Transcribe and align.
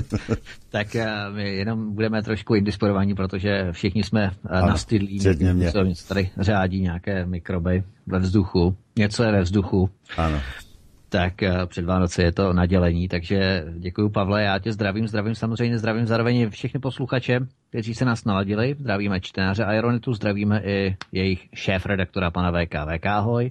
tak 0.70 0.86
uh, 0.94 1.36
my 1.36 1.56
jenom 1.56 1.94
budeme 1.94 2.22
trošku 2.22 2.54
indisponovaní, 2.54 3.14
protože 3.14 3.72
všichni 3.72 4.02
jsme 4.02 4.30
uh, 4.44 4.66
nastydlí. 4.68 5.20
Něco 5.52 5.84
tady 6.08 6.30
řádí 6.36 6.80
nějaké 6.80 7.26
mikroby 7.26 7.84
ve 8.06 8.18
vzduchu. 8.18 8.76
Něco 8.96 9.22
je 9.22 9.32
ve 9.32 9.40
vzduchu. 9.42 9.90
Ano. 10.16 10.40
Tak 11.08 11.32
uh, 11.42 11.66
před 11.66 11.84
Vánoce 11.84 12.22
je 12.22 12.32
to 12.32 12.52
nadělení, 12.52 13.08
takže 13.08 13.64
děkuji 13.78 14.08
Pavle, 14.08 14.42
já 14.42 14.58
tě 14.58 14.72
zdravím, 14.72 15.08
zdravím 15.08 15.34
samozřejmě, 15.34 15.78
zdravím 15.78 16.06
zároveň 16.06 16.50
všechny 16.50 16.80
posluchače, 16.80 17.40
kteří 17.68 17.94
se 17.94 18.04
nás 18.04 18.24
naladili, 18.24 18.76
zdravíme 18.78 19.20
čtenáře 19.20 19.64
Aeronetu, 19.64 20.12
zdravíme 20.12 20.62
i 20.64 20.96
jejich 21.12 21.48
šéf-redaktora 21.54 22.30
pana 22.30 22.50
VK. 22.50 22.74
VK, 22.96 23.06
ahoj. 23.06 23.50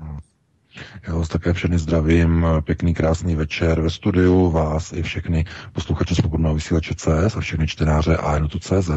Já 1.08 1.16
vás 1.16 1.28
také 1.28 1.54
všechny 1.54 1.78
zdravím, 1.78 2.48
pěkný 2.66 2.94
krásný 2.94 3.36
večer 3.36 3.82
ve 3.82 3.90
studiu, 3.90 4.52
vás 4.52 4.94
i 4.94 5.04
všechny 5.04 5.46
posluchače 5.74 6.16
Svobodného 6.16 6.56
vysílače 6.56 6.96
CS 6.96 7.36
a 7.36 7.40
všechny 7.40 7.68
čtenáře 7.68 8.18
CZ. 8.60 8.90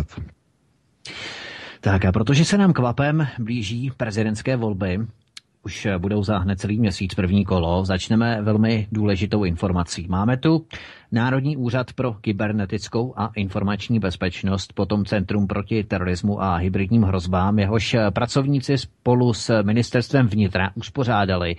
Tak 1.80 2.04
a 2.04 2.12
protože 2.12 2.44
se 2.44 2.58
nám 2.58 2.72
kvapem 2.72 3.28
blíží 3.38 3.92
prezidentské 3.96 4.56
volby, 4.56 4.98
už 5.64 5.88
budou 5.98 6.22
za 6.24 6.44
celý 6.56 6.78
měsíc 6.80 7.14
první 7.14 7.44
kolo, 7.44 7.84
začneme 7.84 8.42
velmi 8.42 8.86
důležitou 8.92 9.44
informací. 9.44 10.06
Máme 10.08 10.36
tu 10.36 10.66
Národní 11.12 11.56
úřad 11.56 11.92
pro 11.92 12.12
kybernetickou 12.14 13.14
a 13.16 13.30
informační 13.36 13.98
bezpečnost, 13.98 14.72
potom 14.72 15.04
Centrum 15.04 15.46
proti 15.46 15.84
terorismu 15.84 16.42
a 16.42 16.56
hybridním 16.56 17.02
hrozbám, 17.02 17.58
jehož 17.58 17.96
pracovníci 18.10 18.78
spolu 18.78 19.32
s 19.32 19.62
ministerstvem 19.62 20.26
vnitra 20.26 20.70
uspořádali 20.74 21.56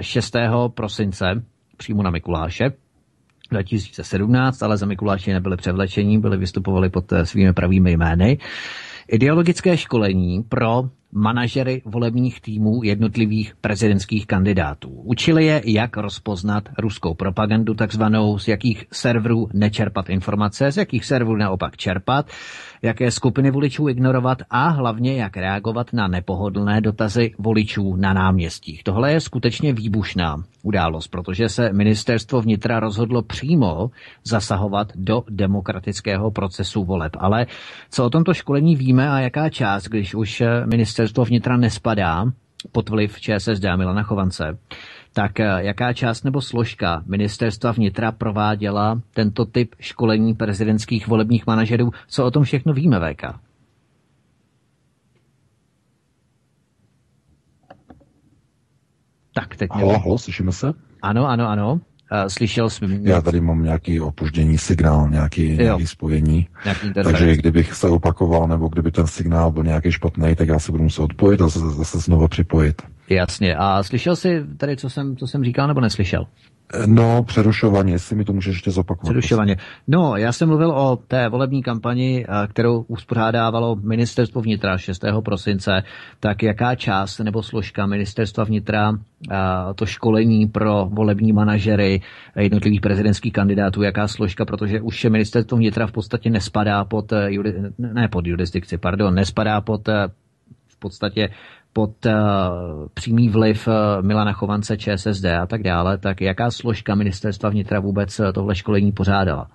6. 0.00 0.36
prosince 0.74 1.42
přímo 1.76 2.02
na 2.02 2.10
Mikuláše 2.10 2.70
2017, 3.50 4.62
ale 4.62 4.76
za 4.76 4.86
Mikuláše 4.86 5.32
nebyli 5.32 5.56
převlečení, 5.56 6.20
byli 6.20 6.36
vystupovali 6.36 6.90
pod 6.90 7.04
svými 7.24 7.52
pravými 7.52 7.92
jmény. 7.92 8.38
Ideologické 9.08 9.76
školení 9.76 10.42
pro 10.42 10.82
manažery 11.12 11.82
volebních 11.84 12.40
týmů 12.40 12.80
jednotlivých 12.82 13.54
prezidentských 13.60 14.26
kandidátů. 14.26 14.88
Učili 14.88 15.44
je, 15.44 15.62
jak 15.64 15.96
rozpoznat 15.96 16.68
ruskou 16.78 17.14
propagandu 17.14 17.74
takzvanou, 17.74 18.38
z 18.38 18.48
jakých 18.48 18.84
serverů 18.92 19.48
nečerpat 19.52 20.10
informace, 20.10 20.72
z 20.72 20.76
jakých 20.76 21.04
serverů 21.04 21.36
naopak 21.36 21.76
čerpat, 21.76 22.26
jaké 22.82 23.10
skupiny 23.10 23.50
voličů 23.50 23.88
ignorovat 23.88 24.38
a 24.50 24.68
hlavně 24.68 25.16
jak 25.16 25.36
reagovat 25.36 25.92
na 25.92 26.08
nepohodlné 26.08 26.80
dotazy 26.80 27.34
voličů 27.38 27.96
na 27.96 28.12
náměstích. 28.12 28.84
Tohle 28.84 29.12
je 29.12 29.20
skutečně 29.20 29.72
výbušná 29.72 30.36
událost, 30.62 31.08
protože 31.08 31.48
se 31.48 31.72
ministerstvo 31.72 32.40
vnitra 32.40 32.80
rozhodlo 32.80 33.22
přímo 33.22 33.90
zasahovat 34.24 34.92
do 34.94 35.22
demokratického 35.30 36.30
procesu 36.30 36.84
voleb. 36.84 37.12
Ale 37.18 37.46
co 37.90 38.04
o 38.04 38.10
tomto 38.10 38.34
školení 38.34 38.76
víme 38.76 39.10
a 39.10 39.20
jaká 39.20 39.48
část, 39.48 39.84
když 39.84 40.14
už 40.14 40.42
ministerstvo 40.66 41.24
vnitra 41.24 41.56
nespadá 41.56 42.24
pod 42.72 42.88
vliv 42.88 43.20
ČSSD 43.20 43.64
Milana 43.76 44.02
Chovance, 44.02 44.58
tak 45.12 45.40
eh, 45.40 45.44
jaká 45.58 45.92
část 45.92 46.22
nebo 46.22 46.40
složka 46.40 47.02
ministerstva 47.06 47.72
vnitra 47.72 48.12
prováděla 48.12 49.00
tento 49.14 49.44
typ 49.44 49.74
školení 49.80 50.34
prezidentských 50.34 51.08
volebních 51.08 51.46
manažerů? 51.46 51.90
Co 52.08 52.24
o 52.24 52.30
tom 52.30 52.44
všechno 52.44 52.72
víme, 52.72 53.00
VK? 53.00 53.22
Tak, 59.34 59.56
teď 59.56 59.70
halo, 59.72 59.98
halo, 59.98 60.18
slyšíme 60.18 60.52
se? 60.52 60.72
Ano, 61.02 61.26
ano, 61.26 61.48
ano. 61.48 61.80
Slyšel 62.28 62.70
jsem... 62.70 63.06
Já 63.06 63.20
tady 63.20 63.40
mám 63.40 63.62
nějaký 63.62 64.00
opoždění 64.00 64.58
signál, 64.58 65.10
nějaký, 65.10 65.56
nějaký 65.56 65.86
spojení. 65.86 66.48
Nějaký 66.64 66.92
takže 67.04 67.36
kdybych 67.36 67.74
se 67.74 67.88
opakoval, 67.88 68.48
nebo 68.48 68.68
kdyby 68.68 68.90
ten 68.90 69.06
signál 69.06 69.50
byl 69.50 69.64
nějaký 69.64 69.92
špatný, 69.92 70.36
tak 70.36 70.48
já 70.48 70.58
se 70.58 70.72
budu 70.72 70.84
muset 70.84 71.02
odpojit 71.02 71.40
a 71.40 71.48
zase, 71.48 71.70
zase 71.70 71.98
znovu 71.98 72.28
připojit. 72.28 72.82
Jasně. 73.08 73.56
A 73.56 73.82
slyšel 73.82 74.16
jsi 74.16 74.42
tady, 74.56 74.76
co 74.76 74.90
jsem, 74.90 75.16
co 75.16 75.26
jsem 75.26 75.44
říkal, 75.44 75.68
nebo 75.68 75.80
neslyšel? 75.80 76.26
No, 76.86 77.22
přerušovaně, 77.22 77.92
jestli 77.92 78.16
mi 78.16 78.24
to 78.24 78.32
můžeš 78.32 78.54
ještě 78.54 78.70
zopakovat. 78.70 79.10
Přerušovaně. 79.10 79.56
No, 79.88 80.16
já 80.16 80.32
jsem 80.32 80.48
mluvil 80.48 80.70
o 80.70 80.96
té 80.96 81.28
volební 81.28 81.62
kampani, 81.62 82.26
eh, 82.28 82.46
kterou 82.46 82.84
uspořádávalo 82.88 83.76
ministerstvo 83.76 84.40
vnitra 84.40 84.78
6. 84.78 85.22
prosince, 85.22 85.82
tak 86.20 86.42
jaká 86.42 86.74
část 86.74 87.18
nebo 87.18 87.42
složka 87.42 87.86
ministerstva 87.86 88.44
vnitra 88.44 88.92
eh, 88.92 89.36
to 89.74 89.86
školení 89.86 90.46
pro 90.46 90.88
volební 90.92 91.32
manažery 91.32 92.00
jednotlivých 92.36 92.80
prezidentských 92.80 93.32
kandidátů, 93.32 93.82
jaká 93.82 94.08
složka, 94.08 94.44
protože 94.44 94.80
už 94.80 95.04
ministerstvo 95.04 95.58
vnitra 95.58 95.86
v 95.86 95.92
podstatě 95.92 96.30
nespadá 96.30 96.84
pod, 96.84 97.12
eh, 97.12 97.30
ne 97.78 98.08
pod 98.08 98.26
jurisdikci, 98.26 98.78
pardon, 98.78 99.14
nespadá 99.14 99.60
pod 99.60 99.88
v 100.68 100.78
podstatě 100.78 101.28
pod 101.72 102.06
uh, 102.06 102.12
přímý 102.94 103.28
vliv 103.28 103.68
uh, 103.68 103.74
Milana 104.06 104.32
Chovance, 104.32 104.76
ČSSD 104.76 105.24
a 105.24 105.46
tak 105.46 105.62
dále, 105.62 105.98
tak 105.98 106.20
jaká 106.20 106.50
složka 106.50 106.94
ministerstva 106.94 107.50
vnitra 107.50 107.80
vůbec 107.80 108.20
uh, 108.20 108.32
tohle 108.32 108.54
školení 108.54 108.92
pořádala? 108.92 109.50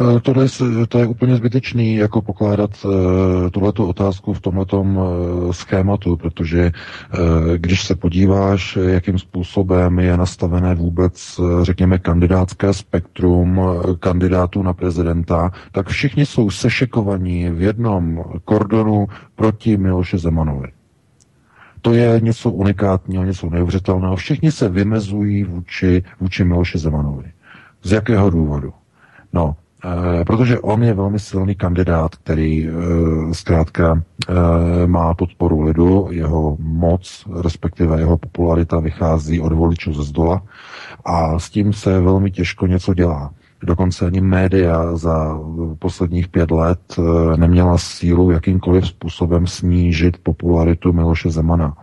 Eh, 0.00 0.20
to 0.20 0.40
je, 0.40 0.48
to 0.88 0.98
je 0.98 1.06
úplně 1.06 1.36
zbytečný, 1.36 1.96
jako 1.96 2.22
pokládat 2.22 2.70
uh, 2.84 2.92
tuhletu 3.50 3.86
otázku 3.86 4.32
v 4.32 4.40
tomhletom 4.40 4.96
uh, 4.96 5.52
schématu, 5.52 6.16
protože 6.16 6.72
když 7.56 7.84
se 7.84 7.94
podíváš, 7.94 8.78
jakým 8.86 9.18
způsobem 9.18 9.98
je 9.98 10.16
nastavené 10.16 10.74
vůbec, 10.74 11.40
řekněme, 11.62 11.98
kandidátské 11.98 12.72
spektrum 12.72 13.60
kandidátů 14.00 14.62
na 14.62 14.72
prezidenta, 14.72 15.50
tak 15.72 15.88
všichni 15.88 16.26
jsou 16.26 16.50
sešekovaní 16.50 17.50
v 17.50 17.62
jednom 17.62 18.24
kordonu 18.44 19.06
proti 19.34 19.76
Miloše 19.76 20.18
Zemanovi. 20.18 20.68
To 21.82 21.92
je 21.92 22.20
něco 22.20 22.50
unikátního, 22.50 23.24
něco 23.24 23.50
neuvěřitelného. 23.50 24.16
Všichni 24.16 24.52
se 24.52 24.68
vymezují 24.68 25.44
vůči, 25.44 26.02
vůči 26.20 26.44
Miloše 26.44 26.78
Zemanovi. 26.78 27.32
Z 27.82 27.92
jakého 27.92 28.30
důvodu? 28.30 28.72
No, 29.32 29.56
Eh, 29.56 29.65
protože 30.26 30.60
on 30.60 30.82
je 30.84 30.94
velmi 30.94 31.18
silný 31.18 31.54
kandidát, 31.54 32.16
který 32.16 32.68
eh, 32.68 32.72
zkrátka 33.34 34.02
eh, 34.28 34.86
má 34.86 35.14
podporu 35.14 35.62
lidu, 35.62 36.08
jeho 36.10 36.56
moc, 36.60 37.26
respektive 37.42 37.98
jeho 37.98 38.18
popularita 38.18 38.80
vychází 38.80 39.40
od 39.40 39.52
voličů 39.52 39.92
ze 39.92 40.02
zdola 40.02 40.42
a 41.04 41.38
s 41.38 41.50
tím 41.50 41.72
se 41.72 42.00
velmi 42.00 42.30
těžko 42.30 42.66
něco 42.66 42.94
dělá. 42.94 43.32
Dokonce 43.62 44.06
ani 44.06 44.20
média 44.20 44.96
za 44.96 45.38
posledních 45.78 46.28
pět 46.28 46.50
let 46.50 46.80
neměla 47.36 47.78
sílu 47.78 48.30
jakýmkoliv 48.30 48.86
způsobem 48.86 49.46
snížit 49.46 50.16
popularitu 50.22 50.92
Miloše 50.92 51.30
Zemana. 51.30 51.76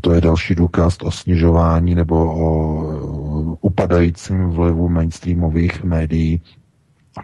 To 0.00 0.12
je 0.12 0.20
další 0.20 0.54
důkaz 0.54 0.98
o 1.02 1.10
snižování 1.10 1.94
nebo 1.94 2.16
o 2.16 3.56
upadajícím 3.60 4.50
vlivu 4.50 4.88
mainstreamových 4.88 5.84
médií 5.84 6.42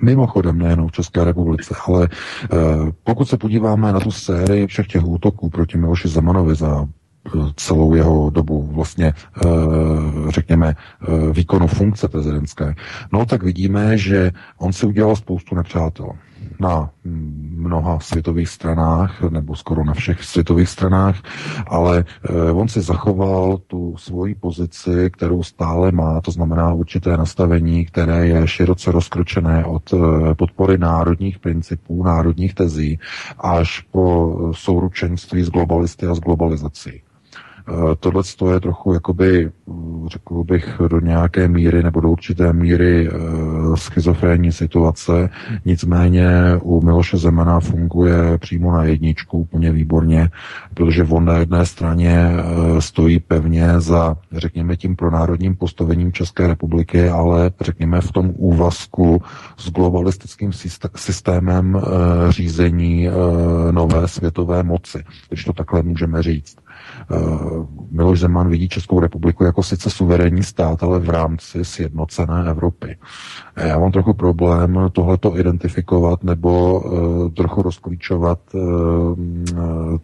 Mimochodem, 0.03 0.59
nejenom 0.59 0.89
v 0.89 0.93
České 0.93 1.25
republice, 1.25 1.75
ale 1.87 2.05
e, 2.05 2.09
pokud 3.05 3.29
se 3.29 3.37
podíváme 3.37 3.93
na 3.93 4.01
tu 4.01 4.11
sérii 4.11 4.67
všech 4.67 4.87
těch 4.87 5.05
útoků 5.05 5.51
proti 5.51 5.79
Miloši 5.79 6.09
Zemanovi 6.09 6.55
za 6.55 6.87
eh, 7.27 7.31
celou 7.57 7.95
jeho 7.95 8.31
dobu 8.31 8.71
vlastně, 8.73 9.07
e, 9.07 9.13
řekněme, 10.29 10.75
výkonu 11.33 11.67
funkce 11.67 12.09
prezidentské, 12.09 12.75
no 13.13 13.27
tak 13.27 13.43
vidíme, 13.43 13.99
že 13.99 14.31
on 14.59 14.73
si 14.73 14.87
udělal 14.87 15.17
spoustu 15.17 15.55
nepřátel 15.55 16.11
na 16.61 16.91
mnoha 17.05 18.01
světových 18.01 18.49
stranách, 18.49 19.23
nebo 19.23 19.57
skoro 19.57 19.85
na 19.85 19.95
všech 19.95 20.25
světových 20.25 20.69
stranách, 20.69 21.17
ale 21.67 22.05
eh, 22.25 22.53
on 22.53 22.69
si 22.69 22.81
zachoval 22.81 23.59
tu 23.59 23.97
svoji 23.97 24.35
pozici, 24.35 25.11
kterou 25.11 25.43
stále 25.43 25.93
má, 25.93 26.21
to 26.21 26.31
znamená 26.31 26.73
určité 26.73 27.17
nastavení, 27.17 27.87
které 27.87 28.27
je 28.27 28.49
široce 28.49 28.93
rozkročené 28.93 29.65
od 29.65 29.95
eh, 29.95 30.35
podpory 30.35 30.79
národních 30.79 31.39
principů, 31.39 32.03
národních 32.03 32.55
tezí, 32.55 32.99
až 33.39 33.81
po 33.81 34.37
souručenství 34.53 35.43
s 35.43 35.51
globalisty 35.51 36.07
a 36.07 36.15
s 36.15 36.21
globalizací. 36.21 37.03
Eh, 37.69 37.97
tohle 38.01 38.23
je 38.53 38.61
trochu, 38.61 38.93
jakoby, 38.93 39.51
mm, 39.67 40.09
řekl 40.09 40.45
bych, 40.45 40.81
do 40.89 41.01
nějaké 41.01 41.49
míry 41.49 41.83
nebo 41.83 42.01
do 42.01 42.11
určité 42.11 42.53
míry 42.53 43.11
uh, 43.11 43.75
schizofrénní 43.75 44.53
situace. 44.53 45.31
Nicméně 45.65 46.29
u 46.63 46.81
Miloše 46.81 47.17
Zemana 47.17 47.61
funguje 47.61 48.39
přímo 48.39 48.73
na 48.73 48.85
jedničku 48.85 49.39
úplně 49.39 49.73
výborně, 49.73 50.31
protože 50.75 51.05
on 51.05 51.25
na 51.25 51.39
jedné 51.39 51.67
straně 51.67 52.31
uh, 52.31 52.79
stojí 52.79 53.21
pevně 53.21 53.81
za, 53.81 54.17
řekněme, 54.33 54.77
tím 54.77 54.97
pronárodním 54.97 55.57
postavením 55.57 56.13
České 56.13 56.47
republiky, 56.47 57.09
ale 57.09 57.51
řekněme 57.61 58.01
v 58.01 58.13
tom 58.13 58.33
úvazku 58.37 59.23
s 59.57 59.71
globalistickým 59.71 60.51
systémem 60.97 61.81
řízení 62.29 63.09
nové 63.71 64.09
světové 64.09 64.63
moci, 64.63 65.05
když 65.29 65.45
to 65.45 65.53
takhle 65.53 65.83
můžeme 65.83 66.23
říct. 66.23 66.66
Eh, 67.11 67.17
Miloš 67.91 68.21
Zeman 68.21 68.49
vidí 68.49 68.69
Českou 68.69 69.01
republiku 69.01 69.45
jako 69.45 69.63
sice 69.63 69.91
suverénní 69.91 70.43
stát, 70.43 70.83
ale 70.83 70.99
v 70.99 71.11
rámci 71.11 71.65
sjednocené 71.65 72.51
Evropy. 72.51 72.97
Já 73.57 73.79
mám 73.79 73.93
trochu 73.93 74.15
problém 74.15 74.79
tohleto 74.93 75.39
identifikovat 75.39 76.25
nebo 76.25 76.81
uh, 76.81 77.31
trochu 77.31 77.63
rozklíčovat 77.63 78.39
uh, 78.55 79.17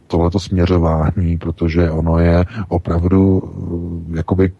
tohleto 0.06 0.40
směřování, 0.40 1.38
protože 1.38 1.90
ono 1.90 2.18
je 2.18 2.44
opravdu 2.68 3.42
jakoby 4.14 4.52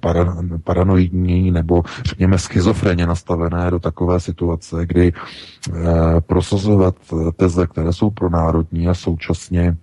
para, 0.00 0.36
paranoidní 0.64 1.50
nebo 1.50 1.82
řekněme 2.04 2.38
schizofreně 2.38 3.06
nastavené 3.06 3.70
do 3.70 3.78
takové 3.78 4.20
situace, 4.20 4.86
kdy 4.86 5.12
prosazovat 6.20 6.94
teze, 7.36 7.66
které 7.66 7.92
jsou 7.92 8.10
pro 8.10 8.30
národní 8.30 8.88
a 8.88 8.94
současně 8.94 9.76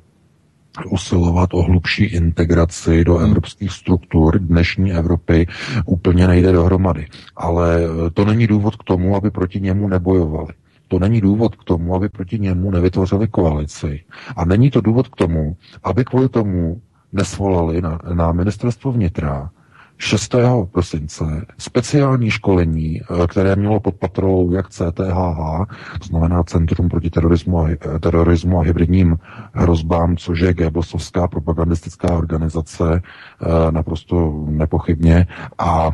usilovat 0.92 1.54
o 1.54 1.62
hlubší 1.62 2.04
integraci 2.04 3.04
do 3.04 3.16
hmm. 3.16 3.25
evropských 3.27 3.72
struktur 3.72 4.39
dnešní 4.39 4.94
Evropy 4.94 5.48
úplně 5.86 6.27
nejde 6.27 6.51
dohromady. 6.51 7.07
Ale 7.36 7.80
eh, 7.83 8.10
to 8.13 8.25
není 8.25 8.48
důvod 8.48 8.75
k 8.75 8.83
tomu, 8.83 9.16
aby 9.16 9.31
proti 9.31 9.62
němu 9.62 9.88
nebojovali. 9.88 10.53
To 10.88 11.00
není 11.00 11.22
důvod 11.22 11.55
k 11.55 11.63
tomu, 11.63 11.96
aby 11.96 12.10
proti 12.10 12.39
němu 12.39 12.72
nevytvořili 12.72 13.27
koalici. 13.27 14.03
A 14.36 14.46
není 14.46 14.72
to 14.72 14.82
důvod 14.82 15.08
k 15.08 15.15
tomu, 15.15 15.58
aby 15.84 16.03
kvůli 16.05 16.29
tomu 16.29 16.82
nesvolali 17.13 17.82
na, 17.82 18.00
na 18.13 18.32
ministerstvo 18.32 18.91
vnitra 18.91 19.50
6. 19.98 20.36
prosince 20.72 21.46
speciální 21.58 22.32
školení, 22.32 23.02
eh, 23.02 23.28
které 23.28 23.56
mělo 23.56 23.80
pod 23.80 23.96
patrolou 23.96 24.52
jak 24.52 24.70
CTHH, 24.70 25.66
to 26.00 26.08
znamená 26.08 26.44
Centrum 26.44 26.90
proti 26.90 27.10
terorismu 27.10 27.60
a, 27.60 27.70
eh, 27.70 28.00
terorismu 28.00 28.60
a 28.60 28.64
hybridním 28.64 29.18
hrozbám, 29.54 30.18
což 30.18 30.40
je 30.40 30.54
Goebbelsovská 30.54 31.28
propagandistická 31.28 32.14
organizace, 32.14 33.02
eh, 33.02 33.72
naprosto 33.72 34.46
nepochybně. 34.48 35.28
A 35.58 35.92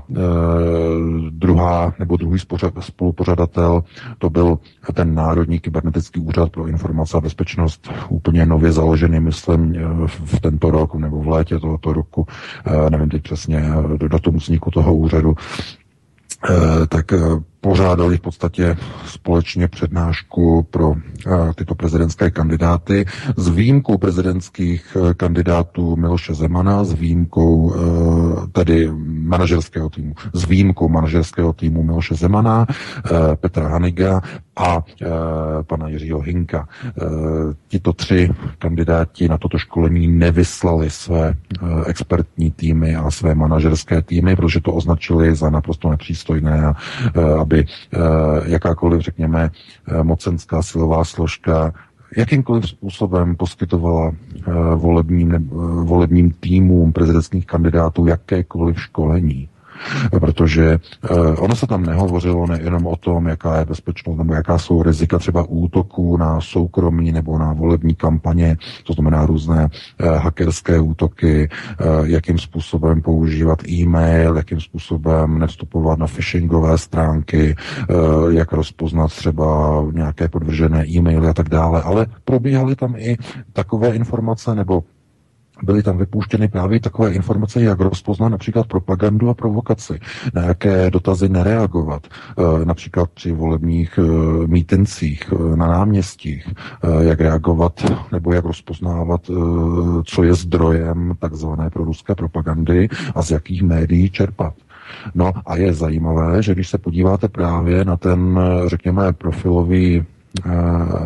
druhá, 1.30 1.94
nebo 2.00 2.18
druhý 2.18 2.40
spolupořadatel, 2.80 3.84
to 4.18 4.30
byl 4.30 4.60
ten 4.94 5.16
Národní 5.16 5.60
kybernetický 5.60 6.20
úřad 6.20 6.50
pro 6.50 6.68
informace 6.68 7.18
a 7.18 7.22
bezpečnost, 7.22 7.90
úplně 8.10 8.46
nově 8.46 8.72
založený, 8.72 9.20
myslím, 9.20 9.74
v 10.06 10.40
tento 10.40 10.72
rok 10.72 10.96
nebo 10.96 11.20
v 11.20 11.28
létě 11.28 11.60
tohoto 11.60 11.94
roku, 11.94 12.28
nevím 12.90 13.10
teď 13.10 13.24
přesně, 13.24 13.64
do 13.98 14.08
datu 14.08 14.32
vzniku 14.32 14.72
toho 14.72 14.96
úřadu, 14.96 15.36
eh, 16.50 16.88
tak 16.88 17.14
eh, 17.14 17.20
pořádali 17.62 18.18
v 18.18 18.22
podstatě 18.22 18.78
společně 19.06 19.68
přednášku 19.68 20.68
pro 20.72 20.96
eh, 20.96 21.30
tyto 21.56 21.76
prezidentské 21.76 22.32
kandidáty 22.32 23.06
s 23.38 23.48
výjimkou 23.50 23.98
prezidentských 23.98 24.98
kandidátů 25.18 25.96
Miloše 25.96 26.34
Zemana, 26.34 26.84
s 26.84 26.94
výjimkou 26.94 27.76
tedy 28.52 28.90
manažerského 29.06 29.90
týmu, 29.90 30.14
s 30.34 30.46
výjimkou 30.46 30.90
manažerského 30.90 31.54
týmu 31.54 31.84
Miloše 31.84 32.16
Zemana, 32.16 32.68
Petra 33.36 33.68
Haniga 33.68 34.22
a 34.56 34.84
pana 35.68 35.88
Jiřího 35.88 36.20
Hinka. 36.22 36.68
Tito 37.68 37.94
tři 37.94 38.30
kandidáti 38.60 39.28
na 39.28 39.38
toto 39.38 39.58
školení 39.58 40.08
nevyslali 40.08 40.90
své 40.90 41.34
expertní 41.86 42.52
týmy 42.52 42.96
a 42.96 43.12
své 43.12 43.36
manažerské 43.36 44.02
týmy, 44.02 44.36
protože 44.36 44.62
to 44.62 44.74
označili 44.74 45.36
za 45.36 45.50
naprosto 45.50 45.90
nepřístojné, 45.90 46.66
a, 46.66 46.74
aby 47.52 47.60
e, 47.60 47.68
jakákoliv, 48.52 49.02
řekněme, 49.02 49.52
e, 49.88 50.04
mocenská 50.04 50.62
silová 50.62 51.04
složka 51.04 51.74
jakýmkoliv 52.18 52.68
způsobem 52.70 53.36
poskytovala 53.36 54.08
uh, 54.08 54.54
volebním, 54.76 55.50
volebním 55.84 56.32
týmům 56.32 56.94
prezidentských 56.94 57.46
kandidátů 57.46 58.08
jakékoliv 58.08 58.82
školení. 58.82 59.50
Protože 60.20 60.80
ono 61.38 61.56
se 61.56 61.68
tam 61.68 61.84
nehovořilo 61.84 62.48
nejenom 62.48 62.88
o 62.88 62.96
tom, 62.96 63.28
jaká 63.28 63.60
je 63.60 63.66
bezpečnost 63.66 64.18
nebo 64.18 64.34
jaká 64.34 64.58
jsou 64.58 64.84
rizika 64.84 65.20
třeba 65.20 65.46
útoků 65.50 66.18
na 66.18 66.42
soukromí 66.42 67.12
nebo 67.12 67.38
na 67.38 67.54
volební 67.54 67.96
kampaně, 67.96 68.58
to 68.84 68.94
znamená 68.94 69.26
různé 69.26 69.70
hackerské 70.18 70.80
útoky, 70.80 71.50
jakým 72.04 72.40
způsobem 72.40 73.02
používat 73.02 73.68
e-mail, 73.68 74.38
jakým 74.38 74.60
způsobem 74.60 75.40
nevstupovat 75.40 76.00
na 76.00 76.08
phishingové 76.08 76.78
stránky, 76.78 77.56
jak 78.30 78.54
rozpoznat 78.54 79.08
třeba 79.08 79.82
nějaké 79.92 80.30
podvržené 80.30 80.88
e-maily 80.88 81.28
a 81.28 81.34
tak 81.34 81.50
dále, 81.50 81.82
ale 81.82 82.06
probíhaly 82.26 82.76
tam 82.76 82.96
i 82.98 83.18
takové 83.54 83.90
informace 83.96 84.56
nebo 84.56 84.84
byly 85.64 85.84
tam 85.84 85.98
vypuštěny 85.98 86.48
právě 86.48 86.80
takové 86.80 87.14
informace, 87.14 87.62
jak 87.62 87.80
rozpoznat 87.80 88.30
například 88.30 88.68
propagandu 88.68 89.30
a 89.30 89.34
provokaci, 89.34 90.00
na 90.34 90.42
jaké 90.42 90.92
dotazy 90.92 91.30
nereagovat, 91.30 92.08
e, 92.08 92.66
například 92.66 93.10
při 93.10 93.32
volebních 93.32 93.98
e, 93.98 94.02
mítencích 94.48 95.34
e, 95.34 95.56
na 95.56 95.68
náměstích, 95.68 96.50
jak 97.00 97.22
reagovat 97.22 97.92
nebo 98.12 98.34
jak 98.34 98.46
rozpoznávat, 98.46 99.22
co 100.06 100.24
je 100.24 100.34
zdrojem 100.34 101.14
takzvané 101.20 101.70
proruské 101.70 102.16
propagandy 102.16 102.90
a 103.16 103.22
z 103.22 103.32
jakých 103.32 103.64
médií 103.64 104.10
čerpat. 104.10 104.54
No 105.16 105.34
a 105.46 105.56
je 105.56 105.74
zajímavé, 105.74 106.44
že 106.44 106.54
když 106.54 106.70
se 106.70 106.78
podíváte 106.78 107.28
právě 107.28 107.86
na 107.86 107.98
ten, 107.98 108.40
řekněme, 108.68 109.14
profilový 109.14 110.06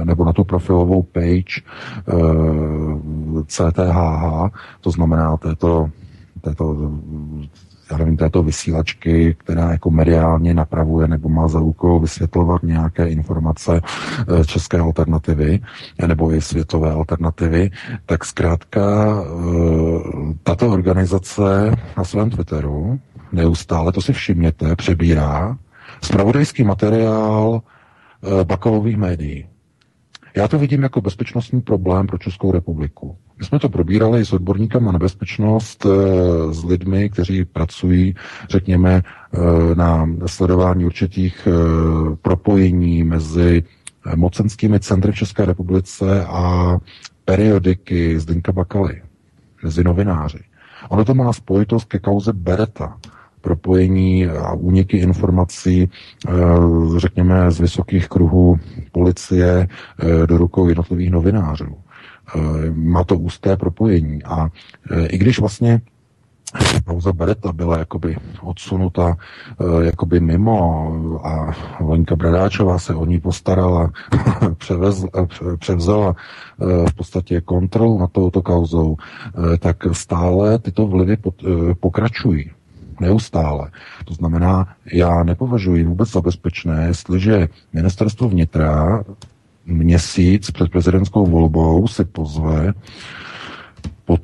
nebo 0.03 0.25
na 0.25 0.33
tu 0.33 0.43
profilovou 0.43 1.03
page 1.03 1.61
CTHH, 3.47 4.45
eh, 4.45 4.49
to 4.81 4.91
znamená 4.91 5.37
této, 5.37 5.89
této 6.41 6.91
já 7.91 7.97
nevím, 7.97 8.17
této 8.17 8.43
vysílačky, 8.43 9.35
která 9.39 9.71
jako 9.71 9.91
mediálně 9.91 10.53
napravuje 10.53 11.07
nebo 11.07 11.29
má 11.29 11.47
za 11.47 11.59
úkol 11.59 11.99
vysvětlovat 11.99 12.63
nějaké 12.63 13.07
informace 13.07 13.81
eh, 13.81 14.45
české 14.45 14.79
alternativy 14.79 15.59
nebo 16.07 16.33
i 16.33 16.41
světové 16.41 16.91
alternativy, 16.91 17.71
tak 18.05 18.25
zkrátka 18.25 18.81
tato 20.43 20.69
organizace 20.69 21.75
na 21.97 22.03
svém 22.03 22.29
Twitteru 22.29 22.99
neustále, 23.31 23.91
to 23.91 24.01
si 24.01 24.13
všimněte, 24.13 24.75
přebírá 24.75 25.57
spravodajský 26.01 26.63
materiál 26.63 27.61
Eh, 27.61 27.74
bakalových 28.43 28.97
médií. 28.97 29.45
Já 30.35 30.47
to 30.47 30.59
vidím 30.59 30.83
jako 30.83 31.01
bezpečnostní 31.01 31.61
problém 31.61 32.07
pro 32.07 32.17
Českou 32.17 32.51
republiku. 32.51 33.17
My 33.39 33.45
jsme 33.45 33.59
to 33.59 33.69
probírali 33.69 34.25
s 34.25 34.33
odborníkama 34.33 34.91
na 34.91 34.99
bezpečnost, 34.99 35.85
eh, 35.85 36.53
s 36.53 36.63
lidmi, 36.63 37.09
kteří 37.09 37.45
pracují, 37.45 38.15
řekněme, 38.49 39.01
eh, 39.03 39.75
na 39.75 40.09
sledování 40.25 40.85
určitých 40.85 41.47
propojení 42.21 43.03
mezi 43.03 43.63
mocenskými 44.15 44.79
centry 44.79 45.11
v 45.11 45.15
České 45.15 45.45
republice 45.45 46.25
a 46.25 46.77
periodiky 47.25 48.19
Zdenka 48.19 48.51
Bakaly, 48.51 49.01
mezi 49.63 49.83
novináři. 49.83 50.39
Ono 50.89 51.05
to 51.05 51.13
má 51.13 51.33
spojitost 51.33 51.87
ke 51.87 51.99
kauze 51.99 52.33
Bereta, 52.33 52.97
propojení 53.45 54.27
a 54.27 54.53
úniky 54.53 54.97
informací, 54.97 55.85
eh, 55.85 56.31
řekněme, 56.97 57.51
z 57.51 57.59
vysokých 57.59 58.07
kruhů 58.07 58.59
policie 58.91 59.67
eh, 59.67 60.27
do 60.27 60.37
rukou 60.37 60.67
jednotlivých 60.67 61.11
novinářů. 61.11 61.75
Eh, 61.75 62.39
má 62.73 63.03
to 63.03 63.17
úzké 63.17 63.57
propojení. 63.57 64.23
A 64.23 64.49
i 65.09 65.17
když 65.17 65.39
vlastně 65.39 65.81
pauza 66.85 67.13
Bereta 67.13 67.53
byla 67.53 67.77
jakoby 67.77 68.17
odsunuta 68.41 69.17
jakoby 69.81 70.19
mimo 70.19 70.91
a 71.23 71.53
Lenka 71.83 72.15
Bradáčová 72.15 72.79
se 72.79 72.95
o 72.95 73.05
ní 73.05 73.19
postarala, 73.19 73.91
převez, 74.57 75.05
převzala 75.59 76.15
v 76.89 76.93
podstatě 76.95 77.41
kontrolu 77.41 77.99
nad 77.99 78.11
touto 78.11 78.41
kauzou, 78.41 78.97
tak 79.59 79.77
stále 79.91 80.59
tyto 80.59 80.87
vlivy 80.87 81.17
pokračují 81.79 82.51
neustále. 82.99 83.71
To 84.05 84.13
znamená, 84.13 84.67
já 84.93 85.23
nepovažuji 85.23 85.83
vůbec 85.83 86.09
za 86.09 86.21
bezpečné, 86.21 86.85
jestliže 86.87 87.47
ministerstvo 87.73 88.29
vnitra 88.29 89.03
měsíc 89.65 90.51
před 90.51 90.71
prezidentskou 90.71 91.25
volbou 91.25 91.87
si 91.87 92.05
pozve 92.05 92.73
pod 94.05 94.21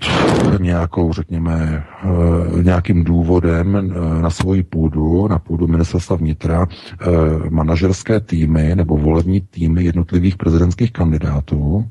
nějakou, 0.60 1.13
řekněme, 1.13 1.84
eh, 2.04 2.63
nějakým 2.63 3.04
důvodem 3.04 3.75
eh, 3.75 4.22
na 4.22 4.30
svoji 4.30 4.63
půdu, 4.63 5.28
na 5.28 5.40
půdu 5.40 5.68
ministerstva 5.68 6.16
vnitra, 6.16 6.68
eh, 6.68 7.06
manažerské 7.50 8.20
týmy 8.20 8.75
nebo 8.75 8.98
volební 8.98 9.42
týmy 9.42 9.84
jednotlivých 9.84 10.38
prezidentských 10.38 10.92
kandidátů 10.92 11.90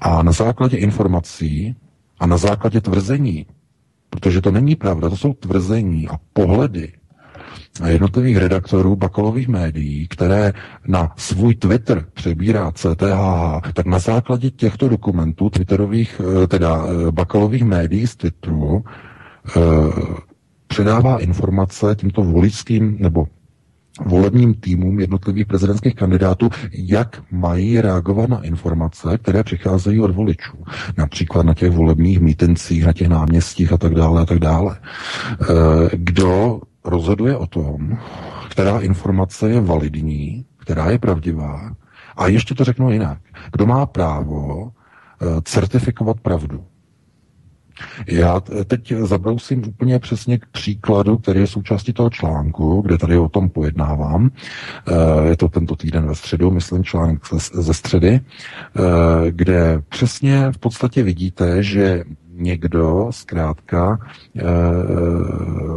a 0.00 0.22
na 0.22 0.32
základě 0.32 0.76
informací 0.76 1.76
a 2.20 2.26
na 2.26 2.36
základě 2.36 2.80
tvrzení 2.80 3.46
Protože 4.10 4.40
to 4.40 4.50
není 4.50 4.76
pravda, 4.76 5.08
to 5.08 5.16
jsou 5.16 5.32
tvrzení 5.32 6.08
a 6.08 6.16
pohledy 6.32 6.92
jednotlivých 7.86 8.36
redaktorů 8.36 8.96
bakalových 8.96 9.48
médií, 9.48 10.08
které 10.08 10.52
na 10.86 11.12
svůj 11.16 11.54
Twitter 11.54 12.06
přebírá 12.14 12.72
CTH, 12.72 13.72
tak 13.74 13.86
na 13.86 13.98
základě 13.98 14.50
těchto 14.50 14.88
dokumentů 14.88 15.50
twitterových, 15.50 16.20
eh, 16.42 16.46
teda 16.46 16.84
eh, 16.86 17.10
bakalových 17.10 17.64
médií 17.64 18.06
z 18.06 18.16
Twitteru, 18.16 18.84
eh, 19.56 19.60
předává 20.66 21.18
informace 21.20 21.94
tímto 21.94 22.22
voličským 22.22 22.96
nebo 23.00 23.26
volebním 24.06 24.54
týmům 24.54 25.00
jednotlivých 25.00 25.46
prezidentských 25.46 25.94
kandidátů, 25.94 26.50
jak 26.72 27.22
mají 27.30 27.80
reagovat 27.80 28.30
na 28.30 28.42
informace, 28.42 29.18
které 29.18 29.42
přicházejí 29.42 30.00
od 30.00 30.10
voličů. 30.10 30.64
Například 30.98 31.46
na 31.46 31.54
těch 31.54 31.70
volebních 31.70 32.20
mítencích, 32.20 32.86
na 32.86 32.92
těch 32.92 33.08
náměstích 33.08 33.72
a 33.72 33.78
tak 33.78 33.94
dále 33.94 34.22
a 34.22 34.24
tak 34.24 34.38
dále. 34.38 34.76
Eh, 34.80 35.46
kdo 35.92 36.60
rozhoduje 36.84 37.36
o 37.36 37.46
tom, 37.46 37.98
která 38.50 38.80
informace 38.80 39.50
je 39.50 39.60
validní, 39.60 40.44
která 40.58 40.90
je 40.90 40.98
pravdivá, 40.98 41.74
a 42.16 42.26
ještě 42.26 42.54
to 42.54 42.64
řeknu 42.64 42.90
jinak. 42.90 43.18
Kdo 43.52 43.66
má 43.66 43.86
právo 43.86 44.70
eh, 44.70 45.26
certifikovat 45.44 46.20
pravdu? 46.20 46.64
Já 48.06 48.40
teď 48.66 48.92
zabrousím 48.92 49.62
úplně 49.68 49.98
přesně 49.98 50.38
k 50.38 50.46
příkladu, 50.46 51.18
který 51.18 51.40
je 51.40 51.46
součástí 51.46 51.92
toho 51.92 52.10
článku, 52.10 52.82
kde 52.82 52.98
tady 52.98 53.18
o 53.18 53.28
tom 53.28 53.48
pojednávám. 53.48 54.30
Eh, 54.88 55.28
je 55.28 55.36
to 55.36 55.48
tento 55.48 55.76
týden 55.76 56.06
ve 56.06 56.14
středu, 56.14 56.50
myslím 56.50 56.84
článek 56.84 57.18
ze 57.52 57.74
středy, 57.74 58.20
eh, 58.20 59.30
kde 59.30 59.82
přesně 59.88 60.52
v 60.52 60.58
podstatě 60.58 61.02
vidíte, 61.02 61.62
že 61.62 62.04
někdo 62.34 63.08
zkrátka 63.10 63.98
eh, 64.36 64.42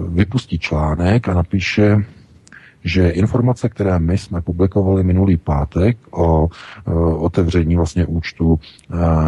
vypustí 0.10 0.60
článek 0.60 1.29
a 1.29 1.33
napíše 1.33 2.05
že 2.84 3.10
informace, 3.10 3.70
které 3.70 4.00
my 4.00 4.18
jsme 4.18 4.42
publikovali 4.42 5.04
minulý 5.04 5.38
pátek 5.38 5.98
o 6.12 6.44
uh, 6.44 7.24
otevření 7.24 7.75
vlastně 7.75 8.06
účtu 8.06 8.48
uh, 8.48 8.60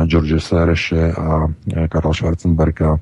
George 0.06 0.44
Sereše 0.44 1.12
a 1.12 1.46
uh, 1.46 1.52
Karla 1.90 2.14
Schwarzenberga 2.14 2.92
uh, 2.94 3.00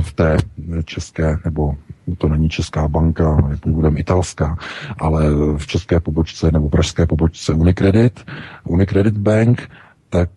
v 0.00 0.12
té 0.12 0.36
české, 0.84 1.38
nebo 1.44 1.74
to 2.18 2.28
není 2.28 2.48
česká 2.48 2.88
banka, 2.88 3.48
je 3.50 3.56
původem 3.56 3.96
italská, 3.96 4.56
ale 4.98 5.30
v 5.56 5.66
české 5.66 6.00
pobočce 6.00 6.52
nebo 6.52 6.68
pražské 6.68 7.06
pobočce 7.06 7.52
Unicredit, 7.52 8.24
Unicredit 8.64 9.18
Bank, 9.18 9.70
tak 10.10 10.30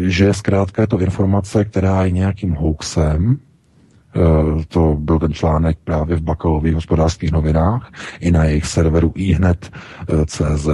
že 0.00 0.34
zkrátka 0.34 0.82
je 0.82 0.86
to 0.88 1.00
informace, 1.00 1.64
která 1.64 2.04
je 2.04 2.10
nějakým 2.10 2.52
hoaxem, 2.52 3.38
to 4.68 4.96
byl 4.98 5.18
ten 5.18 5.32
článek 5.32 5.78
právě 5.84 6.16
v 6.16 6.20
Bakalových 6.20 6.74
hospodářských 6.74 7.32
novinách 7.32 7.92
i 8.20 8.30
na 8.30 8.44
jejich 8.44 8.66
serveru 8.66 9.12
ihned.cz, 9.14 10.68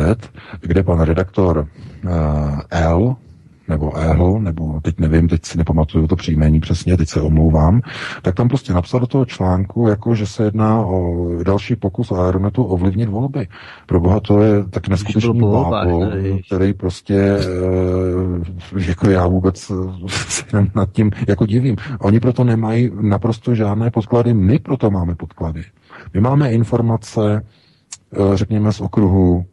kde 0.61 0.83
pan 0.83 1.01
redaktor 1.01 1.69
eh, 1.69 2.09
L, 2.71 3.17
nebo 3.69 3.97
Ehl, 3.97 4.41
nebo 4.41 4.81
teď 4.81 4.99
nevím, 4.99 5.29
teď 5.29 5.45
si 5.45 5.59
nepamatuju 5.59 6.07
to 6.07 6.17
příjmení 6.17 6.61
přesně, 6.61 6.97
teď 6.97 7.09
se 7.09 7.21
omlouvám, 7.21 7.81
tak 8.23 8.35
tam 8.35 8.49
prostě 8.49 8.73
napsal 8.73 9.01
do 9.01 9.07
toho 9.07 9.25
článku, 9.25 9.89
jako 9.89 10.15
že 10.15 10.27
se 10.27 10.45
jedná 10.45 10.87
o 10.87 11.29
další 11.43 11.77
pokus 11.77 12.13
Aeronetu 12.13 12.65
ovlivnit 12.65 13.09
volby. 13.09 13.49
Pro 13.87 14.01
boha 14.01 14.21
to 14.21 14.43
je 14.43 14.65
tak 14.71 14.89
neskutečný 14.89 15.41
bábol, 15.41 16.07
který 16.47 16.73
prostě, 16.73 17.15
eh, 17.15 18.81
jako 18.89 19.11
já 19.11 19.27
vůbec 19.27 19.73
se 20.09 20.45
nad 20.75 20.93
tím 20.93 21.11
jako 21.29 21.47
divím. 21.47 21.77
Oni 22.01 22.21
proto 22.21 22.45
nemají 22.45 22.91
naprosto 23.01 23.55
žádné 23.55 23.91
podklady, 23.91 24.35
my 24.35 24.59
proto 24.59 24.91
máme 24.91 25.15
podklady. 25.15 25.63
My 26.15 26.21
máme 26.21 26.53
informace, 26.53 27.43
eh, 28.13 28.37
řekněme, 28.37 28.73
z 28.73 28.81
okruhu 28.81 29.45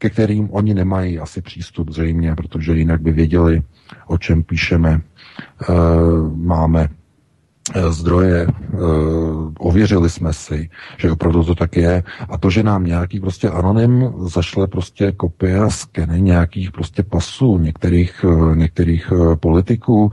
ke 0.00 0.10
kterým 0.10 0.48
oni 0.50 0.74
nemají 0.74 1.18
asi 1.18 1.42
přístup 1.42 1.90
zřejmě, 1.90 2.34
protože 2.34 2.72
jinak 2.72 3.00
by 3.00 3.12
věděli, 3.12 3.62
o 4.06 4.18
čem 4.18 4.42
píšeme. 4.42 4.90
E, 4.90 5.00
máme 6.34 6.88
zdroje, 7.88 8.46
eh, 8.48 8.76
ověřili 9.58 10.10
jsme 10.10 10.32
si, 10.32 10.70
že 10.98 11.10
opravdu 11.10 11.44
to 11.44 11.54
tak 11.54 11.76
je 11.76 12.02
a 12.28 12.38
to, 12.38 12.50
že 12.50 12.62
nám 12.62 12.84
nějaký 12.84 13.20
prostě 13.20 13.48
anonym 13.48 14.12
zašle 14.18 14.66
prostě 14.66 15.12
kopie 15.12 15.58
a 15.58 15.70
skeny 15.70 16.22
nějakých 16.22 16.72
prostě 16.72 17.02
pasů 17.02 17.58
některých, 17.58 18.24
eh, 18.24 18.56
některých 18.56 19.12
politiků, 19.40 20.10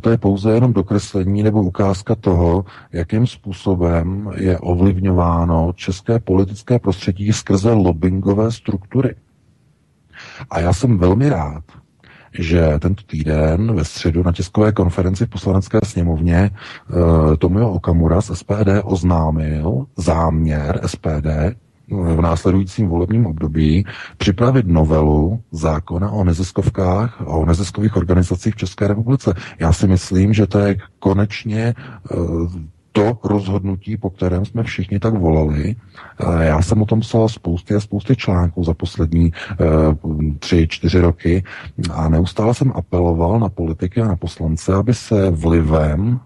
to 0.00 0.10
je 0.10 0.18
pouze 0.18 0.52
jenom 0.52 0.72
dokreslení 0.72 1.42
nebo 1.42 1.62
ukázka 1.62 2.14
toho, 2.14 2.64
jakým 2.92 3.26
způsobem 3.26 4.30
je 4.36 4.58
ovlivňováno 4.58 5.72
české 5.76 6.18
politické 6.18 6.78
prostředí 6.78 7.32
skrze 7.32 7.72
lobbyingové 7.72 8.52
struktury. 8.52 9.14
A 10.50 10.60
já 10.60 10.72
jsem 10.72 10.98
velmi 10.98 11.28
rád, 11.28 11.64
že 12.38 12.78
tento 12.78 13.02
týden 13.02 13.74
ve 13.74 13.84
středu 13.84 14.22
na 14.22 14.32
tiskové 14.32 14.72
konferenci 14.72 15.26
v 15.26 15.28
poslanecké 15.28 15.78
sněmovně 15.84 16.50
uh, 16.50 17.36
Tomio 17.36 17.70
Okamura 17.70 18.20
z 18.20 18.30
SPD 18.34 18.68
oznámil 18.84 19.86
záměr 19.96 20.80
SPD 20.86 21.26
eh, 21.26 21.54
v 21.88 22.20
následujícím 22.20 22.88
volebním 22.88 23.26
období 23.26 23.84
připravit 24.16 24.66
novelu 24.66 25.40
zákona 25.52 26.10
o 26.10 26.24
neziskovkách 26.24 27.20
a 27.20 27.26
o 27.26 27.46
neziskových 27.46 27.96
organizacích 27.96 28.54
v 28.54 28.56
České 28.56 28.88
republice. 28.88 29.34
Já 29.58 29.72
si 29.72 29.86
myslím, 29.86 30.34
že 30.34 30.46
to 30.46 30.58
je 30.58 30.76
konečně 30.98 31.74
uh, 32.16 32.52
to 32.96 33.18
rozhodnutí, 33.24 33.96
po 33.96 34.10
kterém 34.10 34.44
jsme 34.44 34.62
všichni 34.62 34.98
tak 34.98 35.14
volali. 35.14 35.76
Já 36.40 36.62
jsem 36.62 36.82
o 36.82 36.86
tom 36.86 37.00
psal 37.00 37.28
spousty 37.28 37.74
a 37.74 37.80
spousty 37.80 38.16
článků 38.16 38.64
za 38.64 38.74
poslední 38.74 39.32
eh, 39.32 39.56
tři, 40.38 40.66
čtyři 40.68 41.00
roky 41.00 41.44
a 41.92 42.08
neustále 42.08 42.54
jsem 42.54 42.72
apeloval 42.74 43.40
na 43.40 43.48
politiky 43.48 44.00
a 44.00 44.08
na 44.08 44.16
poslance, 44.16 44.74
aby 44.74 44.94
se 44.94 45.30
vlivem 45.30 46.20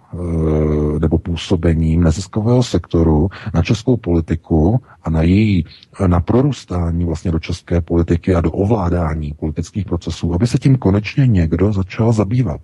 nebo 0.98 1.18
působením 1.18 2.02
neziskového 2.02 2.62
sektoru 2.62 3.28
na 3.54 3.62
českou 3.62 3.96
politiku 3.96 4.80
a 5.02 5.10
na 5.10 5.22
její 5.22 5.64
na 6.06 6.20
prorůstání 6.20 7.04
vlastně 7.04 7.30
do 7.30 7.38
české 7.38 7.80
politiky 7.80 8.34
a 8.34 8.40
do 8.40 8.50
ovládání 8.50 9.34
politických 9.40 9.84
procesů, 9.84 10.34
aby 10.34 10.46
se 10.46 10.58
tím 10.58 10.76
konečně 10.76 11.26
někdo 11.26 11.72
začal 11.72 12.12
zabývat. 12.12 12.60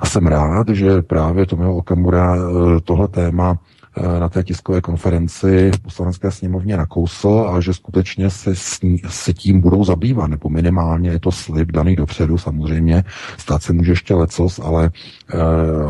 A 0.00 0.06
jsem 0.06 0.26
rád, 0.26 0.68
že 0.68 1.02
právě 1.02 1.46
Tomio 1.46 1.74
Okamura 1.74 2.36
eh, 2.36 2.80
tohle 2.80 3.08
téma 3.08 3.58
eh, 3.58 3.79
na 3.96 4.28
té 4.28 4.44
tiskové 4.44 4.80
konferenci 4.80 5.70
v 5.74 5.80
poslanecké 5.80 6.30
sněmovně 6.30 6.76
nakousl 6.76 7.50
a 7.54 7.60
že 7.60 7.74
skutečně 7.74 8.30
se, 8.30 8.56
s 8.56 8.82
ní, 8.82 8.98
se 9.08 9.32
tím 9.32 9.60
budou 9.60 9.84
zabývat, 9.84 10.26
nebo 10.26 10.48
minimálně 10.48 11.10
je 11.10 11.20
to 11.20 11.32
slib 11.32 11.72
daný 11.72 11.96
dopředu 11.96 12.38
samozřejmě, 12.38 13.04
stát 13.38 13.62
se 13.62 13.72
může 13.72 13.92
ještě 13.92 14.14
lecos, 14.14 14.58
ale 14.58 14.86
e, 14.86 14.90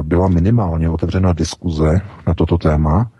byla 0.02 0.28
minimálně 0.28 0.90
otevřena 0.90 1.32
diskuze 1.32 2.00
na 2.26 2.34
toto 2.34 2.58
téma. 2.58 3.10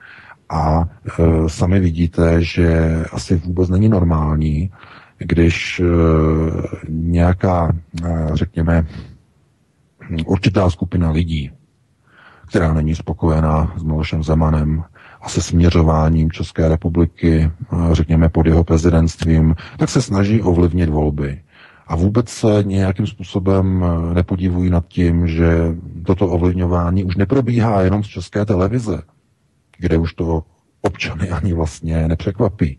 A 0.49 0.85
e, 0.85 1.49
sami 1.49 1.81
vidíte, 1.81 2.43
že 2.43 2.97
asi 3.13 3.37
vůbec 3.37 3.69
není 3.69 3.89
normální, 3.89 4.71
když 5.19 5.83
nějaká, 6.89 7.73
řekněme, 8.35 8.87
určitá 10.27 10.71
skupina 10.71 11.11
lidí, 11.11 11.51
která 12.50 12.75
není 12.75 12.95
spokojená 12.95 13.73
s 13.76 13.83
Milošem 13.83 14.23
Zemanem 14.23 14.85
a 15.23 15.28
se 15.28 15.42
směřováním 15.42 16.30
České 16.30 16.69
republiky, 16.69 17.50
řekněme 17.92 18.28
pod 18.28 18.47
jeho 18.47 18.64
prezidentstvím, 18.64 19.54
tak 19.78 19.88
se 19.88 20.02
snaží 20.02 20.42
ovlivnit 20.42 20.88
volby. 20.88 21.42
A 21.87 21.97
vůbec 21.97 22.28
se 22.28 22.64
nějakým 22.66 23.07
způsobem 23.07 23.85
nepodivují 24.14 24.71
nad 24.71 24.88
tím, 24.88 25.28
že 25.28 25.76
toto 26.07 26.28
ovlivňování 26.28 27.04
už 27.04 27.16
neprobíhá 27.16 27.83
jenom 27.83 28.04
z 28.04 28.07
české 28.07 28.45
televize, 28.45 29.02
kde 29.78 29.99
už 29.99 30.14
to 30.14 30.42
občany 30.83 31.30
ani 31.30 31.52
vlastně 31.52 32.09
nepřekvapí. 32.09 32.78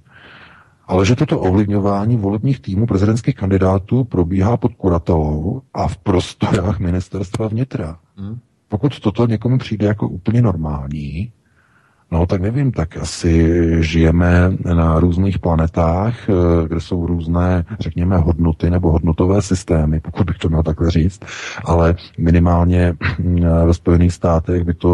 Ale 0.87 1.05
že 1.05 1.15
toto 1.15 1.39
ovlivňování 1.39 2.17
volebních 2.17 2.59
týmů 2.59 2.85
prezidentských 2.85 3.35
kandidátů 3.35 4.03
probíhá 4.03 4.57
pod 4.57 4.73
kuratelou 4.73 5.61
a 5.73 5.87
v 5.87 5.97
prostorách 5.97 6.79
ministerstva 6.79 7.47
vnitra. 7.47 7.99
Hmm. 8.17 8.39
Pokud 8.71 8.99
toto 8.99 9.27
někomu 9.27 9.57
přijde 9.57 9.87
jako 9.87 10.09
úplně 10.09 10.41
normální, 10.41 11.31
No 12.13 12.25
tak 12.25 12.41
nevím, 12.41 12.71
tak 12.71 12.97
asi 12.97 13.67
žijeme 13.79 14.51
na 14.73 14.99
různých 14.99 15.39
planetách, 15.39 16.29
eh, 16.29 16.33
kde 16.67 16.79
jsou 16.79 17.07
různé, 17.07 17.65
řekněme, 17.79 18.17
hodnoty 18.17 18.69
nebo 18.69 18.91
hodnotové 18.91 19.41
systémy, 19.41 19.99
pokud 19.99 20.27
bych 20.27 20.37
to 20.37 20.49
měl 20.49 20.63
takhle 20.63 20.91
říct, 20.91 21.21
ale 21.65 21.95
minimálně 22.17 22.93
eh, 23.19 23.65
ve 23.65 23.73
Spojených 23.73 24.13
státech 24.13 24.63
by 24.63 24.73
to 24.73 24.89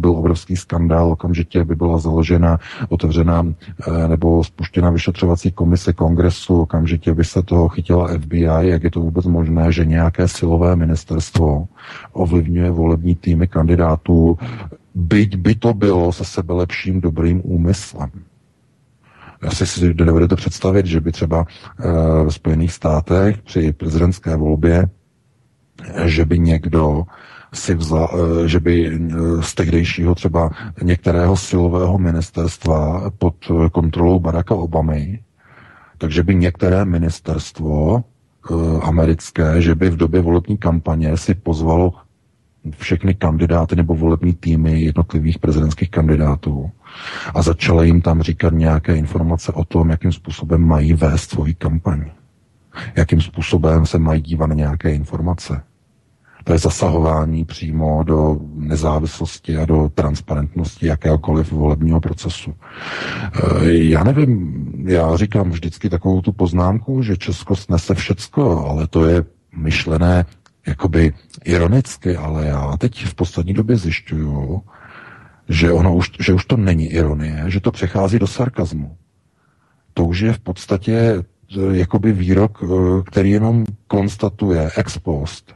byl 0.00 0.10
obrovský 0.10 0.56
skandál, 0.56 1.12
okamžitě 1.12 1.64
by 1.64 1.74
byla 1.74 1.98
založena, 1.98 2.58
otevřena 2.88 3.46
eh, 3.46 4.08
nebo 4.08 4.44
spuštěna 4.44 4.90
vyšetřovací 4.90 5.52
komise 5.52 5.92
kongresu, 5.92 6.60
okamžitě 6.60 7.14
by 7.14 7.24
se 7.24 7.42
toho 7.42 7.68
chytila 7.68 8.08
FBI, 8.18 8.42
jak 8.60 8.82
je 8.84 8.90
to 8.90 9.00
vůbec 9.00 9.26
možné, 9.26 9.72
že 9.72 9.84
nějaké 9.84 10.28
silové 10.28 10.76
ministerstvo 10.76 11.66
ovlivňuje 12.12 12.70
volební 12.70 13.14
týmy 13.14 13.46
kandidátů 13.48 14.38
byť 14.94 15.36
by 15.36 15.54
to 15.54 15.74
bylo 15.74 16.12
se 16.12 16.24
sebe 16.24 16.54
lepším 16.54 17.00
dobrým 17.00 17.40
úmyslem. 17.44 18.10
Já 19.42 19.50
si 19.50 19.94
dovedete 19.94 20.36
představit, 20.36 20.86
že 20.86 21.00
by 21.00 21.12
třeba 21.12 21.44
e, 21.44 21.84
v 22.24 22.30
Spojených 22.30 22.72
státech 22.72 23.42
při 23.42 23.72
prezidentské 23.72 24.36
volbě, 24.36 24.88
že 26.04 26.24
by 26.24 26.38
někdo 26.38 27.04
si 27.54 27.74
vzal, 27.74 28.10
e, 28.44 28.48
že 28.48 28.60
by 28.60 29.00
z 29.40 29.54
tehdejšího 29.54 30.14
třeba 30.14 30.50
některého 30.82 31.36
silového 31.36 31.98
ministerstva 31.98 33.10
pod 33.18 33.34
kontrolou 33.72 34.20
Baracka 34.20 34.54
Obamy, 34.54 35.22
takže 35.98 36.22
by 36.22 36.34
některé 36.34 36.84
ministerstvo 36.84 38.04
americké, 38.82 39.62
že 39.62 39.74
by 39.74 39.90
v 39.90 39.96
době 39.96 40.20
volební 40.20 40.58
kampaně 40.58 41.16
si 41.16 41.34
pozvalo 41.34 41.92
všechny 42.78 43.14
kandidáty 43.14 43.76
nebo 43.76 43.94
volební 43.94 44.34
týmy 44.34 44.82
jednotlivých 44.82 45.38
prezidentských 45.38 45.90
kandidátů 45.90 46.70
a 47.34 47.42
začala 47.42 47.84
jim 47.84 48.00
tam 48.00 48.22
říkat 48.22 48.52
nějaké 48.52 48.96
informace 48.96 49.52
o 49.52 49.64
tom, 49.64 49.90
jakým 49.90 50.12
způsobem 50.12 50.66
mají 50.66 50.92
vést 50.92 51.30
svoji 51.30 51.54
kampaň. 51.54 52.04
Jakým 52.96 53.20
způsobem 53.20 53.86
se 53.86 53.98
mají 53.98 54.22
dívat 54.22 54.46
na 54.46 54.54
nějaké 54.54 54.94
informace. 54.94 55.62
To 56.44 56.52
je 56.52 56.58
zasahování 56.58 57.44
přímo 57.44 58.02
do 58.02 58.36
nezávislosti 58.54 59.56
a 59.56 59.64
do 59.64 59.90
transparentnosti 59.94 60.86
jakéhokoliv 60.86 61.52
volebního 61.52 62.00
procesu. 62.00 62.54
E, 63.64 63.72
já 63.72 64.04
nevím, 64.04 64.64
já 64.86 65.16
říkám 65.16 65.50
vždycky 65.50 65.90
takovou 65.90 66.20
tu 66.20 66.32
poznámku, 66.32 67.02
že 67.02 67.16
Česko 67.16 67.56
snese 67.56 67.94
všecko, 67.94 68.66
ale 68.66 68.86
to 68.86 69.04
je 69.04 69.24
myšlené 69.56 70.24
jakoby 70.66 71.12
ironicky, 71.44 72.16
ale 72.16 72.46
já 72.46 72.76
teď 72.76 73.04
v 73.04 73.14
poslední 73.14 73.54
době 73.54 73.76
zjišťuju, 73.76 74.62
že, 75.48 75.72
ono 75.72 75.96
už, 75.96 76.10
že 76.20 76.32
už 76.32 76.44
to 76.44 76.56
není 76.56 76.86
ironie, 76.86 77.44
že 77.46 77.60
to 77.60 77.72
přechází 77.72 78.18
do 78.18 78.26
sarkazmu. 78.26 78.96
To 79.94 80.04
už 80.04 80.20
je 80.20 80.32
v 80.32 80.38
podstatě 80.38 80.92
e, 80.92 81.22
jakoby 81.76 82.12
výrok, 82.12 82.62
e, 82.62 82.66
který 83.02 83.30
jenom 83.30 83.64
konstatuje 83.86 84.70
ex 84.76 84.98
post, 84.98 85.54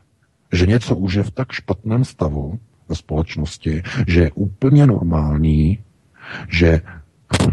že 0.53 0.67
něco 0.67 0.97
už 0.97 1.15
je 1.15 1.23
v 1.23 1.31
tak 1.31 1.53
špatném 1.53 2.05
stavu 2.05 2.59
ve 2.89 2.97
společnosti, 2.97 3.83
že 4.07 4.21
je 4.21 4.33
úplně 4.35 4.87
normální, 4.87 5.79
že 6.49 6.81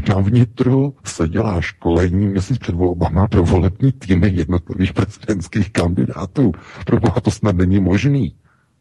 na 0.10 0.16
vnitru 0.16 0.96
se 1.06 1.28
dělá 1.28 1.62
školení 1.62 2.28
měsíc 2.28 2.58
před 2.58 2.76
volbama 2.76 3.28
pro 3.28 3.44
volební 3.44 3.92
týmy 3.92 4.30
jednotlivých 4.34 4.94
prezidentských 4.94 5.72
kandidátů. 5.72 6.52
Pro 6.86 7.00
boha 7.00 7.20
to 7.22 7.32
snad 7.32 7.56
není 7.56 7.80
možný. 7.80 8.36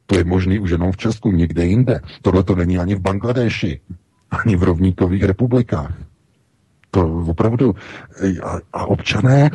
To 0.06 0.18
je 0.18 0.24
možný 0.24 0.58
už 0.58 0.70
jenom 0.70 0.92
v 0.92 0.96
Česku, 0.96 1.32
nikde 1.32 1.66
jinde. 1.66 2.00
Tohle 2.22 2.42
to 2.42 2.54
není 2.54 2.78
ani 2.78 2.94
v 2.94 3.00
Bangladeši, 3.00 3.80
ani 4.30 4.56
v 4.56 4.62
rovníkových 4.62 5.22
republikách. 5.22 5.94
To 6.90 7.24
opravdu. 7.26 7.74
A, 8.42 8.58
a 8.72 8.86
občané, 8.86 9.50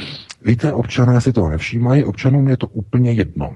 víte, 0.46 0.74
občané 0.74 1.22
si 1.22 1.34
to 1.34 1.50
nevšímají, 1.50 2.04
občanům 2.04 2.48
je 2.48 2.58
to 2.58 2.68
úplně 2.68 3.12
jedno. 3.12 3.56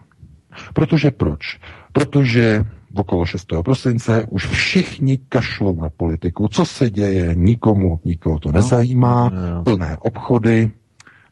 Protože 0.74 1.12
proč? 1.12 1.60
Protože 1.94 2.65
okolo 2.95 3.25
6. 3.25 3.47
prosince 3.63 4.25
už 4.30 4.45
všichni 4.45 5.17
kašlou 5.30 5.82
na 5.82 5.89
politiku. 5.89 6.47
Co 6.47 6.65
se 6.65 6.89
děje, 6.89 7.36
nikomu, 7.36 7.99
nikoho 8.06 8.39
to 8.39 8.49
no. 8.49 8.56
nezajímá. 8.56 9.30
No. 9.30 9.63
Plné 9.63 9.97
obchody, 9.97 10.71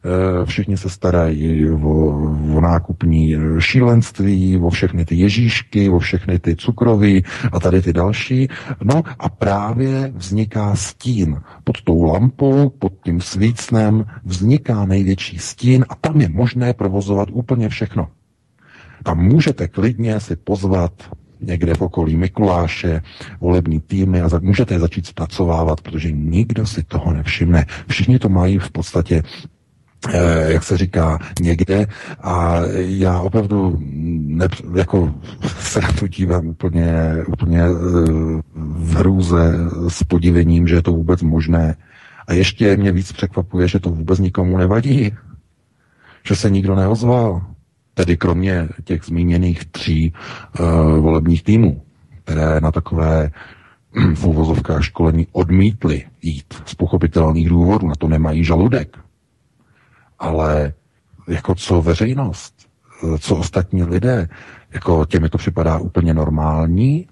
eh, 0.04 0.46
všichni 0.46 0.76
se 0.76 0.90
starají 0.90 1.70
o, 1.70 1.90
o 2.54 2.60
nákupní 2.60 3.34
šílenství, 3.58 4.58
o 4.58 4.70
všechny 4.70 5.04
ty 5.04 5.14
ježíšky, 5.14 5.88
o 5.88 5.98
všechny 5.98 6.38
ty 6.38 6.56
cukroví 6.56 7.24
a 7.52 7.60
tady 7.60 7.82
ty 7.82 7.92
další. 7.92 8.48
No 8.84 9.02
a 9.18 9.28
právě 9.28 10.12
vzniká 10.14 10.76
stín. 10.76 11.40
Pod 11.64 11.82
tou 11.82 12.02
lampou, 12.02 12.68
pod 12.68 12.92
tím 13.04 13.20
svícnem 13.20 14.04
vzniká 14.24 14.84
největší 14.84 15.38
stín 15.38 15.84
a 15.88 15.94
tam 15.94 16.20
je 16.20 16.28
možné 16.28 16.72
provozovat 16.72 17.28
úplně 17.32 17.68
všechno. 17.68 18.08
Tam 19.02 19.18
můžete 19.18 19.68
klidně 19.68 20.20
si 20.20 20.36
pozvat 20.36 20.92
někde 21.40 21.74
v 21.74 21.82
okolí 21.82 22.16
Mikuláše, 22.16 23.02
volební 23.40 23.80
týmy 23.80 24.20
a 24.20 24.28
za, 24.28 24.38
můžete 24.42 24.74
je 24.74 24.80
začít 24.80 25.06
zpracovávat, 25.06 25.80
protože 25.80 26.12
nikdo 26.12 26.66
si 26.66 26.82
toho 26.82 27.12
nevšimne. 27.12 27.66
Všichni 27.88 28.18
to 28.18 28.28
mají 28.28 28.58
v 28.58 28.70
podstatě 28.70 29.22
eh, 30.12 30.52
jak 30.52 30.64
se 30.64 30.76
říká, 30.76 31.18
někde 31.40 31.86
a 32.22 32.60
já 32.76 33.20
opravdu 33.20 33.78
ne, 33.82 34.48
jako 34.74 35.14
se 35.60 35.80
na 35.80 35.92
to 35.92 36.08
dívám 36.08 36.46
úplně, 36.46 37.14
úplně 37.28 37.62
eh, 37.62 37.72
v 38.54 38.94
hrůze 38.94 39.54
s 39.88 40.02
podivením, 40.02 40.68
že 40.68 40.74
je 40.74 40.82
to 40.82 40.92
vůbec 40.92 41.22
možné. 41.22 41.76
A 42.26 42.32
ještě 42.32 42.76
mě 42.76 42.92
víc 42.92 43.12
překvapuje, 43.12 43.68
že 43.68 43.78
to 43.78 43.90
vůbec 43.90 44.18
nikomu 44.18 44.58
nevadí. 44.58 45.12
Že 46.26 46.36
se 46.36 46.50
nikdo 46.50 46.74
neozval. 46.74 47.46
Tedy 47.98 48.16
kromě 48.16 48.68
těch 48.84 49.04
zmíněných 49.04 49.64
tří 49.64 50.12
uh, 50.60 50.66
volebních 50.98 51.42
týmů, 51.42 51.82
které 52.24 52.60
na 52.60 52.72
takové 52.72 53.30
v 54.14 54.24
úvozovkách 54.26 54.84
školení 54.84 55.26
odmítli 55.32 56.04
jít 56.22 56.54
z 56.66 56.74
pochopitelných 56.74 57.48
důvodů, 57.48 57.88
na 57.88 57.94
to 57.98 58.08
nemají 58.08 58.44
žaludek. 58.44 58.98
Ale 60.18 60.72
jako 61.28 61.54
co 61.54 61.82
veřejnost, 61.82 62.54
eh, 63.04 63.18
co 63.18 63.36
ostatní 63.36 63.82
lidé, 63.82 64.28
jako 64.72 65.04
těmi 65.04 65.28
to 65.28 65.38
připadá 65.38 65.78
úplně 65.78 66.14
normální, 66.14 67.06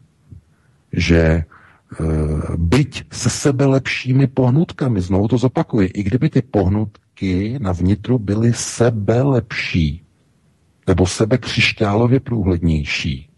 že 0.93 1.19
e, 1.19 1.45
byť 2.57 3.05
se 3.13 3.31
sebe 3.31 3.67
lepšími 3.67 4.27
pohnutkami, 4.27 5.01
znovu 5.01 5.29
to 5.29 5.39
zopakuji, 5.39 5.89
i 5.89 6.03
kdyby 6.03 6.31
ty 6.31 6.43
pohnutky 6.43 7.59
na 7.59 7.73
vnitru 7.73 8.19
byly 8.19 8.53
sebe 8.53 9.23
lepší, 9.23 10.06
nebo 10.87 11.07
sebe 11.07 11.39
křišťálově 11.39 12.21
průhlednější, 12.21 13.29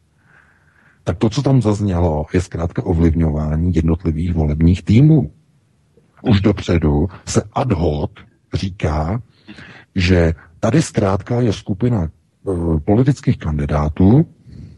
tak 1.04 1.18
to, 1.18 1.30
co 1.30 1.42
tam 1.42 1.62
zaznělo, 1.62 2.26
je 2.34 2.40
zkrátka 2.40 2.82
ovlivňování 2.84 3.74
jednotlivých 3.74 4.34
volebních 4.34 4.82
týmů. 4.82 5.32
Už 6.22 6.40
dopředu 6.40 7.08
se 7.26 7.42
ad 7.52 7.72
hoc 7.72 8.10
říká, 8.54 9.22
že 9.94 10.34
tady 10.60 10.82
zkrátka 10.82 11.40
je 11.40 11.52
skupina 11.52 12.04
e, 12.04 12.10
politických 12.80 13.38
kandidátů 13.38 14.26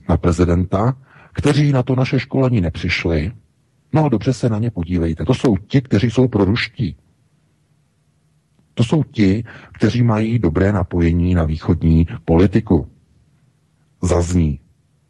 na 0.09 0.17
prezidenta, 0.17 0.97
kteří 1.33 1.73
na 1.73 1.83
to 1.83 1.97
naše 1.97 2.19
školení 2.19 2.61
nepřišli. 2.61 3.33
No 3.93 4.09
dobře 4.09 4.33
se 4.33 4.49
na 4.49 4.59
ně 4.59 4.71
podívejte. 4.71 5.25
To 5.25 5.35
jsou 5.35 5.57
ti, 5.57 5.81
kteří 5.81 6.11
jsou 6.11 6.29
proruští. 6.29 6.97
To 8.75 8.85
jsou 8.85 9.03
ti, 9.03 9.45
kteří 9.73 10.03
mají 10.03 10.39
dobré 10.39 10.73
napojení 10.73 11.35
na 11.35 11.45
východní 11.45 12.07
politiku. 12.25 12.87
Zazní, 14.03 14.61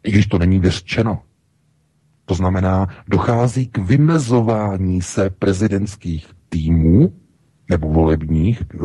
i 0.03 0.11
když 0.11 0.27
to 0.27 0.39
není 0.39 0.59
vyřčeno. 0.59 1.21
To 2.25 2.33
znamená, 2.33 2.87
dochází 3.07 3.67
k 3.67 3.77
vymezování 3.77 5.01
se 5.01 5.29
prezidentských 5.29 6.27
týmů, 6.49 7.13
nebo 7.69 7.89
volebních, 7.89 8.63
eh, 8.73 8.77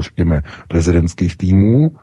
řekněme, 0.00 0.42
prezidentských 0.68 1.36
týmů, 1.36 1.96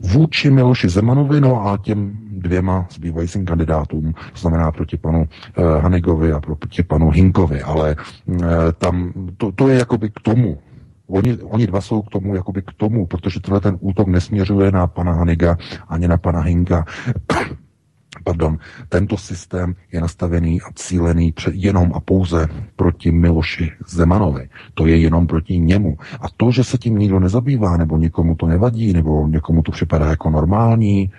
vůči 0.00 0.50
Miloši 0.50 0.88
Zemanovi, 0.88 1.40
no 1.40 1.66
a 1.66 1.78
těm 1.78 2.18
dvěma 2.30 2.86
zbývajícím 2.90 3.44
kandidátům, 3.44 4.12
to 4.12 4.38
znamená 4.38 4.72
proti 4.72 4.96
panu 4.96 5.18
uh, 5.18 5.64
Hanigovi 5.82 6.32
a 6.32 6.40
proti 6.40 6.82
panu 6.82 7.10
Hinkovi, 7.10 7.62
ale 7.62 7.96
uh, 8.26 8.36
tam 8.78 9.12
to, 9.36 9.52
to 9.52 9.68
je 9.68 9.78
jakoby 9.78 10.10
k 10.10 10.20
tomu, 10.22 10.58
Oni, 11.08 11.38
oni 11.42 11.66
dva 11.66 11.80
jsou 11.80 12.02
k 12.02 12.10
tomu, 12.10 12.34
jakoby 12.34 12.62
k 12.62 12.72
tomu, 12.76 13.06
protože 13.06 13.40
tenhle 13.40 13.60
ten 13.60 13.76
útok 13.80 14.08
nesměřuje 14.08 14.70
na 14.70 14.86
pana 14.86 15.12
Haniga 15.12 15.56
ani 15.88 16.08
na 16.08 16.16
pana 16.16 16.40
Hinka. 16.40 16.84
Pardon, 18.24 18.58
tento 18.88 19.16
systém 19.16 19.74
je 19.92 20.00
nastavený 20.00 20.62
a 20.62 20.72
cílený 20.74 21.34
jenom 21.52 21.92
a 21.94 22.00
pouze 22.00 22.48
proti 22.76 23.12
Miloši 23.12 23.72
Zemanovi. 23.88 24.48
To 24.74 24.86
je 24.86 24.96
jenom 24.96 25.26
proti 25.26 25.58
němu. 25.58 25.96
A 26.20 26.26
to, 26.36 26.50
že 26.50 26.64
se 26.64 26.78
tím 26.78 26.98
nikdo 26.98 27.20
nezabývá, 27.20 27.76
nebo 27.76 27.96
někomu 27.96 28.34
to 28.34 28.46
nevadí, 28.46 28.92
nebo 28.92 29.28
někomu 29.28 29.62
to 29.62 29.72
připadá 29.72 30.06
jako 30.06 30.30
normální, 30.30 31.10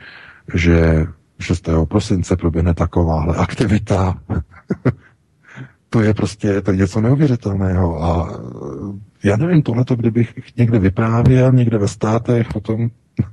že 0.54 1.06
6. 1.39 1.69
prosince 1.86 2.36
proběhne 2.36 2.73
takováhle 2.73 3.36
aktivita, 3.36 4.17
to 5.89 6.02
je 6.02 6.13
prostě 6.13 6.62
to 6.62 6.71
je 6.71 6.78
něco 6.78 7.02
neuvěřitelného. 7.02 8.04
A 8.04 8.39
já 9.23 9.38
nevím, 9.38 9.62
tohleto, 9.62 9.95
kdybych 9.95 10.34
někde 10.58 10.80
vyprávěl, 10.80 11.52
někde 11.52 11.78
ve 11.78 11.88
státech, 11.88 12.47
potom 12.54 12.89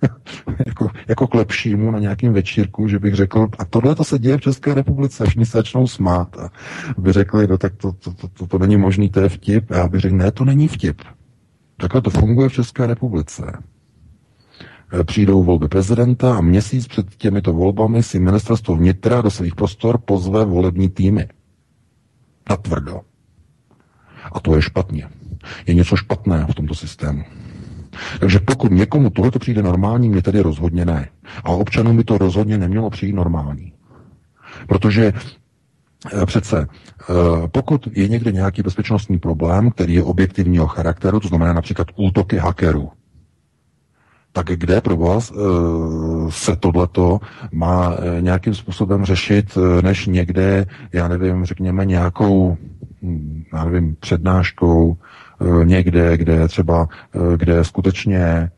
jako, 0.67 0.89
jako 1.09 1.27
k 1.27 1.35
lepšímu 1.35 1.91
na 1.91 1.99
nějakým 1.99 2.33
večírku, 2.33 2.89
že 2.89 2.99
bych 2.99 3.15
řekl, 3.15 3.49
a 3.59 3.65
tohle 3.65 3.95
to 3.95 4.05
se 4.05 4.19
děje 4.19 4.37
v 4.39 4.41
České 4.41 4.75
republice, 4.75 5.25
všichni 5.25 5.47
se 5.47 5.59
začnou 5.59 5.87
smát 5.87 6.39
a 6.39 6.51
by 6.99 7.13
řekli, 7.13 7.47
no 7.47 7.59
tak 7.59 7.77
to, 7.77 7.93
to, 7.93 8.13
to, 8.13 8.29
to, 8.29 8.47
to 8.47 8.59
není 8.59 8.77
možný, 8.77 9.09
to 9.09 9.21
je 9.21 9.29
vtip. 9.29 9.71
A 9.71 9.77
já 9.77 9.89
bych 9.89 10.01
řekl, 10.01 10.17
ne, 10.17 10.33
to 10.33 10.45
není 10.45 10.69
vtip. 10.69 11.03
Takhle 11.77 12.01
to 12.03 12.11
funguje 12.11 12.49
v 12.49 12.53
České 12.53 12.87
republice. 12.87 13.53
E, 15.01 15.05
přijdou 15.05 15.43
volby 15.43 15.69
prezidenta 15.69 16.37
a 16.37 16.41
měsíc 16.41 16.87
před 16.87 17.15
těmito 17.15 17.53
volbami 17.53 18.03
si 18.03 18.19
ministerstvo 18.19 18.77
vnitra 18.77 19.21
do 19.21 19.31
svých 19.31 19.55
prostor 19.55 19.99
pozve 19.99 20.45
volební 20.45 20.89
týmy. 20.89 21.29
Natvrdo. 22.51 23.01
A 24.33 24.41
to 24.41 24.57
je 24.57 24.63
špatně. 24.63 25.09
Je 25.67 25.75
něco 25.75 25.97
špatného 25.97 26.49
v 26.49 26.55
tomto 26.55 26.75
systému. 26.75 27.25
Takže 28.21 28.39
pokud 28.39 28.71
někomu 28.73 29.11
tohleto 29.11 29.39
přijde 29.39 29.63
normální, 29.63 30.09
mě 30.09 30.23
tedy 30.23 30.41
rozhodně 30.41 30.85
ne. 30.85 31.09
A 31.45 31.51
občanům 31.51 31.97
by 31.97 32.05
to 32.05 32.19
rozhodně 32.19 32.59
nemělo 32.59 32.91
přijít 32.91 33.13
normální. 33.13 33.73
Protože 34.69 35.13
eh, 36.23 36.27
Přece, 36.27 36.67
eh, 37.11 37.49
pokud 37.49 37.89
je 37.93 38.09
někde 38.09 38.33
nějaký 38.33 38.63
bezpečnostní 38.63 39.19
problém, 39.19 39.71
který 39.71 39.95
je 39.95 40.03
objektivního 40.03 40.67
charakteru, 40.67 41.21
to 41.21 41.29
znamená 41.29 41.53
například 41.53 41.87
útoky 41.97 42.37
hackerů, 42.37 42.91
tak 44.37 44.47
kde 44.47 44.81
pro 44.81 44.97
vás 44.97 45.33
eh, 45.33 45.35
se 46.29 46.57
tohleto 46.57 47.21
má 47.53 47.97
nějakým 48.21 48.55
způsobem 48.55 49.05
řešit, 49.05 49.59
než 49.83 50.07
někde, 50.07 50.67
já 50.93 51.09
nevím, 51.09 51.45
řekněme 51.45 51.85
nějakou, 51.85 52.57
hm, 53.03 53.45
já 53.53 53.65
nevím, 53.65 53.97
přednáškou, 54.01 54.97
někde, 55.65 56.17
kde 56.17 56.49
třeba, 56.49 56.89
kde 57.37 57.65
skutečně 57.65 58.51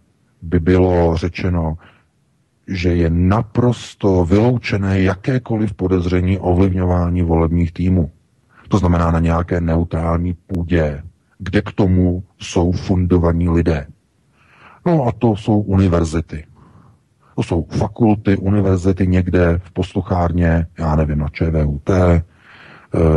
by 0.42 0.60
bylo 0.60 1.16
řečeno, 1.16 1.78
že 2.68 2.94
je 2.94 3.10
naprosto 3.10 4.24
vyloučené 4.24 5.00
jakékoliv 5.00 5.74
podezření 5.74 6.38
ovlivňování 6.38 7.22
volebních 7.22 7.72
týmů. 7.72 8.10
To 8.68 8.78
znamená 8.78 9.10
na 9.10 9.18
nějaké 9.18 9.60
neutrální 9.60 10.34
půdě, 10.46 11.02
kde 11.38 11.62
k 11.62 11.72
tomu 11.72 12.22
jsou 12.38 12.72
fundovaní 12.72 13.48
lidé. 13.48 13.86
No 14.86 15.06
a 15.06 15.12
to 15.12 15.36
jsou 15.36 15.60
univerzity. 15.60 16.44
To 17.36 17.42
jsou 17.42 17.66
fakulty, 17.70 18.36
univerzity 18.36 19.06
někde 19.06 19.58
v 19.58 19.70
posluchárně, 19.70 20.66
já 20.78 20.96
nevím, 20.96 21.18
na 21.18 21.28
ČVUT, 21.28 21.90
eh, 21.90 22.22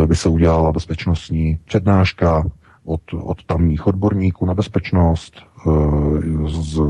by 0.05 0.15
se 0.15 0.29
udělala 0.29 0.71
bezpečnostní 0.71 1.59
přednáška, 1.65 2.43
od, 2.85 3.01
od 3.13 3.43
tamních 3.43 3.87
odborníků 3.87 4.45
na 4.45 4.53
bezpečnost, 4.53 5.41
z, 6.47 6.81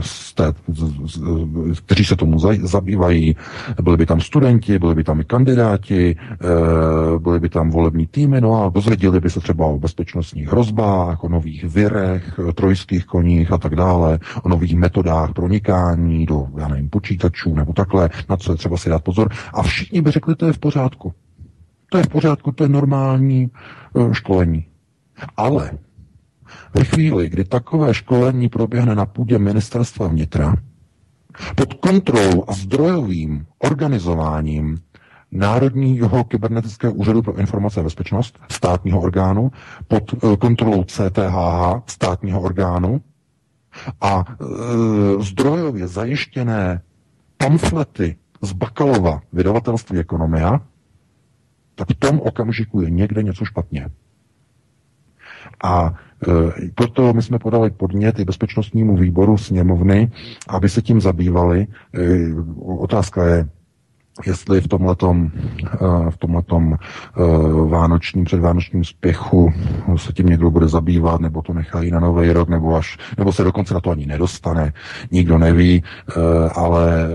z 0.00 0.34
té, 0.34 0.52
z, 0.68 1.14
z, 1.72 1.80
kteří 1.80 2.04
se 2.04 2.16
tomu 2.16 2.38
za, 2.38 2.48
zabývají. 2.62 3.36
Byli 3.82 3.96
by 3.96 4.06
tam 4.06 4.20
studenti, 4.20 4.78
byli 4.78 4.94
by 4.94 5.04
tam 5.04 5.20
i 5.20 5.24
kandidáti, 5.24 6.16
eh, 6.16 7.18
byli 7.18 7.40
by 7.40 7.48
tam 7.48 7.70
volební 7.70 8.06
týmy, 8.06 8.40
no 8.40 8.64
a 8.64 8.68
dozvěděli 8.68 9.20
by 9.20 9.30
se 9.30 9.40
třeba 9.40 9.66
o 9.66 9.78
bezpečnostních 9.78 10.48
hrozbách, 10.48 11.24
o 11.24 11.28
nových 11.28 11.64
virech, 11.64 12.40
trojských 12.54 13.04
koních 13.04 13.52
a 13.52 13.58
tak 13.58 13.76
dále, 13.76 14.18
o 14.42 14.48
nových 14.48 14.76
metodách 14.76 15.32
pronikání 15.32 16.26
do, 16.26 16.46
já 16.58 16.68
nevím, 16.68 16.90
počítačů 16.90 17.54
nebo 17.54 17.72
takhle, 17.72 18.10
na 18.28 18.36
co 18.36 18.52
je 18.52 18.56
třeba 18.56 18.76
si 18.76 18.90
dát 18.90 19.04
pozor. 19.04 19.28
A 19.54 19.62
všichni 19.62 20.00
by 20.00 20.10
řekli, 20.10 20.34
to 20.34 20.46
je 20.46 20.52
v 20.52 20.58
pořádku. 20.58 21.12
To 21.90 21.98
je 21.98 22.04
v 22.04 22.08
pořádku, 22.08 22.52
to 22.52 22.64
je 22.64 22.68
normální 22.68 23.50
eh, 23.96 24.14
školení. 24.14 24.66
Ale 25.36 25.70
ve 26.74 26.84
chvíli, 26.84 27.28
kdy 27.28 27.44
takové 27.44 27.94
školení 27.94 28.48
proběhne 28.48 28.94
na 28.94 29.06
půdě 29.06 29.38
ministerstva 29.38 30.08
vnitra, 30.08 30.54
pod 31.56 31.74
kontrolou 31.74 32.44
a 32.48 32.52
zdrojovým 32.52 33.46
organizováním 33.58 34.78
Národního 35.32 36.24
kybernetického 36.24 36.92
úřadu 36.92 37.22
pro 37.22 37.36
informace 37.36 37.80
a 37.80 37.82
bezpečnost, 37.82 38.38
státního 38.50 39.00
orgánu, 39.00 39.50
pod 39.88 40.14
eh, 40.14 40.36
kontrolou 40.36 40.84
CTHH, 40.84 41.82
státního 41.86 42.40
orgánu, 42.40 43.00
a 44.00 44.24
e, 44.28 45.22
zdrojově 45.22 45.88
zajištěné 45.88 46.82
pamflety 47.36 48.16
z 48.42 48.52
Bakalova 48.52 49.20
vydavatelství 49.32 49.98
Ekonomia, 49.98 50.60
tak 51.74 51.88
v 51.90 51.94
tom 51.94 52.20
okamžiku 52.20 52.80
je 52.80 52.90
někde 52.90 53.22
něco 53.22 53.44
špatně. 53.44 53.88
A 55.64 55.94
e, 56.28 56.70
proto 56.74 57.12
my 57.12 57.22
jsme 57.22 57.38
podali 57.38 57.70
podnět 57.70 58.18
i 58.18 58.24
bezpečnostnímu 58.24 58.96
výboru 58.96 59.38
sněmovny, 59.38 60.10
aby 60.48 60.68
se 60.68 60.82
tím 60.82 61.00
zabývali. 61.00 61.60
E, 61.60 61.66
otázka 62.78 63.26
je, 63.26 63.48
jestli 64.26 64.60
v 64.60 64.68
tomhletom, 64.68 65.30
v 66.10 66.16
tomhletom 66.16 66.76
vánočním, 67.68 68.24
předvánočním 68.24 68.84
spěchu 68.84 69.52
se 69.96 70.12
tím 70.12 70.26
někdo 70.26 70.50
bude 70.50 70.68
zabývat, 70.68 71.20
nebo 71.20 71.42
to 71.42 71.52
nechají 71.52 71.90
na 71.90 72.00
nový 72.00 72.32
rok, 72.32 72.48
nebo 72.48 72.76
až, 72.76 72.98
nebo 73.18 73.32
se 73.32 73.44
dokonce 73.44 73.74
na 73.74 73.80
to 73.80 73.90
ani 73.90 74.06
nedostane, 74.06 74.72
nikdo 75.10 75.38
neví, 75.38 75.82
ale 76.54 77.08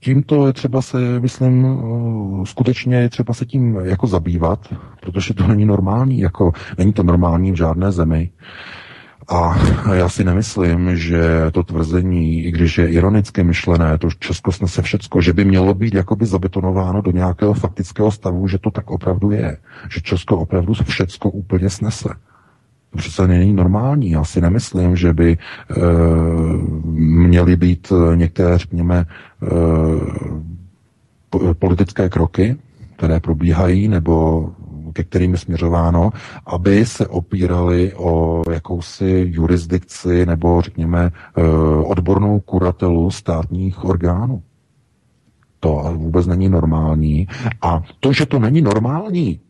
tímto 0.00 0.46
je 0.46 0.52
třeba 0.52 0.82
se, 0.82 1.20
myslím, 1.20 1.66
skutečně 2.44 2.96
je 2.96 3.08
třeba 3.08 3.34
se 3.34 3.46
tím 3.46 3.74
jako 3.74 4.06
zabývat, 4.06 4.74
protože 5.00 5.34
to 5.34 5.46
není 5.46 5.64
normální, 5.64 6.18
jako 6.20 6.52
není 6.78 6.92
to 6.92 7.02
normální 7.02 7.52
v 7.52 7.56
žádné 7.56 7.92
zemi. 7.92 8.30
A 9.28 9.58
já 9.94 10.08
si 10.08 10.24
nemyslím, 10.24 10.96
že 10.96 11.20
to 11.52 11.62
tvrzení, 11.62 12.44
i 12.44 12.50
když 12.50 12.78
je 12.78 12.88
ironicky 12.88 13.44
myšlené, 13.44 13.98
to 13.98 14.10
Česko 14.10 14.52
snese 14.52 14.82
všecko, 14.82 15.20
že 15.20 15.32
by 15.32 15.44
mělo 15.44 15.74
být 15.74 15.94
jakoby 15.94 16.26
zabetonováno 16.26 17.02
do 17.02 17.10
nějakého 17.10 17.54
faktického 17.54 18.10
stavu, 18.10 18.48
že 18.48 18.58
to 18.58 18.70
tak 18.70 18.90
opravdu 18.90 19.30
je. 19.30 19.56
Že 19.90 20.00
Česko 20.00 20.38
opravdu 20.38 20.74
všecko 20.74 21.30
úplně 21.30 21.70
snese. 21.70 22.08
To 22.90 22.98
přece 22.98 23.28
není 23.28 23.52
normální. 23.52 24.10
Já 24.10 24.24
si 24.24 24.40
nemyslím, 24.40 24.96
že 24.96 25.12
by 25.12 25.32
e, 25.32 25.38
měly 27.26 27.56
být 27.56 27.92
některé, 28.14 28.58
řekněme, 28.58 29.06
e, 29.42 29.46
politické 31.54 32.08
kroky, 32.08 32.56
které 32.96 33.20
probíhají, 33.20 33.88
nebo 33.88 34.50
ke 34.96 35.04
kterým 35.04 35.32
je 35.32 35.38
směřováno, 35.38 36.10
aby 36.46 36.86
se 36.86 37.06
opírali 37.06 37.94
o 37.94 38.42
jakousi 38.52 39.26
jurisdikci 39.30 40.26
nebo 40.26 40.60
řekněme 40.62 41.10
eh, 41.12 41.42
odbornou 41.84 42.40
kuratelu 42.40 43.10
státních 43.10 43.84
orgánů. 43.84 44.42
To 45.60 45.92
vůbec 45.96 46.26
není 46.26 46.48
normální. 46.48 47.26
A 47.62 47.82
to, 48.00 48.12
že 48.12 48.26
to 48.26 48.38
není 48.38 48.60
normální, 48.60 49.40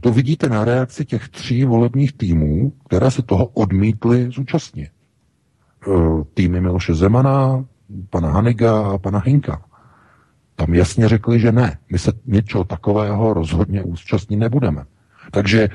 to 0.00 0.12
vidíte 0.12 0.48
na 0.48 0.64
reakci 0.64 1.04
těch 1.04 1.28
tří 1.28 1.64
volebních 1.64 2.12
týmů, 2.12 2.72
které 2.86 3.10
se 3.10 3.22
toho 3.22 3.46
odmítly 3.46 4.30
zúčastnit. 4.30 4.90
Eh, 4.90 6.24
týmy 6.34 6.60
Miloše 6.60 6.94
Zemana, 6.94 7.64
pana 8.10 8.30
Haniga 8.30 8.80
a 8.80 8.98
pana 8.98 9.22
Hinka. 9.24 9.69
Tam 10.60 10.74
jasně 10.74 11.08
řekli, 11.08 11.40
že 11.40 11.52
ne, 11.52 11.78
my 11.92 11.98
se 11.98 12.12
něčeho 12.26 12.64
takového 12.64 13.34
rozhodně 13.34 13.82
účastnit 13.82 14.36
nebudeme. 14.36 14.84
Takže 15.30 15.68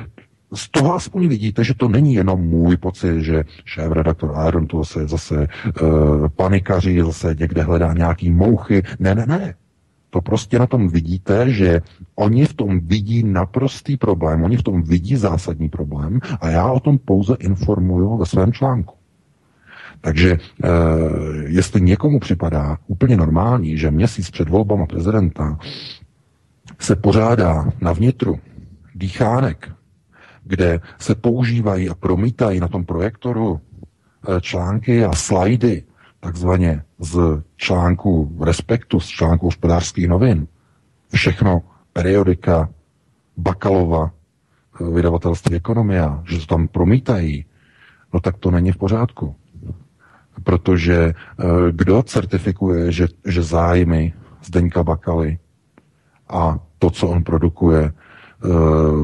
z 0.54 0.70
toho 0.70 0.96
aspoň 0.96 1.28
vidíte, 1.28 1.64
že 1.64 1.74
to 1.74 1.88
není 1.88 2.14
jenom 2.14 2.42
můj 2.42 2.78
pocit, 2.78 3.22
že 3.22 3.44
šéf 3.66 3.92
redaktor 3.92 4.32
Aaron 4.36 4.68
tu 4.68 4.78
zase, 4.78 5.08
zase 5.08 5.48
uh, 5.82 6.28
panikaří, 6.28 7.02
zase 7.02 7.36
někde 7.40 7.64
hledá 7.64 7.94
nějaký 7.94 8.32
mouchy. 8.32 8.84
Ne, 9.00 9.16
ne, 9.16 9.26
ne. 9.26 9.56
To 10.10 10.22
prostě 10.22 10.60
na 10.60 10.68
tom 10.68 10.88
vidíte, 10.88 11.50
že 11.50 11.82
oni 12.16 12.46
v 12.46 12.54
tom 12.54 12.80
vidí 12.80 13.24
naprostý 13.24 13.98
problém, 13.98 14.44
oni 14.44 14.58
v 14.58 14.64
tom 14.64 14.84
vidí 14.84 15.16
zásadní 15.16 15.70
problém 15.70 16.20
a 16.42 16.50
já 16.50 16.72
o 16.72 16.80
tom 16.80 16.98
pouze 16.98 17.36
informuju 17.40 18.18
ve 18.18 18.26
svém 18.26 18.54
článku. 18.54 18.94
Takže 20.06 20.32
e, 20.32 20.40
jestli 21.46 21.82
někomu 21.82 22.20
připadá 22.20 22.78
úplně 22.88 23.18
normální, 23.18 23.78
že 23.78 23.92
měsíc 23.92 24.32
před 24.32 24.50
volbama 24.50 24.86
prezidenta 24.86 25.58
se 26.80 26.96
pořádá 26.96 27.66
na 27.82 27.94
vnitru 27.94 28.40
dýchánek, 28.96 29.72
kde 30.44 30.80
se 31.00 31.16
používají 31.16 31.90
a 31.90 31.96
promítají 31.96 32.60
na 32.60 32.68
tom 32.68 32.86
projektoru 32.86 33.62
e, 34.28 34.42
články 34.42 35.06
a 35.06 35.14
slajdy, 35.14 35.84
takzvaně 36.20 36.84
z 37.00 37.42
článku 37.58 38.38
Respektu, 38.42 39.00
z 39.00 39.08
článku 39.08 39.46
hospodářských 39.46 40.08
novin, 40.08 40.48
všechno 41.14 41.62
periodika 41.94 42.70
Bakalova, 43.38 44.12
e, 44.82 44.92
vydavatelství 44.92 45.56
Ekonomia, 45.56 46.24
že 46.30 46.40
to 46.40 46.46
tam 46.46 46.68
promítají, 46.68 47.46
no 48.14 48.20
tak 48.20 48.38
to 48.38 48.52
není 48.52 48.72
v 48.72 48.78
pořádku. 48.78 49.36
Protože 50.44 50.96
eh, 50.96 51.46
kdo 51.72 52.04
certifikuje, 52.04 52.92
že, 52.92 53.08
že 53.26 53.44
zájmy 53.44 54.14
Zdeňka 54.44 54.84
Bakaly 54.84 55.38
a 56.30 56.60
to, 56.80 56.90
co 56.90 57.08
on 57.08 57.24
produkuje 57.24 57.84
eh, 57.84 58.48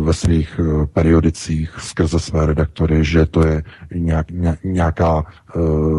ve 0.03 0.13
svých 0.13 0.59
eh, 0.59 0.85
periodicích 0.85 1.71
skrze 1.79 2.19
své 2.19 2.45
redaktory, 2.45 3.05
že 3.05 3.25
to 3.25 3.47
je 3.47 3.63
nějak, 3.95 4.27
nějaká 4.63 5.25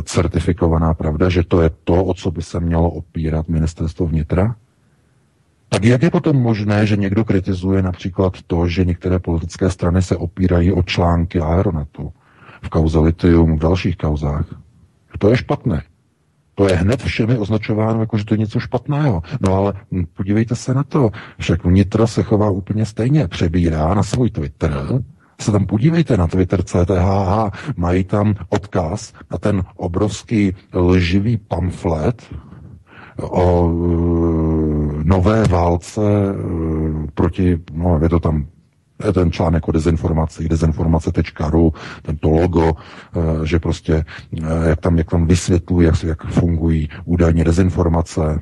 certifikovaná 0.05 0.95
pravda, 0.95 1.29
že 1.29 1.43
to 1.43 1.63
je 1.63 1.71
to, 1.85 2.05
o 2.05 2.15
co 2.15 2.31
by 2.31 2.43
se 2.43 2.61
mělo 2.61 2.91
opírat 2.91 3.49
ministerstvo 3.49 4.07
vnitra? 4.07 4.57
Tak 5.73 5.85
jak 5.85 6.03
je 6.03 6.11
potom 6.11 6.37
možné, 6.37 6.87
že 6.87 6.97
někdo 6.97 7.25
kritizuje 7.25 7.83
například 7.83 8.33
to, 8.47 8.69
že 8.69 8.85
některé 8.85 9.19
politické 9.19 9.71
strany 9.71 10.03
se 10.03 10.17
opírají 10.17 10.73
o 10.73 10.83
články 10.83 11.41
Aeronetu 11.41 12.13
v 12.63 12.69
kauze 12.69 12.99
litium, 12.99 13.57
v 13.57 13.59
dalších 13.59 13.97
kauzách? 13.97 14.62
To 15.19 15.29
je 15.29 15.37
špatné. 15.37 15.83
To 16.55 16.69
je 16.69 16.77
hned 16.77 17.03
všemi 17.03 17.39
označováno 17.39 18.01
jako, 18.01 18.19
že 18.19 18.25
to 18.25 18.35
je 18.35 18.39
něco 18.39 18.61
špatného. 18.61 19.23
No 19.41 19.55
ale 19.55 19.73
podívejte 20.17 20.57
se 20.57 20.75
na 20.75 20.85
to. 20.85 21.11
Však 21.39 21.65
vnitro 21.65 22.07
se 22.07 22.23
chová 22.23 22.51
úplně 22.51 22.87
stejně. 22.87 23.29
Přebírá 23.29 23.95
na 23.95 24.03
svůj 24.03 24.31
Twitter, 24.31 25.03
se 25.41 25.53
tam 25.53 25.67
podívejte 25.67 26.17
na 26.17 26.27
Twitter 26.27 26.63
CTHH, 26.63 27.51
mají 27.77 28.05
tam 28.05 28.35
odkaz 28.49 29.13
na 29.31 29.39
ten 29.39 29.63
obrovský 29.77 30.55
lživý 30.75 31.37
pamflet 31.37 32.23
o 33.21 33.69
e, 33.69 33.75
nové 35.05 35.45
válce 35.49 36.01
e, 36.01 36.35
proti, 37.15 37.59
no 37.73 37.99
je 38.03 38.09
to 38.09 38.21
tam 38.21 38.47
ten 39.15 39.33
článek 39.33 39.69
o 39.69 39.73
dezinformacích, 39.73 40.49
dezinformace.ru, 40.49 41.73
tento 42.03 42.31
logo, 42.31 42.73
eh, 42.73 43.47
že 43.47 43.59
prostě, 43.59 44.05
eh, 44.43 44.69
jak 44.69 44.81
tam, 44.81 44.99
jak 44.99 45.11
tam 45.11 45.27
vysvětlují, 45.27 45.87
jak, 45.87 46.03
jak 46.05 46.27
fungují 46.27 46.89
údajně 47.05 47.45
dezinformace, 47.45 48.41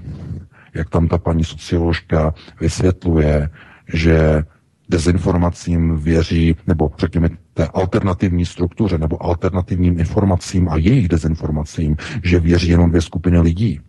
jak 0.75 0.89
tam 0.91 1.09
ta 1.09 1.19
paní 1.19 1.45
socioložka 1.45 2.35
vysvětluje, 2.61 3.51
že 3.95 4.45
dezinformacím 4.89 5.97
věří, 5.97 6.57
nebo 6.67 6.91
řekněme 6.99 7.29
té 7.55 7.67
alternativní 7.67 8.47
struktuře, 8.47 8.99
nebo 8.99 9.23
alternativním 9.23 10.01
informacím 10.01 10.69
a 10.69 10.77
jejich 10.77 11.09
dezinformacím, 11.09 11.97
že 12.25 12.41
věří 12.41 12.69
jenom 12.69 12.91
dvě 12.91 13.03
skupiny 13.03 13.41
lidí. 13.41 13.81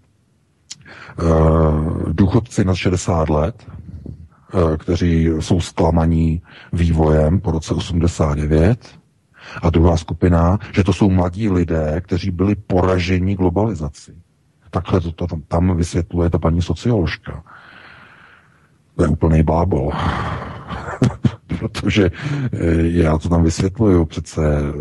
Uh, 1.22 2.14
důchodci 2.14 2.66
na 2.66 2.76
60 2.76 3.30
let, 3.30 3.66
kteří 4.78 5.30
jsou 5.40 5.62
zklamaní 5.62 6.42
vývojem 6.74 7.40
po 7.40 7.52
roce 7.52 7.74
89. 7.74 9.02
A 9.62 9.70
druhá 9.70 9.98
skupina, 9.98 10.60
že 10.72 10.84
to 10.84 10.94
jsou 10.94 11.10
mladí 11.10 11.50
lidé, 11.50 12.02
kteří 12.02 12.32
byli 12.32 12.56
poraženi 12.56 13.36
globalizací. 13.36 14.22
Takhle 14.70 15.02
to, 15.02 15.12
to 15.12 15.28
tam, 15.28 15.42
tam 15.48 15.78
vysvětluje 15.78 16.30
ta 16.30 16.38
paní 16.40 16.62
socioložka. 16.62 17.44
To 18.96 19.04
je 19.04 19.10
úplný 19.10 19.44
blábol. 19.44 19.92
Protože 21.60 22.06
eh, 22.06 22.60
já 22.82 23.18
to 23.18 23.30
tam 23.30 23.44
vysvětluju 23.44 24.06
přece 24.06 24.42
eh, 24.60 24.74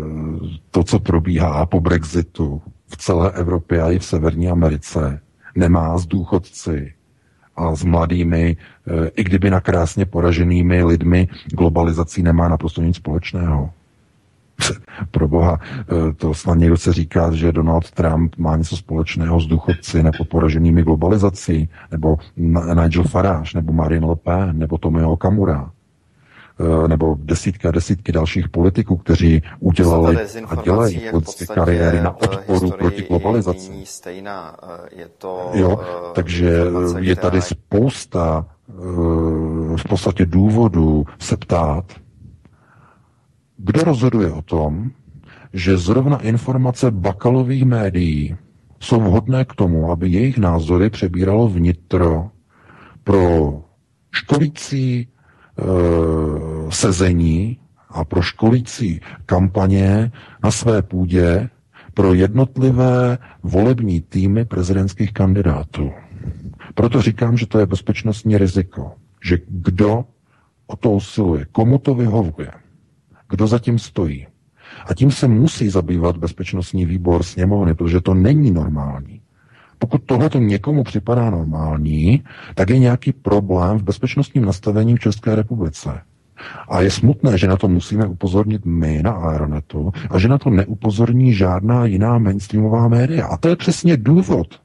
to, 0.71 0.83
co 0.83 0.99
probíhá 0.99 1.65
po 1.65 1.79
Brexitu 1.79 2.61
v 2.87 2.97
celé 2.97 3.31
Evropě 3.31 3.81
a 3.81 3.91
i 3.91 3.99
v 3.99 4.05
Severní 4.05 4.49
Americe, 4.49 5.21
nemá 5.55 5.97
s 5.97 6.05
důchodci 6.05 6.93
a 7.55 7.75
s 7.75 7.83
mladými, 7.83 8.57
eh, 8.57 9.09
i 9.15 9.23
kdyby 9.23 9.49
na 9.49 9.59
krásně 9.59 10.05
poraženými 10.05 10.83
lidmi, 10.83 11.27
globalizací 11.45 12.23
nemá 12.23 12.49
naprosto 12.49 12.81
nic 12.81 12.95
společného. 12.95 13.69
Pro 15.11 15.27
boha, 15.27 15.59
eh, 15.61 16.13
to 16.13 16.33
snad 16.33 16.57
někdo 16.57 16.77
se 16.77 16.93
říká, 16.93 17.31
že 17.31 17.51
Donald 17.51 17.91
Trump 17.91 18.35
má 18.37 18.57
něco 18.57 18.77
společného 18.77 19.39
s 19.39 19.47
důchodci 19.47 20.03
nebo 20.03 20.25
poraženými 20.25 20.83
globalizací, 20.83 21.69
nebo 21.91 22.17
Nigel 22.81 23.03
Farage, 23.03 23.57
nebo 23.57 23.73
Marine 23.73 24.05
Le 24.05 24.15
Pen, 24.15 24.59
nebo 24.59 24.77
Tomio 24.77 25.11
Okamura. 25.11 25.71
Eh, 26.59 26.87
nebo 26.87 27.15
desítky 27.19 27.67
a 27.67 27.71
desítky 27.71 28.11
dalších 28.11 28.49
politiků, 28.49 28.97
kteří 28.97 29.41
udělali 29.59 30.17
a 30.47 30.55
dělají 30.55 31.01
politické 31.11 31.45
kariéry 31.45 32.01
na 32.01 32.17
odporu 32.17 32.71
proti 32.71 33.01
globalizaci. 33.01 33.71
Stejná. 33.83 34.57
Eh, 34.63 34.99
je 34.99 35.07
to 35.17 35.49
jo, 35.53 35.81
eh, 35.81 36.13
takže 36.13 36.63
je 36.99 37.15
tady 37.15 37.41
spousta 37.41 38.45
v 39.75 39.83
podstatě 39.89 40.25
důvodů 40.25 41.05
se 41.19 41.37
ptát, 41.37 41.85
kdo 43.57 43.83
rozhoduje 43.83 44.31
o 44.31 44.41
tom, 44.41 44.91
že 45.53 45.77
zrovna 45.77 46.21
informace 46.21 46.91
bakalových 46.91 47.65
médií 47.65 48.35
jsou 48.79 48.99
vhodné 48.99 49.45
k 49.45 49.55
tomu, 49.55 49.91
aby 49.91 50.09
jejich 50.09 50.37
názory 50.37 50.89
přebíralo 50.89 51.47
vnitro 51.47 52.29
pro 53.03 53.53
školící 54.11 55.07
sezení 56.69 57.57
a 57.89 58.05
pro 58.05 58.21
školící 58.21 59.01
kampaně 59.25 60.11
na 60.43 60.51
své 60.51 60.81
půdě 60.81 61.49
pro 61.93 62.13
jednotlivé 62.13 63.17
volební 63.43 64.01
týmy 64.01 64.45
prezidentských 64.45 65.13
kandidátů. 65.13 65.91
Proto 66.75 67.01
říkám, 67.01 67.37
že 67.37 67.45
to 67.47 67.59
je 67.59 67.65
bezpečnostní 67.65 68.37
riziko. 68.37 68.91
Že 69.23 69.37
kdo 69.47 70.05
o 70.67 70.75
to 70.75 70.91
usiluje, 70.91 71.45
komu 71.51 71.77
to 71.77 71.95
vyhovuje, 71.95 72.51
kdo 73.29 73.47
zatím 73.47 73.79
stojí. 73.79 74.27
A 74.85 74.93
tím 74.93 75.11
se 75.11 75.27
musí 75.27 75.69
zabývat 75.69 76.17
bezpečnostní 76.17 76.85
výbor 76.85 77.23
sněmovny, 77.23 77.73
protože 77.75 78.01
to 78.01 78.13
není 78.13 78.51
normální. 78.51 79.20
Pokud 79.81 80.03
tohle 80.05 80.29
to 80.29 80.39
někomu 80.39 80.83
připadá 80.83 81.29
normální, 81.29 82.23
tak 82.55 82.69
je 82.69 82.79
nějaký 82.79 83.11
problém 83.11 83.77
v 83.77 83.83
bezpečnostním 83.83 84.45
nastavení 84.45 84.95
v 84.95 84.99
České 84.99 85.35
republice. 85.35 86.01
A 86.69 86.81
je 86.81 86.91
smutné, 86.91 87.37
že 87.37 87.47
na 87.47 87.57
to 87.57 87.67
musíme 87.67 88.05
upozornit 88.05 88.65
my 88.65 89.01
na 89.03 89.11
Aeronetu 89.11 89.91
a 90.09 90.19
že 90.19 90.27
na 90.27 90.37
to 90.37 90.49
neupozorní 90.49 91.33
žádná 91.33 91.85
jiná 91.85 92.17
mainstreamová 92.17 92.87
média. 92.87 93.27
A 93.27 93.37
to 93.37 93.47
je 93.47 93.55
přesně 93.55 93.97
důvod, 93.97 94.61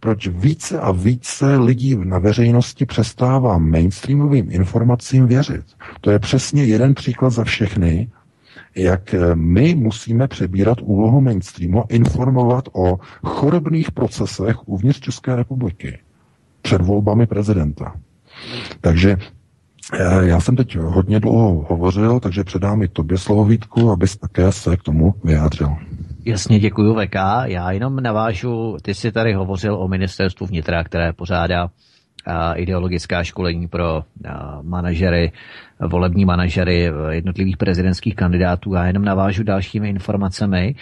proč 0.00 0.28
více 0.28 0.80
a 0.80 0.92
více 0.92 1.56
lidí 1.56 1.96
na 2.04 2.18
veřejnosti 2.18 2.86
přestává 2.86 3.58
mainstreamovým 3.58 4.46
informacím 4.50 5.26
věřit. 5.26 5.64
To 6.00 6.10
je 6.10 6.18
přesně 6.18 6.64
jeden 6.64 6.94
příklad 6.94 7.30
za 7.30 7.44
všechny, 7.44 8.08
jak 8.76 9.14
my 9.34 9.74
musíme 9.74 10.28
přebírat 10.28 10.78
úlohu 10.82 11.20
mainstreamu 11.20 11.82
a 11.82 11.86
informovat 11.88 12.64
o 12.72 12.98
chorobných 13.24 13.92
procesech 13.92 14.68
uvnitř 14.68 15.00
České 15.00 15.36
republiky 15.36 15.98
před 16.62 16.82
volbami 16.82 17.26
prezidenta. 17.26 17.94
Takže 18.80 19.16
eh, 19.94 20.26
já 20.26 20.40
jsem 20.40 20.56
teď 20.56 20.76
hodně 20.76 21.20
dlouho 21.20 21.66
hovořil, 21.68 22.20
takže 22.20 22.44
předám 22.44 22.82
i 22.82 22.88
tobě 22.88 23.18
slovo 23.18 23.44
Vítku, 23.44 23.90
abys 23.90 24.16
také 24.16 24.52
se 24.52 24.76
k 24.76 24.82
tomu 24.82 25.14
vyjádřil. 25.24 25.76
Jasně, 26.24 26.58
děkuji 26.58 26.94
VK. 26.94 27.14
Já 27.44 27.70
jenom 27.70 27.96
navážu, 27.96 28.76
ty 28.82 28.94
jsi 28.94 29.12
tady 29.12 29.32
hovořil 29.34 29.74
o 29.74 29.88
ministerstvu 29.88 30.46
vnitra, 30.46 30.84
které 30.84 31.12
pořádá 31.12 31.70
ideologická 32.54 33.24
školení 33.24 33.68
pro 33.68 34.04
manažery, 34.62 35.32
volební 35.88 36.24
manažery 36.24 36.90
jednotlivých 37.10 37.56
prezidentských 37.56 38.14
kandidátů. 38.16 38.74
Já 38.74 38.86
jenom 38.86 39.04
navážu 39.04 39.42
dalšími 39.42 39.88
informacemi, 39.88 40.74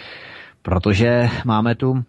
protože 0.61 1.29
máme 1.45 1.75
tu 1.75 2.03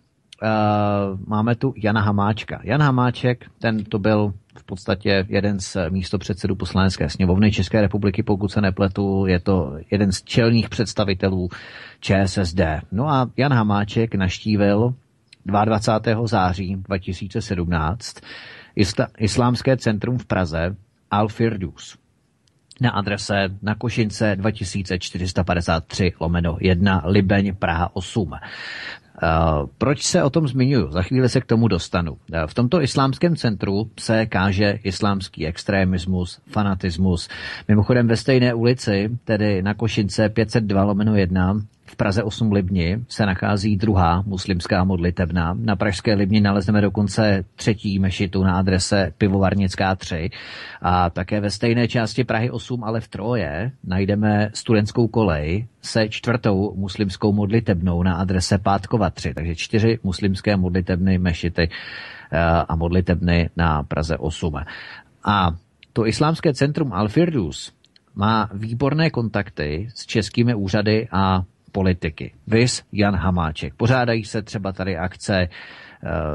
máme 1.26 1.54
tu 1.54 1.74
Jana 1.76 2.00
Hamáčka. 2.00 2.60
Jan 2.64 2.82
Hamáček, 2.82 3.44
ten 3.58 3.84
to 3.84 3.98
byl 3.98 4.32
v 4.58 4.64
podstatě 4.64 5.26
jeden 5.28 5.60
z 5.60 5.76
místopředsedů 5.90 6.54
poslanecké 6.54 7.10
sněmovny 7.10 7.52
České 7.52 7.80
republiky, 7.80 8.22
pokud 8.22 8.48
se 8.52 8.60
nepletu, 8.60 9.26
je 9.26 9.40
to 9.40 9.76
jeden 9.90 10.12
z 10.12 10.22
čelních 10.22 10.68
představitelů 10.68 11.48
ČSSD. 12.00 12.60
No 12.92 13.08
a 13.08 13.30
Jan 13.36 13.52
Hamáček 13.52 14.14
naštívil 14.14 14.94
22. 15.46 16.26
září 16.26 16.76
2017 16.76 18.16
Islámské 19.18 19.76
centrum 19.76 20.18
v 20.18 20.26
Praze 20.26 20.76
Al-Firdus 21.10 21.98
na 22.80 22.90
adrese 22.90 23.58
na 23.62 23.74
Košince 23.74 24.36
2453 24.36 26.12
lomeno 26.20 26.56
1 26.60 27.02
Libeň 27.04 27.54
Praha 27.58 27.90
8. 27.96 28.38
Eh, 29.22 29.26
proč 29.78 30.02
se 30.02 30.22
o 30.22 30.30
tom 30.30 30.48
zmiňuji? 30.48 30.92
Za 30.92 31.02
chvíli 31.02 31.28
se 31.28 31.40
k 31.40 31.46
tomu 31.46 31.68
dostanu. 31.68 32.16
Eh, 32.32 32.46
v 32.46 32.54
tomto 32.54 32.82
islámském 32.82 33.36
centru 33.36 33.90
se 33.98 34.26
káže 34.26 34.78
islámský 34.82 35.46
extremismus, 35.46 36.40
fanatismus. 36.46 37.28
Mimochodem 37.68 38.06
ve 38.06 38.16
stejné 38.16 38.54
ulici, 38.54 39.10
tedy 39.24 39.62
na 39.62 39.74
Košince 39.74 40.28
502 40.28 40.84
lomeno 40.84 41.16
1, 41.16 41.60
v 41.88 41.96
Praze 41.96 42.22
8 42.22 42.52
Libni 42.52 42.98
se 43.08 43.26
nachází 43.26 43.76
druhá 43.76 44.22
muslimská 44.26 44.84
modlitebna. 44.84 45.54
Na 45.60 45.76
Pražské 45.76 46.14
Libni 46.14 46.40
nalezneme 46.40 46.80
dokonce 46.80 47.44
třetí 47.56 47.98
mešitu 47.98 48.42
na 48.42 48.58
adrese 48.58 49.12
Pivovarnická 49.18 49.94
3. 49.94 50.30
A 50.82 51.10
také 51.10 51.40
ve 51.40 51.50
stejné 51.50 51.88
části 51.88 52.24
Prahy 52.24 52.50
8, 52.50 52.84
ale 52.84 53.00
v 53.00 53.08
Troje, 53.08 53.72
najdeme 53.84 54.50
studentskou 54.54 55.08
kolej 55.08 55.66
se 55.82 56.08
čtvrtou 56.08 56.74
muslimskou 56.76 57.32
modlitebnou 57.32 58.02
na 58.02 58.14
adrese 58.14 58.58
Pátkova 58.58 59.10
3. 59.10 59.34
Takže 59.34 59.54
čtyři 59.54 59.98
muslimské 60.02 60.56
modlitebny, 60.56 61.18
mešity 61.18 61.68
eh, 61.68 62.38
a 62.68 62.76
modlitebny 62.76 63.50
na 63.56 63.82
Praze 63.82 64.16
8. 64.16 64.54
A 65.24 65.50
to 65.92 66.06
islámské 66.06 66.54
centrum 66.54 66.92
Al-Firdus 66.92 67.72
má 68.14 68.50
výborné 68.54 69.10
kontakty 69.10 69.88
s 69.94 70.06
českými 70.06 70.54
úřady 70.54 71.08
a 71.12 71.42
politiky. 71.72 72.32
Vys 72.46 72.82
Jan 72.92 73.16
Hamáček. 73.16 73.74
Pořádají 73.74 74.24
se 74.24 74.42
třeba 74.42 74.72
tady 74.72 74.96
akce, 74.96 75.36
eh, 75.42 75.48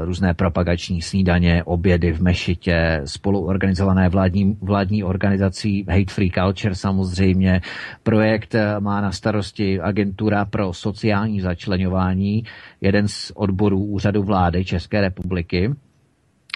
různé 0.04 0.34
propagační 0.34 1.02
snídaně, 1.02 1.64
obědy 1.64 2.12
v 2.12 2.22
mešitě, 2.22 3.00
spoluorganizované 3.04 4.08
vládní, 4.08 4.58
vládní 4.62 5.04
organizací 5.04 5.86
Hate 5.88 6.12
Free 6.12 6.30
Culture 6.30 6.74
samozřejmě. 6.74 7.60
Projekt 8.02 8.54
eh, 8.54 8.80
má 8.80 9.00
na 9.00 9.12
starosti 9.12 9.80
agentura 9.80 10.44
pro 10.44 10.72
sociální 10.72 11.40
začlenování, 11.40 12.44
jeden 12.80 13.08
z 13.08 13.32
odborů 13.34 13.84
úřadu 13.84 14.22
vlády 14.22 14.64
České 14.64 15.00
republiky. 15.00 15.70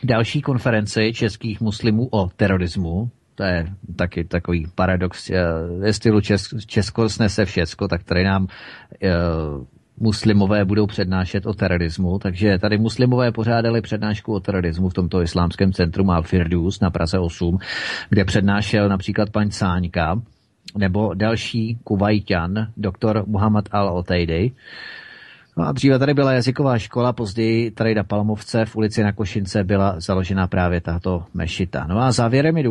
Další 0.05 0.43
konferenci 0.43 1.13
českých 1.13 1.61
muslimů 1.61 2.09
o 2.11 2.29
terorismu, 2.29 3.11
to 3.39 3.45
je 3.45 3.67
taky 3.97 4.25
takový 4.25 4.67
paradox. 4.75 5.31
Eh, 5.31 5.39
ve 5.79 5.93
stylu 5.93 6.21
Česko, 6.67 7.09
snese 7.09 7.45
všecko, 7.45 7.89
tak 7.89 8.03
tady 8.03 8.25
nám 8.25 8.43
uh, 8.43 9.65
muslimové 9.97 10.65
budou 10.65 10.87
přednášet 10.87 11.47
o 11.47 11.55
terorismu, 11.55 12.19
takže 12.19 12.59
tady 12.59 12.79
muslimové 12.79 13.33
pořádali 13.33 13.81
přednášku 13.81 14.35
o 14.35 14.41
terorismu 14.41 14.89
v 14.89 14.95
tomto 14.95 15.23
islámském 15.23 15.73
centru 15.73 16.05
Al-Firdus 16.05 16.83
na 16.83 16.91
Praze 16.91 17.19
8, 17.19 17.59
kde 18.09 18.25
přednášel 18.25 18.89
například 18.89 19.31
pan 19.31 19.51
Sáňka, 19.51 20.21
nebo 20.77 21.15
další 21.15 21.79
kuvajťan, 21.85 22.67
doktor 22.77 23.25
Muhammad 23.27 23.65
al-Otejdy, 23.69 24.53
No 25.59 25.67
a 25.67 25.73
dříve 25.73 25.99
tady 25.99 26.15
byla 26.15 26.33
jazyková 26.33 26.79
škola, 26.79 27.13
později 27.13 27.71
tady 27.71 27.95
na 27.95 28.05
Palmovce 28.05 28.65
v 28.65 28.77
ulici 28.77 29.03
na 29.03 29.13
Košince 29.13 29.65
byla 29.65 30.01
založena 30.01 30.47
právě 30.47 30.81
tato 30.81 31.25
mešita. 31.35 31.87
No 31.87 31.99
a 31.99 32.13
závěrem 32.13 32.57
je 32.57 32.65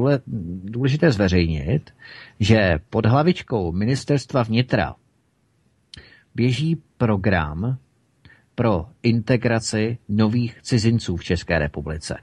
důležité 0.64 1.12
zveřejnit, 1.12 1.94
že 2.40 2.80
pod 2.90 3.06
hlavičkou 3.06 3.72
ministerstva 3.72 4.44
vnitra 4.44 4.96
běží 6.36 6.82
program 6.98 7.78
pro 8.56 8.86
integraci 9.04 9.98
nových 10.10 10.62
cizinců 10.62 11.16
v 11.16 11.24
České 11.24 11.60
republice. 11.60 12.18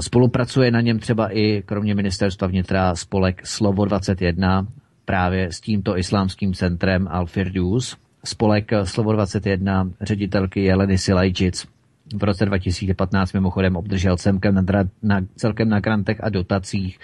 Spolupracuje 0.00 0.70
na 0.70 0.80
něm 0.80 0.98
třeba 0.98 1.28
i 1.36 1.62
kromě 1.66 1.94
ministerstva 1.94 2.48
vnitra 2.48 2.94
spolek 2.94 3.46
Slovo 3.46 3.84
21 3.84 4.66
právě 5.04 5.52
s 5.52 5.60
tímto 5.60 5.98
islámským 5.98 6.54
centrem 6.54 7.06
Al-Firdus, 7.06 8.03
spolek 8.24 8.70
Slovo 8.84 9.12
21 9.12 9.90
ředitelky 10.00 10.64
Jeleny 10.64 10.98
Silajčic 10.98 11.66
v 12.14 12.24
roce 12.24 12.44
2015 12.44 13.32
mimochodem 13.32 13.76
obdržel 13.76 14.16
celkem 14.16 14.54
na, 14.54 14.62
na, 15.02 15.20
celkem 15.36 15.68
na 15.68 15.80
grantech 15.80 16.24
a 16.24 16.28
dotacích 16.28 16.98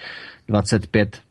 25 0.47 1.21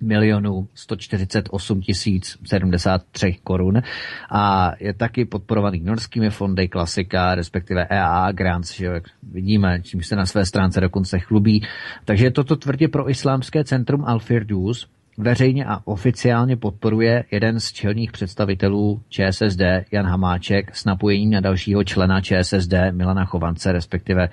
milionů 0.00 0.68
148 0.74 1.80
tisíc 1.80 2.38
73 2.46 3.36
korun 3.44 3.82
a 4.30 4.72
je 4.80 4.94
taky 4.94 5.24
podporovaný 5.24 5.80
norskými 5.80 6.30
fondy 6.30 6.68
klasika, 6.68 7.34
respektive 7.34 7.86
EAA 7.90 8.32
Grants, 8.32 8.74
že 8.74 8.86
jak 8.86 9.04
vidíme, 9.22 9.80
čím 9.82 10.02
se 10.02 10.16
na 10.16 10.26
své 10.26 10.46
stránce 10.46 10.80
dokonce 10.80 11.18
chlubí. 11.18 11.66
Takže 12.04 12.30
toto 12.30 12.56
tvrdě 12.56 12.88
pro 12.88 13.10
islámské 13.10 13.64
centrum 13.64 14.04
Al-Firdus 14.04 14.86
veřejně 15.18 15.64
a 15.64 15.80
oficiálně 15.84 16.56
podporuje 16.56 17.24
jeden 17.30 17.60
z 17.60 17.72
čelních 17.72 18.12
představitelů 18.12 19.02
ČSSD, 19.08 19.60
Jan 19.92 20.06
Hamáček, 20.06 20.76
s 20.76 20.84
napojením 20.84 21.30
na 21.30 21.40
dalšího 21.40 21.84
člena 21.84 22.20
ČSSD, 22.20 22.72
Milana 22.90 23.24
Chovance, 23.24 23.72
respektive 23.72 24.28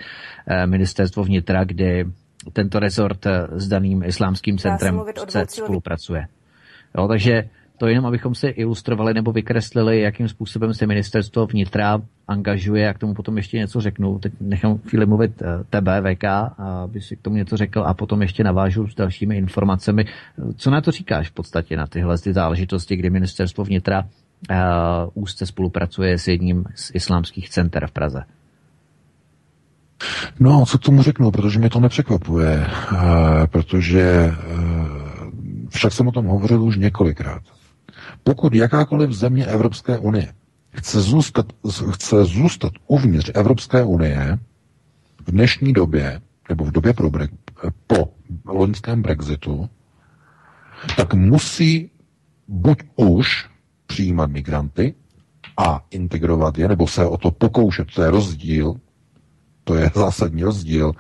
eh, 0.48 0.68
ministerstvo 0.68 1.24
vnitra, 1.24 1.64
kdy 1.64 2.06
tento 2.54 2.80
rezort 2.80 3.26
eh, 3.26 3.48
s 3.52 3.68
daným 3.68 4.04
islámským 4.04 4.58
centrem 4.58 5.02
spolupracuje. 5.48 6.28
Jo, 6.98 7.08
takže 7.08 7.50
to 7.78 7.88
jenom, 7.88 8.06
abychom 8.06 8.36
si 8.36 8.48
ilustrovali 8.48 9.14
nebo 9.14 9.32
vykreslili, 9.32 10.02
jakým 10.02 10.28
způsobem 10.28 10.74
se 10.74 10.88
ministerstvo 10.88 11.48
vnitra 11.48 12.02
angažuje, 12.28 12.84
jak 12.84 12.98
tomu 12.98 13.14
potom 13.14 13.38
ještě 13.38 13.58
něco 13.58 13.82
řeknu. 13.82 14.20
Teď 14.20 14.34
nechám 14.42 14.78
chvíli 14.78 15.06
mluvit 15.06 15.42
eh, 15.42 15.64
tebe, 15.70 16.02
VK, 16.02 16.24
aby 16.84 17.02
si 17.02 17.16
k 17.16 17.22
tomu 17.22 17.36
něco 17.36 17.58
řekl 17.58 17.84
a 17.86 17.94
potom 17.94 18.22
ještě 18.22 18.44
navážu 18.44 18.88
s 18.88 18.96
dalšími 18.96 19.38
informacemi. 19.38 20.06
Co 20.56 20.72
na 20.72 20.82
to 20.82 20.92
říkáš 20.92 21.30
v 21.30 21.34
podstatě 21.34 21.78
na 21.78 21.88
tyhle 21.88 22.18
ty 22.18 22.34
záležitosti, 22.34 22.96
kdy 22.96 23.10
ministerstvo 23.10 23.64
vnitra 23.64 24.04
uh, 24.04 24.58
úzce 25.14 25.46
spolupracuje 25.46 26.18
s 26.18 26.28
jedním 26.28 26.66
z 26.76 26.92
islámských 26.94 27.50
center 27.50 27.88
v 27.88 27.92
Praze? 27.92 28.24
No, 30.40 30.66
co 30.66 30.78
k 30.78 30.82
tomu 30.82 31.04
řeknu, 31.04 31.32
protože 31.32 31.60
mě 31.60 31.70
to 31.70 31.80
nepřekvapuje, 31.80 32.68
protože 33.52 34.32
však 35.70 35.94
jsem 35.94 36.08
o 36.08 36.12
tom 36.12 36.26
hovořil 36.26 36.64
už 36.64 36.78
několikrát. 36.78 37.42
Pokud 38.28 38.54
jakákoliv 38.54 39.12
země 39.12 39.46
Evropské 39.46 39.98
unie 40.00 40.34
chce 40.76 41.02
zůstat, 41.02 41.46
chce 41.92 42.26
zůstat 42.26 42.72
uvnitř 42.88 43.32
Evropské 43.34 43.84
unie 43.84 44.40
v 45.28 45.32
dnešní 45.32 45.74
době, 45.74 46.22
nebo 46.50 46.66
v 46.66 46.72
době 46.72 46.94
pro 46.94 47.10
bre, 47.10 47.28
po 47.88 48.10
loňském 48.46 49.02
Brexitu, 49.02 49.70
tak 50.98 51.14
musí 51.14 51.90
buď 52.48 52.78
už 52.96 53.50
přijímat 53.88 54.32
migranty 54.32 54.94
a 55.58 55.86
integrovat 55.92 56.58
je, 56.58 56.68
nebo 56.68 56.88
se 56.88 57.06
o 57.06 57.18
to 57.18 57.32
pokoušet, 57.32 57.88
to 57.96 58.02
je 58.04 58.12
rozdíl, 58.12 58.76
to 59.66 59.76
je 59.76 59.92
zásadní 59.96 60.44
rozdíl, 60.44 60.92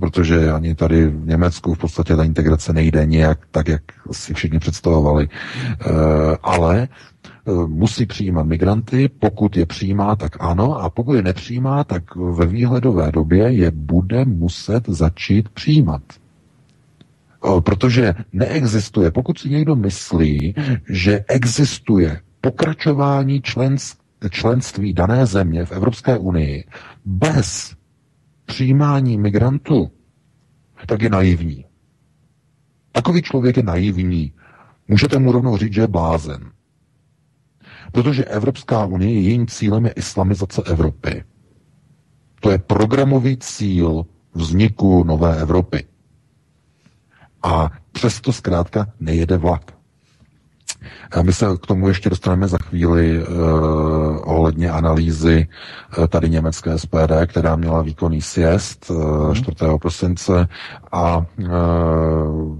protože 0.00 0.52
ani 0.52 0.74
tady 0.74 1.06
v 1.06 1.26
Německu 1.26 1.74
v 1.74 1.78
podstatě 1.78 2.16
ta 2.16 2.24
integrace 2.24 2.72
nejde 2.72 3.06
nějak 3.06 3.38
tak, 3.50 3.68
jak 3.68 3.82
si 4.12 4.34
všichni 4.34 4.58
představovali. 4.58 5.28
Eh, 5.28 5.86
ale 6.42 6.88
eh, 6.88 7.52
musí 7.66 8.06
přijímat 8.06 8.46
migranty, 8.46 9.08
pokud 9.18 9.56
je 9.56 9.66
přijímá, 9.66 10.16
tak 10.16 10.36
ano, 10.40 10.78
a 10.80 10.90
pokud 10.90 11.14
je 11.14 11.22
nepřijímá, 11.22 11.84
tak 11.84 12.16
ve 12.16 12.46
výhledové 12.46 13.12
době 13.12 13.52
je 13.52 13.70
bude 13.70 14.24
muset 14.24 14.88
začít 14.88 15.48
přijímat. 15.48 16.02
Protože 17.60 18.14
neexistuje, 18.32 19.10
pokud 19.10 19.38
si 19.38 19.48
někdo 19.50 19.76
myslí, 19.76 20.54
že 20.88 21.24
existuje 21.28 22.20
pokračování 22.40 23.42
členství 23.42 23.99
členství 24.28 24.92
dané 24.92 25.26
země 25.26 25.64
v 25.64 25.72
Evropské 25.72 26.18
unii 26.18 26.64
bez 27.04 27.76
přijímání 28.46 29.18
migrantů, 29.18 29.90
tak 30.86 31.02
je 31.02 31.10
naivní. 31.10 31.64
Takový 32.92 33.22
člověk 33.22 33.56
je 33.56 33.62
naivní. 33.62 34.32
Můžete 34.88 35.18
mu 35.18 35.32
rovnou 35.32 35.56
říct, 35.56 35.72
že 35.72 35.80
je 35.80 35.86
blázen. 35.86 36.50
Protože 37.92 38.24
Evropská 38.24 38.84
unie, 38.84 39.20
jejím 39.20 39.46
cílem 39.46 39.84
je 39.84 39.92
islamizace 39.92 40.62
Evropy. 40.66 41.24
To 42.40 42.50
je 42.50 42.58
programový 42.58 43.36
cíl 43.36 44.06
vzniku 44.34 45.04
nové 45.04 45.40
Evropy. 45.40 45.84
A 47.42 47.70
přesto 47.92 48.32
zkrátka 48.32 48.92
nejede 49.00 49.36
vlak. 49.36 49.79
A 51.10 51.22
my 51.22 51.32
se 51.32 51.46
k 51.62 51.66
tomu 51.66 51.88
ještě 51.88 52.10
dostaneme 52.10 52.48
za 52.48 52.58
chvíli 52.58 53.22
uh, 53.26 53.28
ohledně 54.24 54.70
analýzy 54.70 55.48
uh, 55.98 56.06
tady 56.06 56.30
německé 56.30 56.78
SPD, 56.78 57.12
která 57.26 57.56
měla 57.56 57.82
výkonný 57.82 58.22
sjezd 58.22 58.90
uh, 58.90 59.34
4. 59.34 59.56
prosince 59.80 60.48
a 60.92 61.18
uh, 61.18 62.58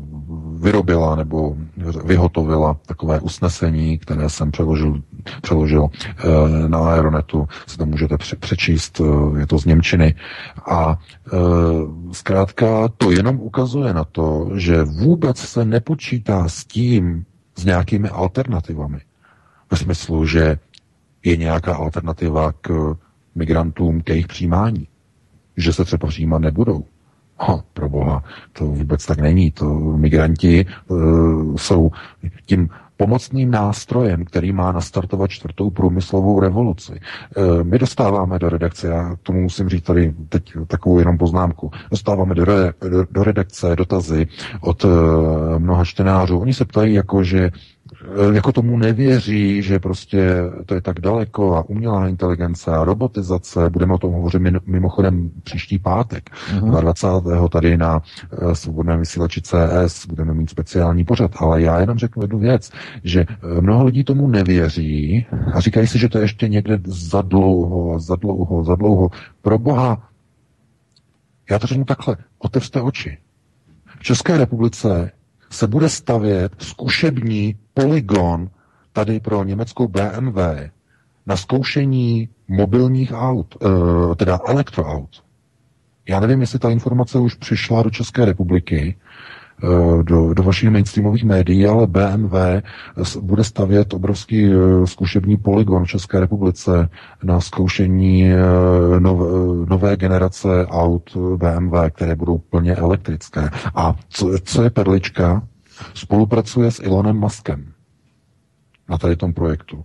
vyrobila 0.61 1.17
nebo 1.17 1.57
vyhotovila 2.05 2.77
takové 2.87 3.21
usnesení, 3.21 3.99
které 3.99 4.29
jsem 4.29 4.51
přeložil, 4.51 5.03
přeložil 5.43 5.83
uh, 5.83 5.91
na 6.69 6.79
Aeronetu, 6.79 7.49
si 7.67 7.77
to 7.79 7.87
můžete 7.87 8.17
přečíst, 8.41 9.01
uh, 9.01 9.39
je 9.39 9.47
to 9.47 9.59
z 9.59 9.65
Němčiny. 9.65 10.15
A 10.71 10.99
uh, 11.33 12.13
zkrátka 12.13 12.89
to 12.97 13.11
jenom 13.11 13.41
ukazuje 13.41 13.95
na 13.95 14.05
to, 14.05 14.51
že 14.55 14.83
vůbec 14.83 15.39
se 15.39 15.65
nepočítá 15.65 16.49
s 16.49 16.65
tím, 16.65 17.25
s 17.61 17.65
nějakými 17.65 18.09
alternativami. 18.09 19.01
Ve 19.71 19.77
smyslu, 19.77 20.27
že 20.27 20.59
je 21.25 21.37
nějaká 21.37 21.77
alternativa 21.77 22.53
k 22.61 22.97
migrantům, 23.35 24.01
k 24.01 24.09
jejich 24.09 24.27
přijímání. 24.27 24.89
Že 25.57 25.73
se 25.73 25.85
třeba 25.85 26.09
přijímat 26.09 26.39
nebudou. 26.39 26.85
Ha, 27.39 27.65
pro 27.73 27.89
boha, 27.89 28.25
to 28.53 28.65
vůbec 28.65 29.07
tak 29.07 29.19
není. 29.19 29.51
To 29.51 29.75
migranti 29.75 30.67
uh, 30.89 31.57
jsou 31.57 31.91
tím 32.47 32.69
pomocným 33.01 33.51
nástrojem, 33.51 34.25
který 34.25 34.53
má 34.53 34.73
nastartovat 34.73 35.31
čtvrtou 35.31 35.71
průmyslovou 35.71 36.41
revoluci. 36.41 36.93
E, 36.93 37.65
my 37.65 37.79
dostáváme 37.79 38.39
do 38.39 38.49
redakce, 38.49 38.89
já 38.89 39.17
tomu 39.23 39.41
musím 39.41 39.69
říct 39.69 39.83
tady 39.83 40.15
teď 40.29 40.53
takovou 40.67 40.99
jenom 40.99 41.19
poznámku, 41.19 41.71
dostáváme 41.91 42.35
do, 42.35 42.45
re, 42.45 42.73
do, 42.91 43.05
do 43.11 43.25
redakce 43.25 43.77
dotazy 43.77 44.27
od 44.61 44.85
e, 44.85 44.89
mnoha 45.59 45.85
čtenářů. 45.85 46.39
Oni 46.39 46.55
se 46.55 46.65
ptají, 46.65 46.95
jako 46.95 47.25
že 47.25 47.51
jako 48.33 48.53
tomu 48.53 48.79
nevěří, 48.79 49.63
že 49.63 49.79
prostě 49.79 50.35
to 50.67 50.75
je 50.75 50.81
tak 50.81 51.01
daleko 51.01 51.57
a 51.57 51.69
umělá 51.69 52.09
inteligence 52.09 52.71
a 52.71 52.85
robotizace, 52.85 53.71
budeme 53.71 53.95
o 53.95 53.99
tom 53.99 54.13
hovořit 54.13 54.43
mimochodem 54.67 55.31
příští 55.43 55.79
pátek, 55.79 56.31
uh-huh. 56.31 56.81
20. 56.81 57.07
tady 57.53 57.77
na 57.77 58.03
uh, 58.43 58.53
svobodném 58.53 59.01
vysílači 59.01 59.43
CS, 59.43 60.07
budeme 60.07 60.35
mít 60.35 60.51
speciální 60.51 61.05
pořad, 61.05 61.31
ale 61.37 61.63
já 61.63 61.81
jenom 61.81 61.99
řeknu 61.99 62.23
jednu 62.23 62.39
věc, 62.39 62.71
že 63.05 63.27
uh, 63.27 63.61
mnoho 63.61 63.85
lidí 63.85 64.05
tomu 64.05 64.29
nevěří 64.29 65.27
a 65.53 65.61
říkají 65.61 65.87
si, 65.87 65.99
že 65.99 66.09
to 66.09 66.19
je 66.19 66.25
ještě 66.25 66.49
někde 66.49 66.79
za 66.85 67.23
dlouho, 67.23 68.01
za 68.01 68.17
dlouho, 68.17 68.65
za 68.65 68.75
dlouho. 68.75 69.11
Pro 69.43 69.59
boha, 69.59 70.09
já 71.51 71.59
to 71.59 71.67
řeknu 71.67 71.85
takhle, 71.85 72.17
otevřte 72.39 72.81
oči. 72.81 73.19
V 73.99 74.03
České 74.03 74.39
republice 74.39 75.11
se 75.51 75.67
bude 75.67 75.89
stavět 75.89 76.53
zkušební 76.59 77.55
poligon 77.75 78.51
tady 78.93 79.21
pro 79.21 79.45
německou 79.45 79.89
BMW 79.89 80.39
na 81.27 81.37
zkoušení 81.37 82.29
mobilních 82.49 83.13
aut, 83.15 83.57
eh, 83.63 84.15
teda 84.15 84.39
elektroaut. 84.47 85.25
Já 86.09 86.21
nevím, 86.21 86.41
jestli 86.41 86.59
ta 86.59 86.71
informace 86.71 87.19
už 87.19 87.35
přišla 87.35 87.83
do 87.83 87.91
České 87.91 88.25
republiky, 88.25 88.97
do, 90.03 90.35
do 90.35 90.43
vašich 90.43 90.71
mainstreamových 90.71 91.25
médií, 91.25 91.67
ale 91.67 91.87
BMW 91.87 92.35
bude 93.21 93.45
stavět 93.45 93.95
obrovský 93.95 94.45
eh, 94.53 94.87
zkušební 94.87 95.37
poligon 95.37 95.85
v 95.85 95.89
České 95.89 96.21
republice 96.21 96.89
na 97.23 97.41
zkoušení 97.41 98.25
nové, 98.99 99.27
nové 99.69 99.97
generace 99.97 100.67
aut 100.67 101.17
BMW, 101.37 101.75
které 101.91 102.15
budou 102.15 102.39
plně 102.39 102.75
elektrické. 102.75 103.51
A 103.75 103.95
co, 104.09 104.31
co 104.45 104.63
je 104.63 104.71
perlička? 104.71 105.43
spolupracuje 105.95 106.71
s 106.71 106.83
Elonem 106.83 107.17
Muskem 107.17 107.73
na 108.89 108.99
tady 108.99 109.17
tom 109.17 109.35
projektu. 109.35 109.85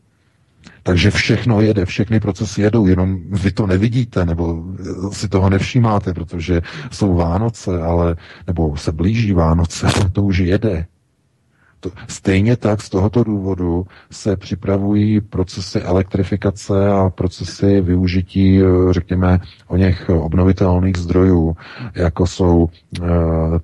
Takže 0.83 1.11
všechno 1.11 1.61
jede, 1.61 1.85
všechny 1.85 2.19
procesy 2.19 2.61
jedou, 2.61 2.87
jenom 2.87 3.19
vy 3.29 3.51
to 3.51 3.67
nevidíte, 3.67 4.25
nebo 4.25 4.63
si 5.11 5.27
toho 5.29 5.49
nevšímáte, 5.49 6.13
protože 6.13 6.61
jsou 6.91 7.15
Vánoce, 7.15 7.81
ale, 7.81 8.15
nebo 8.47 8.77
se 8.77 8.91
blíží 8.91 9.33
Vánoce, 9.33 9.87
to 10.11 10.23
už 10.23 10.37
jede. 10.37 10.85
Stejně 12.07 12.57
tak 12.57 12.81
z 12.81 12.89
tohoto 12.89 13.23
důvodu 13.23 13.85
se 14.11 14.37
připravují 14.37 15.21
procesy 15.21 15.81
elektrifikace 15.81 16.89
a 16.89 17.09
procesy 17.09 17.81
využití, 17.81 18.61
eh, 18.61 18.65
řekněme, 18.91 19.39
o 19.67 19.77
něch 19.77 20.09
obnovitelných 20.09 20.97
zdrojů, 20.97 21.55
jako 21.95 22.27
jsou 22.27 22.57
uh, 23.01 23.07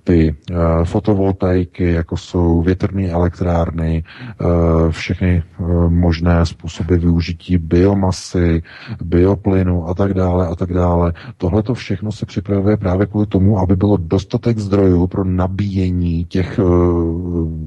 ty 0.04 0.36
uh, 0.52 0.58
fotovoltaiky, 0.84 1.92
jako 1.92 2.18
jsou 2.18 2.62
větrné 2.62 3.10
elektrárny, 3.10 4.04
uh, 4.42 4.92
všechny 4.92 5.44
možné 5.88 6.46
způsoby 6.46 6.96
využití 6.96 7.58
biomasy, 7.58 8.64
bioplynu 9.04 9.88
a 9.90 9.94
tak 9.94 10.14
dále 10.14 10.48
a 10.48 10.56
tak 10.56 10.74
dále. 10.74 11.14
Tohle 11.38 11.64
to 11.64 11.74
všechno 11.74 12.12
se 12.12 12.26
připravuje 12.26 12.78
právě 12.78 13.06
kvůli 13.06 13.26
tomu, 13.26 13.60
aby 13.60 13.76
bylo 13.76 13.98
dostatek 13.98 14.58
zdrojů 14.60 15.08
pro 15.08 15.24
nabíjení 15.24 16.26
těch 16.26 16.60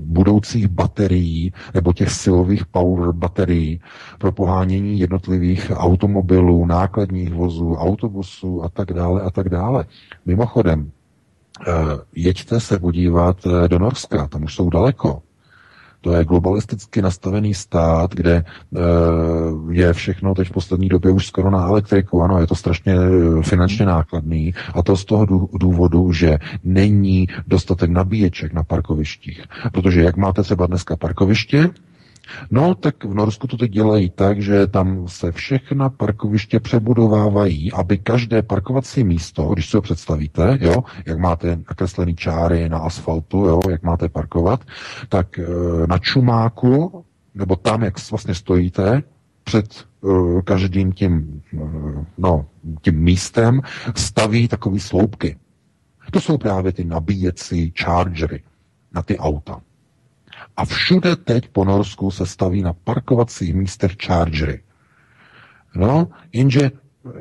budoucích 0.06 0.43
budoucích 0.44 0.68
baterií 0.68 1.52
nebo 1.74 1.92
těch 1.92 2.10
silových 2.10 2.66
power 2.66 3.12
baterií 3.12 3.80
pro 4.18 4.32
pohánění 4.32 5.00
jednotlivých 5.00 5.70
automobilů, 5.74 6.66
nákladních 6.66 7.32
vozů, 7.34 7.74
autobusů 7.74 8.62
a 8.64 8.68
tak 8.68 8.92
dále 8.92 9.22
a 9.22 9.30
tak 9.30 9.48
dále. 9.48 9.84
Mimochodem, 10.26 10.90
eh, 11.66 11.72
jeďte 12.16 12.60
se 12.60 12.78
podívat 12.78 13.36
eh, 13.46 13.68
do 13.68 13.78
Norska, 13.78 14.28
tam 14.28 14.44
už 14.44 14.54
jsou 14.54 14.70
daleko. 14.70 15.22
To 16.04 16.12
je 16.12 16.24
globalisticky 16.24 17.02
nastavený 17.02 17.54
stát, 17.54 18.14
kde 18.14 18.34
e, 18.34 18.44
je 19.70 19.92
všechno 19.92 20.34
teď 20.34 20.48
v 20.48 20.52
poslední 20.52 20.88
době 20.88 21.10
už 21.10 21.26
skoro 21.26 21.50
na 21.50 21.66
elektriku. 21.66 22.22
Ano, 22.22 22.40
je 22.40 22.46
to 22.46 22.54
strašně 22.54 22.94
eh, 22.94 23.42
finančně 23.42 23.86
nákladný 23.86 24.54
a 24.74 24.82
to 24.82 24.96
z 24.96 25.04
toho 25.04 25.26
důvodu, 25.60 26.12
že 26.12 26.38
není 26.64 27.28
dostatek 27.46 27.90
nabíječek 27.90 28.52
na 28.52 28.62
parkovištích. 28.62 29.44
Protože 29.72 30.02
jak 30.02 30.16
máte 30.16 30.42
třeba 30.42 30.66
dneska 30.66 30.96
parkoviště, 30.96 31.70
No, 32.50 32.74
tak 32.74 33.04
v 33.04 33.14
Norsku 33.14 33.46
to 33.46 33.56
teď 33.56 33.70
dělají 33.70 34.10
tak, 34.10 34.42
že 34.42 34.66
tam 34.66 35.08
se 35.08 35.32
všechna 35.32 35.88
parkoviště 35.88 36.60
přebudovávají, 36.60 37.72
aby 37.72 37.98
každé 37.98 38.42
parkovací 38.42 39.04
místo, 39.04 39.50
když 39.52 39.70
si 39.70 39.76
ho 39.76 39.82
představíte, 39.82 40.58
jo, 40.60 40.84
jak 41.06 41.18
máte 41.18 41.56
nakreslený 41.56 42.16
čáry 42.16 42.68
na 42.68 42.78
asfaltu, 42.78 43.38
jo, 43.46 43.60
jak 43.70 43.82
máte 43.82 44.08
parkovat, 44.08 44.64
tak 45.08 45.38
e, 45.38 45.46
na 45.86 45.98
čumáku, 45.98 47.04
nebo 47.34 47.56
tam, 47.56 47.82
jak 47.82 48.10
vlastně 48.10 48.34
stojíte, 48.34 49.02
před 49.44 49.86
uh, 50.00 50.42
každým 50.42 50.92
tím, 50.92 51.42
uh, 51.52 52.04
no, 52.18 52.46
tím 52.80 52.94
místem 52.94 53.60
staví 53.94 54.48
takové 54.48 54.80
sloupky. 54.80 55.36
To 56.10 56.20
jsou 56.20 56.38
právě 56.38 56.72
ty 56.72 56.84
nabíjecí 56.84 57.72
chargery 57.82 58.42
na 58.92 59.02
ty 59.02 59.18
auta. 59.18 59.60
A 60.56 60.64
všude 60.64 61.16
teď 61.16 61.48
po 61.48 61.64
Norsku 61.64 62.10
se 62.10 62.26
staví 62.26 62.62
na 62.62 62.72
parkovacích 62.84 63.54
místech 63.54 63.92
chargery. 64.06 64.60
No, 65.76 66.08
jenže 66.32 66.70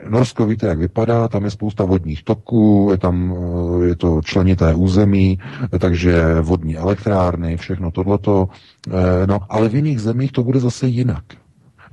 Norsko 0.10 0.46
víte, 0.46 0.68
jak 0.68 0.78
vypadá, 0.80 1.28
tam 1.28 1.44
je 1.46 1.52
spousta 1.52 1.86
vodních 1.86 2.24
toků, 2.24 2.88
je 2.92 2.98
tam 2.98 3.36
eh, 3.82 3.86
je 3.86 3.96
to 3.96 4.22
členité 4.22 4.74
území, 4.74 5.40
takže 5.80 6.42
vodní 6.42 6.78
elektrárny, 6.78 7.58
všechno 7.58 7.92
tohleto. 7.92 8.48
Eh, 8.88 9.28
no, 9.28 9.40
ale 9.50 9.70
v 9.70 9.76
jiných 9.76 10.02
zemích 10.02 10.32
to 10.32 10.44
bude 10.44 10.60
zase 10.60 10.88
jinak. 10.88 11.24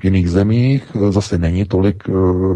V 0.01 0.05
jiných 0.05 0.30
zemích 0.30 0.82
eh, 0.94 1.12
zase 1.12 1.38
není 1.38 1.64
tolik, 1.64 2.05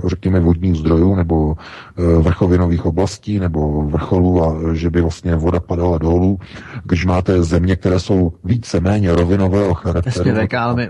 řekněme, 0.07 0.41
vodních 0.41 0.75
zdrojů 0.77 1.15
nebo 1.15 1.57
vrchovinových 1.97 2.87
oblastí 2.87 3.39
nebo 3.39 3.83
vrcholů 3.83 4.45
a 4.45 4.75
že 4.75 4.91
by 4.91 5.01
vlastně 5.01 5.37
voda 5.37 5.61
padala 5.61 5.99
dolů. 5.99 6.39
Když 6.85 7.07
máte 7.07 7.43
země, 7.43 7.77
které 7.77 8.01
jsou 8.01 8.33
více 8.45 8.81
méně 8.81 9.15
rovinového 9.15 9.75
charakteru, 9.75 10.31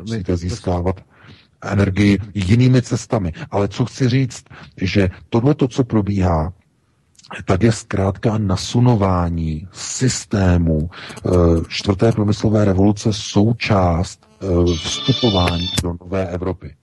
musíte 0.00 0.36
získávat 0.36 1.00
energii 1.62 2.18
jinými 2.34 2.82
cestami. 2.82 3.32
Ale 3.50 3.68
co 3.68 3.84
chci 3.84 4.09
říct, 4.09 4.44
že 4.80 5.09
tohle, 5.28 5.55
co 5.68 5.84
probíhá, 5.84 6.52
tak 7.45 7.62
je 7.62 7.72
zkrátka 7.72 8.39
nasunování 8.39 9.68
systému 9.72 10.91
eh, 10.91 11.31
čtvrté 11.68 12.12
průmyslové 12.12 12.64
revoluce 12.64 13.12
součást 13.12 14.27
eh, 14.43 14.47
vstupování 14.77 15.68
do 15.83 15.95
nové 16.01 16.27
Evropy. 16.29 16.75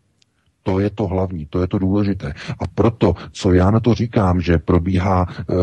To 0.63 0.79
je 0.79 0.89
to 0.89 1.07
hlavní, 1.07 1.45
to 1.45 1.61
je 1.61 1.67
to 1.67 1.77
důležité. 1.79 2.33
A 2.59 2.67
proto, 2.75 3.13
co 3.31 3.53
já 3.53 3.71
na 3.71 3.79
to 3.79 3.93
říkám, 3.93 4.41
že 4.41 4.57
probíhá, 4.57 5.25
eh, 5.39 5.53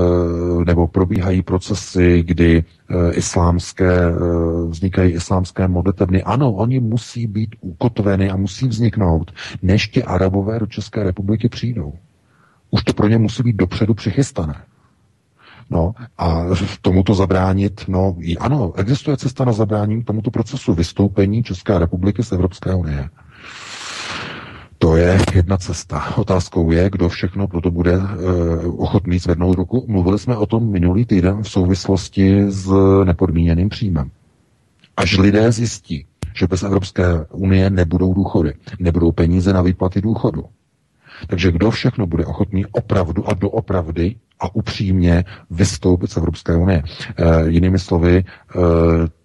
nebo 0.64 0.86
probíhají 0.86 1.42
procesy, 1.42 2.22
kdy 2.26 2.64
islámské, 3.12 3.98
vznikají 4.68 5.12
islámské 5.12 5.68
modlitebny, 5.68 6.22
ano, 6.22 6.52
oni 6.52 6.80
musí 6.80 7.26
být 7.26 7.56
ukotveny 7.60 8.30
a 8.30 8.36
musí 8.36 8.68
vzniknout, 8.68 9.30
než 9.62 9.88
ti 9.88 10.04
arabové 10.04 10.58
do 10.58 10.66
České 10.66 11.02
republiky 11.02 11.48
přijdou. 11.48 11.92
Už 12.70 12.82
to 12.84 12.92
pro 12.92 13.08
ně 13.08 13.18
musí 13.18 13.42
být 13.42 13.56
dopředu 13.56 13.94
přichystané. 13.94 14.54
No 15.70 15.92
a 16.18 16.44
tomuto 16.82 17.14
zabránit, 17.14 17.84
no 17.88 18.16
ano, 18.40 18.72
existuje 18.76 19.16
cesta 19.16 19.44
na 19.44 19.52
zabrání 19.52 20.04
tomuto 20.04 20.30
procesu 20.30 20.74
vystoupení 20.74 21.42
České 21.42 21.78
republiky 21.78 22.22
z 22.22 22.32
Evropské 22.32 22.74
unie. 22.74 23.08
To 24.78 24.96
je 24.96 25.18
jedna 25.34 25.56
cesta. 25.56 26.16
Otázkou 26.16 26.70
je, 26.70 26.90
kdo 26.90 27.08
všechno 27.08 27.48
proto 27.48 27.70
bude 27.70 27.96
uh, 27.98 28.04
ochotný 28.82 29.18
zvednout 29.18 29.54
ruku. 29.56 29.84
Mluvili 29.88 30.18
jsme 30.18 30.36
o 30.36 30.46
tom 30.46 30.70
minulý 30.70 31.04
týden 31.04 31.42
v 31.42 31.48
souvislosti 31.48 32.44
s 32.50 32.72
nepodmíněným 33.04 33.68
příjmem. 33.68 34.10
Až 34.96 35.18
lidé 35.18 35.52
zjistí, 35.52 36.06
že 36.34 36.46
bez 36.46 36.62
Evropské 36.62 37.04
unie 37.32 37.70
nebudou 37.70 38.14
důchody, 38.14 38.52
nebudou 38.78 39.12
peníze 39.12 39.52
na 39.52 39.62
výplaty 39.62 40.00
důchodu. 40.00 40.44
Takže 41.26 41.52
kdo 41.52 41.70
všechno 41.70 42.06
bude 42.06 42.26
ochotný 42.26 42.66
opravdu 42.66 43.28
a 43.28 43.34
doopravdy 43.34 44.14
a 44.40 44.54
upřímně 44.54 45.24
vystoupit 45.50 46.10
z 46.10 46.16
Evropské 46.16 46.56
unie. 46.56 46.82
E, 47.16 47.48
jinými 47.50 47.78
slovy, 47.78 48.16
e, 48.16 48.24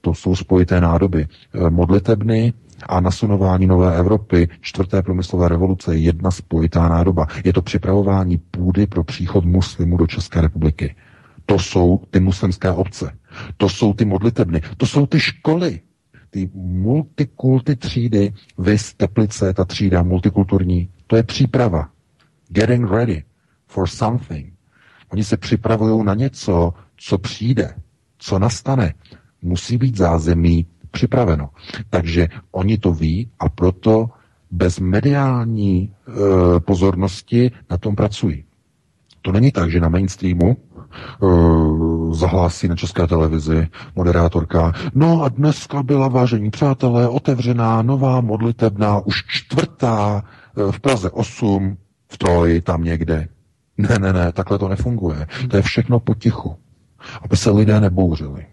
to 0.01 0.13
jsou 0.13 0.35
spojité 0.35 0.81
nádoby. 0.81 1.27
E, 1.53 1.69
modlitebny, 1.69 2.53
a 2.85 2.99
nasunování 3.01 3.67
nové 3.67 3.97
Evropy, 3.97 4.49
čtvrté 4.61 5.01
průmyslové 5.01 5.49
revoluce 5.49 5.95
je 5.95 6.01
jedna 6.01 6.31
spojitá 6.31 6.87
nádoba. 6.89 7.27
Je 7.43 7.53
to 7.53 7.61
připravování 7.61 8.37
půdy 8.37 8.87
pro 8.87 9.03
příchod 9.03 9.45
muslimů 9.45 9.97
do 9.97 10.07
České 10.07 10.41
republiky. 10.41 10.95
To 11.45 11.59
jsou 11.59 12.01
ty 12.11 12.19
muslimské 12.19 12.71
obce. 12.71 13.11
To 13.57 13.69
jsou 13.69 13.93
ty 13.93 14.05
modlitebny. 14.05 14.61
To 14.77 14.85
jsou 14.85 15.05
ty 15.05 15.19
školy. 15.19 15.79
Ty 16.29 16.49
multikulty 16.55 17.75
třídy, 17.75 18.33
vys 18.57 18.93
Teplice, 18.93 19.53
ta 19.53 19.65
třída 19.65 20.03
multikulturní, 20.03 20.89
to 21.07 21.15
je 21.15 21.23
příprava. 21.23 21.89
Getting 22.49 22.91
ready 22.91 23.23
for 23.67 23.87
something. 23.87 24.53
Oni 25.09 25.23
se 25.23 25.37
připravují 25.37 26.05
na 26.05 26.13
něco, 26.13 26.73
co 26.97 27.17
přijde, 27.17 27.75
co 28.17 28.39
nastane. 28.39 28.93
Musí 29.41 29.77
být 29.77 29.97
zázemí 29.97 30.65
připraveno. 30.91 31.49
Takže 31.89 32.27
oni 32.51 32.77
to 32.77 32.93
ví 32.93 33.29
a 33.39 33.49
proto 33.49 34.09
bez 34.51 34.79
mediální 34.79 35.93
e, 36.07 36.59
pozornosti 36.59 37.51
na 37.69 37.77
tom 37.77 37.95
pracují. 37.95 38.45
To 39.23 39.31
není 39.31 39.51
tak, 39.51 39.71
že 39.71 39.79
na 39.79 39.89
mainstreamu 39.89 40.57
uh, 41.19 42.13
zahlásí 42.13 42.67
na 42.67 42.75
české 42.75 43.07
televizi 43.07 43.67
moderátorka. 43.95 44.73
No 44.93 45.23
a 45.23 45.29
dneska 45.29 45.83
byla, 45.83 46.07
vážení 46.07 46.49
přátelé, 46.51 47.07
otevřená 47.07 47.81
nová 47.81 48.21
modlitebná, 48.21 48.99
už 48.99 49.23
čtvrtá 49.27 50.23
v 50.71 50.79
Praze 50.79 51.09
8, 51.09 51.77
v 52.11 52.17
Troji, 52.17 52.61
tam 52.61 52.83
někde. 52.83 53.27
Ne, 53.77 53.99
ne, 53.99 54.13
ne, 54.13 54.31
takhle 54.31 54.59
to 54.59 54.67
nefunguje. 54.67 55.27
To 55.49 55.55
je 55.57 55.61
všechno 55.61 55.99
potichu. 55.99 56.55
Aby 57.21 57.37
se 57.37 57.51
lidé 57.51 57.79
nebouřili. 57.81 58.45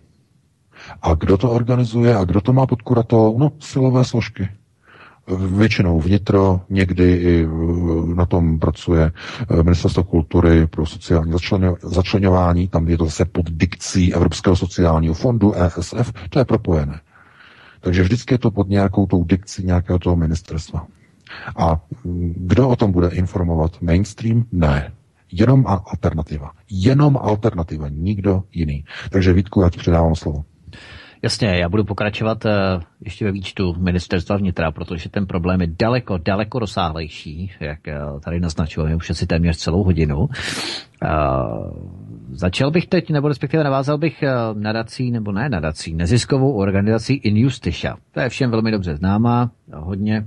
A 1.02 1.14
kdo 1.14 1.36
to 1.36 1.50
organizuje 1.50 2.16
a 2.16 2.24
kdo 2.24 2.40
to 2.40 2.52
má 2.52 2.66
pod 2.66 2.82
kuratou? 2.82 3.38
No, 3.38 3.52
silové 3.58 4.04
složky. 4.04 4.48
Většinou 5.56 6.00
vnitro, 6.00 6.60
někdy 6.70 7.12
i 7.12 7.44
eh, 7.44 8.14
na 8.14 8.26
tom 8.26 8.58
pracuje 8.58 9.12
eh, 9.50 9.62
Ministerstvo 9.62 10.04
kultury 10.04 10.66
pro 10.66 10.86
sociální 10.86 11.32
začlenování, 11.82 12.68
tam 12.68 12.88
je 12.88 12.98
to 12.98 13.04
zase 13.04 13.24
pod 13.24 13.50
dikcí 13.50 14.14
Evropského 14.14 14.56
sociálního 14.56 15.14
fondu, 15.14 15.52
ESF, 15.54 16.12
to 16.30 16.38
je 16.38 16.44
propojené. 16.44 17.00
Takže 17.80 18.02
vždycky 18.02 18.34
je 18.34 18.38
to 18.38 18.50
pod 18.50 18.68
nějakou 18.68 19.06
tou 19.06 19.24
dikcí 19.24 19.66
nějakého 19.66 19.98
toho 19.98 20.16
ministerstva. 20.16 20.86
A 21.56 21.80
kdo 22.34 22.68
o 22.68 22.76
tom 22.76 22.92
bude 22.92 23.08
informovat? 23.08 23.82
Mainstream? 23.82 24.44
Ne. 24.52 24.92
Jenom 25.32 25.66
alternativa. 25.66 26.52
Jenom 26.70 27.16
alternativa, 27.16 27.88
nikdo 27.88 28.42
jiný. 28.52 28.84
Takže 29.10 29.32
Vítku, 29.32 29.60
já 29.62 29.70
ti 29.70 29.78
předávám 29.78 30.14
slovo. 30.14 30.44
Jasně, 31.22 31.48
já 31.48 31.68
budu 31.68 31.84
pokračovat 31.84 32.44
uh, 32.44 32.50
ještě 33.00 33.24
ve 33.24 33.32
výčtu 33.32 33.74
ministerstva 33.78 34.36
vnitra, 34.36 34.70
protože 34.72 35.08
ten 35.08 35.26
problém 35.26 35.60
je 35.60 35.66
daleko, 35.78 36.18
daleko 36.18 36.58
rozsáhlejší, 36.58 37.52
jak 37.60 37.78
uh, 38.12 38.20
tady 38.20 38.40
naznačujeme 38.40 38.96
už 38.96 39.10
asi 39.10 39.26
téměř 39.26 39.56
celou 39.56 39.82
hodinu. 39.82 40.18
Uh, 40.18 40.28
začal 42.32 42.70
bych 42.70 42.86
teď, 42.86 43.10
nebo 43.10 43.28
respektive 43.28 43.64
navázal 43.64 43.98
bych 43.98 44.24
nadací, 44.54 45.10
nebo 45.10 45.32
ne 45.32 45.48
nadací, 45.48 45.94
neziskovou 45.94 46.52
organizací 46.52 47.14
Injusticia. 47.14 47.96
To 48.12 48.20
je 48.20 48.28
všem 48.28 48.50
velmi 48.50 48.70
dobře 48.70 48.96
známá, 48.96 49.50
hodně 49.74 50.26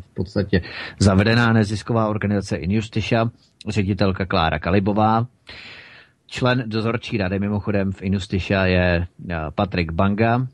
v 0.00 0.14
podstatě 0.14 0.60
zavedená 0.98 1.52
nezisková 1.52 2.08
organizace 2.08 2.56
Injusticia, 2.56 3.30
ředitelka 3.68 4.26
Klára 4.26 4.58
Kalibová. 4.58 5.26
Člen 6.34 6.64
dozorčí 6.66 7.14
rady 7.18 7.38
mimochodem 7.38 7.92
v 7.92 8.02
Inustiša 8.02 8.66
je 8.66 9.06
eh, 9.06 9.36
Patrik 9.54 9.92
Banga, 9.92 10.46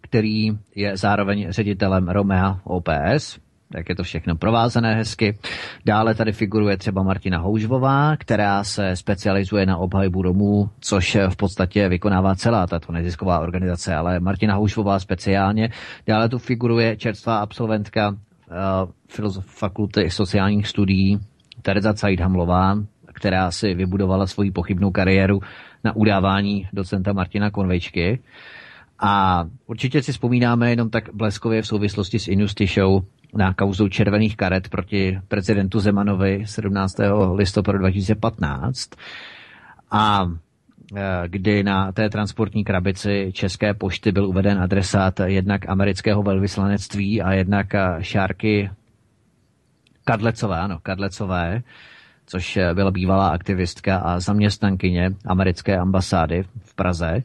který 0.00 0.52
je 0.74 0.96
zároveň 0.96 1.46
ředitelem 1.48 2.08
Romea 2.08 2.60
OPS, 2.64 3.38
tak 3.72 3.88
je 3.88 3.94
to 3.96 4.02
všechno 4.02 4.36
provázané 4.36 4.94
hezky. 4.94 5.38
Dále 5.84 6.14
tady 6.14 6.32
figuruje 6.32 6.76
třeba 6.76 7.02
Martina 7.02 7.38
Houžvová, 7.38 8.16
která 8.16 8.64
se 8.64 8.96
specializuje 8.96 9.66
na 9.66 9.76
obhajbu 9.76 10.22
Romů, 10.22 10.70
což 10.80 11.16
v 11.28 11.36
podstatě 11.36 11.88
vykonává 11.88 12.34
celá 12.34 12.66
tato 12.66 12.92
nezisková 12.92 13.40
organizace, 13.40 13.94
ale 13.94 14.20
Martina 14.20 14.54
Houžvová 14.54 14.98
speciálně. 14.98 15.70
Dále 16.06 16.28
tu 16.28 16.38
figuruje 16.38 16.96
čerstvá 16.96 17.38
absolventka 17.38 18.08
uh, 18.08 19.40
fakulty 19.40 20.10
sociálních 20.10 20.68
studií 20.68 21.20
Tereza 21.62 21.94
Cajdhamlová, 21.94 22.78
která 23.16 23.50
si 23.50 23.74
vybudovala 23.74 24.26
svoji 24.26 24.50
pochybnou 24.50 24.90
kariéru 24.90 25.40
na 25.84 25.96
udávání 25.96 26.68
docenta 26.72 27.12
Martina 27.12 27.50
Konvečky. 27.50 28.18
A 28.98 29.44
určitě 29.66 30.02
si 30.02 30.12
vzpomínáme 30.12 30.70
jenom 30.70 30.90
tak 30.90 31.14
bleskově 31.14 31.62
v 31.62 31.66
souvislosti 31.66 32.18
s 32.18 32.28
Show 32.74 33.02
na 33.34 33.54
kauzu 33.54 33.88
červených 33.88 34.36
karet 34.36 34.68
proti 34.68 35.18
prezidentu 35.28 35.80
Zemanovi 35.80 36.42
17. 36.46 36.96
listopadu 37.34 37.78
2015. 37.78 38.90
A 39.90 40.26
e, 40.96 41.28
kdy 41.28 41.62
na 41.62 41.92
té 41.92 42.10
transportní 42.10 42.64
krabici 42.64 43.30
České 43.32 43.74
pošty 43.74 44.12
byl 44.12 44.26
uveden 44.28 44.58
adresát 44.58 45.20
jednak 45.24 45.68
amerického 45.68 46.22
velvyslanectví 46.22 47.22
a 47.22 47.32
jednak 47.32 47.66
šárky 48.00 48.70
Kadlecové, 50.04 50.58
ano, 50.58 50.78
Kadlecové, 50.82 51.62
což 52.26 52.56
eh, 52.56 52.74
byla 52.74 52.90
bývalá 52.90 53.28
aktivistka 53.28 53.96
a 53.98 54.20
zaměstnankyně 54.20 55.10
americké 55.26 55.78
ambasády 55.78 56.44
v 56.58 56.74
Praze. 56.74 57.22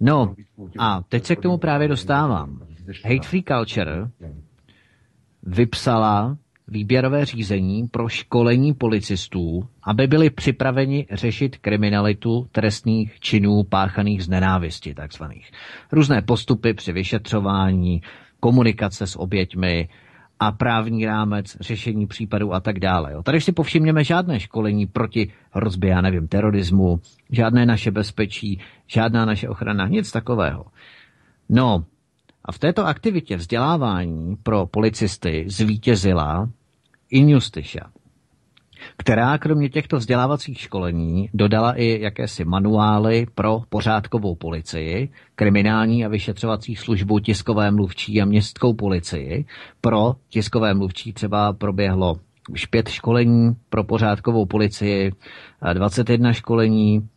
No 0.00 0.34
a 0.78 1.02
teď 1.08 1.24
se 1.24 1.36
k 1.36 1.40
tomu 1.40 1.58
právě 1.58 1.88
dostávám. 1.88 2.60
Hate 3.04 3.28
Free 3.28 3.42
Culture 3.42 4.10
vypsala 5.42 6.36
výběrové 6.68 7.24
řízení 7.24 7.88
pro 7.88 8.08
školení 8.08 8.74
policistů, 8.74 9.68
aby 9.82 10.06
byli 10.06 10.30
připraveni 10.30 11.06
řešit 11.10 11.56
kriminalitu 11.58 12.48
trestných 12.52 13.20
činů 13.20 13.62
páchaných 13.68 14.24
z 14.24 14.28
nenávisti, 14.28 14.94
takzvaných. 14.94 15.50
Různé 15.92 16.22
postupy 16.22 16.74
při 16.74 16.92
vyšetřování, 16.92 18.02
komunikace 18.40 19.06
s 19.06 19.18
oběťmi, 19.18 19.88
a 20.46 20.52
právní 20.52 21.06
rámec, 21.06 21.56
řešení 21.60 22.06
případů 22.06 22.54
a 22.54 22.60
tak 22.60 22.80
dále. 22.80 23.12
Jo. 23.12 23.22
Tady 23.22 23.40
si 23.40 23.52
povšimněme 23.52 24.04
žádné 24.04 24.40
školení 24.40 24.86
proti 24.86 25.32
hrozbě, 25.50 25.90
já 25.90 26.00
nevím, 26.00 26.28
terorismu, 26.28 27.00
žádné 27.30 27.66
naše 27.66 27.90
bezpečí, 27.90 28.60
žádná 28.86 29.24
naše 29.24 29.48
ochrana, 29.48 29.88
nic 29.88 30.12
takového. 30.12 30.64
No, 31.48 31.84
a 32.44 32.52
v 32.52 32.58
této 32.58 32.86
aktivitě 32.86 33.36
vzdělávání 33.36 34.36
pro 34.42 34.66
policisty 34.66 35.44
zvítězila 35.48 36.48
Injusticia 37.10 37.84
která 38.96 39.38
kromě 39.38 39.68
těchto 39.68 39.96
vzdělávacích 39.96 40.60
školení 40.60 41.30
dodala 41.34 41.72
i 41.72 42.00
jakési 42.00 42.44
manuály 42.44 43.26
pro 43.34 43.60
pořádkovou 43.68 44.34
policii, 44.34 45.08
kriminální 45.34 46.04
a 46.04 46.08
vyšetřovací 46.08 46.76
službu, 46.76 47.18
tiskové 47.18 47.70
mluvčí 47.70 48.22
a 48.22 48.24
městskou 48.24 48.74
policii. 48.74 49.44
Pro 49.80 50.14
tiskové 50.28 50.74
mluvčí 50.74 51.12
třeba 51.12 51.52
proběhlo 51.52 52.16
už 52.50 52.66
pět 52.66 52.88
školení, 52.88 53.56
pro 53.68 53.84
pořádkovou 53.84 54.46
policii 54.46 55.12
21 55.72 56.32
školení, 56.32 57.08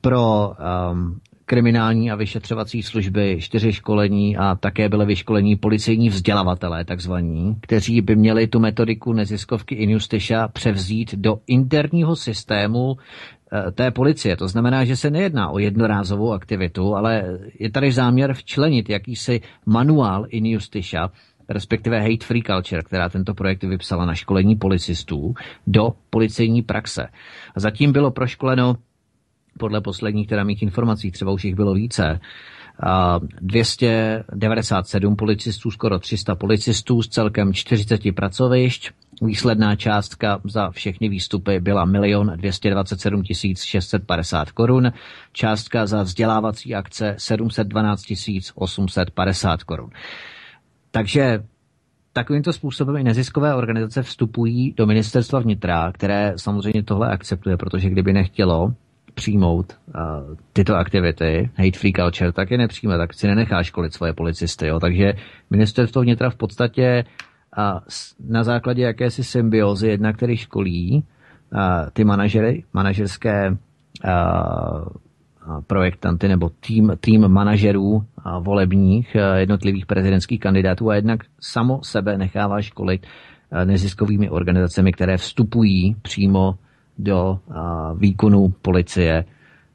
pro 0.00 0.52
um, 0.92 1.20
kriminální 1.52 2.10
a 2.10 2.14
vyšetřovací 2.16 2.82
služby, 2.82 3.36
čtyři 3.40 3.72
školení 3.72 4.36
a 4.36 4.54
také 4.54 4.88
byly 4.88 5.06
vyškolení 5.06 5.56
policejní 5.56 6.08
vzdělavatelé 6.08 6.84
takzvaní, 6.84 7.56
kteří 7.60 8.00
by 8.00 8.16
měli 8.16 8.46
tu 8.46 8.60
metodiku 8.60 9.12
neziskovky 9.12 9.74
Injusticia 9.74 10.48
převzít 10.48 11.14
do 11.14 11.38
interního 11.46 12.16
systému 12.16 12.96
eh, 12.96 13.70
té 13.72 13.90
policie. 13.90 14.36
To 14.36 14.48
znamená, 14.48 14.84
že 14.84 14.96
se 14.96 15.10
nejedná 15.10 15.50
o 15.50 15.58
jednorázovou 15.58 16.32
aktivitu, 16.32 16.96
ale 16.96 17.38
je 17.58 17.70
tady 17.70 17.92
záměr 17.92 18.34
včlenit 18.34 18.90
jakýsi 18.90 19.40
manuál 19.66 20.26
Injusticia, 20.28 21.10
respektive 21.48 22.00
Hate 22.00 22.24
Free 22.26 22.42
Culture, 22.42 22.82
která 22.82 23.08
tento 23.08 23.34
projekt 23.34 23.64
vypsala 23.64 24.06
na 24.06 24.14
školení 24.14 24.56
policistů, 24.56 25.34
do 25.66 25.92
policejní 26.10 26.62
praxe. 26.62 27.08
Zatím 27.56 27.92
bylo 27.92 28.10
proškoleno 28.10 28.74
podle 29.58 29.80
posledních 29.80 30.28
teda 30.28 30.44
mých 30.44 30.62
informací, 30.62 31.10
třeba 31.10 31.32
už 31.32 31.44
jich 31.44 31.54
bylo 31.54 31.74
více, 31.74 32.20
297 33.40 35.16
policistů, 35.16 35.70
skoro 35.70 35.98
300 35.98 36.34
policistů 36.34 37.02
z 37.02 37.08
celkem 37.08 37.54
40 37.54 38.00
pracovišť. 38.14 38.90
Výsledná 39.22 39.76
částka 39.76 40.40
za 40.44 40.70
všechny 40.70 41.08
výstupy 41.08 41.60
byla 41.60 41.88
1 42.02 42.36
227 42.36 43.22
650 43.54 44.50
korun. 44.50 44.92
Částka 45.32 45.86
za 45.86 46.02
vzdělávací 46.02 46.74
akce 46.74 47.14
712 47.18 48.04
850 48.54 49.62
korun. 49.62 49.90
Takže 50.90 51.44
takovýmto 52.12 52.52
způsobem 52.52 52.96
i 52.96 53.04
neziskové 53.04 53.54
organizace 53.54 54.02
vstupují 54.02 54.74
do 54.76 54.86
ministerstva 54.86 55.40
vnitra, 55.40 55.92
které 55.92 56.32
samozřejmě 56.36 56.82
tohle 56.82 57.10
akceptuje, 57.10 57.56
protože 57.56 57.90
kdyby 57.90 58.12
nechtělo, 58.12 58.74
přijmout 59.14 59.72
uh, 59.72 60.36
tyto 60.52 60.76
aktivity, 60.76 61.50
hate 61.56 61.78
free 61.78 61.92
culture, 61.92 62.32
tak 62.32 62.50
je 62.50 62.58
nepřijme, 62.58 62.98
tak 62.98 63.14
si 63.14 63.26
nenechá 63.26 63.62
školit 63.62 63.92
svoje 63.94 64.12
policisty. 64.12 64.66
Jo. 64.66 64.80
Takže 64.80 65.12
ministerstvo 65.50 66.02
vnitra 66.02 66.30
v 66.30 66.36
podstatě 66.36 67.04
uh, 67.58 67.80
na 68.28 68.44
základě 68.44 68.82
jakési 68.82 69.24
symbiozy, 69.24 69.88
jedna, 69.88 70.12
který 70.12 70.36
školí 70.36 71.04
uh, 71.52 71.60
ty 71.92 72.04
manažery, 72.04 72.64
manažerské 72.72 73.50
uh, 73.50 73.56
projektanty 75.66 76.28
nebo 76.28 76.50
tým, 76.60 76.92
tým 77.00 77.28
manažerů 77.28 78.04
volebních 78.40 79.16
jednotlivých 79.36 79.86
prezidentských 79.86 80.40
kandidátů 80.40 80.90
a 80.90 80.94
jednak 80.94 81.20
samo 81.40 81.80
sebe 81.82 82.18
nechává 82.18 82.62
školit 82.62 83.06
neziskovými 83.64 84.30
organizacemi, 84.30 84.92
které 84.92 85.16
vstupují 85.16 85.96
přímo 86.02 86.54
do 86.98 87.38
výkonu 87.94 88.54
policie, 88.62 89.24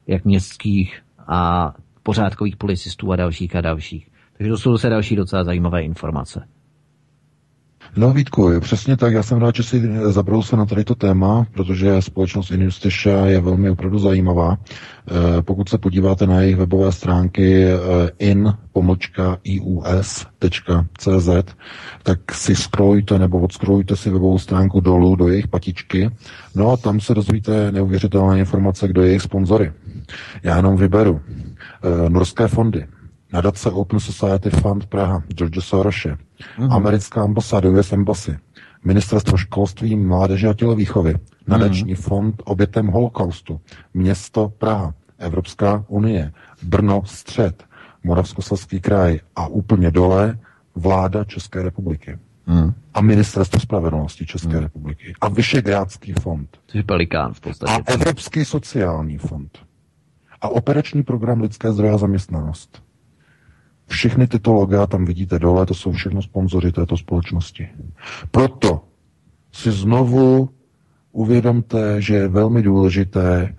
jak 0.06 0.24
městských 0.24 1.02
a 1.18 1.74
pořádkových 2.02 2.56
policistů 2.56 3.12
a 3.12 3.16
dalších 3.16 3.56
a 3.56 3.60
dalších. 3.60 4.08
Takže 4.36 4.50
to 4.50 4.58
jsou 4.58 4.72
zase 4.72 4.88
další 4.88 5.16
docela 5.16 5.44
zajímavé 5.44 5.82
informace. 5.82 6.48
No 7.98 8.12
Vítku, 8.12 8.60
přesně 8.60 8.96
tak. 8.96 9.12
Já 9.12 9.22
jsem 9.22 9.38
rád, 9.38 9.54
že 9.54 9.62
si 9.62 9.82
se 10.40 10.56
na 10.56 10.66
tady 10.66 10.84
to 10.84 10.94
téma, 10.94 11.46
protože 11.54 12.02
společnost 12.02 12.50
Injusticia 12.50 13.26
je 13.26 13.40
velmi 13.40 13.70
opravdu 13.70 13.98
zajímavá. 13.98 14.58
Eh, 14.58 15.42
pokud 15.42 15.68
se 15.68 15.78
podíváte 15.78 16.26
na 16.26 16.40
jejich 16.40 16.56
webové 16.56 16.92
stránky 16.92 17.64
eh, 17.64 17.76
in-ius.cz, 18.18 18.88
tak 22.02 22.32
si 22.34 22.56
scrollujte 22.56 23.18
nebo 23.18 23.40
odscrollujte 23.40 23.96
si 23.96 24.10
webovou 24.10 24.38
stránku 24.38 24.80
dolů 24.80 25.16
do 25.16 25.28
jejich 25.28 25.48
patičky. 25.48 26.10
No 26.54 26.70
a 26.70 26.76
tam 26.76 27.00
se 27.00 27.14
dozvíte 27.14 27.72
neuvěřitelné 27.72 28.38
informace, 28.38 28.88
kdo 28.88 29.02
je 29.02 29.08
jejich 29.08 29.22
sponzory. 29.22 29.72
Já 30.42 30.56
jenom 30.56 30.76
vyberu. 30.76 31.20
Eh, 31.26 32.10
norské 32.10 32.48
fondy, 32.48 32.86
nadace 33.32 33.70
Open 33.70 34.00
Society 34.00 34.50
Fund 34.50 34.86
Praha, 34.86 35.22
George 35.34 35.64
Soroshe, 35.64 36.18
mm-hmm. 36.58 36.72
americká 36.72 37.22
ambasáda 37.22 37.70
US 37.70 37.92
Embassy, 37.92 38.38
ministerstvo 38.84 39.36
školství, 39.36 39.96
mládeže 39.96 40.48
a 40.48 40.54
tělovýchovy, 40.54 41.14
nadační 41.46 41.94
mm-hmm. 41.94 42.02
fond 42.02 42.42
obětem 42.44 42.86
holokaustu, 42.86 43.60
město 43.94 44.52
Praha, 44.58 44.94
Evropská 45.18 45.84
unie, 45.88 46.32
Brno 46.62 47.02
střed, 47.04 47.64
Moravskoslezský 48.04 48.80
kraj 48.80 49.20
a 49.36 49.46
úplně 49.46 49.90
dole 49.90 50.38
vláda 50.74 51.24
České 51.24 51.62
republiky. 51.62 52.18
Hmm. 52.46 52.72
A 52.94 53.00
ministerstvo 53.00 53.60
spravedlnosti 53.60 54.26
České 54.26 54.52
hmm. 54.52 54.62
republiky. 54.62 55.12
A 55.20 55.28
Vyšegrádský 55.28 56.12
fond. 56.12 56.58
Což 56.66 56.74
je 56.74 56.82
pelikán 56.82 57.34
v 57.34 57.40
podstatě. 57.40 57.72
A 57.72 57.92
Evropský 57.92 58.44
sociální 58.44 59.18
fond. 59.18 59.58
A 60.40 60.48
operační 60.48 61.02
program 61.02 61.40
lidské 61.40 61.72
zdroje 61.72 61.92
a 61.92 61.98
zaměstnanost. 61.98 62.82
Všechny 63.88 64.26
tyto 64.26 64.52
loga 64.52 64.86
tam 64.86 65.04
vidíte 65.04 65.38
dole, 65.38 65.66
to 65.66 65.74
jsou 65.74 65.92
všechno 65.92 66.22
sponzoři 66.22 66.72
této 66.72 66.96
společnosti. 66.96 67.68
Proto 68.30 68.84
si 69.52 69.72
znovu 69.72 70.50
uvědomte, 71.12 72.02
že 72.02 72.14
je 72.14 72.28
velmi 72.28 72.62
důležité 72.62 73.54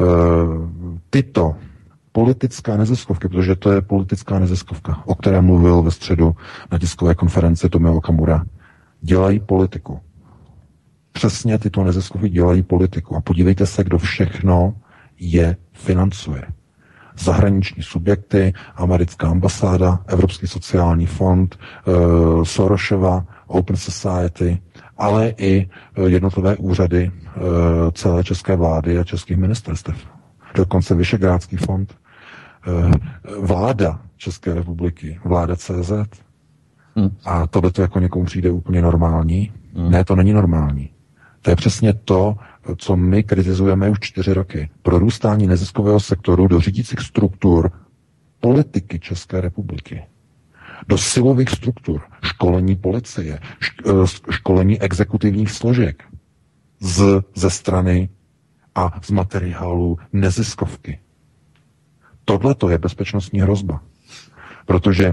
uh, 0.00 0.06
tyto 1.10 1.56
politická 2.12 2.76
neziskovky, 2.76 3.28
protože 3.28 3.56
to 3.56 3.72
je 3.72 3.82
politická 3.82 4.38
neziskovka, 4.38 5.02
o 5.06 5.14
které 5.14 5.40
mluvil 5.40 5.82
ve 5.82 5.90
středu 5.90 6.36
na 6.72 6.78
tiskové 6.78 7.14
konferenci 7.14 7.68
Tomio 7.68 8.00
Kamura, 8.00 8.44
dělají 9.00 9.40
politiku. 9.40 10.00
Přesně 11.12 11.58
tyto 11.58 11.84
neziskovky 11.84 12.28
dělají 12.28 12.62
politiku. 12.62 13.16
A 13.16 13.20
podívejte 13.20 13.66
se, 13.66 13.84
kdo 13.84 13.98
všechno 13.98 14.74
je 15.18 15.56
financuje 15.72 16.42
zahraniční 17.18 17.82
subjekty, 17.82 18.52
americká 18.76 19.28
ambasáda, 19.28 19.98
Evropský 20.06 20.46
sociální 20.46 21.06
fond, 21.06 21.58
uh, 21.86 22.44
Sorošova, 22.44 23.26
Open 23.46 23.76
Society, 23.76 24.58
ale 24.98 25.34
i 25.36 25.68
uh, 25.98 26.06
jednotlivé 26.06 26.56
úřady 26.56 27.10
uh, 27.10 27.42
celé 27.92 28.24
české 28.24 28.56
vlády 28.56 28.98
a 28.98 29.04
českých 29.04 29.36
ministerstev. 29.36 29.96
Dokonce 30.54 30.94
Vyšegrádský 30.94 31.56
fond, 31.56 31.94
vláda 33.40 34.00
České 34.16 34.54
republiky, 34.54 35.20
vláda 35.24 35.56
CZ. 35.56 35.92
Hmm. 36.96 37.10
A 37.24 37.46
tohle 37.46 37.70
to 37.70 37.82
jako 37.82 38.00
někomu 38.00 38.24
přijde 38.24 38.50
úplně 38.50 38.82
normální. 38.82 39.52
Hmm. 39.74 39.90
Ne, 39.90 40.04
to 40.04 40.16
není 40.16 40.32
normální. 40.32 40.90
To 41.44 41.50
je 41.50 41.56
přesně 41.56 41.92
to, 41.92 42.36
co 42.76 42.96
my 42.96 43.22
kritizujeme 43.22 43.90
už 43.90 43.98
čtyři 44.00 44.32
roky. 44.32 44.70
Prorůstání 44.82 45.46
neziskového 45.46 46.00
sektoru 46.00 46.48
do 46.48 46.60
řídících 46.60 47.00
struktur 47.00 47.70
politiky 48.40 48.98
České 48.98 49.40
republiky. 49.40 50.04
Do 50.88 50.98
silových 50.98 51.50
struktur, 51.50 52.00
školení 52.24 52.76
policie, 52.76 53.38
eh, 53.86 53.90
školení 54.30 54.80
exekutivních 54.80 55.50
složek 55.50 56.04
z, 56.80 57.22
ze 57.34 57.50
strany 57.50 58.08
a 58.74 59.00
z 59.02 59.10
materiálu 59.10 59.98
neziskovky. 60.12 60.98
Tohle 62.24 62.54
to 62.54 62.68
je 62.68 62.78
bezpečnostní 62.78 63.40
hrozba. 63.40 63.80
Protože 64.66 65.12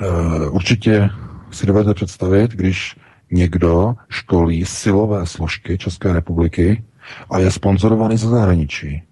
uh, 0.00 0.54
určitě 0.54 1.10
si 1.50 1.66
dovedete 1.66 1.94
představit, 1.94 2.50
když 2.50 2.96
někdo 3.32 3.94
školí 4.08 4.64
silové 4.64 5.26
složky 5.26 5.78
České 5.78 6.12
republiky 6.12 6.84
a 7.30 7.38
je 7.38 7.50
sponzorovaný 7.50 8.16
ze 8.16 8.28
zahraničí. 8.28 9.02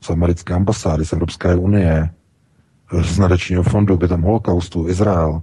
Z 0.00 0.10
americké 0.10 0.54
ambasády, 0.54 1.04
z 1.04 1.12
Evropské 1.12 1.56
unie, 1.56 2.10
z 3.02 3.18
nadačního 3.18 3.62
fondu, 3.62 3.96
tam 3.96 4.22
holokaustu, 4.22 4.88
Izrael, 4.88 5.42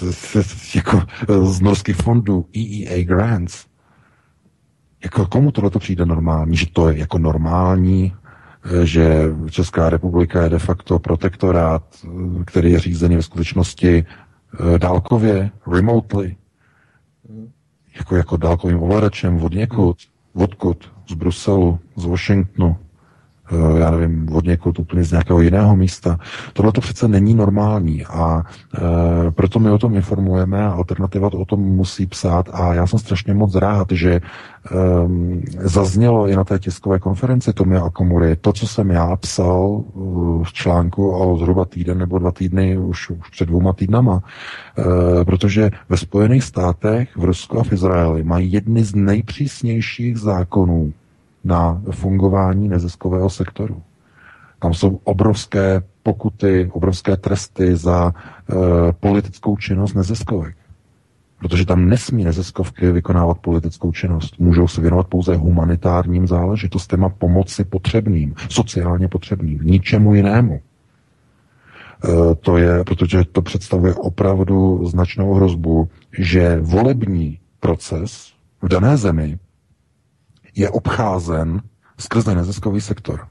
z, 0.00 0.46
z, 0.46 0.74
jako 0.74 1.02
z 1.42 1.60
norských 1.60 1.96
fondů, 1.96 2.46
EEA 2.56 3.04
Grants. 3.04 3.64
Jako 5.04 5.26
komu 5.26 5.52
tohle 5.52 5.70
to 5.70 5.78
přijde 5.78 6.06
normální? 6.06 6.56
Že 6.56 6.66
to 6.72 6.88
je 6.88 6.98
jako 6.98 7.18
normální, 7.18 8.12
že 8.82 9.22
Česká 9.50 9.90
republika 9.90 10.42
je 10.42 10.48
de 10.48 10.58
facto 10.58 10.98
protektorát, 10.98 11.82
který 12.46 12.72
je 12.72 12.80
řízený 12.80 13.16
ve 13.16 13.22
skutečnosti 13.22 14.04
dálkově, 14.78 15.50
remotely, 15.72 16.36
jako, 17.98 18.16
jako 18.16 18.36
dálkovým 18.36 18.82
ovladačem 18.82 19.42
od 19.44 19.52
někud, 19.52 19.96
odkud, 20.34 20.92
z 21.10 21.14
Bruselu, 21.14 21.78
z 21.96 22.04
Washingtonu, 22.04 22.76
já 23.78 23.90
nevím, 23.90 24.28
od 24.32 24.44
někoho 24.44 24.72
úplně 24.78 25.04
z 25.04 25.10
nějakého 25.10 25.40
jiného 25.40 25.76
místa. 25.76 26.18
Tohle 26.52 26.72
to 26.72 26.80
přece 26.80 27.08
není 27.08 27.34
normální 27.34 28.06
a 28.06 28.42
e, 28.74 29.30
proto 29.30 29.58
my 29.58 29.70
o 29.70 29.78
tom 29.78 29.94
informujeme 29.94 30.66
a 30.66 30.70
alternativa 30.70 31.30
to 31.30 31.38
o 31.38 31.44
tom 31.44 31.60
musí 31.60 32.06
psát 32.06 32.48
a 32.52 32.74
já 32.74 32.86
jsem 32.86 32.98
strašně 32.98 33.34
moc 33.34 33.54
rád, 33.54 33.86
že 33.92 34.12
e, 34.12 34.20
zaznělo 35.58 36.28
i 36.28 36.36
na 36.36 36.44
té 36.44 36.58
tiskové 36.58 36.98
konferenci 36.98 37.52
Tomy 37.52 37.78
Komury 37.92 38.36
to, 38.36 38.52
co 38.52 38.66
jsem 38.66 38.90
já 38.90 39.16
psal 39.16 39.82
v 40.42 40.52
článku 40.52 41.10
o 41.10 41.38
zhruba 41.38 41.64
týden 41.64 41.98
nebo 41.98 42.18
dva 42.18 42.32
týdny 42.32 42.78
už, 42.78 43.10
už 43.10 43.30
před 43.30 43.48
dvouma 43.48 43.72
týdnama, 43.72 44.22
e, 44.78 45.24
protože 45.24 45.70
ve 45.88 45.96
Spojených 45.96 46.44
státech, 46.44 47.16
v 47.16 47.24
Rusku 47.24 47.60
a 47.60 47.62
v 47.62 47.72
Izraeli 47.72 48.24
mají 48.24 48.52
jedny 48.52 48.84
z 48.84 48.94
nejpřísnějších 48.94 50.18
zákonů 50.18 50.92
na 51.48 51.82
fungování 51.90 52.68
neziskového 52.68 53.30
sektoru. 53.30 53.82
Tam 54.58 54.74
jsou 54.74 55.00
obrovské 55.04 55.82
pokuty, 56.02 56.70
obrovské 56.72 57.16
tresty 57.16 57.76
za 57.76 58.12
e, 58.12 58.54
politickou 58.92 59.56
činnost 59.56 59.94
neziskovek. 59.94 60.56
Protože 61.38 61.66
tam 61.66 61.88
nesmí 61.88 62.24
neziskovky 62.24 62.92
vykonávat 62.92 63.38
politickou 63.38 63.92
činnost. 63.92 64.38
Můžou 64.38 64.68
se 64.68 64.80
věnovat 64.80 65.06
pouze 65.06 65.36
humanitárním 65.36 66.26
záležitostem 66.26 67.04
a 67.04 67.08
pomoci 67.08 67.64
potřebným, 67.64 68.34
sociálně 68.48 69.08
potřebným, 69.08 69.60
ničemu 69.62 70.14
jinému. 70.14 70.60
E, 70.60 72.34
to 72.34 72.56
je, 72.56 72.84
protože 72.84 73.24
to 73.32 73.42
představuje 73.42 73.94
opravdu 73.94 74.86
značnou 74.86 75.34
hrozbu, 75.34 75.88
že 76.18 76.58
volební 76.60 77.38
proces 77.60 78.32
v 78.62 78.68
dané 78.68 78.96
zemi 78.96 79.38
je 80.58 80.70
obcházen 80.70 81.62
skrze 81.98 82.34
neziskový 82.34 82.80
sektor. 82.80 83.28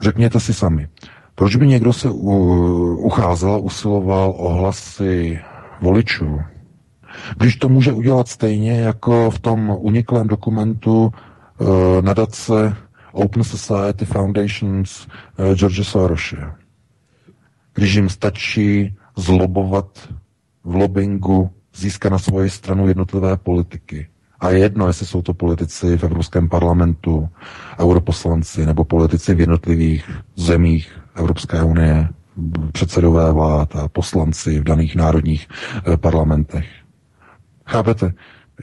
Řekněte 0.00 0.40
si 0.40 0.54
sami, 0.54 0.88
proč 1.34 1.56
by 1.56 1.66
někdo 1.66 1.92
se 1.92 2.10
ucházel, 2.10 3.60
usiloval 3.62 4.34
o 4.36 4.54
hlasy 4.54 5.40
voličů, 5.80 6.40
když 7.36 7.56
to 7.56 7.68
může 7.68 7.92
udělat 7.92 8.28
stejně 8.28 8.80
jako 8.80 9.30
v 9.30 9.38
tom 9.38 9.76
uniklém 9.78 10.28
dokumentu 10.28 11.12
uh, 11.58 11.68
nadace 12.00 12.76
Open 13.12 13.44
Society 13.44 14.04
Foundations 14.04 15.06
uh, 15.06 15.54
George 15.54 15.86
Soroshe. 15.86 16.52
Když 17.74 17.94
jim 17.94 18.08
stačí 18.08 18.96
zlobovat 19.16 20.08
v 20.64 20.74
lobbingu, 20.74 21.50
získat 21.74 22.12
na 22.12 22.18
svoji 22.18 22.50
stranu 22.50 22.88
jednotlivé 22.88 23.36
politiky. 23.36 24.08
A 24.42 24.50
je 24.50 24.58
jedno, 24.58 24.86
jestli 24.86 25.06
jsou 25.06 25.22
to 25.22 25.34
politici 25.34 25.98
v 25.98 26.04
Evropském 26.04 26.48
parlamentu, 26.48 27.28
europoslanci 27.80 28.66
nebo 28.66 28.84
politici 28.84 29.34
v 29.34 29.40
jednotlivých 29.40 30.10
zemích 30.36 30.92
Evropské 31.14 31.62
unie, 31.62 32.08
předsedové 32.72 33.32
vlád 33.32 33.76
a 33.76 33.88
poslanci 33.88 34.60
v 34.60 34.64
daných 34.64 34.96
národních 34.96 35.48
eh, 35.92 35.96
parlamentech. 35.96 36.66
Chápete? 37.66 38.12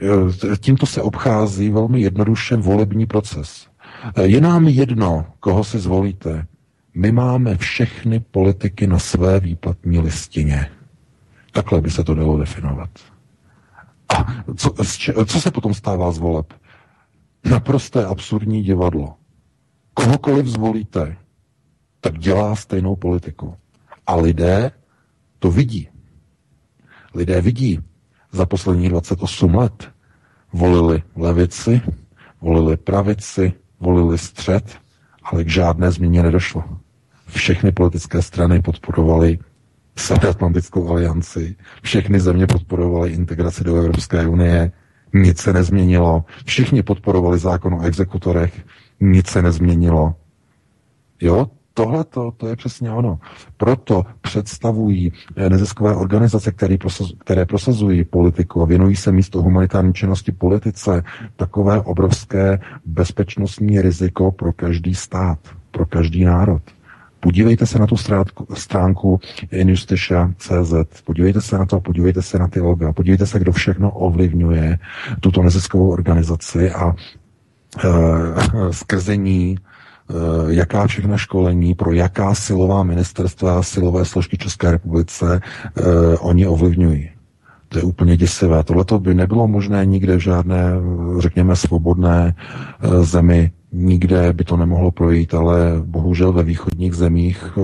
Eh, 0.02 0.56
tímto 0.56 0.86
se 0.86 1.02
obchází 1.02 1.70
velmi 1.70 2.00
jednoduše 2.00 2.56
volební 2.56 3.06
proces. 3.06 3.66
Eh, 4.14 4.22
je 4.26 4.40
nám 4.40 4.68
jedno, 4.68 5.26
koho 5.40 5.64
si 5.64 5.78
zvolíte. 5.78 6.46
My 6.94 7.12
máme 7.12 7.56
všechny 7.56 8.20
politiky 8.20 8.86
na 8.86 8.98
své 8.98 9.40
výplatní 9.40 9.98
listině. 9.98 10.66
Takhle 11.52 11.80
by 11.80 11.90
se 11.90 12.04
to 12.04 12.14
dalo 12.14 12.38
definovat. 12.38 12.90
A 14.16 14.44
co, 14.56 14.74
co 15.26 15.40
se 15.40 15.50
potom 15.50 15.74
stává 15.74 16.12
z 16.12 16.18
voleb? 16.18 16.54
Naprosté 17.44 18.06
absurdní 18.06 18.62
divadlo. 18.62 19.14
Kohokoliv 19.94 20.46
zvolíte, 20.46 21.16
tak 22.00 22.18
dělá 22.18 22.56
stejnou 22.56 22.96
politiku. 22.96 23.54
A 24.06 24.16
lidé 24.16 24.70
to 25.38 25.50
vidí. 25.50 25.88
Lidé 27.14 27.40
vidí. 27.40 27.80
Za 28.32 28.46
poslední 28.46 28.88
28 28.88 29.54
let 29.54 29.90
volili 30.52 31.02
levici, 31.16 31.80
volili 32.40 32.76
pravici, 32.76 33.52
volili 33.80 34.18
střed, 34.18 34.78
ale 35.22 35.44
k 35.44 35.48
žádné 35.48 35.90
změně 35.92 36.22
nedošlo. 36.22 36.64
Všechny 37.26 37.72
politické 37.72 38.22
strany 38.22 38.62
podporovaly 38.62 39.38
Severoatlantickou 40.00 40.88
alianci. 40.88 41.56
Všechny 41.82 42.20
země 42.20 42.46
podporovaly 42.46 43.10
integraci 43.10 43.64
do 43.64 43.76
Evropské 43.76 44.26
unie. 44.26 44.72
Nic 45.14 45.38
se 45.38 45.52
nezměnilo. 45.52 46.24
Všichni 46.44 46.82
podporovali 46.82 47.38
zákon 47.38 47.74
o 47.74 47.82
exekutorech. 47.82 48.64
Nic 49.00 49.26
se 49.26 49.42
nezměnilo. 49.42 50.14
Jo, 51.20 51.46
tohle 51.74 52.04
to, 52.04 52.30
to 52.36 52.48
je 52.48 52.56
přesně 52.56 52.90
ono. 52.90 53.18
Proto 53.56 54.04
představují 54.20 55.12
eh, 55.36 55.50
neziskové 55.50 55.96
organizace, 55.96 56.52
které, 56.52 56.78
prosaz, 56.78 57.12
které 57.18 57.46
prosazují 57.46 58.04
politiku 58.04 58.62
a 58.62 58.66
věnují 58.66 58.96
se 58.96 59.12
místo 59.12 59.42
humanitární 59.42 59.94
činnosti 59.94 60.32
politice, 60.32 61.02
takové 61.36 61.80
obrovské 61.80 62.58
bezpečnostní 62.84 63.80
riziko 63.80 64.32
pro 64.32 64.52
každý 64.52 64.94
stát, 64.94 65.38
pro 65.70 65.86
každý 65.86 66.24
národ. 66.24 66.62
Podívejte 67.20 67.66
se 67.66 67.78
na 67.78 67.86
tu 67.86 67.96
stránku, 68.54 69.20
injusticia.cz, 69.52 70.74
podívejte 71.04 71.40
se 71.40 71.58
na 71.58 71.66
to, 71.66 71.80
podívejte 71.80 72.22
se 72.22 72.38
na 72.38 72.48
ty 72.48 72.60
loga, 72.60 72.92
podívejte 72.92 73.26
se, 73.26 73.38
kdo 73.38 73.52
všechno 73.52 73.90
ovlivňuje 73.90 74.78
tuto 75.20 75.42
neziskovou 75.42 75.90
organizaci 75.90 76.70
a 76.70 76.94
e, 76.94 77.88
skrze 78.70 79.16
ní 79.16 79.56
e, 79.56 80.54
jaká 80.54 80.86
všechna 80.86 81.16
školení 81.16 81.74
pro 81.74 81.92
jaká 81.92 82.34
silová 82.34 82.82
ministerstva 82.82 83.62
silové 83.62 84.04
složky 84.04 84.38
České 84.38 84.70
republice 84.70 85.40
e, 85.40 86.18
oni 86.18 86.46
ovlivňují. 86.46 87.10
To 87.68 87.78
je 87.78 87.84
úplně 87.84 88.16
děsivé. 88.16 88.64
Tohle 88.64 88.84
by 88.98 89.14
nebylo 89.14 89.48
možné 89.48 89.86
nikde 89.86 90.16
v 90.16 90.20
žádné, 90.20 90.62
řekněme, 91.18 91.56
svobodné 91.56 92.34
zemi 93.00 93.50
Nikde 93.72 94.32
by 94.32 94.44
to 94.44 94.56
nemohlo 94.56 94.90
projít, 94.90 95.34
ale 95.34 95.82
bohužel 95.84 96.32
ve 96.32 96.42
východních 96.42 96.94
zemích 96.94 97.44
eh, 97.58 97.60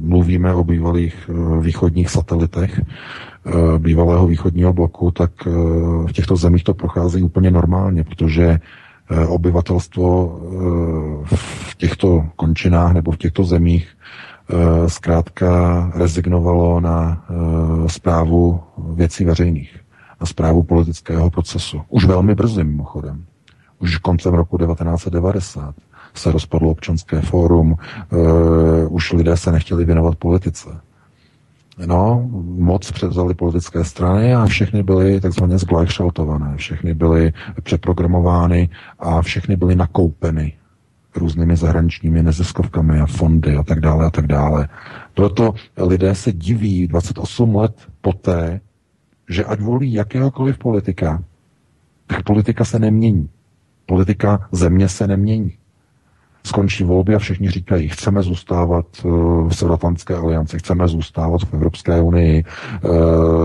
mluvíme 0.00 0.54
o 0.54 0.64
bývalých 0.64 1.30
eh, 1.30 1.60
východních 1.60 2.10
satelitech 2.10 2.80
eh, 2.80 3.78
bývalého 3.78 4.26
východního 4.26 4.72
bloku, 4.72 5.10
tak 5.10 5.30
v 6.06 6.12
těchto 6.12 6.36
zemích 6.36 6.64
to 6.64 6.74
prochází 6.74 7.22
úplně 7.22 7.50
normálně, 7.50 8.04
protože 8.04 8.58
obyvatelstvo 9.28 10.38
v 11.34 11.74
těchto 11.76 12.26
končinách 12.36 12.92
nebo 12.94 13.10
v 13.10 13.16
těchto 13.16 13.44
zemích 13.44 13.88
zkrátka 14.86 15.46
rezignovalo 15.94 16.80
na 16.80 17.24
zprávu 17.86 18.60
věcí 18.94 19.24
veřejných, 19.24 19.76
na 20.20 20.26
zprávu 20.26 20.62
politického 20.62 21.30
procesu. 21.30 21.80
Už 21.88 22.04
velmi 22.04 22.34
brzy 22.34 22.64
mimochodem. 22.64 23.24
Už 23.78 23.98
koncem 23.98 24.34
roku 24.34 24.58
1990 24.58 25.74
se 26.14 26.32
rozpadlo 26.32 26.70
občanské 26.70 27.20
fórum, 27.20 27.72
uh, 27.72 28.94
už 28.94 29.12
lidé 29.12 29.36
se 29.36 29.52
nechtěli 29.52 29.84
věnovat 29.84 30.16
politice. 30.16 30.68
No, 31.86 32.28
moc 32.42 32.92
převzali 32.92 33.34
politické 33.34 33.84
strany 33.84 34.34
a 34.34 34.46
všechny 34.46 34.82
byly 34.82 35.20
takzvaně 35.20 35.58
zglajšaltované, 35.58 36.56
všechny 36.56 36.94
byly 36.94 37.32
přeprogramovány 37.62 38.68
a 38.98 39.22
všechny 39.22 39.56
byly 39.56 39.76
nakoupeny 39.76 40.52
různými 41.16 41.56
zahraničními 41.56 42.22
neziskovkami 42.22 43.00
a 43.00 43.06
fondy 43.06 43.56
a 43.56 43.62
tak 43.62 43.80
dále 43.80 44.06
a 44.06 44.10
tak 44.10 44.26
dále. 44.26 44.68
Proto 45.14 45.54
lidé 45.76 46.14
se 46.14 46.32
diví 46.32 46.86
28 46.86 47.56
let 47.56 47.76
poté, 48.00 48.60
že 49.30 49.44
ať 49.44 49.60
volí 49.60 49.92
jakéhokoliv 49.92 50.58
politika, 50.58 51.22
tak 52.06 52.22
politika 52.22 52.64
se 52.64 52.78
nemění. 52.78 53.28
Politika 53.86 54.48
země 54.52 54.88
se 54.88 55.06
nemění. 55.06 55.52
Skončí 56.46 56.84
volby 56.84 57.14
a 57.14 57.18
všichni 57.18 57.50
říkají, 57.50 57.88
chceme 57.88 58.22
zůstávat 58.22 58.86
eh, 58.98 59.08
v 59.48 59.50
Severoatlantické 59.52 60.16
alianci, 60.16 60.58
chceme 60.58 60.88
zůstávat 60.88 61.40
v 61.40 61.54
Evropské 61.54 62.00
unii, 62.00 62.44
eh, 62.44 62.88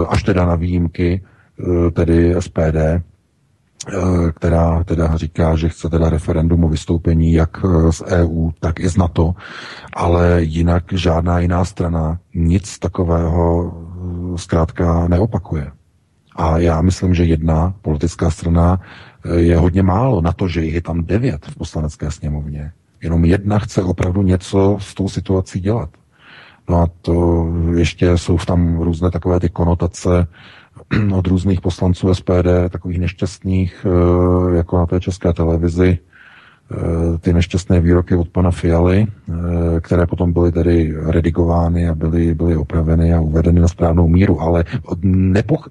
až 0.10 0.24
teda 0.24 0.46
na 0.46 0.56
výjimky, 0.56 1.22
eh, 1.60 1.92
tedy 1.92 2.36
SPD, 2.39 3.02
která 4.36 4.84
teda 4.84 5.18
říká, 5.18 5.56
že 5.56 5.70
chce 5.70 5.89
teda 5.89 6.10
referendum 6.10 6.64
o 6.64 6.70
vystoupení 6.70 7.34
jak 7.34 7.66
z 7.89 8.02
EU, 8.02 8.52
tak 8.60 8.80
i 8.80 8.89
z 8.89 8.98
NATO, 8.98 9.34
ale 9.94 10.44
jinak 10.44 10.84
žádná 10.92 11.39
jiná 11.39 11.66
strana 11.66 12.20
nic 12.34 12.80
takového 12.80 13.74
zkrátka 14.36 15.08
neopakuje. 15.08 15.72
A 16.36 16.58
já 16.58 16.82
myslím, 16.82 17.14
že 17.14 17.24
jedna 17.24 17.74
politická 17.82 18.30
strana 18.30 18.80
je 19.36 19.58
hodně 19.58 19.84
málo 19.84 20.22
na 20.22 20.32
to, 20.32 20.48
že 20.48 20.62
je 20.62 20.82
tam 20.82 21.04
devět 21.04 21.46
v 21.46 21.56
poslanecké 21.56 22.12
sněmovně. 22.12 22.72
Jenom 23.04 23.26
jedna 23.26 23.60
chce 23.60 23.84
opravdu 23.84 24.22
něco 24.22 24.78
s 24.82 24.94
tou 24.94 25.10
situací 25.10 25.60
dělat. 25.60 25.90
No 26.70 26.82
a 26.82 26.88
to 27.02 27.46
ještě 27.76 28.18
jsou 28.18 28.38
tam 28.38 28.80
různé 28.82 29.12
takové 29.12 29.40
ty 29.40 29.50
konotace 29.50 30.28
od 31.16 31.28
různých 31.28 31.62
poslanců 31.62 32.14
SPD, 32.14 32.70
takových 32.70 33.00
nešťastných, 33.00 33.86
eh, 33.86 34.56
jako 34.58 34.78
na 34.78 34.86
té 34.86 35.00
české 35.00 35.34
televizi, 35.34 36.00
ty 37.20 37.34
nešťastné 37.34 37.80
výroky 37.80 38.16
od 38.16 38.30
pana 38.30 38.52
Fialy, 38.52 39.08
eh, 39.08 39.80
které 39.82 40.08
potom 40.08 40.34
byly 40.34 40.52
tedy 40.52 40.94
redigovány 41.06 41.90
a 41.90 41.96
byly, 41.96 42.36
byly 42.36 42.58
opraveny 42.58 43.14
a 43.14 43.20
uvedeny 43.20 43.60
na 43.60 43.68
správnou 43.68 44.08
míru, 44.08 44.42
ale 44.42 44.64
nepoch, 45.06 45.70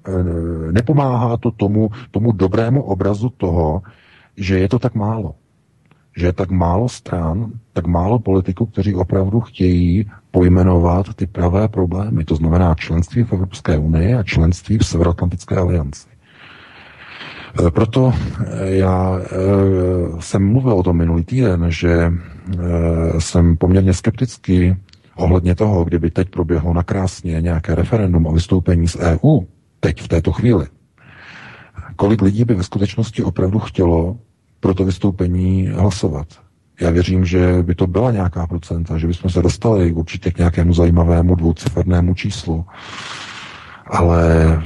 nepomáhá 0.71 1.37
to 1.37 1.51
tomu, 1.51 1.91
tomu 2.11 2.33
dobrému 2.33 2.83
obrazu 2.83 3.29
toho, 3.37 3.83
že 4.37 4.59
je 4.59 4.69
to 4.69 4.79
tak 4.79 4.95
málo. 4.95 5.35
Že 6.17 6.27
je 6.27 6.33
tak 6.33 6.51
málo 6.51 6.89
stran, 6.89 7.53
tak 7.73 7.87
málo 7.87 8.19
politiků, 8.19 8.67
kteří 8.67 8.95
opravdu 8.95 9.41
chtějí 9.41 10.11
pojmenovat 10.31 11.15
ty 11.15 11.27
pravé 11.27 11.69
problémy, 11.69 12.25
to 12.25 12.37
znamená 12.37 12.75
členství 12.75 13.23
v 13.25 13.33
Evropské 13.33 13.79
unii 13.79 14.15
a 14.15 14.23
členství 14.23 14.79
v 14.79 14.87
Severoatlantické 14.87 15.57
alianci. 15.57 16.10
E, 17.67 17.71
proto 17.71 18.13
e, 18.47 18.71
já 18.71 19.19
e, 19.19 19.27
jsem 20.21 20.53
mluvil 20.53 20.73
o 20.73 20.83
tom 20.83 20.97
minulý 20.97 21.25
týden, 21.25 21.67
že 21.69 22.13
jsem 23.19 23.57
poměrně 23.57 23.95
skeptický 23.95 24.77
ohledně 25.17 25.55
toho, 25.55 25.85
kdyby 25.85 26.11
teď 26.11 26.29
proběhlo 26.29 26.75
nakrásně 26.75 27.41
nějaké 27.41 27.75
referendum 27.75 28.27
o 28.27 28.33
vystoupení 28.33 28.89
z 28.89 28.97
EU, 28.97 29.41
teď 29.81 30.03
v 30.03 30.09
této 30.09 30.33
chvíli. 30.33 30.67
Kolik 31.97 32.23
lidí 32.23 32.45
by 32.45 32.55
ve 32.55 32.63
skutečnosti 32.63 33.23
opravdu 33.23 33.59
chtělo 33.59 34.17
pro 34.61 34.75
to 34.75 34.85
vystoupení 34.85 35.67
hlasovat. 35.67 36.27
Já 36.81 36.91
věřím, 36.91 37.25
že 37.25 37.63
by 37.63 37.75
to 37.75 37.87
byla 37.87 38.13
nějaká 38.13 38.47
procenta, 38.47 38.99
že 38.99 39.07
bychom 39.07 39.31
se 39.31 39.43
dostali 39.43 39.93
určitě 39.93 40.31
k 40.31 40.39
nějakému 40.39 40.75
zajímavému 40.75 41.35
dvoucifernému 41.35 42.15
číslu. 42.15 42.65
Ale 43.91 44.63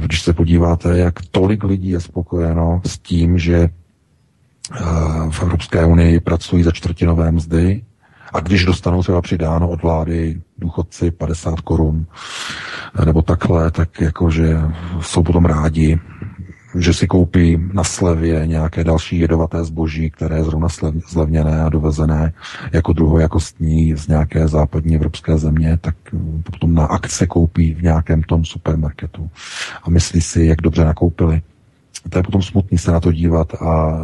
když 0.00 0.22
se 0.22 0.32
podíváte, 0.32 0.98
jak 0.98 1.14
tolik 1.30 1.64
lidí 1.64 1.90
je 1.90 2.00
spokojeno 2.00 2.80
s 2.86 2.98
tím, 2.98 3.38
že 3.38 3.56
eh, 3.56 3.70
v 5.30 5.42
Evropské 5.42 5.84
unii 5.84 6.20
pracují 6.20 6.62
za 6.62 6.70
čtvrtinové 6.70 7.32
mzdy, 7.32 7.82
a 8.32 8.40
když 8.40 8.64
dostanou 8.64 9.02
třeba 9.02 9.22
přidáno 9.22 9.68
od 9.68 9.82
vlády 9.82 10.40
důchodci 10.58 11.10
50 11.10 11.60
korun 11.60 12.06
nebo 13.04 13.22
takhle, 13.22 13.70
tak 13.70 14.00
jakože 14.00 14.60
jsou 15.00 15.22
potom 15.22 15.44
rádi, 15.44 16.00
že 16.74 16.94
si 16.94 17.06
koupí 17.06 17.60
na 17.72 17.84
slevě 17.84 18.46
nějaké 18.46 18.84
další 18.84 19.18
jedovaté 19.18 19.64
zboží, 19.64 20.10
které 20.10 20.36
je 20.36 20.44
zrovna 20.44 20.68
zlevněné 21.08 21.62
a 21.62 21.68
dovezené 21.68 22.32
jako 22.72 22.92
druhojakostní 22.92 23.96
z 23.96 24.08
nějaké 24.08 24.48
západní 24.48 24.94
evropské 24.94 25.38
země, 25.38 25.78
tak 25.80 25.94
mm, 26.12 26.42
potom 26.42 26.74
na 26.74 26.84
akce 26.84 27.26
koupí 27.26 27.74
v 27.74 27.82
nějakém 27.82 28.22
tom 28.22 28.44
supermarketu 28.44 29.30
a 29.82 29.90
myslí 29.90 30.20
si, 30.20 30.44
jak 30.44 30.62
dobře 30.62 30.84
nakoupili. 30.84 31.42
To 32.10 32.18
je 32.18 32.22
potom 32.22 32.42
smutný 32.42 32.78
se 32.78 32.92
na 32.92 33.00
to 33.00 33.12
dívat 33.12 33.54
a 33.54 33.98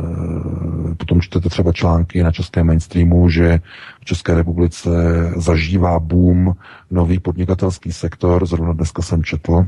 e, 0.91 0.95
potom 0.95 1.21
čtete 1.21 1.49
třeba 1.49 1.73
články 1.73 2.23
na 2.23 2.33
českém 2.33 2.67
mainstreamu, 2.67 3.29
že 3.29 3.61
v 4.01 4.05
České 4.05 4.35
republice 4.35 4.91
zažívá 5.37 5.99
boom 5.99 6.55
nový 6.91 7.19
podnikatelský 7.19 7.93
sektor. 7.93 8.47
Zrovna 8.47 8.73
dneska 8.73 9.03
jsem 9.03 9.25
četl 9.25 9.67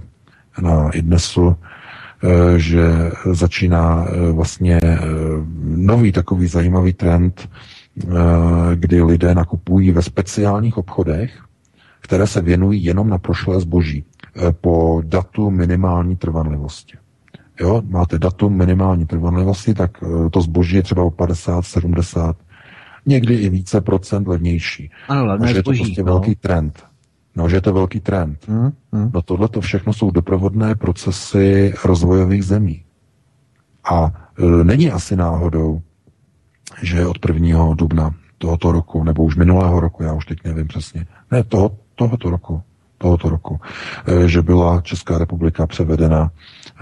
na 0.62 0.90
Idnesu, 0.90 1.56
Eh, 1.56 1.56
že 2.56 3.10
začíná 3.32 4.06
eh, 4.08 4.32
vlastně 4.32 4.80
eh, 4.82 4.98
nový 5.64 6.12
takový 6.12 6.46
zajímavý 6.46 6.92
trend, 6.92 7.48
kdy 8.74 9.02
lidé 9.02 9.34
nakupují 9.34 9.90
ve 9.90 10.02
speciálních 10.02 10.76
obchodech, 10.76 11.44
které 12.00 12.26
se 12.26 12.40
věnují 12.40 12.84
jenom 12.84 13.08
na 13.08 13.18
prošlé 13.18 13.60
zboží 13.60 14.04
po 14.60 15.02
datu 15.04 15.50
minimální 15.50 16.16
trvanlivosti. 16.16 16.96
Jo, 17.60 17.82
máte 17.88 18.18
datum 18.18 18.56
minimální 18.56 19.06
trvanlivosti, 19.06 19.74
tak 19.74 19.90
to 20.30 20.40
zboží 20.40 20.76
je 20.76 20.82
třeba 20.82 21.02
o 21.02 21.10
50, 21.10 21.62
70, 21.62 22.36
někdy 23.06 23.34
i 23.34 23.48
více 23.48 23.80
procent 23.80 24.28
levnější. 24.28 24.90
Ano, 25.08 25.26
levné 25.26 25.46
Takže 25.46 25.58
je 25.58 25.62
to 25.62 25.72
prostě 25.72 26.02
no. 26.02 26.12
velký 26.12 26.34
trend. 26.34 26.84
No, 27.36 27.48
že 27.48 27.56
je 27.56 27.60
to 27.60 27.72
velký 27.72 28.00
trend. 28.00 28.48
Hmm, 28.48 28.72
hmm. 28.92 29.10
No 29.14 29.22
tohle 29.22 29.48
to 29.48 29.60
všechno 29.60 29.92
jsou 29.92 30.10
doprovodné 30.10 30.74
procesy 30.74 31.74
rozvojových 31.84 32.44
zemí. 32.44 32.84
A 33.90 34.12
e, 34.38 34.64
není 34.64 34.90
asi 34.90 35.16
náhodou, 35.16 35.82
že 36.82 37.06
od 37.06 37.16
1. 37.28 37.74
dubna 37.74 38.14
tohoto 38.38 38.72
roku, 38.72 39.04
nebo 39.04 39.24
už 39.24 39.36
minulého 39.36 39.80
roku, 39.80 40.02
já 40.02 40.12
už 40.12 40.26
teď 40.26 40.38
nevím 40.44 40.68
přesně, 40.68 41.06
ne, 41.30 41.44
toho, 41.44 41.76
tohoto 41.94 42.30
roku, 42.30 42.62
tohoto 43.00 43.28
roku, 43.28 43.60
e, 44.06 44.28
že 44.28 44.42
byla 44.42 44.80
Česká 44.80 45.18
republika 45.18 45.66
převedena 45.66 46.30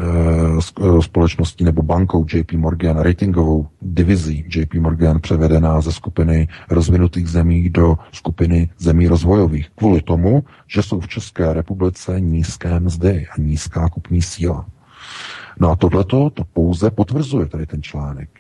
Eh, 0.01 0.59
eh, 0.81 1.03
společností 1.03 1.65
nebo 1.65 1.83
bankou 1.83 2.27
JP 2.33 2.53
Morgan, 2.53 2.99
ratingovou 2.99 3.69
divizí 3.81 4.45
JP 4.57 4.75
Morgan 4.75 5.21
převedená 5.21 5.81
ze 5.81 5.93
skupiny 5.93 6.49
rozvinutých 6.71 7.29
zemí 7.29 7.71
do 7.71 7.97
skupiny 8.13 8.71
zemí 8.79 9.09
rozvojových. 9.09 9.71
Kvůli 9.75 10.03
tomu, 10.03 10.45
že 10.67 10.83
jsou 10.83 11.01
v 11.01 11.09
České 11.09 11.53
republice 11.53 12.21
nízké 12.21 12.81
mzdy 12.81 13.27
a 13.27 13.41
nízká 13.41 13.89
kupní 13.89 14.23
síla. 14.23 14.67
No 15.61 15.71
a 15.71 15.77
tohleto 15.77 16.31
to 16.31 16.45
pouze 16.45 16.91
potvrzuje 16.91 17.47
tady 17.47 17.67
ten 17.67 17.83
článek. 17.83 18.31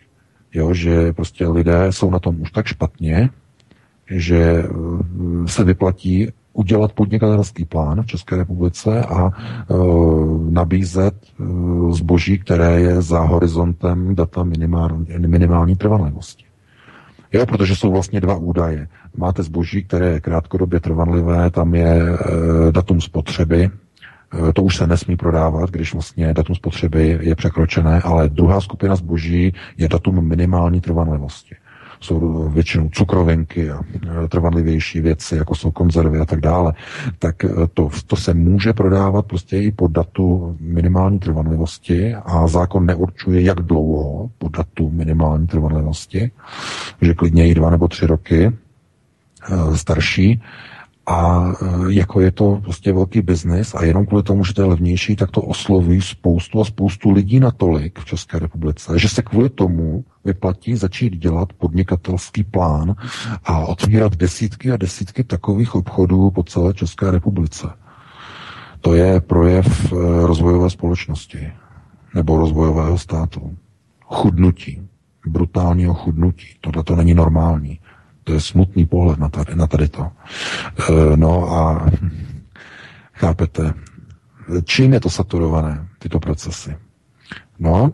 Jo, 0.54 0.74
že 0.74 1.12
prostě 1.12 1.48
lidé 1.48 1.86
jsou 1.90 2.10
na 2.10 2.18
tom 2.18 2.40
už 2.40 2.50
tak 2.50 2.66
špatně, 2.66 3.30
že 4.10 4.64
eh, 4.64 4.68
se 5.46 5.64
vyplatí 5.64 6.28
udělat 6.58 6.92
podnikatelský 6.92 7.64
plán 7.64 8.02
v 8.02 8.06
České 8.06 8.36
republice 8.36 9.04
a 9.04 9.30
e, 9.30 9.32
nabízet 10.50 11.14
e, 11.14 11.44
zboží, 11.92 12.38
které 12.38 12.80
je 12.80 13.02
za 13.02 13.20
horizontem 13.20 14.14
data 14.14 14.44
minimální, 14.44 15.06
minimální 15.26 15.76
trvanlivosti. 15.76 16.44
Jo, 17.32 17.46
protože 17.46 17.76
jsou 17.76 17.92
vlastně 17.92 18.20
dva 18.20 18.36
údaje. 18.36 18.88
Máte 19.16 19.42
zboží, 19.42 19.84
které 19.84 20.06
je 20.06 20.20
krátkodobě 20.20 20.80
trvanlivé, 20.80 21.50
tam 21.50 21.74
je 21.74 22.02
e, 22.02 22.16
datum 22.72 23.00
spotřeby, 23.00 23.70
e, 23.70 24.52
to 24.52 24.62
už 24.62 24.76
se 24.76 24.86
nesmí 24.86 25.16
prodávat, 25.16 25.70
když 25.70 25.92
vlastně 25.92 26.34
datum 26.34 26.56
spotřeby 26.56 27.18
je 27.22 27.34
překročené, 27.34 28.00
ale 28.02 28.28
druhá 28.28 28.60
skupina 28.60 28.96
zboží 28.96 29.52
je 29.76 29.88
datum 29.88 30.28
minimální 30.28 30.80
trvanlivosti 30.80 31.54
jsou 32.00 32.48
většinou 32.48 32.88
cukrovinky 32.88 33.70
a 33.70 33.80
e, 34.24 34.28
trvanlivější 34.28 35.00
věci, 35.00 35.36
jako 35.36 35.54
jsou 35.54 35.70
konzervy 35.70 36.18
a 36.18 36.24
tak 36.24 36.40
dále, 36.40 36.72
tak 37.18 37.44
e, 37.44 37.48
to, 37.74 37.90
to 38.06 38.16
se 38.16 38.34
může 38.34 38.72
prodávat 38.72 39.26
prostě 39.26 39.58
i 39.58 39.72
po 39.72 39.88
datu 39.88 40.56
minimální 40.60 41.18
trvanlivosti 41.18 42.14
a 42.14 42.46
zákon 42.46 42.86
neurčuje, 42.86 43.42
jak 43.42 43.60
dlouho 43.60 44.30
po 44.38 44.48
datu 44.48 44.90
minimální 44.90 45.46
trvanlivosti, 45.46 46.30
že 47.00 47.14
klidně 47.14 47.48
i 47.48 47.54
dva 47.54 47.70
nebo 47.70 47.88
tři 47.88 48.06
roky 48.06 48.52
starší, 49.74 50.42
a 51.08 51.52
jako 51.88 52.20
je 52.20 52.30
to 52.30 52.60
prostě 52.62 52.92
velký 52.92 53.20
biznis 53.22 53.74
a 53.74 53.84
jenom 53.84 54.06
kvůli 54.06 54.22
tomu, 54.22 54.44
že 54.44 54.54
to 54.54 54.62
je 54.62 54.68
levnější, 54.68 55.16
tak 55.16 55.30
to 55.30 55.42
osloví 55.42 56.02
spoustu 56.02 56.60
a 56.60 56.64
spoustu 56.64 57.10
lidí 57.10 57.40
natolik 57.40 57.98
v 57.98 58.04
České 58.04 58.38
republice, 58.38 58.98
že 58.98 59.08
se 59.08 59.22
kvůli 59.22 59.48
tomu 59.48 60.04
vyplatí 60.24 60.76
začít 60.76 61.16
dělat 61.16 61.52
podnikatelský 61.52 62.44
plán 62.44 62.94
a 63.44 63.58
otvírat 63.58 64.16
desítky 64.16 64.72
a 64.72 64.76
desítky 64.76 65.24
takových 65.24 65.74
obchodů 65.74 66.30
po 66.30 66.42
celé 66.42 66.74
České 66.74 67.10
republice. 67.10 67.66
To 68.80 68.94
je 68.94 69.20
projev 69.20 69.92
eh, 69.92 69.96
rozvojové 70.26 70.70
společnosti 70.70 71.52
nebo 72.14 72.38
rozvojového 72.38 72.98
státu. 72.98 73.56
Chudnutí, 74.04 74.88
brutálního 75.26 75.94
chudnutí. 75.94 76.46
Tohle 76.60 76.84
to 76.84 76.96
není 76.96 77.14
normální. 77.14 77.80
To 78.28 78.34
je 78.34 78.40
smutný 78.40 78.86
pohled 78.86 79.18
na 79.18 79.28
tady, 79.28 79.54
na 79.56 79.66
tady 79.66 79.88
to. 79.88 80.02
E, 80.04 81.16
no 81.16 81.52
a 81.52 81.90
chápete, 83.12 83.74
čím 84.64 84.92
je 84.92 85.00
to 85.00 85.10
saturované, 85.10 85.88
tyto 85.98 86.20
procesy? 86.20 86.76
No, 87.58 87.92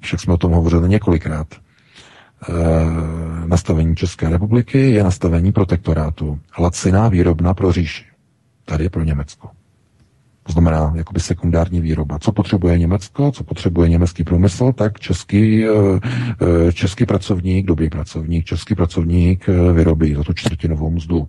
však 0.00 0.20
jsme 0.20 0.34
o 0.34 0.36
tom 0.36 0.52
hovořili 0.52 0.88
několikrát. 0.88 1.46
E, 1.54 1.58
nastavení 3.46 3.96
České 3.96 4.28
republiky 4.28 4.90
je 4.90 5.04
nastavení 5.04 5.52
protektorátu. 5.52 6.40
Laciná 6.58 7.08
výrobna 7.08 7.54
pro 7.54 7.72
říši. 7.72 8.04
Tady 8.64 8.84
je 8.84 8.90
pro 8.90 9.02
Německo. 9.04 9.50
To 10.46 10.52
znamená 10.52 10.92
jakoby 10.96 11.20
sekundární 11.20 11.80
výroba. 11.80 12.18
Co 12.18 12.32
potřebuje 12.32 12.78
Německo, 12.78 13.32
co 13.32 13.44
potřebuje 13.44 13.88
německý 13.88 14.24
průmysl, 14.24 14.72
tak 14.72 15.00
český, 15.00 15.64
eh, 15.64 15.70
eh, 16.68 16.72
český 16.72 17.06
pracovník, 17.06 17.66
dobrý 17.66 17.90
pracovník, 17.90 18.44
český 18.44 18.74
pracovník 18.74 19.48
eh, 19.48 19.72
vyrobí 19.72 20.14
za 20.14 20.22
tu 20.22 20.32
čtvrtinovou 20.32 20.90
mzdu. 20.90 21.28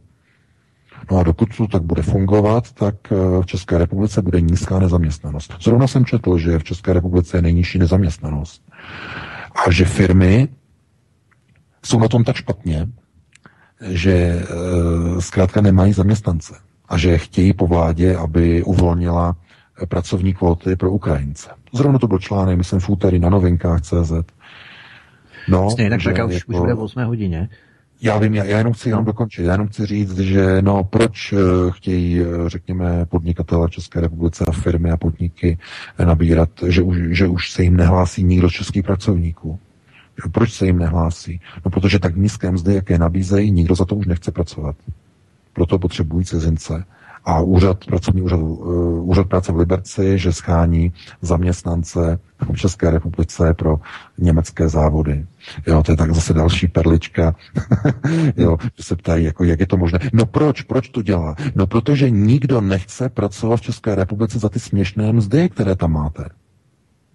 No 1.11 1.17
a 1.17 1.23
dokud 1.23 1.57
to 1.57 1.67
tak 1.67 1.83
bude 1.83 2.01
fungovat, 2.01 2.71
tak 2.71 2.95
v 3.41 3.45
České 3.45 3.77
republice 3.77 4.21
bude 4.21 4.41
nízká 4.41 4.79
nezaměstnanost. 4.79 5.53
Zrovna 5.61 5.87
jsem 5.87 6.05
četl, 6.05 6.37
že 6.37 6.59
v 6.59 6.63
České 6.63 6.93
republice 6.93 7.37
je 7.37 7.41
nejnižší 7.41 7.79
nezaměstnanost. 7.79 8.61
A 9.67 9.71
že 9.71 9.85
firmy 9.85 10.47
jsou 11.85 11.99
na 11.99 12.07
tom 12.07 12.23
tak 12.23 12.35
špatně, 12.35 12.87
že 13.81 14.43
zkrátka 15.19 15.61
nemají 15.61 15.93
zaměstnance 15.93 16.55
a 16.89 16.97
že 16.97 17.17
chtějí 17.17 17.53
po 17.53 17.67
vládě, 17.67 18.15
aby 18.15 18.63
uvolnila 18.63 19.35
pracovní 19.89 20.33
kvóty 20.33 20.75
pro 20.75 20.91
Ukrajince. 20.91 21.49
Zrovna 21.73 21.99
to 21.99 22.07
byl 22.07 22.19
článek, 22.19 22.57
myslím, 22.57 22.79
v 22.79 22.89
úterý 22.89 23.19
na 23.19 23.29
novinkách 23.29 23.81
CZ. 23.81 24.13
No, 25.47 25.69
Stejně, 25.71 25.89
tak, 25.89 26.03
tak 26.03 26.11
už, 26.11 26.15
jako, 26.15 26.27
už 26.27 26.59
bude 26.59 26.73
v 26.73 26.79
8 26.79 27.03
hodině. 27.03 27.49
Já 28.01 28.17
vím, 28.17 28.33
já, 28.35 28.43
já 28.43 28.57
jenom 28.57 28.73
chci 28.73 28.89
no. 28.89 28.93
jenom 28.93 29.05
dokončit. 29.05 29.43
Já 29.43 29.51
jenom 29.51 29.67
chci 29.67 29.85
říct, 29.85 30.19
že 30.19 30.61
no, 30.61 30.83
proč 30.83 31.33
uh, 31.33 31.39
chtějí, 31.71 32.21
uh, 32.21 32.47
řekněme, 32.47 33.05
podnikatele 33.05 33.69
České 33.69 34.01
republice 34.01 34.45
a 34.47 34.51
firmy 34.51 34.91
a 34.91 34.97
podniky 34.97 35.57
nabírat, 36.05 36.49
že 36.67 36.81
už, 36.81 36.97
že 37.09 37.27
už 37.27 37.51
se 37.51 37.63
jim 37.63 37.77
nehlásí 37.77 38.23
nikdo 38.23 38.49
z 38.49 38.53
českých 38.53 38.83
pracovníků. 38.83 39.59
Proč 40.31 40.53
se 40.53 40.65
jim 40.65 40.77
nehlásí? 40.77 41.41
No, 41.65 41.71
protože 41.71 41.99
tak 41.99 42.15
nízké 42.15 42.51
mzdy, 42.51 42.73
jaké 42.73 42.97
nabízejí, 42.97 43.51
nikdo 43.51 43.75
za 43.75 43.85
to 43.85 43.95
už 43.95 44.05
nechce 44.05 44.31
pracovat. 44.31 44.75
Proto 45.55 45.79
potřebují 45.79 46.25
cizince 46.25 46.83
a 47.25 47.41
úřad, 47.41 47.85
pracovní 47.85 48.21
úřad, 48.21 48.39
uh, 48.39 49.09
úřad 49.09 49.27
práce 49.27 49.51
v 49.51 49.57
Liberci, 49.57 50.19
že 50.19 50.33
schání 50.33 50.93
zaměstnance 51.21 52.19
v 52.53 52.57
České 52.57 52.89
republice 52.91 53.53
pro 53.53 53.79
německé 54.17 54.69
závody. 54.69 55.25
Jo, 55.67 55.83
to 55.83 55.91
je 55.91 55.97
tak 55.97 56.13
zase 56.13 56.33
další 56.33 56.67
perlička, 56.67 57.35
jo, 58.37 58.57
že 58.77 58.83
se 58.83 58.95
ptají, 58.95 59.25
jako, 59.25 59.43
jak 59.43 59.59
je 59.59 59.67
to 59.67 59.77
možné. 59.77 59.99
No 60.13 60.25
proč, 60.25 60.61
proč 60.61 60.89
to 60.89 61.01
dělá? 61.01 61.35
No 61.55 61.67
protože 61.67 62.09
nikdo 62.09 62.61
nechce 62.61 63.09
pracovat 63.09 63.57
v 63.57 63.61
České 63.61 63.95
republice 63.95 64.39
za 64.39 64.49
ty 64.49 64.59
směšné 64.59 65.13
mzdy, 65.13 65.49
které 65.49 65.75
tam 65.75 65.91
máte. 65.91 66.25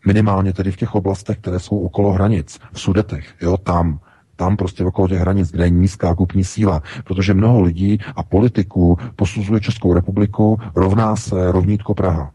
Minimálně 0.07 0.53
tedy 0.53 0.73
v 0.73 0.77
těch 0.77 0.95
oblastech, 0.95 1.39
které 1.39 1.59
jsou 1.59 1.79
okolo 1.79 2.13
hranic, 2.13 2.59
v 2.73 2.81
Sudetech, 2.81 3.35
jo, 3.41 3.57
tam 3.57 4.01
tam 4.41 4.57
prostě 4.57 4.85
okolo 4.85 5.09
těch 5.09 5.19
hranic, 5.21 5.53
kde 5.53 5.65
je 5.65 5.71
nízká 5.71 6.15
kupní 6.15 6.45
síla, 6.45 6.83
protože 7.05 7.35
mnoho 7.35 7.61
lidí 7.61 7.99
a 8.17 8.23
politiků 8.23 8.99
posuzuje 9.17 9.61
Českou 9.61 9.95
republiku 9.95 10.59
rovná 10.75 11.17
se 11.17 11.53
rovnítko 11.53 11.95
Praha. 11.95 12.33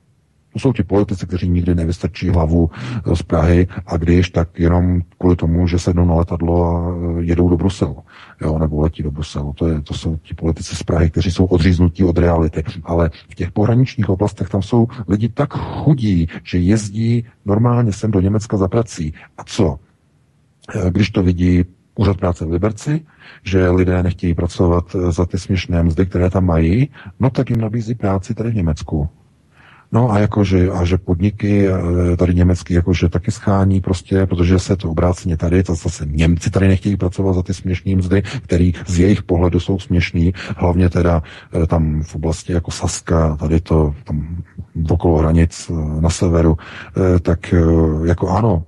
To 0.54 0.60
jsou 0.60 0.74
ti 0.74 0.84
politici, 0.84 1.26
kteří 1.26 1.50
nikdy 1.50 1.76
nevystrčí 1.76 2.30
hlavu 2.30 2.70
z 3.14 3.24
Prahy 3.24 3.68
a 3.86 3.98
když, 3.98 4.30
tak 4.30 4.60
jenom 4.60 5.02
kvůli 5.18 5.36
tomu, 5.36 5.68
že 5.68 5.80
sednou 5.80 6.06
na 6.06 6.14
letadlo 6.14 6.66
a 6.66 6.96
e, 7.20 7.24
jedou 7.24 7.50
do 7.50 7.58
Bruselu, 7.58 7.98
jo, 8.42 8.60
nebo 8.60 8.82
letí 8.82 9.04
do 9.04 9.12
Bruselu. 9.12 9.54
To, 9.54 9.68
je, 9.68 9.82
to 9.82 9.94
jsou 9.94 10.18
ti 10.18 10.34
politici 10.34 10.76
z 10.76 10.84
Prahy, 10.84 11.10
kteří 11.10 11.32
jsou 11.32 11.46
odříznutí 11.46 12.04
od 12.04 12.18
reality. 12.18 12.64
Ale 12.84 13.10
v 13.30 13.36
těch 13.36 13.52
pohraničních 13.52 14.10
oblastech 14.10 14.50
tam 14.50 14.62
jsou 14.62 14.88
lidi 15.08 15.30
tak 15.30 15.54
chudí, 15.54 16.28
že 16.44 16.58
jezdí 16.58 17.26
normálně 17.46 17.94
sem 17.94 18.12
do 18.12 18.22
Německa 18.22 18.58
za 18.58 18.68
prací. 18.68 19.14
A 19.38 19.44
co? 19.44 19.80
E, 20.76 20.92
když 20.92 21.10
to 21.10 21.24
vidí 21.24 21.66
úřad 21.96 22.18
práce 22.18 22.46
v 22.46 22.52
Liberci, 22.52 23.06
že 23.44 23.70
lidé 23.70 24.04
nechtějí 24.04 24.34
pracovat 24.34 24.96
za 25.10 25.26
ty 25.26 25.40
směšné 25.40 25.84
mzdy, 25.84 26.06
které 26.06 26.30
tam 26.30 26.46
mají, 26.46 26.90
no 27.20 27.30
tak 27.30 27.50
jim 27.50 27.62
nabízí 27.62 27.96
práci 27.96 28.34
tady 28.34 28.52
v 28.52 28.56
Německu. 28.56 29.10
No 29.92 30.12
a 30.12 30.20
jakože, 30.20 30.70
a 30.72 30.86
že 30.86 30.98
podniky 30.98 31.68
eh, 31.68 32.18
tady 32.18 32.34
německý 32.36 32.74
jakože 32.74 33.10
taky 33.10 33.32
schání 33.32 33.82
prostě, 33.82 34.26
protože 34.26 34.60
se 34.60 34.76
to 34.76 34.90
obráceně 34.90 35.38
tady, 35.38 35.64
to 35.64 35.76
zase 35.76 36.06
Němci 36.06 36.50
tady 36.52 36.68
nechtějí 36.68 36.98
pracovat 36.98 37.34
za 37.34 37.44
ty 37.44 37.54
směšné 37.54 37.96
mzdy, 37.96 38.22
který 38.22 38.74
z 38.88 39.00
jejich 39.00 39.24
pohledu 39.24 39.60
jsou 39.60 39.80
směšný, 39.80 40.34
hlavně 40.58 40.90
teda 40.90 41.24
eh, 41.64 41.68
tam 41.68 42.04
v 42.04 42.16
oblasti 42.16 42.54
jako 42.54 42.72
Saska, 42.72 43.36
tady 43.36 43.62
to 43.62 43.96
tam 44.04 44.44
okolo 44.90 45.18
hranic 45.18 45.72
eh, 45.72 46.02
na 46.02 46.10
severu, 46.10 46.58
tak 47.22 47.54
jako 48.06 48.30
ano, 48.30 48.64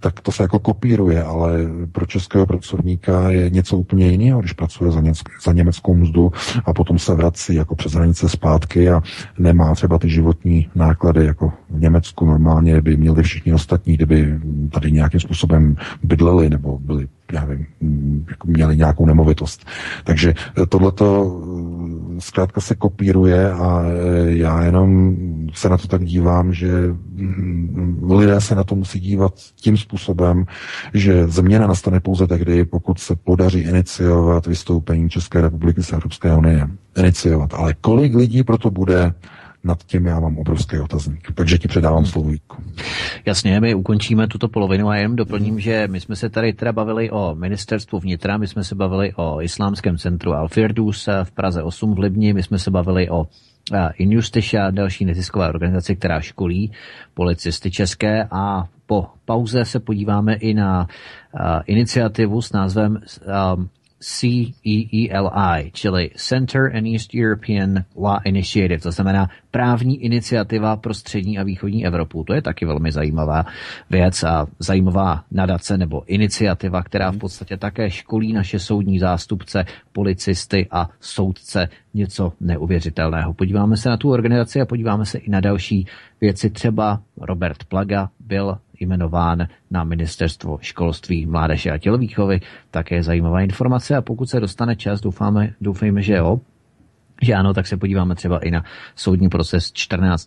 tak 0.00 0.20
to 0.20 0.32
se 0.32 0.42
jako 0.42 0.58
kopíruje, 0.58 1.22
ale 1.22 1.58
pro 1.92 2.06
českého 2.06 2.46
pracovníka 2.46 3.30
je 3.30 3.50
něco 3.50 3.76
úplně 3.76 4.08
jiného, 4.08 4.40
když 4.40 4.52
pracuje 4.52 4.90
za, 4.90 5.00
něck, 5.00 5.16
za 5.44 5.52
německou 5.52 5.94
mzdu 5.94 6.32
a 6.64 6.74
potom 6.74 6.98
se 6.98 7.14
vrací 7.14 7.54
jako 7.54 7.76
přes 7.76 7.92
hranice 7.92 8.28
zpátky 8.28 8.90
a 8.90 9.02
nemá 9.38 9.74
třeba 9.74 9.98
ty 9.98 10.10
životní 10.10 10.68
náklady, 10.74 11.24
jako 11.26 11.52
v 11.70 11.80
Německu. 11.80 12.26
Normálně 12.26 12.80
by 12.80 12.96
měli 12.96 13.22
všichni 13.22 13.52
ostatní, 13.52 13.94
kdyby 13.94 14.38
tady 14.72 14.92
nějakým 14.92 15.20
způsobem 15.20 15.76
bydleli 16.02 16.50
nebo 16.50 16.78
byli 16.78 17.08
já 17.32 17.44
nevím, 17.46 17.66
jako 18.30 18.48
měli 18.48 18.76
nějakou 18.76 19.06
nemovitost. 19.06 19.66
Takže 20.04 20.34
tohleto 20.68 21.40
zkrátka 22.18 22.60
se 22.60 22.74
kopíruje 22.74 23.52
a 23.52 23.82
já 24.24 24.62
jenom 24.62 25.16
se 25.54 25.68
na 25.68 25.78
to 25.78 25.88
tak 25.88 26.04
dívám, 26.04 26.52
že 26.52 26.68
mm, 27.14 28.10
lidé 28.10 28.40
se 28.40 28.54
na 28.54 28.64
to 28.64 28.74
musí 28.74 29.00
dívat 29.00 29.32
tím 29.54 29.76
způsobem, 29.76 30.44
že 30.94 31.26
změna 31.28 31.66
nastane 31.66 32.00
pouze 32.00 32.26
tehdy, 32.26 32.64
pokud 32.64 32.98
se 32.98 33.16
podaří 33.16 33.60
iniciovat 33.60 34.46
vystoupení 34.46 35.10
České 35.10 35.40
republiky 35.40 35.82
z 35.82 35.92
Evropské 35.92 36.34
unie. 36.34 36.68
Iniciovat. 36.98 37.54
Ale 37.54 37.74
kolik 37.80 38.14
lidí 38.14 38.42
proto 38.42 38.70
bude, 38.70 39.14
nad 39.64 39.84
tím 39.84 40.06
já 40.06 40.20
mám 40.20 40.38
obrovský 40.38 40.78
otazník. 40.78 41.32
Takže 41.34 41.58
ti 41.58 41.68
předávám 41.68 42.06
slovo 42.06 42.30
Vítku. 42.30 42.62
Jasně, 43.26 43.60
my 43.60 43.74
ukončíme 43.74 44.26
tuto 44.28 44.48
polovinu 44.48 44.88
a 44.88 44.96
jenom 44.96 45.16
doplním, 45.16 45.60
že 45.60 45.88
my 45.90 46.00
jsme 46.00 46.16
se 46.16 46.30
tady 46.30 46.52
teda 46.52 46.72
bavili 46.72 47.10
o 47.10 47.34
ministerstvu 47.34 47.98
vnitra, 47.98 48.36
my 48.36 48.46
jsme 48.46 48.64
se 48.64 48.74
bavili 48.74 49.12
o 49.16 49.42
islámském 49.42 49.98
centru 49.98 50.32
Al-Firdus 50.32 51.08
v 51.24 51.30
Praze 51.30 51.62
8 51.62 51.94
v 51.94 51.98
Libni, 51.98 52.32
my 52.32 52.42
jsme 52.42 52.58
se 52.58 52.70
bavili 52.70 53.10
o 53.10 53.26
Injustice, 53.96 54.58
další 54.70 55.04
neziskové 55.04 55.48
organizaci, 55.48 55.96
která 55.96 56.20
školí 56.20 56.72
policisty 57.14 57.70
české 57.70 58.28
a 58.30 58.64
po 58.86 59.06
pauze 59.24 59.64
se 59.64 59.80
podíváme 59.80 60.34
i 60.34 60.54
na 60.54 60.88
iniciativu 61.66 62.42
s 62.42 62.52
názvem 62.52 63.00
CEELI, 64.04 65.70
čili 65.72 66.10
Center 66.16 66.76
and 66.76 66.86
East 66.86 67.14
European 67.14 67.84
Law 67.96 68.20
Initiative, 68.24 68.80
to 68.80 68.90
znamená 68.90 69.28
právní 69.50 70.04
iniciativa 70.04 70.76
pro 70.76 70.94
střední 70.94 71.38
a 71.38 71.42
východní 71.42 71.86
Evropu. 71.86 72.24
To 72.24 72.34
je 72.34 72.42
taky 72.42 72.66
velmi 72.66 72.92
zajímavá 72.92 73.46
věc 73.90 74.22
a 74.22 74.46
zajímavá 74.58 75.24
nadace 75.30 75.78
nebo 75.78 76.02
iniciativa, 76.06 76.82
která 76.82 77.10
v 77.10 77.18
podstatě 77.18 77.56
také 77.56 77.90
školí 77.90 78.32
naše 78.32 78.58
soudní 78.58 78.98
zástupce, 78.98 79.64
policisty 79.92 80.66
a 80.70 80.90
soudce 81.00 81.68
něco 81.94 82.32
neuvěřitelného. 82.40 83.34
Podíváme 83.34 83.76
se 83.76 83.88
na 83.88 83.96
tu 83.96 84.10
organizaci 84.10 84.60
a 84.60 84.66
podíváme 84.66 85.06
se 85.06 85.18
i 85.18 85.30
na 85.30 85.40
další 85.40 85.86
věci. 86.24 86.50
Třeba 86.50 87.00
Robert 87.20 87.64
Plaga 87.64 88.10
byl 88.20 88.58
jmenován 88.80 89.46
na 89.70 89.84
ministerstvo 89.84 90.58
školství, 90.60 91.26
mládeže 91.26 91.70
a 91.70 91.78
tělovýchovy. 91.78 92.40
Také 92.70 93.02
zajímavá 93.02 93.40
informace 93.40 93.96
a 93.96 94.02
pokud 94.02 94.30
se 94.30 94.40
dostane 94.40 94.76
čas, 94.76 95.00
doufáme, 95.00 95.54
doufejme, 95.60 96.02
že 96.02 96.14
jo, 96.14 96.40
že 97.22 97.34
ano, 97.34 97.54
tak 97.54 97.66
se 97.66 97.76
podíváme 97.76 98.14
třeba 98.14 98.38
i 98.38 98.50
na 98.50 98.64
soudní 98.96 99.28
proces 99.28 99.72
14. 99.72 100.26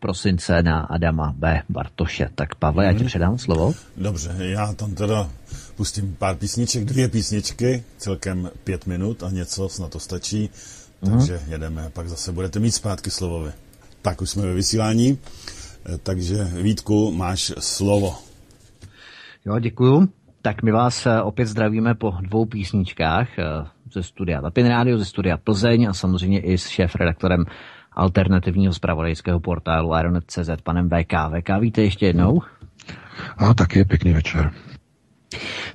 prosince 0.00 0.62
na 0.62 0.80
Adama 0.80 1.34
B. 1.36 1.62
Bartoše. 1.68 2.28
Tak 2.34 2.54
Pavle, 2.54 2.84
já 2.84 2.92
ti 2.92 2.98
mhm. 2.98 3.06
předám 3.06 3.38
slovo. 3.38 3.74
Dobře, 3.96 4.34
já 4.38 4.72
tam 4.72 4.94
teda 4.94 5.30
pustím 5.76 6.16
pár 6.18 6.36
písniček, 6.36 6.84
dvě 6.84 7.08
písničky, 7.08 7.84
celkem 7.98 8.50
pět 8.64 8.86
minut 8.86 9.22
a 9.22 9.30
něco, 9.30 9.68
snad 9.68 9.90
to 9.90 10.00
stačí. 10.00 10.50
Mhm. 11.02 11.18
Takže 11.18 11.40
jedeme, 11.48 11.90
pak 11.92 12.08
zase 12.08 12.32
budete 12.32 12.58
mít 12.58 12.72
zpátky 12.72 13.10
slovo 13.10 13.44
Tak 14.06 14.22
už 14.22 14.30
jsme 14.30 14.42
ve 14.42 14.54
vysílání. 14.54 15.18
Takže 16.02 16.44
Vítku, 16.44 17.12
máš 17.12 17.52
slovo. 17.58 18.14
Jo, 19.46 19.58
děkuju. 19.58 20.08
Tak 20.42 20.62
my 20.62 20.72
vás 20.72 21.06
eh, 21.06 21.22
opět 21.22 21.46
zdravíme 21.46 21.94
po 21.94 22.14
dvou 22.20 22.44
písničkách 22.44 23.38
eh, 23.38 23.44
ze 23.92 24.02
studia 24.02 24.42
Tapin 24.42 24.66
Radio, 24.66 24.98
ze 24.98 25.04
studia 25.04 25.36
Plzeň 25.36 25.88
a 25.88 25.92
samozřejmě 25.92 26.40
i 26.40 26.58
s 26.58 26.68
šéf-redaktorem 26.68 27.44
alternativního 27.92 28.72
zpravodajského 28.72 29.40
portálu 29.40 29.94
Aeronet.cz 29.94 30.50
panem 30.62 30.88
VK. 30.88 31.12
VK, 31.38 31.48
víte 31.60 31.82
ještě 31.82 32.06
jednou? 32.06 32.42
A 33.36 33.54
taky 33.54 33.84
pěkný 33.84 34.12
večer. 34.12 34.52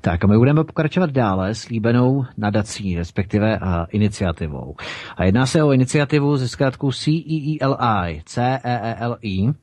Tak 0.02 0.24
a 0.24 0.28
my 0.28 0.38
budeme 0.38 0.64
pokračovat 0.64 1.10
dále 1.10 1.56
s 1.56 1.68
líbenou 1.70 2.26
nadací, 2.38 2.98
respektive 2.98 3.60
a, 3.60 3.88
iniciativou. 3.92 4.76
A 5.18 5.24
jedná 5.24 5.46
se 5.46 5.64
o 5.64 5.72
iniciativu 5.72 6.38
ze 6.38 6.48
zkrátku 6.48 6.92
CEELI, 6.92 8.22
C-E-E-L-I, 8.26 9.54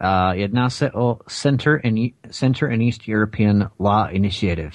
a 0.00 0.32
jedná 0.34 0.70
se 0.70 0.92
o 0.92 1.18
Center 1.28 1.80
and, 1.84 1.98
e- 1.98 2.10
Center 2.30 2.72
and 2.72 2.80
East 2.80 3.08
European 3.08 3.70
Law 3.80 4.06
Initiative, 4.10 4.70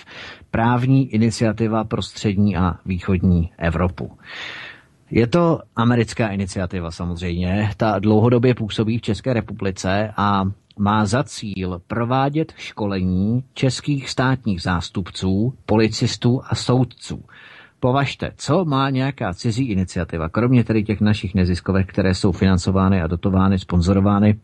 právní 0.52 1.14
iniciativa 1.14 1.84
pro 1.84 2.02
střední 2.02 2.58
a 2.58 2.76
východní 2.86 3.52
Evropu. 3.58 4.18
Je 5.12 5.28
to 5.28 5.60
americká 5.76 6.28
iniciativa 6.28 6.92
samozřejmě, 6.92 7.70
ta 7.78 8.00
dlouhodobě 8.00 8.56
působí 8.56 8.98
v 8.98 9.02
České 9.02 9.34
republice 9.34 10.14
a 10.18 10.44
má 10.82 11.06
za 11.06 11.24
cíl 11.24 11.82
provádět 11.88 12.54
školení 12.58 13.44
českých 13.54 14.10
státních 14.10 14.62
zástupců, 14.62 15.54
policistů 15.66 16.42
a 16.50 16.56
soudců. 16.56 17.24
Považte, 17.80 18.32
co 18.38 18.66
má 18.66 18.90
nějaká 18.90 19.34
cizí 19.34 19.70
iniciativa, 19.72 20.30
kromě 20.30 20.64
tedy 20.64 20.84
těch 20.84 21.02
našich 21.02 21.36
neziskovek, 21.36 21.90
které 21.90 22.16
jsou 22.16 22.32
financovány 22.32 23.02
a 23.02 23.08
dotovány, 23.08 23.60
sponzorovány 23.60 24.40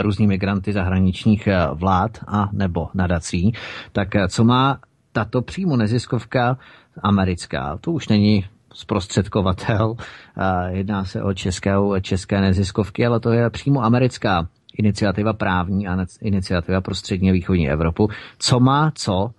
různými 0.00 0.38
granty 0.38 0.72
zahraničních 0.72 1.48
vlád 1.74 2.18
a 2.26 2.48
nebo 2.52 2.88
nadací, 2.94 3.52
tak 3.92 4.08
co 4.28 4.44
má 4.44 4.78
tato 5.12 5.42
přímo 5.42 5.76
neziskovka 5.76 6.58
americká, 7.02 7.78
to 7.80 7.92
už 7.92 8.08
není 8.08 8.44
zprostředkovatel, 8.74 9.94
jedná 10.68 11.04
se 11.04 11.22
o 11.22 11.34
českou, 11.34 12.00
české 12.00 12.40
neziskovky, 12.40 13.06
ale 13.06 13.20
to 13.20 13.32
je 13.32 13.50
přímo 13.50 13.84
americká 13.84 14.48
iniciativa 14.78 15.32
právní 15.32 15.88
a 15.88 16.06
iniciativa 16.20 16.80
pro 16.80 16.94
střední 16.94 17.30
a 17.30 17.32
východní 17.32 17.70
Evropu, 17.70 18.08
co 18.38 18.60
má 18.60 18.92
co 18.94 19.30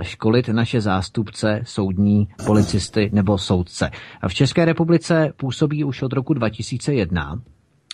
školit 0.00 0.48
naše 0.48 0.80
zástupce, 0.80 1.60
soudní, 1.64 2.28
policisty 2.46 3.10
nebo 3.12 3.38
soudce. 3.38 3.90
A 4.22 4.28
v 4.28 4.34
České 4.34 4.64
republice 4.64 5.32
působí 5.36 5.84
už 5.84 6.02
od 6.02 6.12
roku 6.12 6.34
2001 6.34 7.34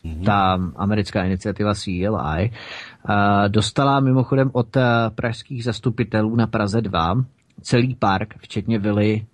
mm-hmm. 0.04 0.24
ta 0.24 0.58
americká 0.76 1.24
iniciativa 1.24 1.74
CLI. 1.74 2.50
Dostala 3.48 4.00
mimochodem 4.00 4.50
od 4.52 4.76
pražských 5.14 5.64
zastupitelů 5.64 6.36
na 6.36 6.46
Praze 6.46 6.80
2 6.80 7.24
celý 7.62 7.94
park, 7.94 8.34
včetně 8.38 8.78
vily 8.78 9.24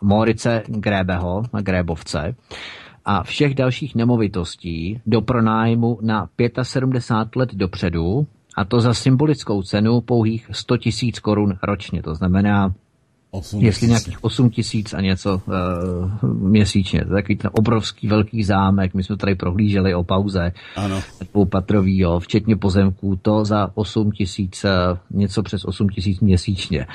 Morice 0.00 0.62
Grébeho 0.66 1.42
na 1.52 1.60
Grébovce 1.60 2.34
a 3.04 3.22
všech 3.22 3.54
dalších 3.54 3.94
nemovitostí 3.94 5.00
do 5.06 5.20
pronájmu 5.20 5.98
na 6.02 6.28
75 6.62 7.36
let 7.36 7.54
dopředu, 7.54 8.26
a 8.56 8.64
to 8.64 8.80
za 8.80 8.94
symbolickou 8.94 9.62
cenu 9.62 10.00
pouhých 10.00 10.46
100 10.52 10.76
tisíc 10.76 11.18
korun 11.18 11.58
ročně. 11.62 12.02
To 12.02 12.14
znamená, 12.14 12.74
8 13.30 13.62
jestli 13.62 13.88
nějakých 13.88 14.24
8 14.24 14.50
tisíc 14.50 14.94
a 14.94 15.00
něco 15.00 15.42
uh, 15.46 16.32
měsíčně. 16.32 17.04
To 17.04 17.16
je 17.16 17.22
takový 17.22 17.36
ten 17.36 17.50
obrovský 17.54 18.08
velký 18.08 18.44
zámek. 18.44 18.94
My 18.94 19.04
jsme 19.04 19.16
tady 19.16 19.34
prohlíželi 19.34 19.94
o 19.94 20.04
pauze. 20.04 20.52
Ano. 20.76 21.02
Dvoupatrový, 21.32 21.98
jo, 21.98 22.20
včetně 22.20 22.56
pozemků. 22.56 23.16
To 23.22 23.44
za 23.44 23.70
8 23.74 24.10
tisíc, 24.10 24.64
uh, 24.64 25.18
něco 25.18 25.42
přes 25.42 25.64
8 25.64 25.88
tisíc 25.88 26.20
měsíčně. 26.20 26.86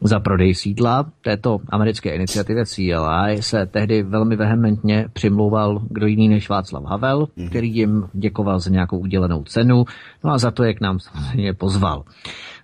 Za 0.00 0.20
prodej 0.20 0.54
sídla 0.54 1.06
této 1.22 1.58
americké 1.68 2.14
iniciativy 2.14 2.66
CLI 2.66 3.42
se 3.42 3.66
tehdy 3.66 4.02
velmi 4.02 4.36
vehementně 4.36 5.08
přimlouval 5.12 5.82
kdo 5.90 6.06
jiný 6.06 6.28
než 6.28 6.48
Václav 6.48 6.84
Havel, 6.84 7.28
mm. 7.36 7.48
který 7.48 7.74
jim 7.74 8.08
děkoval 8.12 8.60
za 8.60 8.70
nějakou 8.70 8.98
udělenou 8.98 9.44
cenu, 9.44 9.84
no 10.24 10.30
a 10.30 10.38
za 10.38 10.50
to, 10.50 10.64
jak 10.64 10.80
nám 10.80 10.98
samozřejmě 11.00 11.54
pozval. 11.54 12.04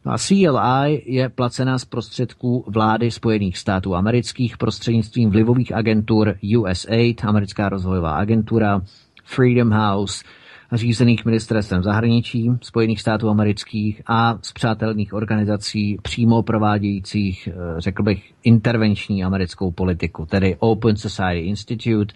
No 0.05 0.13
a 0.13 0.19
CLI 0.19 1.03
je 1.07 1.29
placená 1.29 1.79
z 1.79 1.85
prostředků 1.85 2.65
vlády 2.69 3.11
Spojených 3.11 3.59
států 3.59 3.95
amerických 3.95 4.57
prostřednictvím 4.57 5.31
vlivových 5.31 5.75
agentur 5.75 6.35
USAID, 6.59 7.25
americká 7.25 7.69
rozvojová 7.69 8.17
agentura, 8.17 8.83
Freedom 9.25 9.71
House, 9.71 10.25
řízených 10.73 11.25
ministerstvem 11.25 11.83
zahraničí 11.83 12.51
Spojených 12.63 13.01
států 13.01 13.29
amerických 13.29 14.03
a 14.07 14.39
z 14.43 14.53
přátelných 14.53 15.13
organizací 15.13 15.99
přímo 16.03 16.43
provádějících, 16.43 17.49
eh, 17.49 17.81
řekl 17.81 18.03
bych, 18.03 18.33
intervenční 18.43 19.25
americkou 19.25 19.71
politiku, 19.71 20.27
tedy 20.27 20.57
Open 20.59 20.97
Society 20.97 21.41
Institute 21.41 22.15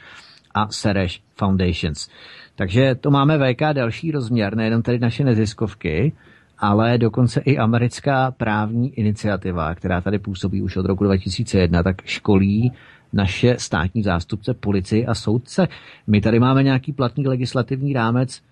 a 0.54 0.68
Sereš 0.68 1.22
Foundations. 1.34 2.08
Takže 2.56 2.94
to 2.94 3.10
máme 3.10 3.38
VK 3.38 3.72
další 3.72 4.10
rozměr, 4.10 4.56
nejenom 4.56 4.82
tady 4.82 4.98
naše 4.98 5.24
neziskovky, 5.24 6.12
ale 6.58 6.98
dokonce 6.98 7.40
i 7.40 7.58
americká 7.58 8.30
právní 8.30 8.98
iniciativa, 8.98 9.74
která 9.74 10.00
tady 10.00 10.18
působí 10.18 10.62
už 10.62 10.76
od 10.76 10.86
roku 10.86 11.04
2001, 11.04 11.82
tak 11.82 12.02
školí 12.04 12.72
naše 13.12 13.56
státní 13.58 14.02
zástupce, 14.02 14.54
policii 14.54 15.06
a 15.06 15.14
soudce. 15.14 15.68
My 16.06 16.20
tady 16.20 16.40
máme 16.40 16.62
nějaký 16.62 16.92
platný 16.92 17.26
legislativní 17.26 17.92
rámec, 17.92 18.42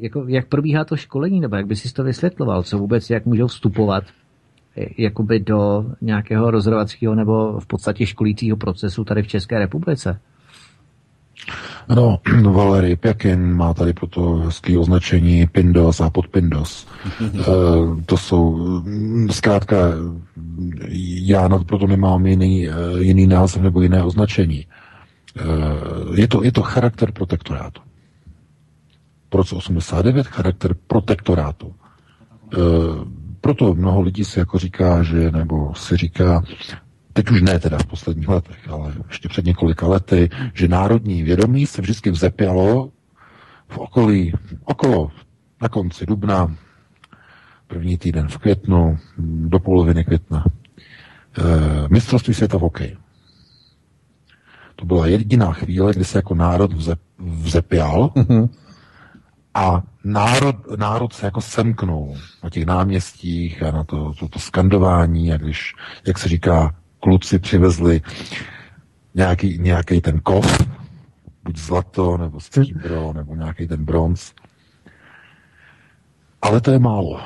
jako, 0.00 0.24
jak 0.28 0.48
probíhá 0.48 0.84
to 0.84 0.96
školení, 0.96 1.40
nebo 1.40 1.56
jak 1.56 1.66
by 1.66 1.76
si 1.76 1.92
to 1.92 2.04
vysvětloval, 2.04 2.62
co 2.62 2.78
vůbec, 2.78 3.10
jak 3.10 3.26
můžou 3.26 3.46
vstupovat 3.46 4.04
jakoby 4.98 5.40
do 5.40 5.84
nějakého 6.00 6.50
rozhodovacího 6.50 7.14
nebo 7.14 7.60
v 7.60 7.66
podstatě 7.66 8.06
školícího 8.06 8.56
procesu 8.56 9.04
tady 9.04 9.22
v 9.22 9.28
České 9.28 9.58
republice? 9.58 10.20
No, 11.88 12.18
Valery 12.42 12.96
Pjakin 12.96 13.54
má 13.54 13.74
tady 13.74 13.92
proto 13.92 14.34
hezký 14.34 14.78
označení 14.78 15.46
Pindos 15.46 16.00
a 16.00 16.10
podpindos. 16.10 16.86
e, 17.22 17.44
to 18.06 18.16
jsou, 18.16 18.56
mm, 18.56 19.28
zkrátka, 19.30 19.76
já 21.22 21.48
na 21.48 21.58
to 21.58 21.64
proto 21.64 21.86
nemám 21.86 22.26
jiný, 22.26 22.68
eh, 22.68 22.72
jiný 22.98 23.26
název 23.26 23.62
nebo 23.62 23.82
jiné 23.82 24.02
označení. 24.02 24.60
E, 24.60 24.66
je, 26.20 26.28
to, 26.28 26.44
je 26.44 26.52
to 26.52 26.62
charakter 26.62 27.12
protektorátu. 27.12 27.80
Po 29.28 29.38
roce 29.38 29.54
89 29.54 30.26
charakter 30.26 30.74
protektorátu. 30.86 31.74
E, 32.52 32.58
proto 33.40 33.74
mnoho 33.74 34.00
lidí 34.00 34.24
si 34.24 34.38
jako 34.38 34.58
říká, 34.58 35.02
že, 35.02 35.30
nebo 35.30 35.74
si 35.74 35.96
říká, 35.96 36.42
teď 37.14 37.30
už 37.30 37.42
ne 37.42 37.58
teda 37.58 37.78
v 37.78 37.86
posledních 37.86 38.28
letech, 38.28 38.68
ale 38.68 38.94
ještě 39.08 39.28
před 39.28 39.44
několika 39.44 39.86
lety, 39.86 40.30
že 40.54 40.68
národní 40.68 41.22
vědomí 41.22 41.66
se 41.66 41.82
vždycky 41.82 42.10
vzepělo 42.10 42.90
v 43.68 43.78
okolí, 43.78 44.32
okolo, 44.64 45.10
na 45.62 45.68
konci 45.68 46.06
dubna, 46.06 46.56
první 47.66 47.98
týden 47.98 48.28
v 48.28 48.38
květnu, 48.38 48.98
do 49.18 49.58
poloviny 49.58 50.04
května. 50.04 50.44
E, 50.44 51.88
mistrovství 51.88 52.34
světa 52.34 52.58
v 52.58 52.60
hokeji. 52.60 52.96
To 54.76 54.86
byla 54.86 55.06
jediná 55.06 55.52
chvíle, 55.52 55.92
kdy 55.92 56.04
se 56.04 56.18
jako 56.18 56.34
národ 56.34 56.72
vze, 56.72 56.96
vzepěl 57.18 58.10
mm-hmm. 58.14 58.48
a 59.54 59.82
národ, 60.04 60.56
národ 60.76 61.12
se 61.12 61.26
jako 61.26 61.40
semknul 61.40 62.16
na 62.44 62.50
těch 62.50 62.66
náměstích 62.66 63.62
a 63.62 63.70
na 63.70 63.84
to, 63.84 64.12
to, 64.18 64.28
to 64.28 64.38
skandování, 64.38 65.32
a 65.32 65.36
když, 65.36 65.74
jak 66.06 66.18
se 66.18 66.28
říká, 66.28 66.74
kluci 67.04 67.38
přivezli 67.38 68.00
nějaký, 69.14 69.58
nějaký 69.58 70.00
ten 70.00 70.20
kov, 70.20 70.68
buď 71.44 71.58
zlato, 71.58 72.16
nebo 72.16 72.40
stříbro, 72.40 73.12
nebo 73.12 73.34
nějaký 73.34 73.68
ten 73.68 73.84
bronz. 73.84 74.32
Ale 76.42 76.60
to 76.60 76.70
je 76.70 76.78
málo. 76.78 77.20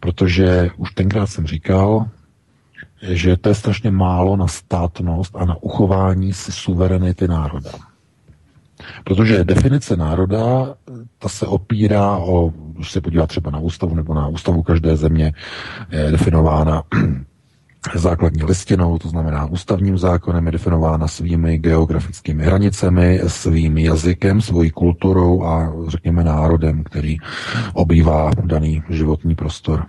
Protože 0.00 0.70
už 0.76 0.90
tenkrát 0.90 1.26
jsem 1.26 1.46
říkal, 1.46 2.08
že 3.02 3.36
to 3.36 3.48
je 3.48 3.54
strašně 3.54 3.90
málo 3.90 4.36
na 4.36 4.46
státnost 4.46 5.36
a 5.36 5.44
na 5.44 5.56
uchování 5.62 6.32
si 6.32 6.52
suverenity 6.52 7.28
národa. 7.28 7.70
Protože 9.04 9.44
definice 9.44 9.96
národa, 9.96 10.74
ta 11.18 11.28
se 11.28 11.46
opírá 11.46 12.16
o, 12.16 12.52
když 12.72 12.90
se 12.90 13.00
podívá 13.00 13.26
třeba 13.26 13.50
na 13.50 13.58
ústavu 13.58 13.94
nebo 13.94 14.14
na 14.14 14.28
ústavu 14.28 14.62
každé 14.62 14.96
země, 14.96 15.32
je 15.90 16.10
definována 16.10 16.82
základní 17.94 18.42
listinou, 18.42 18.98
to 18.98 19.08
znamená 19.08 19.46
ústavním 19.46 19.98
zákonem, 19.98 20.46
je 20.46 20.52
definována 20.52 21.08
svými 21.08 21.58
geografickými 21.58 22.44
hranicemi, 22.44 23.20
svým 23.26 23.78
jazykem, 23.78 24.40
svojí 24.40 24.70
kulturou 24.70 25.44
a 25.44 25.72
řekněme 25.88 26.24
národem, 26.24 26.84
který 26.84 27.16
obývá 27.74 28.30
daný 28.44 28.82
životní 28.90 29.34
prostor. 29.34 29.86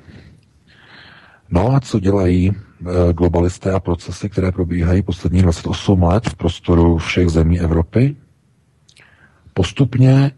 No 1.49 1.76
a 1.76 1.80
co 1.80 1.99
dělají 1.99 2.51
eh, 2.51 3.13
globalisté 3.13 3.72
a 3.72 3.80
procesy, 3.80 4.30
které 4.30 4.51
probíhají 4.51 5.01
poslední 5.01 5.41
28 5.41 6.03
let 6.03 6.30
v 6.30 6.35
prostoru 6.35 6.97
všech 6.97 7.30
zemí 7.30 7.59
Evropy? 7.59 8.15
Postupně 9.53 10.31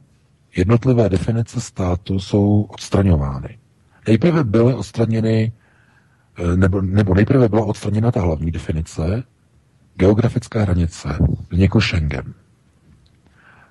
jednotlivé 0.55 1.09
definice 1.09 1.61
státu 1.61 2.19
jsou 2.19 2.61
odstraňovány. 2.61 3.57
Nejprve 4.07 4.43
byly 4.43 4.73
odstraněny 4.73 5.51
nebo, 6.55 6.81
nebo 6.81 7.15
nejprve 7.15 7.49
byla 7.49 7.65
odstraněna 7.65 8.11
ta 8.11 8.22
hlavní 8.22 8.51
definice, 8.51 9.23
geografická 9.95 10.61
hranice, 10.61 11.10
jako 11.51 11.81
Schengen. 11.81 12.34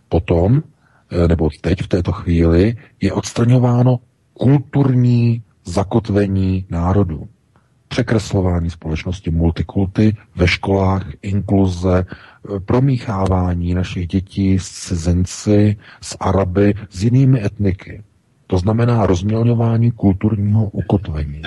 Potom, 0.09 0.63
eh, 1.11 1.29
nebo 1.29 1.49
teď 1.61 1.83
v 1.83 1.89
této 1.89 2.13
chvíli, 2.13 2.77
je 3.01 3.13
odstraňováno 3.13 3.99
kulturní 4.35 5.43
zakotvení 5.65 6.67
národu. 6.71 7.29
Překreslování 7.89 8.71
společnosti 8.71 9.31
multikulty 9.31 10.17
ve 10.37 10.49
školách, 10.49 11.07
inkluze, 11.23 12.05
eh, 12.07 12.61
promíchávání 12.61 13.75
našich 13.75 14.07
dětí 14.07 14.59
s 14.59 14.71
cizinci, 14.71 15.77
s 16.01 16.17
Araby, 16.21 16.75
s 16.91 17.05
jinými 17.05 17.45
etniky. 17.45 18.03
To 18.47 18.59
znamená 18.59 19.07
rozmělňování 19.07 19.91
kulturního 19.91 20.65
ukotvení. 20.65 21.43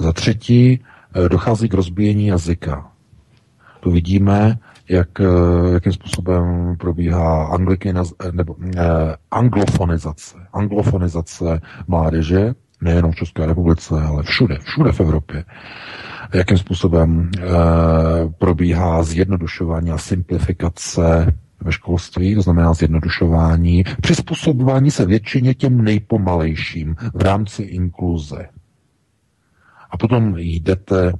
Za 0.00 0.12
třetí 0.12 0.80
eh, 1.14 1.28
dochází 1.28 1.68
k 1.68 1.74
rozbíjení 1.74 2.26
jazyka. 2.26 2.92
Tu 3.80 3.90
vidíme, 3.90 4.58
jak, 4.88 5.20
eh, 5.20 5.24
jakým 5.72 5.92
způsobem 5.92 6.76
probíhá 6.78 7.58
eh, 7.84 8.32
nebo, 8.32 8.56
eh, 8.76 8.82
anglofonizace. 9.30 10.36
Anglofonizace 10.52 11.60
mládeže, 11.88 12.54
nejenom 12.80 13.12
v 13.12 13.16
České 13.16 13.46
republice, 13.46 14.02
ale 14.02 14.22
všude, 14.22 14.58
všude 14.62 14.92
v 14.92 15.00
Evropě. 15.00 15.44
Jakým 16.34 16.58
způsobem 16.58 17.30
eh, 17.38 17.48
probíhá 18.38 19.02
zjednodušování 19.02 19.90
a 19.90 19.98
simplifikace 19.98 21.34
ve 21.60 21.72
školství, 21.72 22.34
to 22.34 22.42
znamená 22.42 22.74
zjednodušování, 22.74 23.84
přizpůsobování 24.00 24.90
se 24.90 25.06
většině 25.06 25.54
těm 25.54 25.84
nejpomalejším 25.84 26.96
v 27.14 27.22
rámci 27.22 27.62
inkluze. 27.62 28.48
A 29.90 29.96
potom 29.96 30.34
jdete 30.38 31.12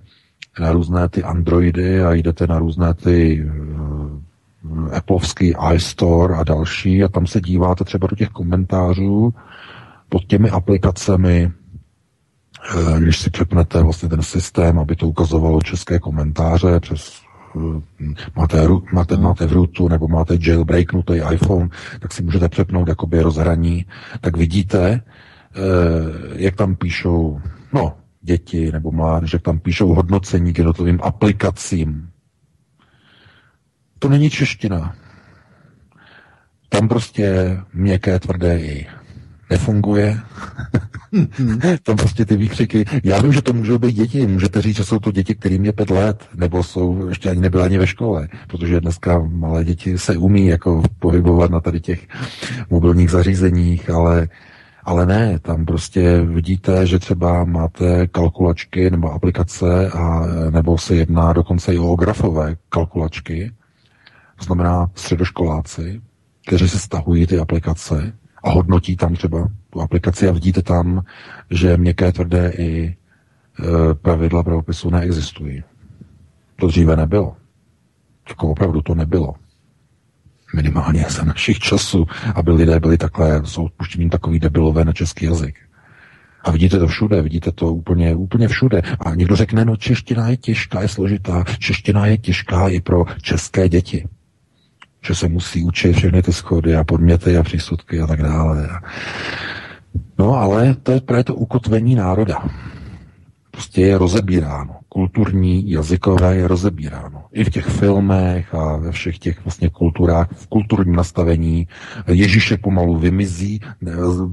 na 0.61 0.73
různé 0.73 1.09
ty 1.09 1.23
Androidy 1.23 2.03
a 2.03 2.13
jdete 2.13 2.47
na 2.47 2.59
různé 2.59 2.95
ty 2.95 3.45
uh, 3.45 4.95
Appleovský 4.95 5.55
iStore 5.75 6.35
a 6.37 6.45
další 6.45 7.05
a 7.05 7.09
tam 7.09 7.27
se 7.27 7.41
díváte 7.41 7.85
třeba 7.85 8.07
do 8.07 8.17
těch 8.17 8.29
komentářů 8.29 9.35
pod 10.09 10.25
těmi 10.25 10.51
aplikacemi, 10.51 11.53
uh, 12.75 12.99
když 12.99 13.19
si 13.19 13.31
přepnete 13.31 13.83
vlastně 13.83 14.09
ten 14.09 14.23
systém, 14.23 14.79
aby 14.79 14.97
to 14.97 15.09
ukazovalo 15.09 15.61
české 15.61 15.99
komentáře 15.99 16.81
přes 16.81 17.21
uh, 17.55 17.83
máte, 18.37 18.67
máte, 18.93 19.17
máte 19.17 19.47
v 19.47 19.53
rootu 19.53 19.89
nebo 19.89 20.09
máte 20.09 20.39
jailbreaknutý 20.41 21.15
iPhone, 21.33 21.69
tak 22.01 22.13
si 22.13 22.23
můžete 22.23 22.49
přepnout 22.49 22.89
jakoby 22.89 23.23
rozhraní, 23.23 23.87
tak 24.21 24.37
vidíte, 24.37 25.03
jak 26.37 26.57
tam 26.57 26.77
píšou, 26.77 27.41
no, 27.73 27.95
děti 28.21 28.73
nebo 28.73 28.93
mládež, 28.93 29.37
tam 29.43 29.59
píšou 29.59 29.95
hodnocení 29.95 30.53
k 30.53 30.59
jednotlivým 30.59 31.01
aplikacím. 31.03 32.11
To 33.99 34.09
není 34.09 34.31
čeština. 34.31 34.97
Tam 36.69 36.89
prostě 36.89 37.59
měkké, 37.73 38.19
tvrdé 38.19 38.61
i 38.61 38.87
nefunguje. 39.51 40.21
tam 41.83 41.97
prostě 41.97 42.25
ty 42.25 42.37
výkřiky. 42.37 42.85
Já 43.05 43.23
vím, 43.23 43.33
že 43.33 43.43
to 43.43 43.53
můžou 43.53 43.79
být 43.79 43.93
děti. 43.93 44.27
Můžete 44.27 44.63
říct, 44.63 44.77
že 44.77 44.85
jsou 44.85 44.99
to 44.99 45.13
děti, 45.13 45.35
kterým 45.35 45.65
je 45.65 45.73
pět 45.73 45.91
let, 45.91 46.29
nebo 46.35 46.63
jsou 46.63 47.09
ještě 47.09 47.31
ani 47.31 47.41
nebyly 47.41 47.65
ani 47.65 47.79
ve 47.79 47.87
škole, 47.87 48.29
protože 48.47 48.81
dneska 48.81 49.19
malé 49.19 49.65
děti 49.65 49.99
se 49.99 50.17
umí 50.17 50.47
jako 50.47 50.83
pohybovat 50.99 51.51
na 51.51 51.61
tady 51.61 51.81
těch 51.81 52.09
mobilních 52.71 53.11
zařízeních, 53.11 53.91
ale 53.91 54.29
ale 54.85 55.07
ne, 55.07 55.39
tam 55.39 55.67
prostě 55.67 56.21
vidíte, 56.21 56.87
že 56.87 56.99
třeba 56.99 57.45
máte 57.45 58.07
kalkulačky 58.07 58.91
nebo 58.91 59.13
aplikace, 59.13 59.91
a, 59.91 60.27
nebo 60.51 60.79
se 60.79 60.95
jedná 60.95 61.33
dokonce 61.33 61.75
i 61.75 61.79
o 61.79 61.97
grafové 61.97 62.57
kalkulačky, 62.69 63.53
to 64.39 64.45
znamená 64.45 64.91
středoškoláci, 64.95 66.01
kteří 66.47 66.69
se 66.69 66.79
stahují 66.79 67.27
ty 67.27 67.39
aplikace 67.39 68.13
a 68.43 68.51
hodnotí 68.51 68.97
tam 68.97 69.15
třeba 69.15 69.49
tu 69.71 69.81
aplikaci 69.81 70.29
a 70.29 70.33
vidíte 70.33 70.63
tam, 70.63 71.05
že 71.51 71.77
měkké, 71.77 72.13
tvrdé 72.13 72.53
i 72.59 72.85
e, 72.87 72.95
pravidla 73.95 74.43
pravopisu 74.43 74.91
neexistují. 74.91 75.63
To 76.57 76.67
dříve 76.67 76.97
nebylo. 76.97 77.37
Jako 78.29 78.49
opravdu 78.49 78.83
to 78.83 78.95
nebylo 78.95 79.35
minimálně 80.55 81.05
za 81.09 81.25
našich 81.25 81.59
časů, 81.59 82.07
aby 82.35 82.51
lidé 82.51 82.81
byli 82.81 82.99
takhle 82.99 83.41
s 83.45 83.59
odpuštěním 83.59 84.11
takový 84.11 84.39
debilové 84.39 84.85
na 84.85 84.93
český 84.93 85.25
jazyk. 85.25 85.55
A 86.45 86.51
vidíte 86.51 86.79
to 86.79 86.87
všude, 86.87 87.23
vidíte 87.23 87.53
to 87.53 87.75
úplně, 87.75 88.15
úplně 88.15 88.49
všude. 88.49 88.83
A 89.01 89.15
někdo 89.15 89.37
řekne, 89.37 89.65
no 89.65 89.77
čeština 89.77 90.29
je 90.29 90.37
těžká, 90.37 90.83
je 90.83 90.89
složitá, 90.89 91.45
čeština 91.59 92.07
je 92.07 92.19
těžká 92.19 92.69
i 92.69 92.81
pro 92.81 93.05
české 93.23 93.69
děti. 93.69 94.09
Že 95.07 95.15
se 95.15 95.29
musí 95.29 95.65
učit 95.65 95.97
všechny 95.97 96.23
ty 96.23 96.33
schody 96.33 96.77
a 96.77 96.85
podměty 96.85 97.37
a 97.37 97.43
přísudky 97.43 98.01
a 98.01 98.07
tak 98.07 98.23
dále. 98.23 98.69
No 100.19 100.35
ale 100.35 100.75
to 100.83 100.93
je 100.93 101.01
právě 101.01 101.25
to 101.25 101.35
ukotvení 101.35 101.95
národa. 101.95 102.45
Prostě 103.61 103.83
je 103.83 103.99
rozebíráno 103.99 104.81
kulturní, 104.89 105.71
jazykové 105.71 106.37
je 106.37 106.49
rozebíráno. 106.49 107.25
I 107.33 107.45
v 107.45 107.51
těch 107.51 107.67
filmech 107.67 108.55
a 108.55 108.77
ve 108.77 108.93
všech 108.93 109.19
těch 109.19 109.45
vlastně 109.45 109.71
kulturách, 109.71 110.29
v 110.33 110.47
kulturním 110.47 110.97
nastavení 110.97 111.69
Ježíšek 112.09 112.61
pomalu 112.61 112.99
vymizí 112.99 113.61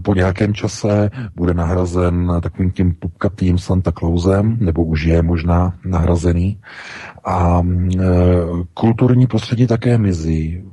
po 0.01 0.15
nějakém 0.15 0.53
čase, 0.53 1.11
bude 1.35 1.53
nahrazen 1.53 2.31
takovým 2.41 2.71
tím 2.71 2.93
pupkatým 2.93 3.57
Santa 3.57 3.91
Clausem, 3.91 4.57
nebo 4.59 4.83
už 4.83 5.03
je 5.03 5.21
možná 5.21 5.73
nahrazený. 5.85 6.59
A 7.25 7.61
e, 7.61 8.03
kulturní 8.73 9.27
prostředí 9.27 9.67
také 9.67 9.97
mizí. 9.97 10.63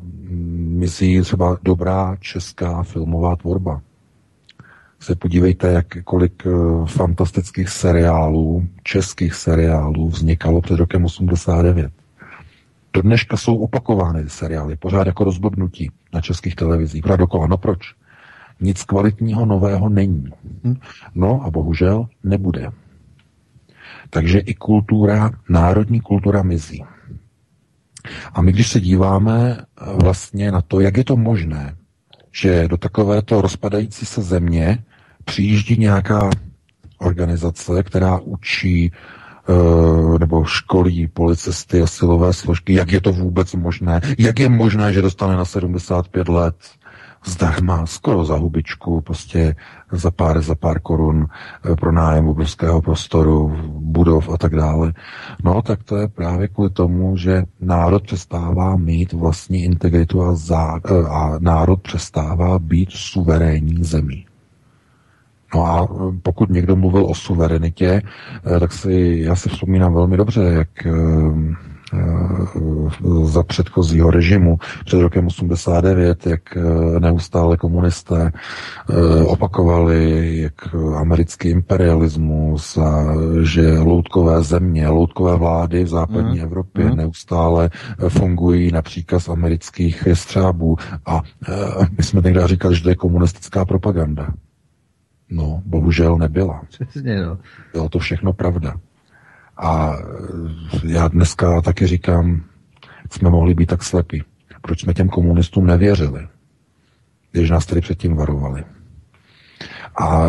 Mizí 0.78 1.20
třeba 1.20 1.58
dobrá 1.62 2.16
česká 2.20 2.82
filmová 2.82 3.36
tvorba 3.36 3.80
se 5.00 5.14
podívejte, 5.14 5.72
jak 5.72 5.86
kolik 6.04 6.46
uh, 6.46 6.86
fantastických 6.86 7.68
seriálů, 7.68 8.66
českých 8.82 9.34
seriálů 9.34 10.08
vznikalo 10.08 10.60
před 10.60 10.76
rokem 10.76 11.04
89. 11.04 11.92
Do 12.94 13.02
dneška 13.02 13.36
jsou 13.36 13.56
opakovány 13.56 14.24
seriály, 14.28 14.76
pořád 14.76 15.06
jako 15.06 15.24
rozblbnutí 15.24 15.90
na 16.12 16.20
českých 16.20 16.54
televizích. 16.54 17.02
Pořád 17.02 17.16
dokola. 17.16 17.46
No 17.46 17.56
proč? 17.56 17.78
Nic 18.60 18.82
kvalitního 18.82 19.46
nového 19.46 19.88
není. 19.88 20.24
Hm? 20.64 20.76
No 21.14 21.42
a 21.44 21.50
bohužel 21.50 22.06
nebude. 22.24 22.70
Takže 24.10 24.38
i 24.38 24.54
kultura, 24.54 25.30
národní 25.48 26.00
kultura 26.00 26.42
mizí. 26.42 26.84
A 28.34 28.42
my, 28.42 28.52
když 28.52 28.68
se 28.68 28.80
díváme 28.80 29.56
eh, 29.58 29.92
vlastně 30.02 30.52
na 30.52 30.60
to, 30.60 30.80
jak 30.80 30.96
je 30.96 31.04
to 31.04 31.16
možné, 31.16 31.76
že 32.34 32.68
do 32.68 32.76
takovéto 32.76 33.40
rozpadající 33.40 34.06
se 34.06 34.22
země 34.22 34.78
přijíždí 35.24 35.76
nějaká 35.76 36.30
organizace, 36.98 37.82
která 37.82 38.18
učí 38.18 38.92
uh, 39.48 40.18
nebo 40.18 40.44
školí 40.44 41.06
policisty 41.06 41.82
a 41.82 41.86
silové 41.86 42.32
složky, 42.32 42.74
jak 42.74 42.92
je 42.92 43.00
to 43.00 43.12
vůbec 43.12 43.54
možné, 43.54 44.00
jak 44.18 44.38
je 44.38 44.48
možné, 44.48 44.92
že 44.92 45.02
dostane 45.02 45.36
na 45.36 45.44
75 45.44 46.28
let 46.28 46.56
zdarma, 47.24 47.86
skoro 47.86 48.24
za 48.24 48.36
hubičku, 48.36 49.00
prostě 49.00 49.56
za 49.92 50.10
pár, 50.10 50.42
za 50.42 50.54
pár 50.54 50.80
korun 50.80 51.26
eh, 51.26 51.76
pro 51.76 51.92
nájem 51.92 52.28
obrovského 52.28 52.82
prostoru, 52.82 53.56
budov 53.68 54.28
a 54.28 54.38
tak 54.38 54.54
dále. 54.54 54.92
No, 55.44 55.62
tak 55.62 55.82
to 55.82 55.96
je 55.96 56.08
právě 56.08 56.48
kvůli 56.48 56.70
tomu, 56.70 57.16
že 57.16 57.44
národ 57.60 58.02
přestává 58.02 58.76
mít 58.76 59.12
vlastní 59.12 59.64
integritu 59.64 60.22
a, 60.22 60.34
zá, 60.34 60.80
eh, 60.84 61.08
a 61.08 61.38
národ 61.38 61.82
přestává 61.82 62.58
být 62.58 62.88
suverénní 62.92 63.84
zemí. 63.84 64.26
No 65.54 65.66
a 65.66 65.84
e, 65.84 65.86
pokud 66.22 66.50
někdo 66.50 66.76
mluvil 66.76 67.06
o 67.06 67.14
suverenitě, 67.14 68.02
tak 68.60 68.72
si, 68.72 69.18
já 69.24 69.36
si 69.36 69.48
vzpomínám 69.48 69.94
velmi 69.94 70.16
dobře, 70.16 70.42
jak 70.42 70.68
za 73.24 73.42
předchozího 73.42 74.10
režimu 74.10 74.58
před 74.84 75.00
rokem 75.00 75.26
89, 75.26 76.26
jak 76.26 76.40
neustále 76.98 77.56
komunisté 77.56 78.32
opakovali, 79.26 80.38
jak 80.40 80.74
americký 80.96 81.48
imperialismus 81.48 82.76
a 82.76 83.14
že 83.42 83.78
loutkové 83.78 84.42
země, 84.42 84.88
loutkové 84.88 85.36
vlády 85.36 85.84
v 85.84 85.88
západní 85.88 86.38
mm. 86.38 86.44
Evropě 86.44 86.84
mm. 86.84 86.96
neustále 86.96 87.70
fungují 88.08 88.72
na 88.72 88.82
příkaz 88.82 89.28
amerických 89.28 90.08
střábů. 90.12 90.76
A 91.06 91.22
my 91.98 92.04
jsme 92.04 92.20
někdy 92.24 92.40
říkali, 92.46 92.76
že 92.76 92.82
to 92.82 92.88
je 92.88 92.94
komunistická 92.94 93.64
propaganda. 93.64 94.28
No, 95.30 95.62
bohužel 95.66 96.16
nebyla. 96.18 96.62
Přesně, 96.68 97.22
no. 97.22 97.38
Bylo 97.72 97.88
to 97.88 97.98
všechno 97.98 98.32
pravda. 98.32 98.74
A 99.56 99.96
e, 100.84 100.92
já 100.92 101.08
dneska 101.08 101.60
taky 101.60 101.86
říkám, 101.86 102.44
jsme 103.10 103.30
mohli 103.30 103.54
být 103.54 103.66
tak 103.66 103.82
slepí. 103.82 104.22
Proč 104.62 104.80
jsme 104.80 104.94
těm 104.94 105.08
komunistům 105.08 105.66
nevěřili, 105.66 106.28
když 107.32 107.50
nás 107.50 107.66
tedy 107.66 107.80
předtím 107.80 108.16
varovali. 108.16 108.64
A 110.00 110.26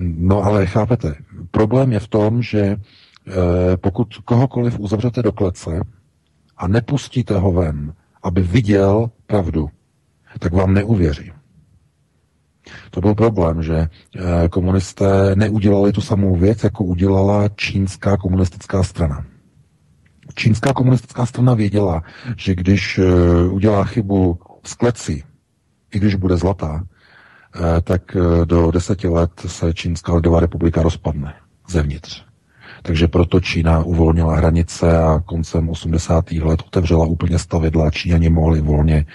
no 0.00 0.42
ale 0.44 0.66
chápete, 0.66 1.14
problém 1.50 1.92
je 1.92 2.00
v 2.00 2.08
tom, 2.08 2.42
že 2.42 2.60
e, 2.60 2.76
pokud 3.76 4.16
kohokoliv 4.16 4.78
uzavřete 4.78 5.22
do 5.22 5.32
klece 5.32 5.80
a 6.56 6.68
nepustíte 6.68 7.38
ho 7.38 7.52
ven, 7.52 7.94
aby 8.22 8.42
viděl 8.42 9.10
pravdu, 9.26 9.68
tak 10.38 10.52
vám 10.52 10.74
neuvěří. 10.74 11.32
To 12.90 13.00
byl 13.00 13.14
problém, 13.14 13.62
že 13.62 13.76
eh, 13.76 14.48
komunisté 14.48 15.34
neudělali 15.34 15.92
tu 15.92 16.00
samou 16.00 16.36
věc, 16.36 16.64
jako 16.64 16.84
udělala 16.84 17.48
čínská 17.48 18.16
komunistická 18.16 18.82
strana. 18.82 19.24
Čínská 20.34 20.72
komunistická 20.72 21.26
strana 21.26 21.54
věděla, 21.54 22.02
že 22.36 22.54
když 22.54 22.98
eh, 22.98 23.04
udělá 23.50 23.84
chybu 23.84 24.38
s 24.64 24.74
kleci, 24.74 25.22
i 25.94 25.98
když 25.98 26.14
bude 26.14 26.36
zlatá, 26.36 26.84
eh, 27.54 27.80
tak 27.80 28.16
do 28.44 28.70
deseti 28.70 29.08
let 29.08 29.30
se 29.46 29.74
Čínská 29.74 30.14
lidová 30.14 30.40
republika 30.40 30.82
rozpadne 30.82 31.34
zevnitř. 31.68 32.29
Takže 32.82 33.08
proto 33.08 33.40
Čína 33.40 33.84
uvolnila 33.84 34.36
hranice 34.36 34.98
a 34.98 35.22
koncem 35.26 35.68
80. 35.68 36.32
let 36.32 36.62
otevřela 36.66 37.06
úplně 37.06 37.38
stavidla 37.38 37.90
Číňani 37.90 38.28
mohli 38.30 38.60
volně 38.60 38.96
e, 38.96 39.06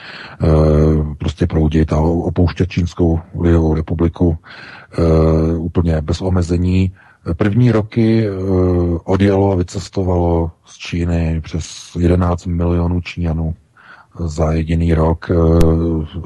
prostě 1.18 1.48
proudit 1.48 1.94
a 1.94 1.98
opouštět 2.00 2.70
Čínskou 2.70 3.20
lidovou 3.40 3.76
republiku 3.76 4.38
e, 4.38 5.58
úplně 5.58 6.02
bez 6.02 6.22
omezení. 6.22 6.92
První 7.38 7.72
roky 7.72 8.28
e, 8.28 8.30
odjelo 9.04 9.52
a 9.52 9.56
vycestovalo 9.56 10.52
z 10.66 10.78
Číny 10.78 11.42
přes 11.42 11.96
11 12.00 12.46
milionů 12.46 13.02
Číňanů 13.02 13.56
za 14.20 14.52
jediný 14.52 14.94
rok, 14.94 15.32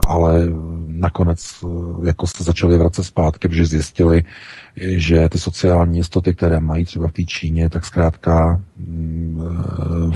ale 0.08 0.48
nakonec 0.88 1.66
jako 2.04 2.28
se 2.28 2.44
začali 2.44 2.78
vracet 2.78 3.04
zpátky, 3.04 3.48
protože 3.48 3.66
zjistili, 3.66 4.24
že 4.76 5.30
ty 5.30 5.40
sociální 5.40 5.98
jistoty, 5.98 6.34
které 6.34 6.60
mají 6.60 6.86
třeba 6.86 7.08
v 7.08 7.12
té 7.12 7.24
Číně, 7.24 7.70
tak 7.70 7.86
zkrátka 7.86 8.62
mm, 8.78 9.42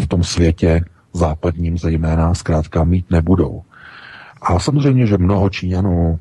v 0.04 0.08
tom 0.08 0.24
světě 0.24 0.82
západním 1.14 1.78
zejména 1.78 2.34
zkrátka 2.34 2.84
mít 2.84 3.12
nebudou. 3.12 3.62
A 4.42 4.60
samozřejmě, 4.60 5.06
že 5.06 5.18
mnoho 5.18 5.50
Číňanů 5.50 6.20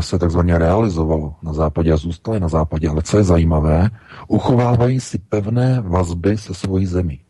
se 0.00 0.18
takzvaně 0.18 0.58
realizovalo 0.58 1.34
na 1.42 1.52
západě 1.52 1.92
a 1.92 1.96
zůstali 1.96 2.40
na 2.40 2.48
západě, 2.48 2.88
ale 2.88 3.02
co 3.02 3.18
je 3.18 3.24
zajímavé, 3.24 3.90
uchovávají 4.28 5.00
si 5.00 5.18
pevné 5.18 5.80
vazby 5.80 6.38
se 6.38 6.54
svojí 6.54 6.86
zemí. 6.86 7.20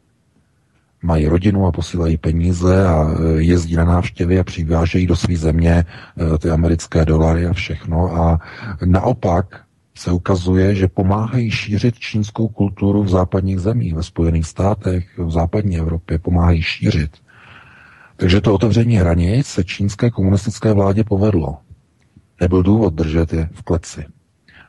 Mají 1.07 1.29
rodinu 1.29 1.67
a 1.67 1.73
posílají 1.73 2.17
peníze 2.17 2.87
a 2.87 3.07
e, 3.11 3.43
jezdí 3.43 3.77
na 3.77 3.85
návštěvy 3.85 4.39
a 4.39 4.45
přivážejí 4.45 5.07
do 5.07 5.17
své 5.17 5.37
země 5.37 5.73
e, 5.73 6.39
ty 6.39 6.51
americké 6.51 7.05
dolary 7.05 7.47
a 7.47 7.53
všechno. 7.53 8.17
A 8.17 8.41
naopak 8.85 9.61
se 9.99 10.11
ukazuje, 10.11 10.75
že 10.75 10.89
pomáhají 10.89 11.51
šířit 11.51 11.99
čínskou 11.99 12.49
kulturu 12.49 13.03
v 13.03 13.09
západních 13.09 13.61
zemích, 13.61 13.95
ve 13.95 14.03
Spojených 14.03 14.47
státech, 14.47 15.19
v 15.19 15.31
západní 15.31 15.79
Evropě, 15.79 16.19
pomáhají 16.19 16.63
šířit. 16.63 17.11
Takže 18.17 18.41
to 18.41 18.55
otevření 18.55 18.97
hranic 18.97 19.47
se 19.47 19.65
čínské 19.65 20.11
komunistické 20.11 20.73
vládě 20.73 21.05
povedlo. 21.05 21.57
Nebyl 22.41 22.63
důvod 22.63 22.95
držet 22.95 23.33
je 23.33 23.49
v 23.53 23.63
kleci. 23.63 24.05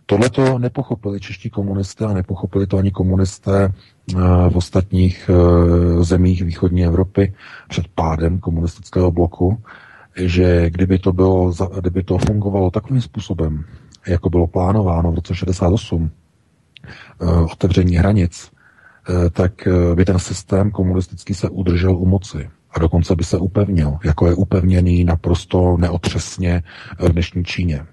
Tohle 0.10 0.30
to 0.30 0.60
nepochopili 0.60 1.20
čeští 1.20 1.50
komunisté 1.50 2.06
a 2.06 2.14
nepochopili 2.14 2.68
to 2.68 2.78
ani 2.78 2.92
komunisté 2.92 3.64
eh, 3.66 4.16
v 4.50 4.58
ostatních 4.58 5.30
eh, 5.30 6.04
zemích 6.04 6.42
východní 6.44 6.86
Evropy 6.86 7.34
před 7.70 7.88
pádem 7.88 8.40
komunistického 8.40 9.12
bloku, 9.12 9.64
že 10.16 10.70
kdyby 10.70 11.00
to, 11.00 11.14
bylo, 11.14 11.54
kdyby 11.82 12.04
to 12.04 12.18
fungovalo 12.18 12.72
takovým 12.72 13.02
způsobem, 13.02 13.64
jako 14.08 14.30
bylo 14.30 14.48
plánováno 14.48 15.12
v 15.12 15.16
roce 15.16 15.36
68, 15.36 16.12
eh, 17.22 17.26
otevření 17.52 17.96
hranic, 17.96 18.52
tak 19.32 19.68
by 19.96 20.06
ten 20.06 20.20
systém 20.20 20.72
komunistický 20.72 21.34
se 21.34 21.50
udržel 21.50 21.98
u 21.98 22.06
moci 22.06 22.50
a 22.72 22.80
dokonce 22.80 23.16
by 23.16 23.24
se 23.24 23.38
upevnil, 23.38 23.98
jako 24.06 24.28
je 24.28 24.34
upevněný 24.36 25.04
naprosto 25.04 25.78
neotřesně 25.80 26.64
v 27.00 27.10
dnešní 27.10 27.44
Číně. 27.44 27.86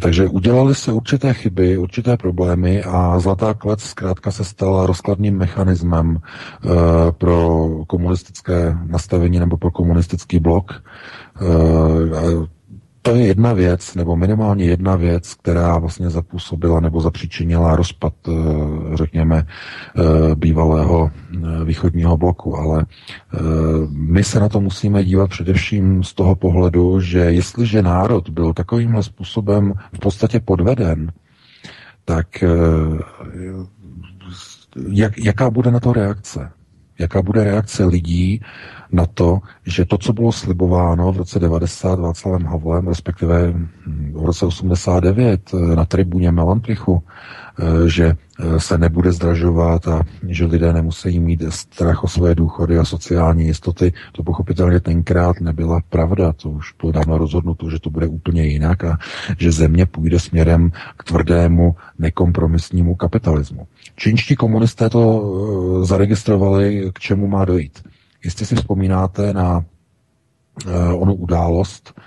Takže 0.00 0.28
udělali 0.28 0.74
se 0.74 0.92
určité 0.92 1.34
chyby, 1.34 1.78
určité 1.78 2.16
problémy 2.16 2.84
a 2.84 3.18
Zlatá 3.18 3.54
klec 3.54 3.82
zkrátka 3.82 4.30
se 4.30 4.44
stala 4.44 4.86
rozkladným 4.86 5.38
mechanismem 5.38 6.16
e, 6.16 7.12
pro 7.12 7.68
komunistické 7.86 8.76
nastavení 8.86 9.38
nebo 9.38 9.56
pro 9.56 9.70
komunistický 9.70 10.38
blok. 10.38 10.72
E, 10.72 12.53
to 13.04 13.14
je 13.14 13.26
jedna 13.26 13.52
věc, 13.52 13.94
nebo 13.94 14.16
minimálně 14.16 14.64
jedna 14.64 14.96
věc, 14.96 15.34
která 15.34 15.78
vlastně 15.78 16.10
zapůsobila 16.10 16.80
nebo 16.80 17.00
zapříčinila 17.00 17.76
rozpad, 17.76 18.14
eh, 18.28 18.32
řekněme, 18.96 19.46
eh, 19.46 20.34
bývalého 20.34 21.10
eh, 21.10 21.64
východního 21.64 22.16
bloku. 22.16 22.56
Ale 22.56 22.86
my 23.90 24.24
se 24.24 24.40
na 24.40 24.48
to 24.48 24.60
musíme 24.60 25.04
dívat 25.04 25.30
především 25.30 26.02
z 26.02 26.14
toho 26.14 26.34
pohledu, 26.34 27.00
že 27.00 27.18
jestliže 27.18 27.82
národ 27.82 28.30
byl 28.30 28.52
takovýmhle 28.52 29.02
způsobem 29.02 29.72
v 29.92 29.98
podstatě 29.98 30.40
podveden, 30.40 31.12
tak 32.04 32.44
jak, 34.88 35.18
jaká 35.18 35.50
bude 35.50 35.70
na 35.70 35.80
to 35.80 35.92
reakce? 35.92 36.50
Jaká 36.98 37.22
bude 37.22 37.44
reakce 37.44 37.84
lidí 37.84 38.40
na 38.92 39.06
to, 39.06 39.38
že 39.66 39.84
to, 39.84 39.98
co 39.98 40.12
bylo 40.12 40.32
slibováno 40.32 41.12
v 41.12 41.16
roce 41.16 41.38
90 41.38 41.98
Václavem 41.98 42.44
Havlem, 42.44 42.88
respektive 42.88 43.52
v 44.12 44.26
roce 44.26 44.46
89 44.46 45.54
eh, 45.54 45.76
na 45.76 45.84
tribuně 45.84 46.32
Melantrichu, 46.32 47.02
že 47.86 48.12
eh, 48.40 48.60
se 48.60 48.78
nebude 48.78 49.12
zdražovat 49.12 49.88
a 49.88 50.02
že 50.28 50.44
lidé 50.44 50.72
nemusí 50.72 51.20
mít 51.20 51.42
strach 51.48 52.04
o 52.04 52.08
své 52.08 52.34
důchody 52.34 52.78
a 52.78 52.84
sociální 52.84 53.46
jistoty, 53.46 53.92
to 54.12 54.22
pochopitelně 54.22 54.80
tenkrát 54.80 55.40
nebyla 55.40 55.80
pravda. 55.88 56.32
To 56.32 56.50
už 56.50 56.74
bylo 56.80 56.92
dávno 56.92 57.18
rozhodnuto, 57.18 57.70
že 57.70 57.80
to 57.80 57.90
bude 57.90 58.06
úplně 58.06 58.46
jinak 58.46 58.84
a 58.84 58.98
že 59.38 59.52
země 59.52 59.86
půjde 59.86 60.20
směrem 60.20 60.70
k 60.96 61.04
tvrdému, 61.04 61.76
nekompromisnímu 61.98 62.94
kapitalismu. 62.94 63.66
Čínští 63.96 64.36
komunisté 64.36 64.90
to 64.90 65.34
zaregistrovali, 65.84 66.90
k 66.94 66.98
čemu 66.98 67.26
má 67.26 67.44
dojít. 67.44 67.82
Jestli 68.24 68.46
si 68.46 68.56
vzpomínáte 68.56 69.32
na 69.32 69.64
onu 70.94 71.14
událost, 71.14 72.00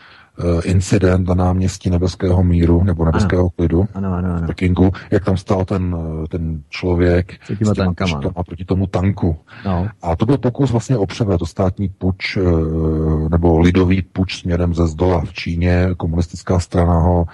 incident 0.63 1.27
na 1.27 1.33
náměstí 1.35 1.89
Nebeského 1.89 2.43
míru 2.43 2.83
nebo 2.83 3.05
Nebeského 3.05 3.41
ano. 3.41 3.49
klidu 3.49 3.87
ano, 3.93 4.13
ano, 4.13 4.29
ano. 4.33 4.43
v 4.43 4.45
Pekingu, 4.45 4.91
jak 5.11 5.25
tam 5.25 5.37
stál 5.37 5.65
ten, 5.65 5.95
eh, 6.23 6.27
ten 6.27 6.61
člověk 6.69 7.33
s 7.43 7.57
těma 7.57 7.73
tankama, 7.73 8.21
no. 8.23 8.43
proti 8.43 8.65
tomu 8.65 8.87
tanku. 8.87 9.37
No. 9.65 9.87
A 10.01 10.15
to 10.15 10.25
byl 10.25 10.37
pokus 10.37 10.71
vlastně 10.71 10.97
o 10.97 11.05
převrat, 11.05 11.41
státní 11.43 11.89
puč 11.89 12.37
uh, 12.37 13.29
nebo 13.29 13.59
lidový 13.59 14.01
puč 14.01 14.41
směrem 14.41 14.73
ze 14.73 14.87
zdola 14.87 15.21
v 15.21 15.33
Číně. 15.33 15.89
Komunistická 15.97 16.59
strana 16.59 16.99
ho 16.99 17.25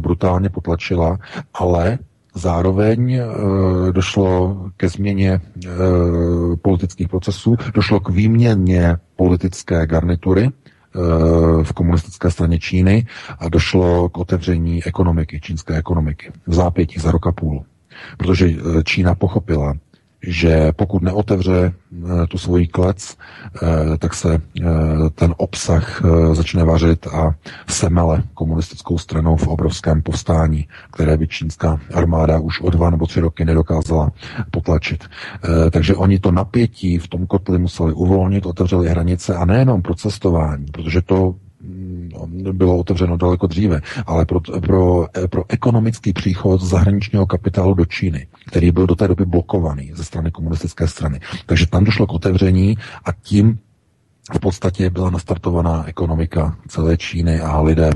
brutálně 0.00 0.48
potlačila, 0.48 1.18
ale 1.54 1.98
Zároveň 2.34 3.12
e, 3.12 3.22
došlo 3.92 4.56
ke 4.76 4.88
změně 4.88 5.30
e, 5.30 5.40
politických 6.62 7.08
procesů, 7.08 7.56
došlo 7.74 8.00
k 8.00 8.08
výměně 8.08 8.96
politické 9.16 9.86
garnitury 9.86 10.50
v 11.62 11.72
komunistické 11.72 12.30
straně 12.30 12.58
Číny 12.58 13.06
a 13.38 13.48
došlo 13.48 14.08
k 14.08 14.18
otevření 14.18 14.84
ekonomiky, 14.84 15.40
čínské 15.40 15.76
ekonomiky 15.76 16.32
v 16.46 16.54
zápětí 16.54 17.00
za 17.00 17.10
rok 17.10 17.26
a 17.26 17.32
půl. 17.32 17.64
Protože 18.18 18.48
Čína 18.84 19.14
pochopila, 19.14 19.74
že 20.26 20.72
pokud 20.76 21.02
neotevře 21.02 21.72
eh, 21.72 22.26
tu 22.26 22.38
svoji 22.38 22.66
klec, 22.66 23.16
eh, 23.62 23.98
tak 23.98 24.14
se 24.14 24.34
eh, 24.34 24.64
ten 25.14 25.34
obsah 25.36 26.02
začne 26.32 26.64
vařit 26.64 27.06
a 27.06 27.34
semele 27.68 28.22
komunistickou 28.34 28.98
stranou 28.98 29.36
v 29.36 29.48
obrovském 29.48 30.02
povstání, 30.02 30.66
které 30.92 31.16
by 31.16 31.28
čínská 31.28 31.80
armáda 31.94 32.38
už 32.38 32.60
o 32.60 32.70
dva 32.70 32.90
nebo 32.90 33.06
tři 33.06 33.20
roky 33.20 33.44
nedokázala 33.44 34.12
potlačit. 34.50 35.04
Takže 35.70 35.94
oni 35.96 36.18
to 36.18 36.30
napětí 36.32 36.98
v 36.98 37.08
tom 37.08 37.26
kotli 37.26 37.58
museli 37.58 37.92
uvolnit, 37.92 38.46
otevřeli 38.46 38.88
hranice 38.88 39.34
a 39.34 39.44
nejenom 39.44 39.82
pro 39.82 39.94
cestování, 39.94 40.66
protože 40.72 41.02
to 41.02 41.34
bylo 42.52 42.76
otevřeno 42.76 43.16
daleko 43.16 43.46
dříve, 43.46 43.80
ale 44.06 44.24
pro, 44.24 44.40
pro, 44.40 45.06
pro 45.30 45.44
ekonomický 45.48 46.12
příchod 46.12 46.62
zahraničního 46.62 47.26
kapitálu 47.26 47.74
do 47.74 47.84
Číny, 47.84 48.26
který 48.46 48.70
byl 48.70 48.86
do 48.86 48.94
té 48.94 49.08
doby 49.08 49.24
blokovaný 49.24 49.90
ze 49.94 50.04
strany 50.04 50.30
komunistické 50.30 50.88
strany. 50.88 51.20
Takže 51.46 51.66
tam 51.66 51.84
došlo 51.84 52.06
k 52.06 52.12
otevření 52.12 52.76
a 53.04 53.12
tím 53.12 53.58
v 54.30 54.40
podstatě 54.40 54.90
byla 54.90 55.10
nastartovaná 55.10 55.84
ekonomika 55.88 56.56
celé 56.68 56.96
Číny 56.96 57.40
a 57.40 57.60
lidé 57.60 57.90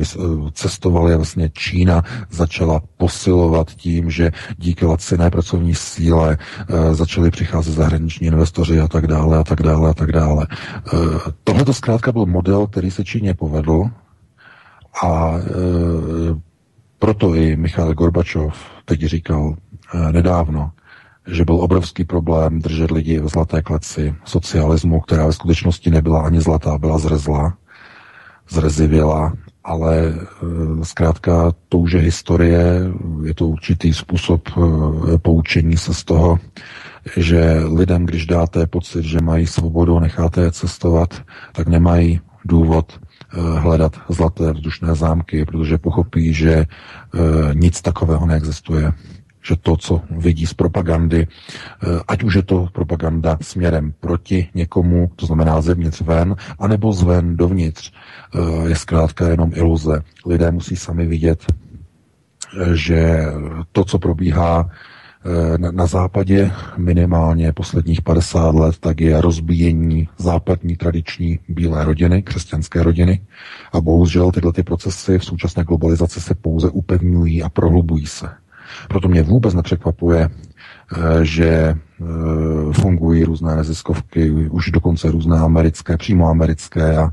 cestovali 0.53 1.15
a 1.15 1.17
vlastně 1.17 1.51
Čína 1.55 2.03
začala 2.31 2.81
posilovat 2.97 3.71
tím, 3.71 4.11
že 4.11 4.33
díky 4.59 4.87
laciné 4.87 5.31
pracovní 5.31 5.75
síle 5.75 6.39
e, 6.69 6.95
začali 6.95 7.31
přicházet 7.31 7.73
zahraniční 7.73 8.27
investoři 8.27 8.81
a 8.81 8.89
tak 8.89 9.07
dále 9.07 9.39
a 9.39 9.45
tak 9.45 9.63
dále 9.63 9.91
a 9.91 9.95
tak 9.95 10.13
dále. 10.13 10.47
E, 10.51 10.97
Tohle 11.45 11.65
to 11.65 11.75
zkrátka 11.75 12.13
byl 12.13 12.27
model, 12.27 12.67
který 12.67 12.91
se 12.91 13.05
Číně 13.05 13.35
povedl 13.35 13.85
a 15.03 15.35
proto 16.99 17.35
i 17.35 17.57
Michal 17.57 17.95
Gorbačov 17.95 18.55
teď 18.85 19.01
říkal 19.01 19.57
nedávno, 20.13 20.71
že 21.27 21.45
byl 21.45 21.55
obrovský 21.55 22.05
problém 22.05 22.59
držet 22.61 22.91
lidi 22.91 23.21
v 23.21 23.29
zlaté 23.29 23.63
kleci 23.63 24.15
socialismu, 24.25 25.01
která 25.01 25.27
ve 25.27 25.33
skutečnosti 25.33 25.91
nebyla 25.91 26.23
ani 26.23 26.41
zlatá, 26.41 26.79
byla 26.79 26.99
zrezla, 26.99 27.57
zrezivěla, 28.51 29.33
ale 29.65 29.97
e, 29.99 30.15
zkrátka 30.83 31.53
to 31.69 31.79
už 31.79 31.93
je 31.93 32.01
historie, 32.01 32.63
je 33.25 33.35
to 33.35 33.47
určitý 33.47 33.93
způsob 33.93 34.49
e, 34.49 35.19
poučení 35.19 35.77
se 35.77 35.95
z 35.95 36.05
toho, 36.05 36.39
že 37.17 37.63
lidem, 37.75 38.07
když 38.07 38.27
dáte 38.27 38.67
pocit, 38.67 39.05
že 39.05 39.21
mají 39.21 39.47
svobodu 39.47 39.99
necháte 40.01 40.41
je 40.41 40.53
cestovat, 40.53 41.23
tak 41.53 41.69
nemají 41.69 42.21
důvod 42.45 42.93
e, 42.93 43.59
hledat 43.59 43.97
zlaté 44.09 44.53
vzdušné 44.53 44.95
zámky, 44.95 45.45
protože 45.45 45.79
pochopí, 45.79 46.35
že 46.35 46.67
nic 47.55 47.83
takového 47.83 48.27
neexistuje 48.27 48.93
že 49.47 49.57
to, 49.57 49.77
co 49.77 50.03
vidí 50.11 50.47
z 50.47 50.55
propagandy, 50.55 51.27
eh, 51.27 52.01
ať 52.09 52.23
už 52.23 52.35
je 52.35 52.43
to 52.43 52.69
propaganda 52.73 53.39
směrem 53.41 53.95
proti 54.01 54.49
někomu, 54.55 55.11
to 55.17 55.27
znamená 55.27 55.61
zevnitř 55.61 56.01
ven, 56.01 56.37
anebo 56.59 56.93
zven 56.93 57.37
dovnitř, 57.37 57.93
eh, 57.93 58.69
je 58.69 58.77
zkrátka 58.77 59.29
jenom 59.29 59.51
iluze. 59.55 60.03
Lidé 60.27 60.51
musí 60.51 60.77
sami 60.77 61.07
vidět, 61.07 61.45
eh, 61.47 62.77
že 62.77 63.23
to, 63.73 63.85
co 63.85 63.99
probíhá, 63.99 64.71
na, 65.57 65.71
na 65.71 65.87
západě 65.87 66.53
minimálně 66.77 67.53
posledních 67.53 68.03
50 68.03 68.55
let, 68.55 68.79
tak 68.81 69.01
je 69.01 69.21
rozbíjení 69.21 70.09
západní 70.19 70.77
tradiční 70.77 71.39
bílé 71.49 71.85
rodiny, 71.85 72.23
křesťanské 72.23 72.83
rodiny. 72.83 73.21
A 73.73 73.81
bohužel 73.81 74.31
tyhle 74.31 74.53
ty 74.53 74.63
procesy 74.63 75.19
v 75.19 75.25
současné 75.25 75.65
globalizaci 75.65 76.21
se 76.21 76.35
pouze 76.35 76.71
upevňují 76.71 77.43
a 77.43 77.49
prohlubují 77.49 78.07
se. 78.07 78.29
Proto 78.89 79.09
mě 79.09 79.23
vůbec 79.23 79.55
nepřekvapuje, 79.55 80.29
eh, 80.29 81.25
že 81.25 81.47
eh, 81.47 81.77
fungují 82.73 83.25
různé 83.25 83.57
neziskovky, 83.57 84.31
už 84.31 84.71
dokonce 84.71 85.11
různé 85.11 85.39
americké, 85.39 85.97
přímo 85.97 86.29
americké 86.29 86.97
a 86.97 87.11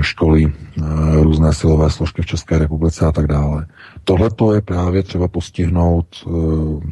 školy, 0.00 0.52
různé 1.22 1.52
silové 1.52 1.90
složky 1.90 2.22
v 2.22 2.26
České 2.26 2.58
republice 2.58 3.06
a 3.06 3.12
tak 3.12 3.26
dále. 3.26 3.66
Tohle 4.04 4.30
je 4.54 4.60
právě 4.60 5.02
třeba 5.02 5.28
postihnout 5.28 6.06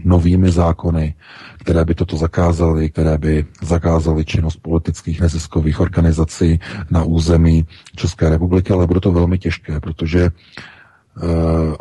novými 0.05 0.51
zákony, 0.51 1.15
které 1.59 1.85
by 1.85 1.95
toto 1.95 2.17
zakázaly, 2.17 2.91
které 2.91 3.19
by 3.19 3.47
zakázaly 3.63 4.25
činnost 4.25 4.57
politických 4.63 5.21
neziskových 5.21 5.81
organizací 5.81 6.61
na 6.91 7.05
území 7.05 7.67
České 7.97 8.29
republiky, 8.29 8.73
ale 8.73 8.87
bude 8.87 9.01
to 9.01 9.13
velmi 9.13 9.39
těžké, 9.39 9.81
protože 9.81 10.31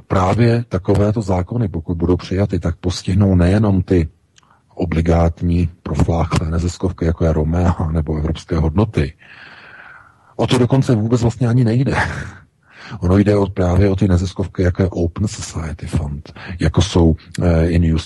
právě 0.07 0.65
takovéto 0.69 1.21
zákony, 1.21 1.67
pokud 1.67 1.97
budou 1.97 2.17
přijaty, 2.17 2.59
tak 2.59 2.75
postihnou 2.75 3.35
nejenom 3.35 3.81
ty 3.83 4.09
obligátní 4.75 5.69
profláchlé 5.83 6.51
neziskovky, 6.51 7.05
jako 7.05 7.25
je 7.25 7.33
Romea 7.33 7.75
nebo 7.91 8.17
evropské 8.17 8.57
hodnoty. 8.57 9.13
O 10.35 10.47
to 10.47 10.57
dokonce 10.57 10.95
vůbec 10.95 11.21
vlastně 11.21 11.47
ani 11.47 11.63
nejde. 11.63 11.95
Ono 12.99 13.17
jde 13.17 13.35
o, 13.35 13.47
právě 13.47 13.89
o 13.89 13.95
ty 13.95 14.07
neziskovky, 14.07 14.63
jako 14.63 14.81
je 14.81 14.89
Open 14.89 15.27
Society 15.27 15.87
Fund, 15.87 16.33
jako 16.59 16.81
jsou 16.81 17.15
eh, 17.41 17.67
In 17.67 17.97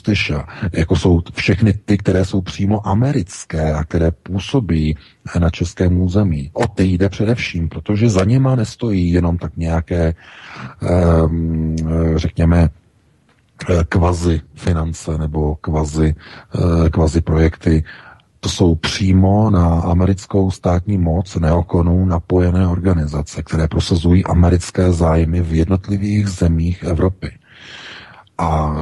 jako 0.74 0.96
jsou 0.96 1.22
všechny 1.34 1.74
ty, 1.74 1.98
které 1.98 2.26
jsou 2.26 2.42
přímo 2.42 2.88
americké 2.88 3.74
a 3.74 3.84
které 3.84 4.12
působí 4.12 4.98
eh, 5.36 5.40
na 5.40 5.50
českém 5.50 6.02
území. 6.02 6.50
O 6.54 6.68
ty 6.68 6.84
jde 6.84 7.10
především, 7.10 7.70
protože 7.70 8.10
za 8.10 8.24
něma 8.26 8.56
nestojí 8.56 9.12
jenom 9.12 9.38
tak 9.38 9.58
nějaké, 9.58 10.14
eh, 10.84 10.96
řekněme, 12.16 12.70
kvazi 13.90 14.42
finance 14.56 15.18
nebo 15.18 15.56
kvazi, 15.56 16.16
kvazi 16.92 17.22
projekty, 17.22 17.84
to 18.44 18.50
jsou 18.50 18.76
přímo 18.76 19.50
na 19.50 19.80
americkou 19.80 20.52
státní 20.52 20.98
moc 20.98 21.36
neokonů 21.36 22.06
napojené 22.06 22.68
organizace, 22.68 23.44
které 23.44 23.68
prosazují 23.68 24.26
americké 24.26 24.92
zájmy 24.92 25.42
v 25.42 25.54
jednotlivých 25.54 26.28
zemích 26.28 26.84
Evropy. 26.84 27.32
A 28.38 28.76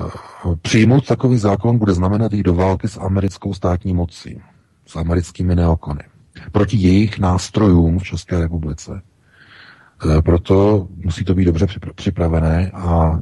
přijmout 0.61 1.07
takový 1.07 1.37
zákon 1.37 1.77
bude 1.77 1.93
znamenat 1.93 2.33
jít 2.33 2.43
do 2.43 2.53
války 2.53 2.87
s 2.87 2.99
americkou 2.99 3.53
státní 3.53 3.93
mocí, 3.93 4.41
s 4.85 4.95
americkými 4.95 5.55
neokony, 5.55 6.03
proti 6.51 6.77
jejich 6.77 7.19
nástrojům 7.19 7.99
v 7.99 8.03
České 8.03 8.39
republice. 8.39 9.01
E, 9.01 10.21
proto 10.21 10.87
musí 10.95 11.25
to 11.25 11.35
být 11.35 11.45
dobře 11.45 11.67
připravené 11.95 12.71
a 12.73 13.19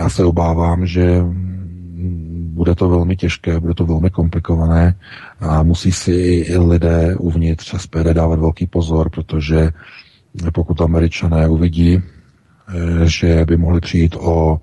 já 0.00 0.08
se 0.08 0.24
obávám, 0.24 0.86
že 0.86 1.24
bude 2.34 2.74
to 2.74 2.88
velmi 2.88 3.16
těžké, 3.16 3.60
bude 3.60 3.74
to 3.74 3.86
velmi 3.86 4.10
komplikované 4.10 4.94
a 5.40 5.62
musí 5.62 5.92
si 5.92 6.12
i 6.12 6.58
lidé 6.58 7.16
uvnitř 7.16 7.74
SPD 7.78 8.06
dávat 8.12 8.38
velký 8.38 8.66
pozor, 8.66 9.10
protože 9.10 9.72
pokud 10.54 10.80
američané 10.80 11.48
uvidí, 11.48 11.96
eh, 11.98 13.06
že 13.08 13.44
by 13.44 13.56
mohli 13.56 13.80
přijít 13.80 14.16
o 14.16 14.60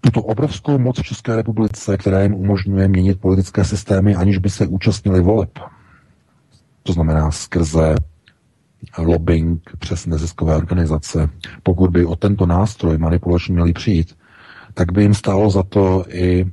tuto 0.00 0.22
obrovskou 0.22 0.78
moc 0.78 0.98
v 0.98 1.02
České 1.02 1.36
republice, 1.36 1.96
která 1.96 2.22
jim 2.22 2.34
umožňuje 2.34 2.88
měnit 2.88 3.20
politické 3.20 3.64
systémy, 3.64 4.14
aniž 4.14 4.38
by 4.38 4.50
se 4.50 4.66
účastnili 4.66 5.20
voleb. 5.20 5.58
To 6.82 6.92
znamená 6.92 7.30
skrze 7.30 7.94
lobbying 8.98 9.70
přes 9.78 10.06
neziskové 10.06 10.56
organizace. 10.56 11.28
Pokud 11.62 11.90
by 11.90 12.04
o 12.06 12.16
tento 12.16 12.46
nástroj 12.46 12.98
manipulační 12.98 13.54
měli 13.54 13.72
přijít, 13.72 14.16
tak 14.76 14.92
by 14.92 15.02
jim 15.02 15.14
stálo 15.14 15.50
za 15.50 15.62
to 15.62 16.04
i 16.08 16.46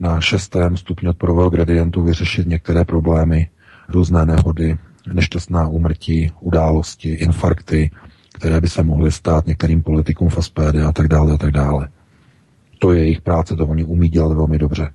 na 0.00 0.20
šestém 0.20 0.76
stupni 0.76 1.08
odporového 1.08 1.50
gradientu 1.50 2.02
vyřešit 2.02 2.46
některé 2.46 2.84
problémy, 2.84 3.48
různé 3.88 4.26
nehody, 4.26 4.78
nešťastná 5.12 5.68
úmrtí, 5.68 6.32
události, 6.40 7.08
infarkty, 7.08 7.90
které 8.32 8.60
by 8.60 8.68
se 8.68 8.82
mohly 8.82 9.12
stát 9.12 9.46
některým 9.46 9.82
politikům 9.82 10.28
v 10.28 10.44
SPD 10.44 10.76
a 10.88 10.92
tak 10.92 11.08
dále 11.08 11.32
a 11.32 11.36
tak 11.36 11.50
dále. 11.50 11.88
To 12.78 12.92
je 12.92 13.00
jejich 13.00 13.20
práce, 13.20 13.56
to 13.56 13.66
oni 13.66 13.84
umí 13.84 14.08
dělat 14.08 14.32
velmi 14.32 14.58
dobře. 14.58 14.90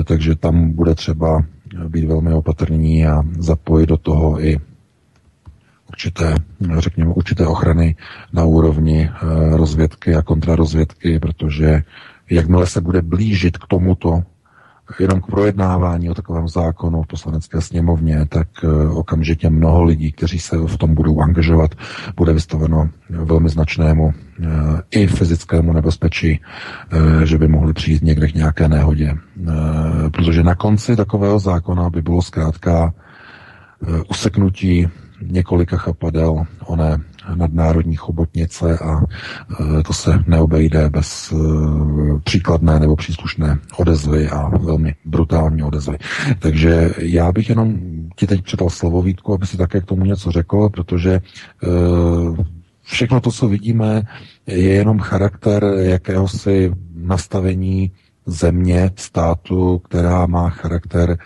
E, 0.00 0.04
takže 0.04 0.36
tam 0.36 0.72
bude 0.72 0.94
třeba 0.94 1.44
být 1.88 2.04
velmi 2.04 2.32
opatrní 2.32 3.06
a 3.06 3.22
zapojit 3.38 3.86
do 3.86 3.96
toho 3.96 4.44
i 4.44 4.58
určité, 5.90 6.34
řekněme, 6.78 7.10
určité 7.10 7.46
ochrany 7.46 7.96
na 8.32 8.44
úrovni 8.44 9.10
eh, 9.10 9.56
rozvědky 9.56 10.14
a 10.14 10.22
kontrarozvědky, 10.22 11.18
protože 11.18 11.82
jakmile 12.30 12.66
se 12.66 12.80
bude 12.80 13.02
blížit 13.02 13.58
k 13.58 13.66
tomuto, 13.66 14.22
jenom 15.00 15.20
k 15.20 15.26
projednávání 15.26 16.10
o 16.10 16.14
takovém 16.14 16.48
zákonu 16.48 17.02
v 17.02 17.06
poslanecké 17.06 17.60
sněmovně, 17.60 18.26
tak 18.28 18.48
eh, 18.64 18.88
okamžitě 18.88 19.50
mnoho 19.50 19.82
lidí, 19.82 20.12
kteří 20.12 20.38
se 20.38 20.56
v 20.58 20.76
tom 20.76 20.94
budou 20.94 21.20
angažovat, 21.20 21.74
bude 22.16 22.32
vystaveno 22.32 22.90
velmi 23.08 23.48
značnému 23.48 24.12
eh, 24.14 24.46
i 24.90 25.06
fyzickému 25.06 25.72
nebezpečí, 25.72 26.40
že 27.24 27.38
by 27.38 27.48
mohli 27.48 27.72
přijít 27.72 28.02
někde 28.02 28.28
k 28.28 28.34
nějaké 28.34 28.68
nehodě. 28.68 29.14
Protože 30.10 30.42
na 30.42 30.54
konci 30.54 30.96
takového 30.96 31.38
zákona 31.38 31.90
by 31.90 32.02
bylo 32.02 32.22
zkrátka 32.22 32.94
useknutí 34.10 34.88
několika 35.22 35.76
chapadel 35.76 36.44
oné 36.66 36.98
nadnárodní 37.34 37.96
chobotnice 37.96 38.78
a 38.78 39.00
e, 39.00 39.82
to 39.82 39.92
se 39.92 40.24
neobejde 40.26 40.90
bez 40.90 41.32
e, 41.32 41.36
příkladné 42.24 42.80
nebo 42.80 42.96
příslušné 42.96 43.58
odezvy 43.76 44.28
a 44.28 44.48
velmi 44.48 44.94
brutální 45.04 45.62
odezvy. 45.62 45.98
Takže 46.38 46.90
já 46.98 47.32
bych 47.32 47.48
jenom 47.48 47.78
ti 48.16 48.26
teď 48.26 48.42
předal 48.44 48.70
slovo 48.70 49.02
Vítku, 49.02 49.34
aby 49.34 49.46
si 49.46 49.56
také 49.56 49.80
k 49.80 49.86
tomu 49.86 50.04
něco 50.04 50.30
řekl, 50.30 50.68
protože 50.68 51.10
e, 51.12 51.20
všechno 52.82 53.20
to, 53.20 53.30
co 53.30 53.48
vidíme, 53.48 54.02
je 54.46 54.72
jenom 54.74 54.98
charakter 54.98 55.64
jakéhosi 55.78 56.72
nastavení 56.94 57.92
země, 58.26 58.90
státu, 58.96 59.78
která 59.78 60.26
má 60.26 60.50
charakter 60.50 61.18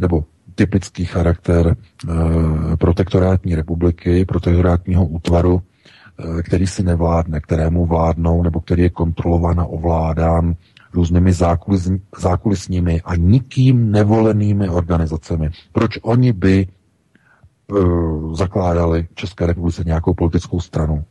nebo 0.00 0.24
typický 0.60 1.04
charakter 1.04 1.76
eh, 1.76 2.76
protektorátní 2.76 3.54
republiky, 3.54 4.24
protektorátního 4.24 5.06
útvaru, 5.06 5.62
eh, 5.62 6.42
který 6.42 6.66
si 6.66 6.82
nevládne, 6.82 7.40
kterému 7.40 7.86
vládnou, 7.86 8.42
nebo 8.42 8.60
který 8.60 8.82
je 8.82 8.90
kontrolován 8.90 9.60
a 9.60 9.64
ovládán 9.64 10.54
různými 10.92 11.32
zákulis, 11.32 11.90
zákulisními 12.18 13.00
a 13.04 13.16
nikým 13.16 13.92
nevolenými 13.92 14.68
organizacemi. 14.68 15.50
Proč 15.72 15.98
oni 16.02 16.32
by 16.32 16.66
uh, 16.66 18.34
zakládali 18.34 19.08
České 19.14 19.46
republice 19.46 19.82
nějakou 19.86 20.14
politickou 20.14 20.60
stranu? 20.60 21.04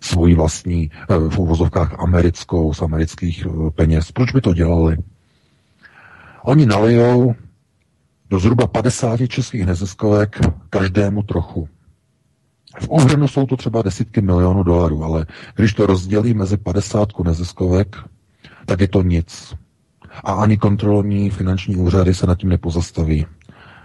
Svoji 0.00 0.34
vlastní, 0.34 0.90
v 1.28 1.38
uvozovkách 1.38 1.98
americkou, 1.98 2.74
z 2.74 2.82
amerických 2.82 3.46
peněz. 3.74 4.12
Proč 4.12 4.32
by 4.32 4.40
to 4.40 4.54
dělali? 4.54 4.96
Oni 6.44 6.66
nalijou 6.66 7.34
do 8.30 8.38
zhruba 8.38 8.66
50 8.66 9.26
českých 9.28 9.66
neziskovek 9.66 10.40
každému 10.70 11.22
trochu. 11.22 11.68
V 12.80 12.88
úhrnu 12.88 13.28
jsou 13.28 13.46
to 13.46 13.56
třeba 13.56 13.82
desítky 13.82 14.20
milionů 14.20 14.62
dolarů, 14.62 15.04
ale 15.04 15.26
když 15.54 15.74
to 15.74 15.86
rozdělí 15.86 16.34
mezi 16.34 16.56
50 16.56 17.08
neziskovek, 17.24 17.96
tak 18.66 18.80
je 18.80 18.88
to 18.88 19.02
nic. 19.02 19.54
A 20.24 20.32
ani 20.32 20.56
kontrolní 20.56 21.30
finanční 21.30 21.76
úřady 21.76 22.14
se 22.14 22.26
nad 22.26 22.38
tím 22.38 22.48
nepozastaví. 22.48 23.26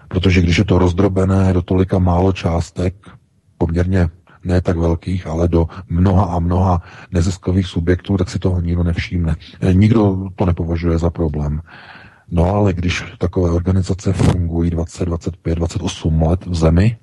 Protože 0.08 0.42
když 0.42 0.58
je 0.58 0.66
to 0.66 0.80
rozdrobené 0.80 1.54
do 1.54 1.62
tolika 1.62 2.00
málo 2.00 2.32
částek, 2.34 2.96
poměrně 3.58 4.10
ne 4.44 4.62
tak 4.62 4.78
velkých, 4.78 5.28
ale 5.28 5.48
do 5.48 5.68
mnoha 5.90 6.24
a 6.26 6.40
mnoha 6.40 6.82
neziskových 7.12 7.66
subjektů, 7.68 8.18
tak 8.18 8.30
si 8.30 8.40
toho 8.40 8.62
nikdo 8.62 8.84
nevšimne. 8.84 9.36
Nikdo 9.74 10.30
to 10.36 10.46
nepovažuje 10.46 10.98
za 10.98 11.10
problém. 11.10 11.62
No 12.32 12.46
ale 12.56 12.74
když 12.74 13.04
takové 13.18 13.52
organizace 13.52 14.14
fungují 14.14 14.70
20, 14.70 15.06
25, 15.06 15.56
28 15.56 16.22
let 16.22 16.46
v 16.46 16.56
zemi, 16.56 16.98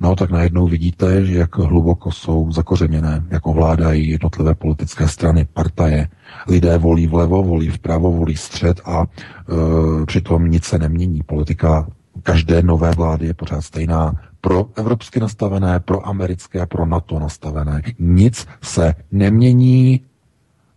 no 0.00 0.16
tak 0.16 0.30
najednou 0.30 0.66
vidíte, 0.66 1.24
že 1.24 1.38
jak 1.38 1.58
hluboko 1.58 2.12
jsou 2.12 2.52
zakořeněné, 2.52 3.24
jak 3.30 3.46
ovládají 3.46 4.08
jednotlivé 4.08 4.54
politické 4.54 5.08
strany, 5.08 5.48
partaje. 5.52 6.08
Lidé 6.48 6.78
volí 6.78 7.06
vlevo, 7.06 7.42
volí 7.42 7.68
vpravo, 7.70 8.12
volí 8.12 8.36
střed 8.36 8.80
a 8.84 9.02
e, 9.02 10.06
přitom 10.06 10.50
nic 10.50 10.64
se 10.64 10.78
nemění. 10.78 11.20
Politika 11.26 11.86
každé 12.22 12.62
nové 12.62 12.90
vlády 12.90 13.26
je 13.26 13.34
pořád 13.34 13.60
stejná. 13.60 14.12
Pro 14.40 14.68
evropsky 14.76 15.20
nastavené, 15.20 15.80
pro 15.80 16.08
americké 16.08 16.66
pro 16.66 16.86
NATO 16.86 17.18
nastavené. 17.18 17.82
Nic 17.98 18.46
se 18.62 18.94
nemění, 19.12 20.00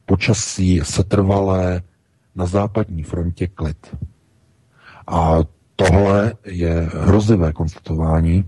počasí 0.05 0.81
setrvalé, 0.83 1.81
na 2.35 2.45
západní 2.45 3.03
frontě 3.03 3.47
klid. 3.47 3.95
A 5.07 5.37
tohle 5.75 6.33
je 6.45 6.89
hrozivé 6.93 7.53
konstatování, 7.53 8.45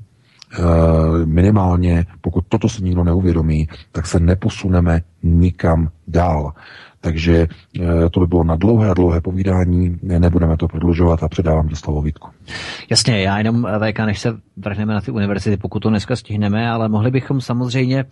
Eh, 0.60 1.26
minimálně, 1.26 2.05
pokud 2.22 2.45
toto 2.49 2.69
si 2.69 2.84
nikdo 2.84 3.03
neuvědomí, 3.03 3.68
tak 3.91 4.07
se 4.07 4.19
neposuneme 4.19 5.01
nikam 5.23 5.89
dál. 6.07 6.53
Takže 7.01 7.47
eh, 7.81 8.10
to 8.10 8.19
by 8.19 8.27
bylo 8.27 8.43
na 8.43 8.55
dlouhé 8.55 8.89
a 8.89 8.93
dlouhé 8.93 9.22
povídání, 9.22 9.97
nebudeme 10.01 10.57
to 10.57 10.68
prodlužovat 10.68 11.23
a 11.23 11.27
předávám 11.27 11.69
ti 11.69 11.76
slovo 11.76 12.01
Vítku. 12.01 12.30
Jasně, 12.89 13.22
já 13.22 13.38
jenom 13.38 13.68
eh, 13.68 13.91
VK, 13.91 13.99
než 13.99 14.19
se 14.19 14.38
vrhneme 14.57 14.93
na 14.93 15.01
ty 15.01 15.11
univerzity, 15.11 15.57
pokud 15.57 15.80
to 15.80 15.89
dneska 15.89 16.15
stihneme, 16.15 16.69
ale 16.69 16.89
mohli 16.89 17.11
bychom 17.11 17.41
samozřejmě 17.41 18.05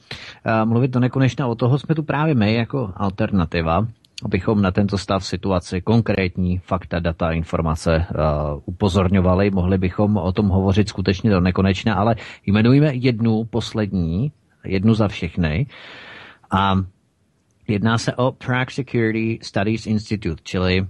mluvit 0.66 0.92
do 0.92 1.00
nekonečna 1.00 1.48
o 1.48 1.56
toho, 1.56 1.80
jsme 1.80 1.96
tu 1.96 2.04
právě 2.04 2.36
my 2.36 2.54
jako 2.54 2.94
alternativa, 2.96 3.88
abychom 4.26 4.62
na 4.62 4.72
tento 4.72 4.98
stav 4.98 5.26
situaci 5.26 5.82
konkrétní 5.82 6.58
fakta, 6.58 7.00
data, 7.00 7.32
informace 7.32 8.06
uh, 8.10 8.62
upozorňovali. 8.66 9.52
Mohli 9.52 9.78
bychom 9.78 10.18
o 10.18 10.32
tom 10.32 10.48
hovořit 10.48 10.90
skutečně 10.90 11.30
do 11.30 11.42
nekonečna, 11.42 11.96
ale 11.96 12.16
jmenujeme 12.46 12.96
jednu 12.96 13.44
poslední, 13.44 14.32
jednu 14.64 14.94
za 14.94 15.08
všechny. 15.08 15.68
A 16.52 16.76
jedná 17.68 17.98
se 17.98 18.16
o 18.16 18.32
Prague 18.32 18.74
Security 18.74 19.40
Studies 19.42 19.86
Institute, 19.86 20.42
čili 20.44 20.82
uh, 20.82 20.88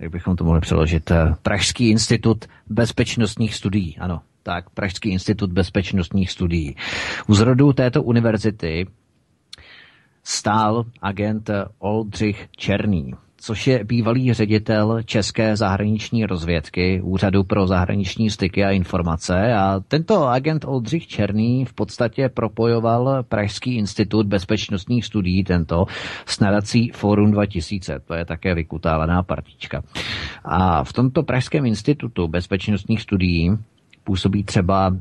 jak 0.00 0.10
bychom 0.10 0.36
to 0.36 0.44
mohli 0.44 0.60
přeložit, 0.60 1.10
uh, 1.10 1.16
Pražský 1.42 1.90
institut 1.90 2.44
bezpečnostních 2.66 3.54
studií. 3.54 3.98
Ano, 3.98 4.20
tak, 4.42 4.70
Pražský 4.70 5.10
institut 5.10 5.52
bezpečnostních 5.52 6.30
studií. 6.30 6.76
U 7.26 7.34
zrodu 7.34 7.72
této 7.72 8.02
univerzity 8.02 8.86
stál 10.24 10.84
agent 11.02 11.50
Oldřich 11.78 12.48
Černý, 12.56 13.12
což 13.36 13.66
je 13.66 13.84
bývalý 13.84 14.32
ředitel 14.32 15.02
České 15.04 15.56
zahraniční 15.56 16.26
rozvědky 16.26 17.00
Úřadu 17.02 17.44
pro 17.44 17.66
zahraniční 17.66 18.30
styky 18.30 18.64
a 18.64 18.70
informace. 18.70 19.54
A 19.54 19.80
tento 19.88 20.28
agent 20.28 20.64
Oldřich 20.64 21.06
Černý 21.06 21.64
v 21.64 21.72
podstatě 21.72 22.28
propojoval 22.28 23.22
Pražský 23.28 23.76
institut 23.76 24.26
bezpečnostních 24.26 25.04
studií, 25.04 25.44
tento 25.44 25.86
s 26.26 26.40
nadací 26.40 26.90
Forum 26.94 27.30
2000. 27.30 28.00
To 28.00 28.14
je 28.14 28.24
také 28.24 28.54
vykutálená 28.54 29.22
partička. 29.22 29.82
A 30.44 30.84
v 30.84 30.92
tomto 30.92 31.22
Pražském 31.22 31.66
institutu 31.66 32.28
bezpečnostních 32.28 33.02
studií 33.02 33.50
působí 34.04 34.44
třeba 34.44 34.96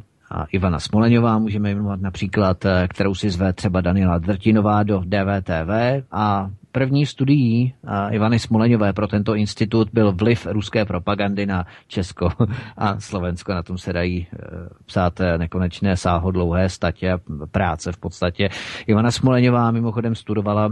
Ivana 0.51 0.79
Smoleňová 0.79 1.39
můžeme 1.39 1.71
jmenovat 1.71 2.01
například, 2.01 2.65
eh, 2.65 2.87
kterou 2.87 3.15
si 3.15 3.29
zve 3.29 3.53
třeba 3.53 3.81
Daniela 3.81 4.17
Drtinová 4.17 4.83
do 4.83 5.01
DVTV 5.05 6.03
a 6.11 6.49
první 6.71 7.05
studií 7.05 7.73
eh, 7.87 8.15
Ivany 8.15 8.39
Smoleňové 8.39 8.93
pro 8.93 9.07
tento 9.07 9.35
institut 9.35 9.89
byl 9.93 10.11
vliv 10.11 10.47
ruské 10.49 10.85
propagandy 10.85 11.45
na 11.45 11.65
Česko 11.87 12.29
a 12.77 12.99
Slovensko. 12.99 13.53
Na 13.53 13.63
tom 13.63 13.77
se 13.77 13.93
dají 13.93 14.27
eh, 14.33 14.37
psát 14.85 15.21
nekonečné 15.37 15.97
sáhodlouhé 15.97 16.69
statě 16.69 17.17
práce 17.51 17.91
v 17.91 17.97
podstatě. 17.97 18.49
Ivana 18.87 19.11
Smoleňová 19.11 19.71
mimochodem 19.71 20.15
studovala 20.15 20.69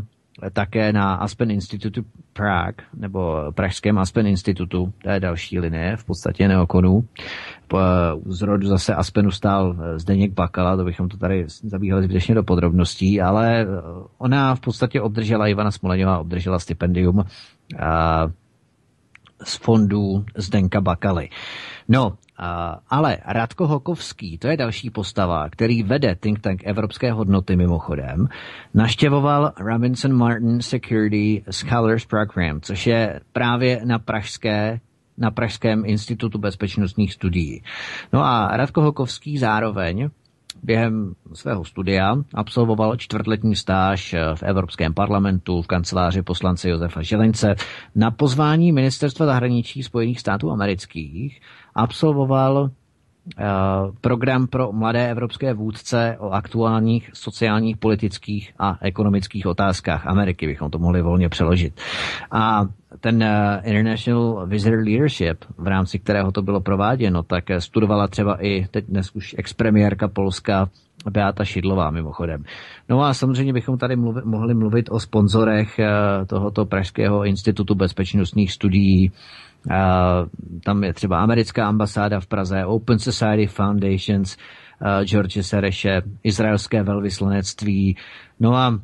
také 0.54 0.94
na 0.94 1.16
Aspen 1.16 1.52
Institutu 1.52 2.06
Prague, 2.34 2.86
nebo 2.94 3.52
Pražském 3.52 3.98
Aspen 3.98 4.28
Institutu, 4.28 4.94
to 5.04 5.10
je 5.10 5.20
další 5.20 5.60
linie, 5.60 5.98
v 5.98 6.06
podstatě 6.06 6.48
neokonů. 6.48 7.08
Z 8.26 8.42
rodu 8.42 8.68
zase 8.68 8.96
Aspenu 8.96 9.32
stál 9.32 9.76
eh, 9.80 10.00
Zdeněk 10.00 10.34
Bakala, 10.34 10.78
to 10.78 10.84
bychom 10.84 11.10
to 11.10 11.18
tady 11.18 11.46
zabíhali 11.48 12.04
zbytečně 12.04 12.36
do 12.36 12.44
podrobností, 12.44 13.22
ale 13.22 13.62
eh, 13.62 13.66
ona 14.18 14.56
v 14.56 14.60
podstatě 14.60 15.02
obdržela, 15.02 15.48
Ivana 15.48 15.72
Smoleňová 15.72 16.20
obdržela 16.20 16.60
stipendium 16.60 17.20
eh, 17.20 17.86
z 19.44 19.56
fondů 19.58 20.26
Zdenka 20.36 20.82
Bakaly. 20.82 21.30
No, 21.88 22.18
ale 22.90 23.18
Radko 23.26 23.68
Hokovský, 23.68 24.38
to 24.38 24.48
je 24.48 24.58
další 24.58 24.90
postava, 24.90 25.50
který 25.50 25.84
vede 25.84 26.16
think 26.16 26.40
tank 26.40 26.62
Evropské 26.66 27.12
hodnoty 27.12 27.56
mimochodem, 27.56 28.28
naštěvoval 28.74 29.52
Robinson 29.60 30.14
Martin 30.14 30.62
Security 30.62 31.44
Scholars 31.52 32.06
Program, 32.06 32.62
což 32.62 32.88
je 32.88 33.20
právě 33.34 33.82
na 33.86 34.00
pražské 34.00 34.80
na 35.18 35.32
Pražském 35.32 35.86
institutu 35.86 36.38
bezpečnostních 36.38 37.14
studií. 37.14 37.64
No 38.14 38.26
a 38.26 38.58
Radko 38.58 38.82
Hokovský 38.82 39.38
zároveň 39.38 40.10
během 40.64 41.14
svého 41.34 41.66
studia 41.66 42.16
absolvoval 42.34 42.98
čtvrtletní 42.98 43.56
stáž 43.56 44.16
v 44.36 44.44
Evropském 44.44 44.94
parlamentu 44.94 45.62
v 45.62 45.68
kanceláři 45.68 46.22
poslance 46.22 46.70
Josefa 46.70 47.02
Želence. 47.02 47.56
Na 47.96 48.12
pozvání 48.12 48.72
Ministerstva 48.72 49.26
zahraničí 49.26 49.84
Spojených 49.84 50.20
států 50.20 50.52
amerických 50.52 51.42
absolvoval 51.78 52.70
eh, 52.70 53.44
program 54.02 54.48
pro 54.48 54.72
mladé 54.72 55.12
evropské 55.12 55.54
vůdce 55.54 56.18
o 56.20 56.30
aktuálních 56.30 57.10
sociálních, 57.14 57.78
politických 57.78 58.54
a 58.60 58.78
ekonomických 58.82 59.46
otázkách 59.46 60.08
Ameriky, 60.08 60.48
bychom 60.48 60.72
to 60.72 60.80
mohli 60.80 61.02
volně 61.02 61.30
přeložit. 61.30 61.82
A 62.32 62.66
ten 63.00 63.24
uh, 63.24 63.68
International 63.70 64.48
Visitor 64.48 64.80
Leadership, 64.80 65.46
v 65.58 65.68
rámci 65.68 66.00
kterého 66.00 66.32
to 66.32 66.42
bylo 66.42 66.62
prováděno, 66.62 67.24
tak 67.24 67.44
studovala 67.60 68.08
třeba 68.08 68.38
i 68.46 68.68
teď 68.72 68.86
dnes 68.86 69.12
už 69.16 69.36
expremiérka 69.38 70.08
Polska 70.08 70.70
Beata 71.10 71.46
Šidlová 71.46 71.92
mimochodem. 71.92 72.44
No 72.90 73.04
a 73.04 73.14
samozřejmě 73.14 73.54
bychom 73.54 73.78
tady 73.78 73.96
mluvi, 73.96 74.22
mohli 74.26 74.54
mluvit 74.54 74.90
o 74.92 75.00
sponzorech 75.00 75.80
tohoto 76.28 76.66
Pražského 76.66 77.26
institutu 77.26 77.76
bezpečnostních 77.76 78.52
studií, 78.52 79.12
tam 80.64 80.84
je 80.84 80.94
třeba 80.94 81.20
americká 81.20 81.68
ambasáda 81.68 82.20
v 82.20 82.28
Praze, 82.28 82.66
Open 82.66 83.00
Society 83.00 83.48
Foundations, 83.48 84.38
George 85.04 85.38
Sereše, 85.46 86.02
izraelské 86.24 86.84
velvyslanectví, 86.84 87.98
no 88.40 88.56
a 88.56 88.80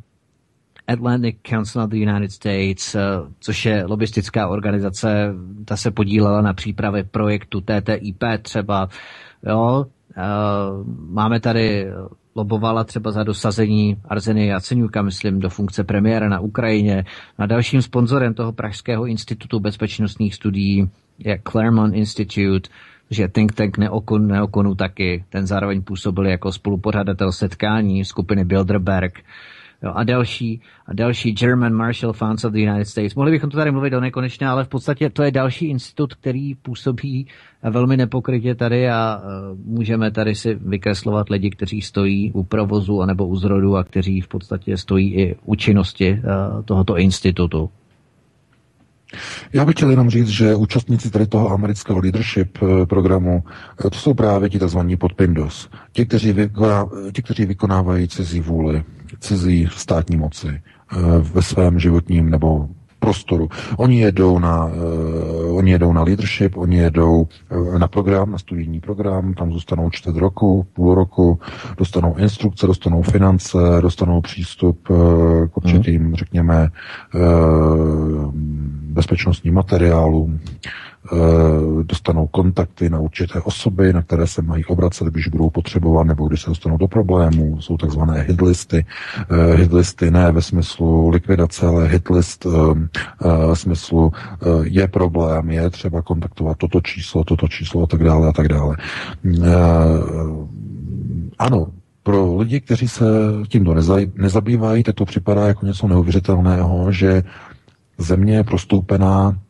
Atlantic 0.87 1.35
Council 1.49 1.81
of 1.81 1.89
the 1.89 1.97
United 1.97 2.31
States, 2.31 2.95
což 3.39 3.65
je 3.65 3.85
lobistická 3.85 4.47
organizace, 4.47 5.33
ta 5.65 5.77
se 5.77 5.91
podílela 5.91 6.41
na 6.41 6.53
přípravě 6.53 7.03
projektu 7.03 7.61
TTIP 7.61 8.23
třeba. 8.41 8.89
Jo, 9.43 9.85
máme 11.09 11.39
tady 11.39 11.87
lobovala 12.35 12.83
třeba 12.83 13.11
za 13.11 13.23
dosazení 13.23 13.97
Arzeny 14.09 14.47
Jaceňuka, 14.47 15.01
myslím, 15.01 15.39
do 15.39 15.49
funkce 15.49 15.83
premiéra 15.83 16.29
na 16.29 16.39
Ukrajině. 16.39 17.05
A 17.37 17.45
dalším 17.45 17.81
sponzorem 17.81 18.33
toho 18.33 18.51
Pražského 18.51 19.05
institutu 19.05 19.59
bezpečnostních 19.59 20.35
studií 20.35 20.89
je 21.19 21.39
Claremont 21.51 21.95
Institute, 21.95 22.69
že 23.09 23.27
think 23.27 23.53
tank 23.53 23.77
Neokon, 23.77 24.27
Neokonu 24.27 24.75
taky, 24.75 25.23
ten 25.29 25.47
zároveň 25.47 25.81
působil 25.81 26.25
jako 26.25 26.51
spolupořadatel 26.51 27.31
setkání 27.31 28.05
skupiny 28.05 28.45
Bilderberg, 28.45 29.19
jo, 29.83 29.91
a 29.95 30.03
další, 30.03 30.61
a 30.87 30.93
další 30.93 31.31
German 31.31 31.73
Marshall 31.73 32.13
Funds 32.13 32.43
of 32.43 32.53
the 32.53 32.59
United 32.59 32.87
States. 32.87 33.15
Mohli 33.15 33.31
bychom 33.31 33.49
to 33.49 33.57
tady 33.57 33.71
mluvit 33.71 33.89
do 33.89 33.99
nekonečna, 33.99 34.51
ale 34.51 34.63
v 34.63 34.67
podstatě 34.67 35.09
to 35.09 35.23
je 35.23 35.31
další 35.31 35.65
institut, 35.65 36.13
který 36.13 36.55
působí 36.55 37.27
velmi 37.69 37.97
nepokrytě 37.97 38.55
tady 38.55 38.89
a 38.89 39.21
uh, 39.23 39.59
můžeme 39.65 40.11
tady 40.11 40.35
si 40.35 40.55
vykreslovat 40.55 41.29
lidi, 41.29 41.49
kteří 41.49 41.81
stojí 41.81 42.31
u 42.31 42.43
provozu 42.43 43.01
anebo 43.01 43.27
u 43.27 43.35
zrodu 43.35 43.77
a 43.77 43.83
kteří 43.83 44.21
v 44.21 44.27
podstatě 44.27 44.77
stojí 44.77 45.13
i 45.13 45.35
u 45.45 45.55
činnosti 45.55 46.11
uh, 46.11 46.63
tohoto 46.63 46.97
institutu. 46.97 47.69
Já 49.53 49.65
bych 49.65 49.75
chtěl 49.75 49.89
jenom 49.89 50.09
říct, 50.09 50.27
že 50.27 50.55
účastníci 50.55 51.09
tady 51.09 51.27
toho 51.27 51.49
amerického 51.49 51.99
leadership 51.99 52.57
eh, 52.61 52.85
programu, 52.85 53.43
to 53.91 53.97
jsou 53.97 54.13
právě 54.13 54.49
ti 54.49 54.59
tzv. 54.59 54.79
podpindos. 54.97 55.69
Ti, 55.91 56.05
kteří, 56.05 56.35
ti, 57.11 57.21
kteří 57.21 57.45
vykonávají 57.45 58.07
cizí 58.07 58.39
vůli, 58.39 58.83
cizí 59.19 59.67
státní 59.71 60.17
moci 60.17 60.47
eh, 60.47 60.97
ve 61.19 61.41
svém 61.41 61.79
životním 61.79 62.29
nebo 62.29 62.67
prostoru. 63.03 63.49
Oni 63.77 63.99
jedou 63.99 64.39
na, 64.39 64.65
uh, 64.65 65.57
oni 65.57 65.71
jedou 65.71 65.93
na 65.93 66.03
leadership, 66.03 66.57
oni 66.57 66.77
jedou 66.77 67.27
uh, 67.51 67.79
na 67.79 67.87
program, 67.87 68.31
na 68.31 68.37
studijní 68.37 68.79
program, 68.79 69.33
tam 69.33 69.51
zůstanou 69.51 69.89
čtvrt 69.89 70.15
roku, 70.15 70.65
půl 70.73 70.95
roku, 70.95 71.39
dostanou 71.77 72.15
instrukce, 72.15 72.67
dostanou 72.67 73.01
finance, 73.01 73.57
dostanou 73.81 74.21
přístup 74.21 74.89
uh, 74.89 75.47
k 75.47 75.57
určitým, 75.57 76.01
hmm. 76.01 76.15
řekněme, 76.15 76.67
uh, 77.15 78.31
bezpečnostním 78.95 79.53
materiálům, 79.53 80.39
dostanou 81.83 82.27
kontakty 82.27 82.89
na 82.89 82.99
určité 82.99 83.41
osoby, 83.41 83.93
na 83.93 84.01
které 84.01 84.27
se 84.27 84.41
mají 84.41 84.65
obracet, 84.65 85.07
když 85.07 85.27
budou 85.27 85.49
potřebovat, 85.49 86.03
nebo 86.03 86.27
když 86.27 86.41
se 86.41 86.49
dostanou 86.49 86.77
do 86.77 86.87
problémů. 86.87 87.61
Jsou 87.61 87.77
takzvané 87.77 88.21
hitlisty. 88.21 88.85
Eh, 89.29 89.55
hitlisty 89.55 90.11
ne 90.11 90.31
ve 90.31 90.41
smyslu 90.41 91.09
likvidace, 91.09 91.67
ale 91.67 91.87
hitlist 91.87 92.45
eh, 92.45 92.49
v 93.53 93.55
smyslu 93.55 94.11
je 94.63 94.87
problém, 94.87 95.49
je 95.49 95.69
třeba 95.69 96.01
kontaktovat 96.01 96.57
toto 96.57 96.81
číslo, 96.81 97.23
toto 97.23 97.47
číslo 97.47 97.83
a 97.83 97.87
tak 97.87 98.03
dále 98.03 98.27
a 98.27 98.31
tak 98.31 98.47
dále. 98.47 98.77
Ano, 101.39 101.67
pro 102.03 102.37
lidi, 102.37 102.61
kteří 102.61 102.87
se 102.87 103.05
tímto 103.47 103.75
nezabývají, 104.15 104.83
tak 104.83 104.95
to 104.95 105.05
připadá 105.05 105.47
jako 105.47 105.65
něco 105.65 105.87
neuvěřitelného, 105.87 106.91
že 106.91 107.23
země 107.97 108.35
je 108.35 108.43
prostoupená 108.43 109.33
Eh, 109.33 109.42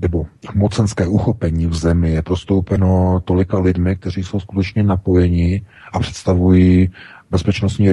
nebo 0.00 0.26
mocenské 0.54 1.06
uchopení 1.06 1.66
v 1.66 1.74
zemi 1.74 2.10
je 2.10 2.22
prostoupeno 2.22 3.20
tolika 3.24 3.58
lidmi, 3.58 3.96
kteří 3.96 4.24
jsou 4.24 4.40
skutečně 4.40 4.82
napojeni 4.82 5.62
a 5.92 5.98
představují 5.98 6.90
bezpečnostní 7.30 7.88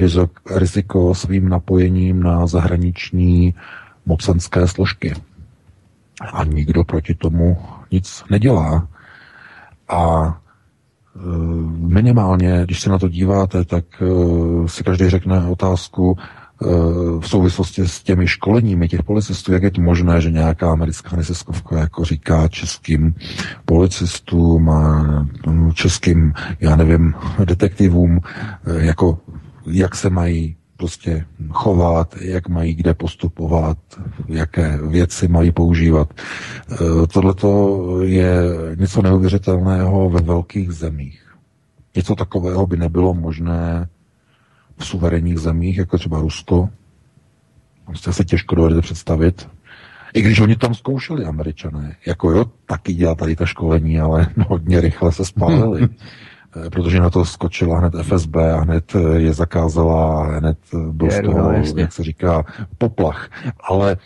riziko 0.50 1.14
svým 1.14 1.48
napojením 1.48 2.22
na 2.22 2.46
zahraniční 2.46 3.54
mocenské 4.06 4.68
složky. 4.68 5.14
A 6.32 6.44
nikdo 6.44 6.84
proti 6.84 7.14
tomu 7.14 7.56
nic 7.90 8.24
nedělá. 8.30 8.88
A 9.88 10.34
eh, 11.16 11.20
minimálně, 11.76 12.62
když 12.64 12.80
se 12.80 12.90
na 12.90 12.98
to 12.98 13.08
díváte, 13.08 13.64
tak 13.64 13.84
eh, 14.02 14.68
si 14.68 14.84
každý 14.84 15.10
řekne 15.10 15.46
otázku, 15.48 16.18
v 17.20 17.28
souvislosti 17.28 17.82
s 17.82 18.02
těmi 18.02 18.26
školeními 18.28 18.88
těch 18.88 19.02
policistů, 19.02 19.52
jak 19.52 19.62
je 19.62 19.70
to 19.70 19.80
možné, 19.80 20.20
že 20.20 20.30
nějaká 20.30 20.72
americká 20.72 21.16
neziskovka 21.16 21.78
jako 21.78 22.04
říká 22.04 22.48
českým 22.48 23.14
policistům 23.64 24.70
a 24.70 25.04
no, 25.46 25.72
českým, 25.72 26.32
já 26.60 26.76
nevím, 26.76 27.14
detektivům, 27.44 28.20
eh, 28.20 28.84
jako 28.84 29.18
jak 29.66 29.94
se 29.94 30.10
mají 30.10 30.56
prostě 30.76 31.24
chovat, 31.50 32.14
jak 32.20 32.48
mají 32.48 32.74
kde 32.74 32.94
postupovat, 32.94 33.78
jaké 34.28 34.78
věci 34.82 35.28
mají 35.28 35.52
používat. 35.52 36.14
Eh, 36.72 36.76
Tohle 37.12 37.34
je 38.02 38.34
něco 38.76 39.02
neuvěřitelného 39.02 40.10
ve 40.10 40.20
velkých 40.20 40.72
zemích. 40.72 41.24
Něco 41.96 42.14
takového 42.14 42.66
by 42.66 42.76
nebylo 42.76 43.14
možné 43.14 43.88
v 44.78 44.86
suverénních 44.86 45.38
zemích, 45.38 45.78
jako 45.78 45.98
třeba 45.98 46.20
Rusko. 46.20 46.68
Prostě 47.84 48.12
se 48.12 48.24
těžko 48.24 48.54
dovedete 48.54 48.80
představit. 48.80 49.48
I 50.14 50.22
když 50.22 50.40
oni 50.40 50.56
tam 50.56 50.74
zkoušeli, 50.74 51.24
američané. 51.24 51.96
Jako 52.06 52.30
jo, 52.30 52.44
taky 52.66 52.94
dělá 52.94 53.14
tady 53.14 53.36
ta 53.36 53.46
školení, 53.46 54.00
ale 54.00 54.26
hodně 54.48 54.80
rychle 54.80 55.12
se 55.12 55.24
spálili. 55.24 55.80
Hmm. 55.80 55.94
Protože 56.72 57.00
na 57.00 57.10
to 57.10 57.24
skočila 57.24 57.78
hned 57.78 57.92
FSB 58.02 58.36
a 58.36 58.60
hned 58.60 58.92
je 59.16 59.32
zakázala, 59.32 60.26
hned 60.38 60.58
byl 60.92 61.10
z 61.10 61.22
toho, 61.22 61.52
jak 61.76 61.92
se 61.92 62.02
říká, 62.02 62.44
poplach. 62.78 63.30
Ale, 63.60 63.96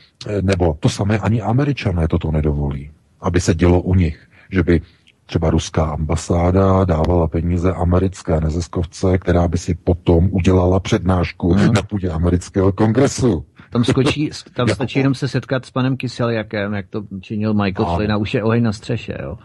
nebo 0.42 0.76
to 0.80 0.88
samé 0.88 1.18
ani 1.18 1.42
američané 1.42 2.08
toto 2.08 2.30
nedovolí, 2.30 2.90
aby 3.20 3.40
se 3.40 3.54
dělo 3.54 3.80
u 3.80 3.94
nich, 3.94 4.28
že 4.50 4.62
by 4.62 4.80
třeba 5.26 5.50
ruská 5.50 5.84
ambasáda 5.84 6.84
dávala 6.84 7.28
peníze 7.28 7.72
americké 7.72 8.40
neziskovce, 8.40 9.18
která 9.18 9.48
by 9.48 9.58
si 9.58 9.74
potom 9.74 10.28
udělala 10.32 10.80
přednášku 10.80 11.52
hmm. 11.52 11.72
na 11.72 11.82
půdě 11.82 12.10
amerického 12.10 12.72
kongresu. 12.72 13.44
Tam, 13.70 13.84
skočí, 13.84 14.30
tam 14.56 14.68
stačí 14.68 14.98
jenom 14.98 15.14
se 15.14 15.28
setkat 15.28 15.66
s 15.66 15.70
panem 15.70 15.96
Kyseljakem, 15.96 16.74
jak 16.74 16.86
to 16.88 17.02
činil 17.20 17.54
Michael 17.54 17.88
a... 17.88 17.96
Flynn 17.96 18.12
a 18.12 18.16
už 18.16 18.34
je 18.34 18.42
oheň 18.42 18.62
na 18.62 18.72
střeše, 18.72 19.18
jo. 19.22 19.38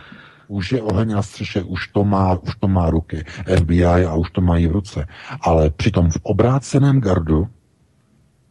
Už 0.47 0.71
je 0.71 0.81
oheň 0.81 1.11
na 1.11 1.21
střeše, 1.21 1.63
už 1.63 1.87
to, 1.87 2.03
má, 2.03 2.39
už 2.41 2.55
to 2.55 2.67
má 2.67 2.89
ruky. 2.89 3.25
FBI 3.57 3.85
a 3.85 4.15
už 4.15 4.31
to 4.31 4.41
mají 4.41 4.67
v 4.67 4.71
ruce. 4.71 5.07
Ale 5.41 5.69
přitom 5.69 6.09
v 6.09 6.17
obráceném 6.23 7.01
gardu 7.01 7.47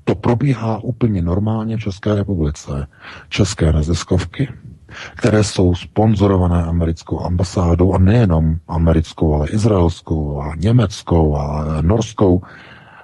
to 0.05 0.15
probíhá 0.15 0.79
úplně 0.79 1.23
normálně 1.23 1.77
v 1.77 1.81
České 1.81 2.15
republice. 2.15 2.87
České 3.29 3.73
neziskovky, 3.73 4.49
které 5.17 5.45
jsou 5.45 5.75
sponzorované 5.75 6.63
americkou 6.65 7.21
ambasádou 7.21 7.95
a 7.95 7.99
nejenom 7.99 8.57
americkou, 8.69 9.35
ale 9.35 9.49
izraelskou 9.49 10.41
a 10.41 10.53
německou 10.57 11.37
a 11.37 11.65
norskou 11.81 12.43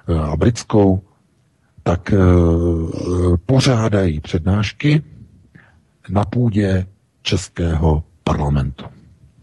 eh, 0.08 0.18
a 0.18 0.36
britskou, 0.36 1.02
tak 1.82 2.12
eh, 2.12 2.16
pořádají 3.46 4.20
přednášky 4.20 5.02
na 6.08 6.24
půdě 6.24 6.86
českého 7.22 8.02
parlamentu. 8.24 8.84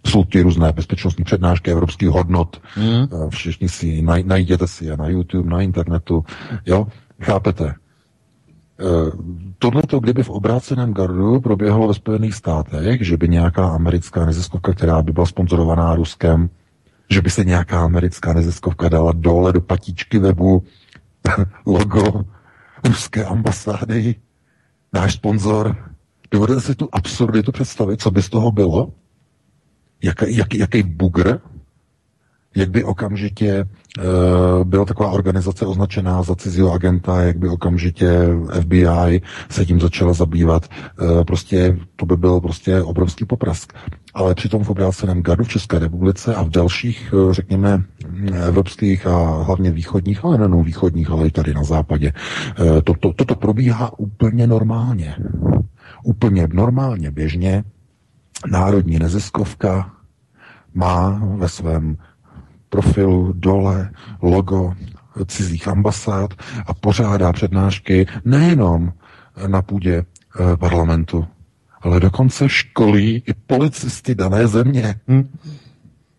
Jsou 0.05 0.23
ty 0.23 0.41
různé 0.41 0.71
bezpečnostní 0.71 1.23
přednášky 1.23 1.71
evropských 1.71 2.09
hodnot. 2.09 2.61
Mm. 2.77 3.29
Všichni 3.29 3.69
si 3.69 4.01
najděte 4.23 4.67
si 4.67 4.85
je 4.85 4.97
na 4.97 5.07
YouTube, 5.07 5.49
na 5.49 5.61
internetu. 5.61 6.25
Jo, 6.65 6.87
chápete? 7.21 7.73
Eh, 8.79 9.11
Tohle 9.61 9.81
to, 9.81 9.99
kdyby 9.99 10.23
v 10.23 10.29
obráceném 10.29 10.93
gardu 10.93 11.41
proběhlo 11.41 11.87
ve 11.87 11.93
Spojených 11.93 12.33
státech, 12.33 13.05
že 13.05 13.17
by 13.17 13.29
nějaká 13.29 13.69
americká 13.69 14.25
neziskovka, 14.25 14.73
která 14.73 15.01
by 15.01 15.11
byla 15.11 15.25
sponzorovaná 15.25 15.95
Ruskem, 15.95 16.49
že 17.09 17.21
by 17.21 17.29
se 17.29 17.45
nějaká 17.45 17.83
americká 17.83 18.33
neziskovka 18.33 18.89
dala 18.89 19.11
dole 19.15 19.53
do 19.53 19.61
patičky 19.61 20.19
webu 20.19 20.63
logo 21.65 22.25
ruské 22.87 23.25
ambasády, 23.25 24.15
náš 24.93 25.13
sponzor. 25.13 25.75
Dovedete 26.31 26.61
si 26.61 26.75
tu 26.75 26.89
absurditu 26.91 27.51
představit, 27.51 28.01
co 28.01 28.11
by 28.11 28.21
z 28.21 28.29
toho 28.29 28.51
bylo? 28.51 28.93
Jak, 30.03 30.21
jak, 30.27 30.53
jaký 30.53 30.83
bugr 30.83 31.39
jak 32.55 32.69
by 32.69 32.83
okamžitě 32.83 33.65
uh, 33.97 34.03
byla 34.63 34.85
taková 34.85 35.11
organizace 35.11 35.65
označená 35.65 36.23
za 36.23 36.35
cizího 36.35 36.71
agenta, 36.71 37.21
jak 37.21 37.37
by 37.37 37.49
okamžitě 37.49 38.27
FBI 38.61 39.21
se 39.49 39.65
tím 39.65 39.81
začala 39.81 40.13
zabývat. 40.13 40.69
Uh, 41.01 41.23
prostě 41.23 41.77
to 41.95 42.05
by 42.05 42.17
byl 42.17 42.39
prostě 42.39 42.81
obrovský 42.81 43.25
poprask. 43.25 43.73
Ale 44.13 44.35
přitom 44.35 44.63
v 44.63 44.69
obráceném 44.69 45.21
gardu 45.21 45.43
v 45.43 45.49
České 45.49 45.79
republice 45.79 46.35
a 46.35 46.43
v 46.43 46.49
dalších, 46.49 47.13
uh, 47.13 47.33
řekněme, 47.33 47.83
evropských 48.47 49.07
a 49.07 49.43
hlavně 49.43 49.71
východních, 49.71 50.25
ale 50.25 50.37
nejenom 50.37 50.63
východních, 50.63 51.09
ale 51.09 51.27
i 51.27 51.31
tady 51.31 51.53
na 51.53 51.63
západě, 51.63 52.13
to, 52.83 52.93
to, 52.99 53.13
toto 53.13 53.35
probíhá 53.35 53.99
úplně 53.99 54.47
normálně. 54.47 55.15
Úplně 56.03 56.47
normálně, 56.53 57.11
běžně. 57.11 57.63
Národní 58.51 58.99
neziskovka 58.99 59.91
má 60.73 61.21
ve 61.37 61.49
svém 61.49 61.97
profilu 62.69 63.33
dole 63.35 63.91
logo 64.21 64.73
cizích 65.25 65.67
ambasád 65.67 66.33
a 66.65 66.73
pořádá 66.73 67.33
přednášky 67.33 68.07
nejenom 68.25 68.93
na 69.47 69.61
půdě 69.61 70.03
eh, 70.03 70.57
parlamentu, 70.57 71.27
ale 71.81 71.99
dokonce 71.99 72.49
školí 72.49 73.23
i 73.27 73.33
policisty 73.33 74.15
dané 74.15 74.47
země. 74.47 74.95
Hm? 75.07 75.29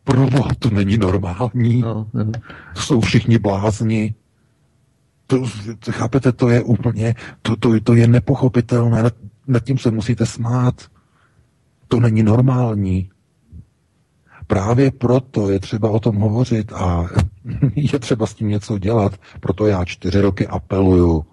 Proboha, 0.05 0.51
to 0.59 0.71
není 0.71 0.99
normální. 0.99 1.81
No, 1.81 2.07
no. 2.15 2.33
Jsou 2.75 3.01
všichni 3.01 3.39
blázni. 3.39 4.15
To, 5.27 5.43
to, 5.79 5.93
chápete, 5.93 6.33
to 6.33 6.49
je 6.49 6.63
úplně, 6.63 7.15
to, 7.43 7.57
to, 7.57 7.81
to 7.81 7.95
je 7.95 8.07
nepochopitelné, 8.07 9.03
nad, 9.03 9.15
nad 9.47 9.65
tím 9.65 9.79
se 9.79 9.91
musíte 9.91 10.27
smát. 10.27 10.75
To 11.89 12.01
není 12.01 12.23
normální. 12.23 13.11
Právě 14.51 14.91
proto 14.91 15.51
je 15.51 15.61
třeba 15.61 15.91
o 15.91 16.01
tom 16.01 16.17
hovořit 16.17 16.73
a 16.73 17.07
je 17.75 17.99
třeba 17.99 18.27
s 18.27 18.35
tím 18.35 18.49
něco 18.49 18.79
dělat. 18.79 19.13
Proto 19.41 19.67
já 19.67 19.85
čtyři 19.85 20.21
roky 20.21 20.47
apeluju 20.47 21.25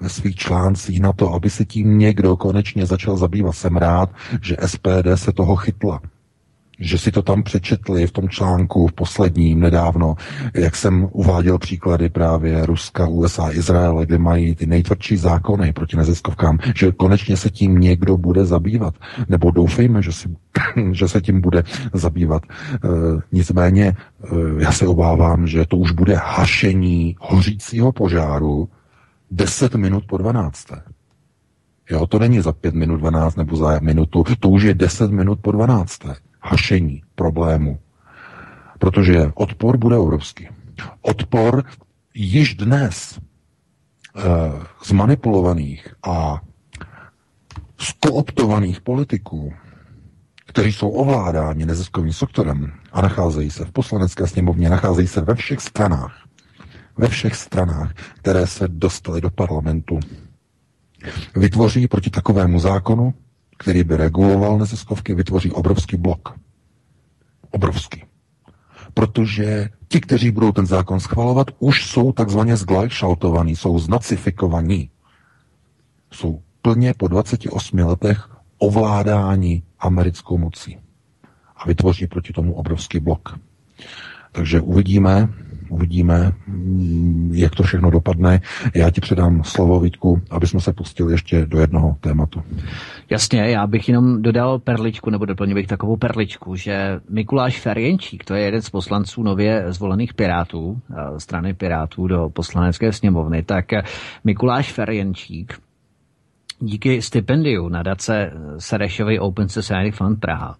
ve 0.00 0.08
svých 0.08 0.36
článcích 0.36 1.00
na 1.00 1.12
to, 1.12 1.32
aby 1.32 1.50
se 1.50 1.64
tím 1.64 1.98
někdo 1.98 2.36
konečně 2.36 2.86
začal 2.86 3.16
zabývat. 3.16 3.52
Jsem 3.52 3.76
rád, 3.76 4.10
že 4.42 4.56
SPD 4.66 5.06
se 5.14 5.32
toho 5.32 5.56
chytla 5.56 6.00
že 6.80 6.98
si 6.98 7.12
to 7.12 7.22
tam 7.22 7.42
přečetli 7.42 8.06
v 8.06 8.12
tom 8.12 8.28
článku 8.28 8.86
v 8.86 8.92
posledním 8.92 9.60
nedávno, 9.60 10.14
jak 10.54 10.76
jsem 10.76 11.08
uváděl 11.12 11.58
příklady 11.58 12.08
právě 12.08 12.66
Ruska, 12.66 13.06
USA, 13.06 13.50
Izraele, 13.50 14.06
kde 14.06 14.18
mají 14.18 14.54
ty 14.54 14.66
nejtvrdší 14.66 15.16
zákony 15.16 15.72
proti 15.72 15.96
neziskovkám, 15.96 16.58
že 16.74 16.92
konečně 16.92 17.36
se 17.36 17.50
tím 17.50 17.80
někdo 17.80 18.16
bude 18.16 18.44
zabývat. 18.44 18.94
Nebo 19.28 19.50
doufejme, 19.50 20.02
že, 20.02 20.12
si, 20.12 20.28
že 20.92 21.08
se 21.08 21.20
tím 21.20 21.40
bude 21.40 21.64
zabývat. 21.92 22.42
E, 22.44 22.78
nicméně 23.32 23.84
e, 23.86 23.94
já 24.58 24.72
se 24.72 24.86
obávám, 24.86 25.46
že 25.46 25.66
to 25.66 25.76
už 25.76 25.90
bude 25.90 26.14
hašení 26.14 27.16
hořícího 27.20 27.92
požáru 27.92 28.68
10 29.30 29.74
minut 29.74 30.04
po 30.06 30.18
12. 30.18 30.66
Jo, 31.90 32.06
to 32.06 32.18
není 32.18 32.40
za 32.40 32.52
5 32.52 32.74
minut 32.74 32.96
12 32.96 33.36
nebo 33.36 33.56
za 33.56 33.78
minutu, 33.82 34.24
to 34.40 34.48
už 34.48 34.62
je 34.62 34.74
10 34.74 35.10
minut 35.10 35.38
po 35.42 35.52
12 35.52 36.00
hašení 36.44 37.02
problému. 37.14 37.78
Protože 38.78 39.30
odpor 39.34 39.76
bude 39.76 39.96
obrovský. 39.96 40.48
Odpor 41.02 41.64
již 42.14 42.54
dnes 42.54 43.18
e, 43.18 43.20
zmanipulovaných 44.84 45.94
a 46.02 46.40
skooptovaných 47.78 48.80
politiků, 48.80 49.52
kteří 50.46 50.72
jsou 50.72 50.88
ovládáni 50.90 51.66
neziskovým 51.66 52.12
sektorem 52.12 52.72
a 52.92 53.00
nacházejí 53.02 53.50
se 53.50 53.64
v 53.64 53.72
poslanecké 53.72 54.26
sněmovně, 54.26 54.70
nacházejí 54.70 55.08
se 55.08 55.20
ve 55.20 55.34
všech 55.34 55.60
stranách, 55.60 56.16
ve 56.96 57.08
všech 57.08 57.34
stranách, 57.34 57.94
které 58.18 58.46
se 58.46 58.68
dostaly 58.68 59.20
do 59.20 59.30
parlamentu, 59.30 60.00
vytvoří 61.36 61.88
proti 61.88 62.10
takovému 62.10 62.60
zákonu 62.60 63.14
který 63.58 63.84
by 63.84 63.96
reguloval 63.96 64.58
neziskovky, 64.58 65.14
vytvoří 65.14 65.50
obrovský 65.50 65.96
blok. 65.96 66.34
Obrovský. 67.50 68.04
Protože 68.94 69.68
ti, 69.88 70.00
kteří 70.00 70.30
budou 70.30 70.52
ten 70.52 70.66
zákon 70.66 71.00
schvalovat, 71.00 71.46
už 71.58 71.86
jsou 71.86 72.12
takzvaně 72.12 72.56
zglajšaltovaní, 72.56 73.56
jsou 73.56 73.78
znacifikovaní. 73.78 74.90
jsou 76.12 76.42
plně 76.62 76.94
po 76.94 77.08
28 77.08 77.78
letech 77.78 78.28
ovládání 78.58 79.62
americkou 79.78 80.38
mocí 80.38 80.78
a 81.56 81.66
vytvoří 81.68 82.06
proti 82.06 82.32
tomu 82.32 82.54
obrovský 82.54 83.00
blok. 83.00 83.38
Takže 84.32 84.60
uvidíme, 84.60 85.28
uvidíme, 85.68 86.32
mm, 86.46 87.30
jak 87.34 87.54
to 87.54 87.62
všechno 87.62 87.90
dopadne. 87.90 88.40
Já 88.74 88.90
ti 88.90 89.00
předám 89.00 89.44
slovo, 89.44 89.80
Vítku, 89.80 90.22
aby 90.30 90.46
jsme 90.46 90.60
se 90.60 90.72
pustili 90.72 91.12
ještě 91.12 91.46
do 91.46 91.60
jednoho 91.60 91.96
tématu. 92.00 92.42
Jasně, 93.10 93.50
já 93.50 93.66
bych 93.66 93.88
jenom 93.88 94.22
dodal 94.22 94.58
perličku, 94.58 95.10
nebo 95.10 95.24
doplnil 95.24 95.54
bych 95.54 95.66
takovou 95.66 95.96
perličku, 95.96 96.56
že 96.56 97.00
Mikuláš 97.10 97.60
Ferjenčík, 97.60 98.24
to 98.24 98.34
je 98.34 98.44
jeden 98.44 98.62
z 98.62 98.70
poslanců 98.70 99.22
nově 99.22 99.64
zvolených 99.68 100.14
Pirátů, 100.14 100.80
eh, 100.90 101.20
strany 101.20 101.54
Pirátů 101.54 102.06
do 102.06 102.30
poslanecké 102.30 102.92
sněmovny, 102.92 103.42
tak 103.42 103.64
Mikuláš 104.24 104.72
Ferjenčík 104.72 105.63
díky 106.60 107.02
stipendiu 107.02 107.68
nadace 107.68 108.32
Serešovy 108.58 109.18
Open 109.18 109.48
Society 109.48 109.90
Fund 109.90 110.20
Praha 110.20 110.56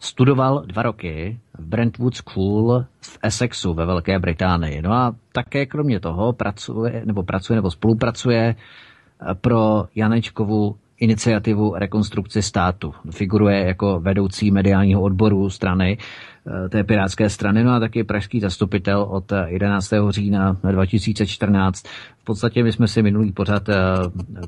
studoval 0.00 0.62
dva 0.66 0.82
roky 0.82 1.38
v 1.58 1.66
Brentwood 1.66 2.14
School 2.14 2.84
v 3.00 3.18
Essexu 3.22 3.74
ve 3.74 3.86
Velké 3.86 4.18
Británii. 4.18 4.82
No 4.82 4.92
a 4.92 5.14
také 5.32 5.66
kromě 5.66 6.00
toho 6.00 6.32
pracuje 6.32 7.02
nebo 7.04 7.22
pracuje 7.22 7.56
nebo 7.56 7.70
spolupracuje 7.70 8.54
pro 9.40 9.84
Janečkovu 9.94 10.76
iniciativu 11.02 11.74
rekonstrukce 11.74 12.42
státu. 12.42 12.94
Figuruje 13.10 13.66
jako 13.66 14.00
vedoucí 14.00 14.50
mediálního 14.50 15.02
odboru 15.02 15.50
strany, 15.50 15.98
eh, 15.98 16.68
té 16.68 16.84
pirátské 16.84 17.30
strany, 17.30 17.64
no 17.64 17.72
a 17.72 17.80
taky 17.80 18.04
pražský 18.04 18.40
zastupitel 18.40 19.02
od 19.02 19.32
11. 19.46 20.12
října 20.12 20.56
2014. 20.70 21.82
V 22.18 22.24
podstatě 22.24 22.62
my 22.62 22.72
jsme 22.72 22.88
si 22.88 23.02
minulý 23.02 23.32
pořad 23.32 23.68
eh, 23.68 23.74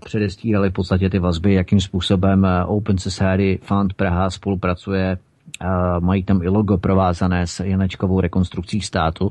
předestírali 0.04 0.70
v 0.70 0.72
podstatě 0.72 1.10
ty 1.10 1.18
vazby, 1.18 1.54
jakým 1.54 1.80
způsobem 1.80 2.44
eh, 2.44 2.64
Open 2.64 2.98
Society 2.98 3.58
Fund 3.62 3.94
Praha 3.94 4.30
spolupracuje 4.30 5.18
mají 6.00 6.24
tam 6.24 6.42
i 6.42 6.48
logo 6.48 6.78
provázané 6.78 7.46
s 7.46 7.60
Janečkovou 7.60 8.20
rekonstrukcí 8.20 8.80
státu. 8.80 9.30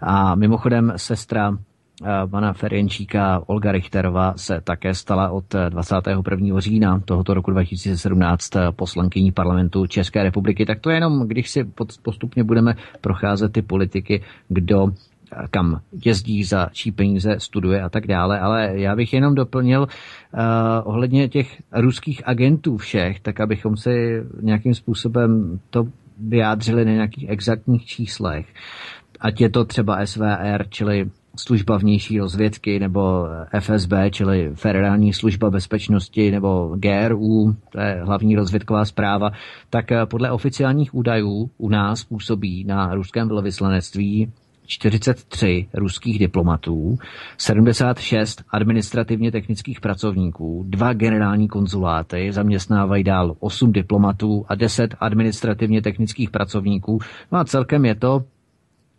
A 0.00 0.34
mimochodem 0.34 0.92
sestra 0.96 1.56
pana 2.30 2.52
Ferjenčíka 2.52 3.42
Olga 3.46 3.72
Richterová 3.72 4.34
se 4.36 4.60
také 4.60 4.94
stala 4.94 5.30
od 5.30 5.44
21. 5.68 6.60
října 6.60 7.00
tohoto 7.04 7.34
roku 7.34 7.50
2017 7.50 8.50
poslankyní 8.70 9.32
parlamentu 9.32 9.86
České 9.86 10.22
republiky. 10.22 10.66
Tak 10.66 10.80
to 10.80 10.90
je 10.90 10.96
jenom, 10.96 11.28
když 11.28 11.50
si 11.50 11.64
postupně 12.02 12.44
budeme 12.44 12.74
procházet 13.00 13.52
ty 13.52 13.62
politiky, 13.62 14.22
kdo 14.48 14.92
kam 15.50 15.80
jezdí, 16.04 16.44
za 16.44 16.68
čí 16.72 16.92
peníze 16.92 17.34
studuje 17.38 17.82
a 17.82 17.88
tak 17.88 18.06
dále. 18.06 18.40
Ale 18.40 18.70
já 18.74 18.96
bych 18.96 19.12
jenom 19.12 19.34
doplnil 19.34 19.80
uh, 19.80 20.40
ohledně 20.84 21.28
těch 21.28 21.62
ruských 21.72 22.22
agentů 22.28 22.76
všech, 22.76 23.20
tak 23.20 23.40
abychom 23.40 23.76
si 23.76 24.22
nějakým 24.40 24.74
způsobem 24.74 25.60
to 25.70 25.86
vyjádřili 26.18 26.84
na 26.84 26.92
nějakých 26.92 27.28
exaktních 27.28 27.86
číslech. 27.86 28.46
Ať 29.20 29.40
je 29.40 29.50
to 29.50 29.64
třeba 29.64 30.06
SVR, 30.06 30.64
čili 30.68 31.10
služba 31.36 31.76
vnější 31.76 32.18
rozvědky, 32.18 32.78
nebo 32.78 33.26
FSB, 33.60 33.92
čili 34.10 34.50
Federální 34.54 35.12
služba 35.12 35.50
bezpečnosti, 35.50 36.30
nebo 36.30 36.76
GRU, 36.76 37.56
to 37.72 37.80
je 37.80 38.00
hlavní 38.04 38.36
rozvědková 38.36 38.84
zpráva, 38.84 39.30
tak 39.70 39.92
eh, 39.92 40.06
podle 40.06 40.30
oficiálních 40.30 40.94
údajů 40.94 41.50
u 41.58 41.68
nás 41.68 42.04
působí 42.04 42.64
na 42.64 42.94
ruském 42.94 43.28
velvyslanectví 43.28 44.32
43 44.66 45.68
ruských 45.74 46.18
diplomatů, 46.18 46.98
76 47.38 48.42
administrativně 48.50 49.32
technických 49.32 49.80
pracovníků, 49.80 50.64
dva 50.68 50.92
generální 50.92 51.48
konzuláty, 51.48 52.32
zaměstnávají 52.32 53.04
dál 53.04 53.36
8 53.40 53.72
diplomatů 53.72 54.44
a 54.48 54.54
10 54.54 54.94
administrativně 55.00 55.82
technických 55.82 56.30
pracovníků. 56.30 56.98
No 57.32 57.38
a 57.38 57.44
celkem 57.44 57.84
je 57.84 57.94
to 57.94 58.24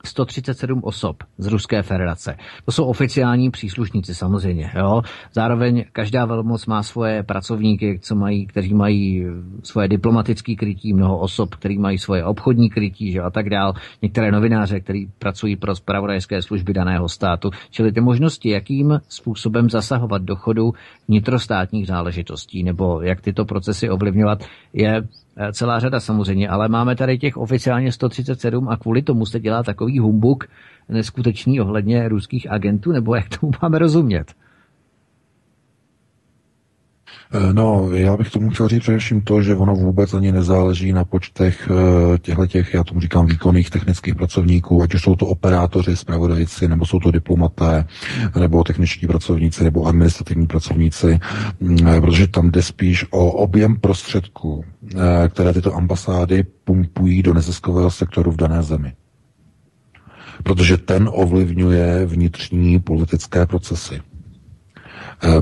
137 0.05 0.79
osob 0.83 1.23
z 1.37 1.47
Ruské 1.47 1.81
federace. 1.81 2.35
To 2.65 2.71
jsou 2.71 2.85
oficiální 2.85 3.51
příslušníci 3.51 4.15
samozřejmě. 4.15 4.71
Jo? 4.75 5.01
Zároveň 5.33 5.85
každá 5.91 6.25
velmoc 6.25 6.65
má 6.65 6.83
svoje 6.83 7.23
pracovníky, 7.23 7.99
co 8.01 8.15
mají, 8.15 8.45
kteří 8.45 8.73
mají 8.73 9.25
svoje 9.63 9.87
diplomatické 9.87 10.55
krytí, 10.55 10.93
mnoho 10.93 11.19
osob, 11.19 11.55
kteří 11.55 11.77
mají 11.77 11.97
svoje 11.97 12.25
obchodní 12.25 12.69
krytí 12.69 13.11
že? 13.11 13.21
a 13.21 13.29
tak 13.29 13.49
dál. 13.49 13.73
Některé 14.01 14.31
novináře, 14.31 14.79
kteří 14.79 15.11
pracují 15.19 15.55
pro 15.55 15.75
spravodajské 15.75 16.41
služby 16.41 16.73
daného 16.73 17.09
státu. 17.09 17.49
Čili 17.71 17.91
ty 17.91 18.01
možnosti, 18.01 18.49
jakým 18.49 18.99
způsobem 19.09 19.69
zasahovat 19.69 20.21
do 20.21 20.35
chodu 20.35 20.73
vnitrostátních 21.07 21.87
záležitostí 21.87 22.63
nebo 22.63 23.01
jak 23.01 23.21
tyto 23.21 23.45
procesy 23.45 23.89
ovlivňovat, 23.89 24.43
je 24.73 24.93
Eh, 24.93 25.07
celá 25.51 25.79
řada 25.79 25.99
samozřejmě, 25.99 26.49
ale 26.49 26.69
máme 26.69 26.95
tady 26.95 27.17
těch 27.17 27.37
oficiálně 27.37 27.91
137 27.91 28.69
a 28.69 28.77
kvůli 28.77 29.01
tomu 29.01 29.25
se 29.25 29.39
dělá 29.39 29.63
takový 29.63 29.99
humbuk 29.99 30.43
neskutečný 30.89 31.61
ohledně 31.61 32.09
ruských 32.09 32.51
agentů, 32.51 32.91
nebo 32.91 33.15
jak 33.15 33.39
tomu 33.39 33.51
máme 33.61 33.79
rozumět? 33.79 34.33
Eh, 37.35 37.53
no, 37.53 37.89
já 37.93 38.17
bych 38.17 38.31
tomu 38.31 38.49
chtěl 38.49 38.67
říct 38.67 38.79
především 38.79 39.21
to, 39.21 39.41
že 39.41 39.55
ono 39.55 39.75
vůbec 39.75 40.13
ani 40.13 40.31
nezáleží 40.31 40.93
na 40.93 41.03
počtech 41.03 41.69
eh, 41.71 42.17
těchto 42.17 42.47
těch, 42.47 42.73
já 42.73 42.83
tomu 42.83 43.01
říkám, 43.01 43.25
výkonných 43.25 43.69
technických 43.69 44.15
pracovníků, 44.15 44.83
ať 44.83 44.93
už 44.93 45.01
jsou 45.01 45.15
to 45.15 45.27
operátoři, 45.27 45.95
zpravodajci, 45.95 46.67
nebo 46.67 46.85
jsou 46.85 46.99
to 46.99 47.11
diplomaté, 47.11 47.85
nebo 48.39 48.63
techničtí 48.63 49.07
pracovníci, 49.07 49.63
nebo 49.63 49.85
administrativní 49.85 50.47
pracovníci, 50.47 51.19
mm, 51.59 51.87
eh, 51.87 52.01
protože 52.01 52.27
tam 52.27 52.51
jde 52.51 52.61
spíš 52.61 53.05
o 53.09 53.31
objem 53.31 53.75
prostředků, 53.75 54.65
které 55.29 55.53
tyto 55.53 55.75
ambasády 55.75 56.43
pumpují 56.63 57.23
do 57.23 57.33
neziskového 57.33 57.91
sektoru 57.91 58.31
v 58.31 58.35
dané 58.35 58.63
zemi. 58.63 58.93
Protože 60.43 60.77
ten 60.77 61.09
ovlivňuje 61.11 62.05
vnitřní 62.05 62.79
politické 62.79 63.45
procesy. 63.45 64.01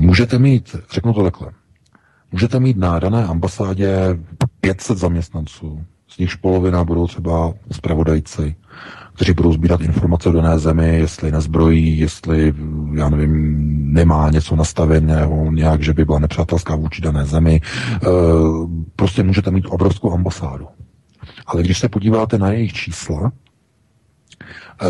Můžete 0.00 0.38
mít, 0.38 0.76
řeknu 0.90 1.12
to 1.12 1.22
takhle, 1.22 1.52
Můžete 2.32 2.60
mít 2.60 2.76
na 2.76 2.98
dané 2.98 3.24
ambasádě 3.24 4.18
500 4.60 4.98
zaměstnanců, 4.98 5.84
z 6.08 6.18
nichž 6.18 6.34
polovina 6.34 6.84
budou 6.84 7.06
třeba 7.06 7.54
zpravodajci, 7.72 8.54
kteří 9.14 9.32
budou 9.32 9.52
sbírat 9.52 9.80
informace 9.80 10.28
o 10.28 10.32
dané 10.32 10.58
zemi, 10.58 10.98
jestli 10.98 11.32
nezbrojí, 11.32 11.98
jestli, 11.98 12.54
já 12.94 13.08
nevím, 13.08 13.66
nemá 13.92 14.30
něco 14.30 14.56
nastaveného 14.56 15.52
nějak, 15.52 15.82
že 15.82 15.92
by 15.92 16.04
byla 16.04 16.18
nepřátelská 16.18 16.76
vůči 16.76 17.02
dané 17.02 17.24
zemi. 17.24 17.60
E, 17.60 17.98
prostě 18.96 19.22
můžete 19.22 19.50
mít 19.50 19.66
obrovskou 19.68 20.12
ambasádu. 20.12 20.66
Ale 21.46 21.62
když 21.62 21.78
se 21.78 21.88
podíváte 21.88 22.38
na 22.38 22.50
jejich 22.52 22.72
čísla, 22.72 23.32
e, 24.82 24.88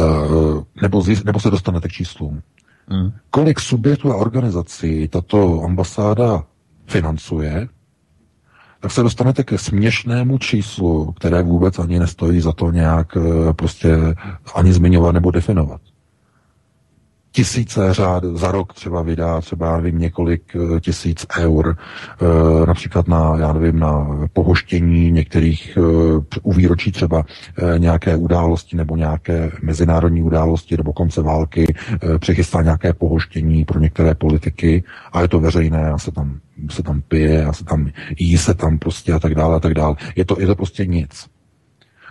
nebo, 0.82 1.05
nebo 1.24 1.40
se 1.40 1.51
dostanete 1.51 1.89
k 1.89 1.93
číslům, 1.93 2.43
hmm. 2.89 3.12
kolik 3.31 3.60
subjektů 3.60 4.12
a 4.12 4.16
organizací 4.16 5.09
tato 5.09 5.62
ambasáda 5.62 6.44
financuje, 6.87 7.69
tak 8.81 8.93
se 8.93 9.03
dostanete 9.03 9.45
ke 9.45 9.59
směšnému 9.59 10.39
číslu, 10.39 11.13
které 11.13 11.43
vůbec 11.43 11.79
ani 11.79 11.99
nestojí 11.99 12.41
za 12.41 12.53
to 12.53 12.71
nějak 12.71 13.17
eh, 13.17 13.53
prostě 13.53 13.97
ani 14.55 14.73
zmiňovat 14.73 15.13
nebo 15.13 15.31
definovat 15.31 15.81
tisíce 17.33 17.95
řád 17.95 18.25
za 18.25 18.53
rok 18.53 18.75
třeba 18.75 19.03
vydá 19.03 19.41
třeba, 19.41 19.67
já 19.67 19.77
nevím, 19.77 19.99
několik 19.99 20.57
eh, 20.57 20.81
tisíc 20.81 21.27
eur, 21.39 21.77
eh, 21.77 22.67
například 22.67 23.09
na, 23.09 23.37
já 23.39 23.53
nevím, 23.53 23.79
na 23.79 24.07
pohoštění 24.33 25.11
některých 25.11 25.79
eh, 25.79 26.41
u 26.43 26.53
výročí 26.53 26.93
třeba 26.93 27.25
nějaké 27.79 28.17
události 28.17 28.77
nebo 28.77 28.97
nějaké 28.97 29.53
mezinárodní 29.63 30.23
události 30.23 30.77
nebo 30.77 30.93
konce 30.93 31.23
války, 31.23 31.75
přechystá 32.19 32.63
nějaké 32.63 32.93
pohoštění 32.93 33.65
pro 33.65 33.81
některé 33.81 34.15
politiky 34.15 34.85
a 35.13 35.23
je 35.23 35.29
to 35.29 35.41
veřejné 35.41 35.91
a 35.91 35.99
se 35.99 36.13
tam, 36.13 36.41
se 36.71 36.83
tam 36.83 37.03
pije 37.09 37.45
a 37.45 37.53
se 37.53 37.65
tam 37.65 37.91
jí 38.19 38.39
se 38.39 38.55
tam 38.55 38.79
prostě 38.79 39.13
a 39.13 39.19
tak 39.19 39.35
dále 39.35 39.57
a 39.57 39.61
tak 39.61 39.75
dále. 39.75 39.97
Je 40.17 40.25
to, 40.25 40.37
je 40.41 40.47
to 40.47 40.55
prostě 40.55 40.87
nic. 40.87 41.27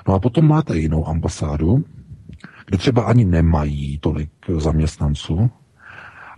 No 0.07 0.14
a 0.14 0.19
potom 0.19 0.48
máte 0.48 0.77
jinou 0.77 1.07
ambasádu, 1.07 1.84
třeba 2.77 3.02
ani 3.02 3.26
nemají 3.26 3.98
tolik 3.98 4.30
zaměstnanců, 4.57 5.49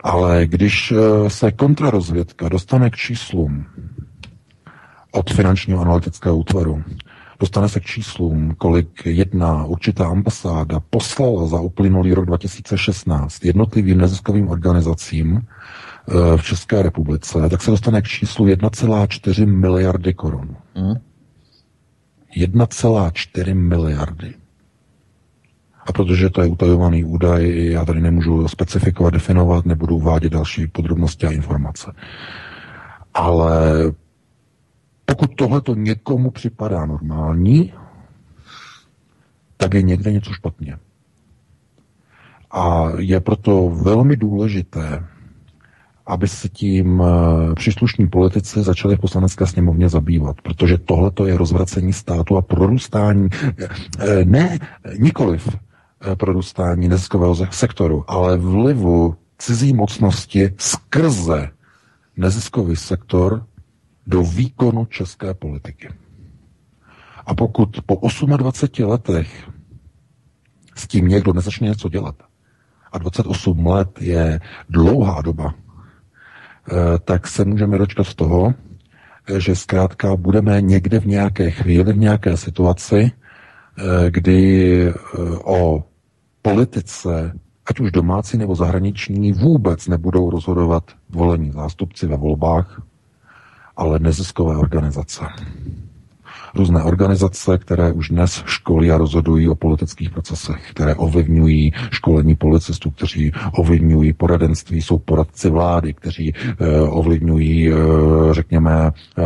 ale 0.04 0.48
když 0.48 0.92
eh, 0.92 1.30
se 1.30 1.52
kontrarozvědka 1.52 2.50
dostane 2.50 2.90
k 2.90 2.96
číslům 2.96 3.66
od 5.12 5.34
finančního 5.34 5.82
analytického 5.82 6.38
útvaru, 6.38 6.84
dostane 7.40 7.70
se 7.70 7.80
k 7.80 7.84
číslům, 7.84 8.56
kolik 8.58 9.06
jedna 9.06 9.66
určitá 9.66 10.08
ambasáda 10.08 10.80
poslala 10.80 11.48
za 11.48 11.60
uplynulý 11.60 12.14
rok 12.14 12.26
2016 12.26 13.46
jednotlivým 13.46 13.98
neziskovým 13.98 14.50
organizacím 14.50 15.42
eh, 15.42 16.38
v 16.38 16.44
České 16.44 16.82
republice, 16.82 17.50
tak 17.50 17.62
se 17.62 17.72
dostane 17.72 18.02
k 18.02 18.08
číslu 18.08 18.46
1,4 18.48 19.48
miliardy 19.48 20.14
korun. 20.14 20.56
Mm. 20.76 20.94
1,4 22.38 23.56
miliardy. 23.56 24.43
A 25.86 25.92
protože 25.92 26.30
to 26.30 26.42
je 26.42 26.48
utajovaný 26.48 27.04
údaj, 27.04 27.72
já 27.72 27.86
tady 27.86 28.02
nemůžu 28.02 28.48
specifikovat, 28.48 29.14
definovat, 29.14 29.66
nebudu 29.66 29.96
uvádět 29.96 30.34
další 30.34 30.68
podrobnosti 30.68 31.28
a 31.28 31.32
informace. 31.32 31.94
Ale 33.14 33.84
pokud 35.06 35.36
tohle 35.36 35.62
to 35.62 35.76
někomu 35.76 36.32
připadá 36.32 36.86
normální, 36.86 37.74
tak 39.58 39.74
je 39.74 39.82
někde 39.82 40.12
něco 40.12 40.34
špatně. 40.34 40.78
A 42.52 42.92
je 42.98 43.20
proto 43.20 43.70
velmi 43.70 44.18
důležité, 44.18 45.04
aby 46.06 46.28
se 46.28 46.50
tím 46.50 47.04
eh, 47.04 47.56
příslušní 47.56 48.08
politici 48.08 48.64
začali 48.64 48.96
v 48.96 49.00
poslanecké 49.00 49.48
sněmovně 49.48 49.90
zabývat, 49.90 50.42
protože 50.42 50.78
tohle 50.78 51.12
je 51.26 51.38
rozvracení 51.38 51.94
státu 51.94 52.38
a 52.38 52.42
prorůstání, 52.42 53.30
eh, 53.34 53.68
eh, 54.00 54.26
ne, 54.26 54.60
nikoliv 55.00 55.50
prorůstání 56.18 56.88
neziskového 56.88 57.36
sektoru, 57.36 58.04
ale 58.08 58.38
vlivu 58.38 59.16
cizí 59.38 59.74
mocnosti 59.74 60.54
skrze 60.58 61.50
neziskový 62.18 62.76
sektor 62.76 63.46
do 64.08 64.24
výkonu 64.24 64.86
české 64.86 65.34
politiky. 65.34 65.90
A 67.26 67.36
pokud 67.36 67.70
po 67.86 68.00
28 68.38 68.90
letech 68.90 69.50
s 70.76 70.88
tím 70.88 71.08
někdo 71.08 71.34
nezačne 71.34 71.68
něco 71.68 71.90
dělat, 71.90 72.16
a 72.92 72.98
28 72.98 73.66
let 73.68 74.02
je 74.02 74.40
dlouhá 74.70 75.22
doba, 75.22 75.54
eh, 75.54 77.00
tak 77.06 77.28
se 77.28 77.46
můžeme 77.46 77.78
dočkat 77.78 78.04
z 78.08 78.16
toho, 78.16 78.54
že 79.38 79.56
zkrátka 79.56 80.16
budeme 80.16 80.62
někde 80.62 81.00
v 81.00 81.06
nějaké 81.06 81.52
chvíli, 81.52 81.94
v 81.94 81.98
nějaké 81.98 82.38
situaci, 82.38 83.12
eh, 83.12 84.12
kdy 84.12 84.88
eh, 84.88 84.94
o 85.44 85.84
politice, 86.44 87.40
ať 87.66 87.80
už 87.80 87.92
domácí 87.92 88.38
nebo 88.38 88.56
zahraniční, 88.56 89.32
vůbec 89.32 89.88
nebudou 89.88 90.30
rozhodovat 90.30 90.84
volení 91.10 91.52
zástupci 91.52 92.08
ve 92.08 92.18
volbách, 92.18 92.82
ale 93.78 94.00
neziskové 94.00 94.58
organizace 94.58 95.26
různé 96.56 96.84
organizace, 96.84 97.58
které 97.58 97.92
už 97.92 98.10
dnes 98.10 98.44
školí 98.46 98.92
a 98.92 98.98
rozhodují 98.98 99.50
o 99.50 99.56
politických 99.56 100.10
procesech, 100.10 100.72
které 100.72 100.96
ovlivňují 100.96 101.74
školení 101.92 102.36
policistů, 102.36 102.92
kteří 102.92 103.32
ovlivňují 103.54 104.14
poradenství, 104.14 104.82
jsou 104.82 104.98
poradci 104.98 105.50
vlády, 105.50 105.94
kteří 105.94 106.34
eh, 106.36 106.80
ovlivňují, 106.82 107.72
eh, 107.72 107.76
řekněme, 108.32 108.92
eh, 109.18 109.24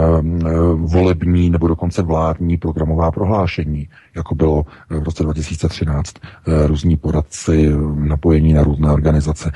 volební 0.75 1.49
nebo 1.49 1.67
dokonce 1.67 2.01
vládní 2.01 2.57
programová 2.57 3.11
prohlášení, 3.11 3.87
jako 4.15 4.35
bylo 4.35 4.65
v 4.89 5.03
roce 5.03 5.23
2013 5.23 6.15
eh, 6.47 6.67
různí 6.67 6.97
poradci 6.97 7.71
napojení 7.95 8.53
na 8.53 8.63
různé 8.63 8.91
organizace. 8.91 9.51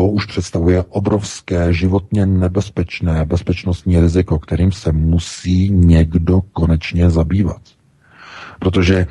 To 0.00 0.06
už 0.06 0.26
představuje 0.26 0.84
obrovské 0.88 1.72
životně 1.72 2.26
nebezpečné 2.26 3.24
bezpečnostní 3.24 4.00
riziko, 4.00 4.38
kterým 4.38 4.72
se 4.72 4.92
musí 4.92 5.70
někdo 5.70 6.40
konečně 6.52 7.10
zabývat. 7.10 7.60
Protože, 8.58 8.96
e, 8.96 9.06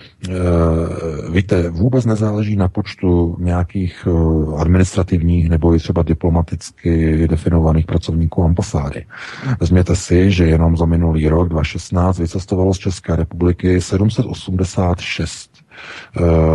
víte, 1.32 1.70
vůbec 1.70 2.06
nezáleží 2.06 2.56
na 2.56 2.68
počtu 2.68 3.38
nějakých 3.40 4.08
e, 4.08 4.12
administrativních 4.62 5.50
nebo 5.50 5.76
i 5.76 5.80
třeba 5.80 6.04
diplomaticky 6.04 7.28
definovaných 7.28 7.86
pracovníků 7.86 8.44
ambasády. 8.44 9.06
Vezměte 9.60 9.96
si, 9.96 10.32
že 10.32 10.46
jenom 10.46 10.78
za 10.78 10.86
minulý 10.86 11.30
rok 11.30 11.50
2016 11.50 12.20
vycestovalo 12.20 12.74
z 12.74 12.78
České 12.78 13.16
republiky 13.16 13.82
786 13.82 15.50
Eh, 15.69 15.69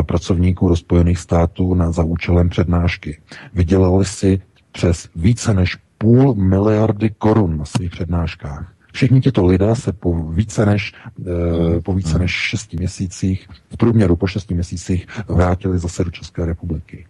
pracovníků 0.06 0.68
do 0.68 0.76
Spojených 0.76 1.18
států 1.18 1.74
na, 1.74 1.92
za 1.92 2.02
účelem 2.02 2.48
přednášky. 2.48 3.20
Vydělali 3.54 4.04
si 4.04 4.40
přes 4.72 5.08
více 5.16 5.54
než 5.54 5.76
půl 5.98 6.34
miliardy 6.34 7.10
korun 7.18 7.58
na 7.58 7.64
svých 7.64 7.90
přednáškách. 7.90 8.72
Všichni 8.92 9.20
těto 9.20 9.46
lidé 9.46 9.76
se 9.76 9.92
po 9.92 10.22
více 10.22 10.66
než, 10.66 10.92
eh, 11.26 11.80
po 11.80 11.92
více 11.92 12.18
než 12.18 12.30
šesti 12.30 12.76
měsících, 12.76 13.48
v 13.70 13.76
průměru 13.76 14.16
po 14.16 14.26
šesti 14.26 14.54
měsících 14.54 15.06
vrátili 15.28 15.78
zase 15.78 16.04
do 16.04 16.10
České 16.10 16.46
republiky. 16.46 17.06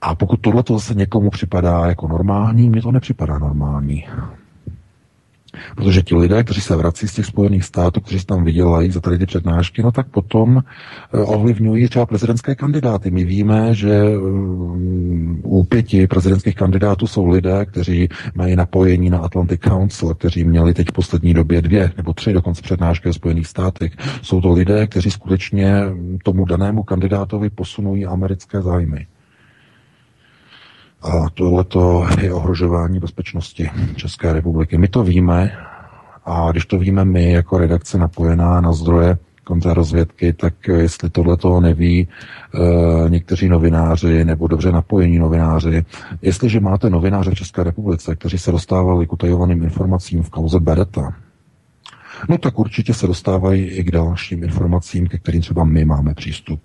A 0.00 0.14
pokud 0.14 0.40
tohle 0.40 0.62
zase 0.70 0.94
někomu 0.94 1.30
připadá 1.30 1.86
jako 1.86 2.08
normální, 2.08 2.70
mně 2.70 2.82
to 2.82 2.92
nepřipadá 2.92 3.38
normální. 3.38 4.06
Protože 5.76 6.02
ti 6.02 6.14
lidé, 6.14 6.44
kteří 6.44 6.60
se 6.60 6.76
vrací 6.76 7.08
z 7.08 7.14
těch 7.14 7.26
Spojených 7.26 7.64
států, 7.64 8.00
kteří 8.00 8.24
tam 8.24 8.44
vydělají 8.44 8.90
za 8.90 9.00
tady 9.00 9.18
ty 9.18 9.26
přednášky, 9.26 9.82
no 9.82 9.92
tak 9.92 10.06
potom 10.08 10.58
eh, 10.58 11.18
ovlivňují 11.18 11.88
třeba 11.88 12.06
prezidentské 12.06 12.54
kandidáty. 12.54 13.10
My 13.10 13.24
víme, 13.24 13.74
že 13.74 13.92
eh, 13.92 14.16
u 15.42 15.64
pěti 15.64 16.06
prezidentských 16.06 16.54
kandidátů 16.54 17.06
jsou 17.06 17.28
lidé, 17.28 17.66
kteří 17.66 18.08
mají 18.34 18.56
napojení 18.56 19.10
na 19.10 19.18
Atlantic 19.18 19.60
Council, 19.60 20.14
kteří 20.14 20.44
měli 20.44 20.74
teď 20.74 20.88
v 20.88 20.92
poslední 20.92 21.34
době 21.34 21.62
dvě 21.62 21.92
nebo 21.96 22.12
tři 22.12 22.32
dokonce 22.32 22.62
přednášky 22.62 23.08
ve 23.08 23.12
Spojených 23.12 23.46
státech. 23.46 23.92
Jsou 24.22 24.40
to 24.40 24.52
lidé, 24.52 24.86
kteří 24.86 25.10
skutečně 25.10 25.74
tomu 26.22 26.44
danému 26.44 26.82
kandidátovi 26.82 27.50
posunují 27.50 28.06
americké 28.06 28.62
zájmy. 28.62 29.06
A 31.04 31.30
tohleto 31.34 32.06
je 32.20 32.32
ohrožování 32.32 33.00
bezpečnosti 33.00 33.70
České 33.96 34.32
republiky. 34.32 34.78
My 34.78 34.88
to 34.88 35.02
víme 35.02 35.52
a 36.24 36.52
když 36.52 36.66
to 36.66 36.78
víme 36.78 37.04
my 37.04 37.32
jako 37.32 37.58
redakce 37.58 37.98
napojená 37.98 38.60
na 38.60 38.72
zdroje 38.72 39.18
kontrarozvědky, 39.44 40.32
tak 40.32 40.54
jestli 40.68 41.10
tohle 41.10 41.36
toho 41.36 41.60
neví 41.60 42.08
e, 42.54 43.10
někteří 43.10 43.48
novináři 43.48 44.24
nebo 44.24 44.46
dobře 44.46 44.72
napojení 44.72 45.18
novináři, 45.18 45.84
jestliže 46.22 46.60
máte 46.60 46.90
novináře 46.90 47.30
v 47.30 47.34
České 47.34 47.64
republice, 47.64 48.16
kteří 48.16 48.38
se 48.38 48.52
dostávali 48.52 49.06
k 49.06 49.12
utajovaným 49.12 49.62
informacím 49.62 50.22
v 50.22 50.30
kauze 50.30 50.60
Beretta, 50.60 51.14
no 52.28 52.38
tak 52.38 52.58
určitě 52.58 52.94
se 52.94 53.06
dostávají 53.06 53.64
i 53.64 53.84
k 53.84 53.90
dalším 53.90 54.44
informacím, 54.44 55.06
ke 55.06 55.18
kterým 55.18 55.40
třeba 55.40 55.64
my 55.64 55.84
máme 55.84 56.14
přístup 56.14 56.60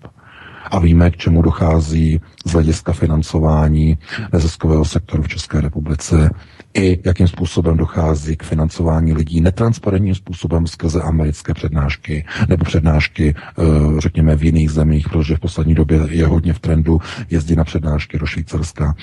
a 0.70 0.78
víme, 0.78 1.10
k 1.10 1.16
čemu 1.16 1.42
dochází 1.42 2.20
z 2.46 2.52
hlediska 2.52 2.92
financování 2.92 3.98
neziskového 4.32 4.84
sektoru 4.84 5.22
v 5.22 5.28
České 5.28 5.60
republice 5.60 6.30
i 6.74 6.98
jakým 7.04 7.28
způsobem 7.28 7.76
dochází 7.76 8.36
k 8.36 8.42
financování 8.42 9.12
lidí 9.12 9.40
netransparentním 9.40 10.14
způsobem 10.14 10.66
skrze 10.66 11.02
americké 11.02 11.54
přednášky 11.54 12.24
nebo 12.48 12.64
přednášky, 12.64 13.34
eh, 13.36 13.62
řekněme, 14.00 14.36
v 14.36 14.44
jiných 14.44 14.70
zemích, 14.70 15.08
protože 15.08 15.36
v 15.36 15.40
poslední 15.40 15.74
době 15.74 16.00
je 16.10 16.26
hodně 16.26 16.52
v 16.52 16.58
trendu 16.58 17.00
jezdit 17.30 17.56
na 17.56 17.64
přednášky 17.64 18.18
do 18.18 18.26
Švýcarska, 18.26 18.94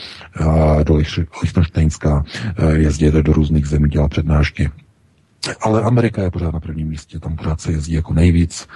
do 0.84 0.96
Lichtensteinska, 1.44 2.24
eh, 2.58 2.78
jezdit 2.78 3.14
do 3.14 3.34
různých 3.34 3.66
zemí, 3.66 3.90
dělat 3.90 4.12
přednášky. 4.12 4.70
Ale 5.62 5.82
Amerika 5.82 6.22
je 6.22 6.32
pořád 6.32 6.54
na 6.54 6.60
prvním 6.60 6.88
místě, 6.88 7.20
tam 7.20 7.36
pořád 7.36 7.62
se 7.62 7.72
jezdí 7.72 7.94
jako 7.94 8.14
nejvíc 8.14 8.68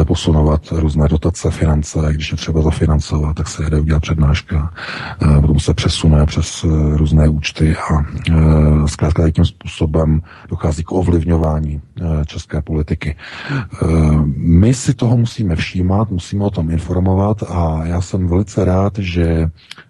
e, 0.00 0.04
posunovat 0.04 0.62
různé 0.72 1.08
dotace, 1.08 1.50
finance, 1.50 1.98
když 2.12 2.30
je 2.30 2.36
třeba 2.36 2.62
zafinancovat, 2.62 3.36
tak 3.36 3.48
se 3.48 3.64
jede 3.64 3.80
udělat 3.80 4.02
přednáška, 4.02 4.74
e, 5.22 5.40
potom 5.40 5.60
se 5.60 5.74
přesune 5.74 6.26
přes 6.26 6.64
e, 6.64 6.96
různé 6.96 7.28
účty 7.28 7.76
a 7.76 8.04
zkrátka 8.86 9.30
tím 9.30 9.44
způsobem 9.44 10.22
dochází 10.48 10.84
k 10.84 10.92
ovlivňování 10.92 11.80
české 12.26 12.62
politiky. 12.62 13.16
My 14.36 14.74
si 14.74 14.94
toho 14.94 15.16
musíme 15.16 15.56
všímat, 15.56 16.10
musíme 16.10 16.44
o 16.44 16.50
tom 16.50 16.70
informovat 16.70 17.42
a 17.42 17.80
já 17.84 18.00
jsem 18.00 18.28
velice 18.28 18.64
rád, 18.64 18.98
že 18.98 19.50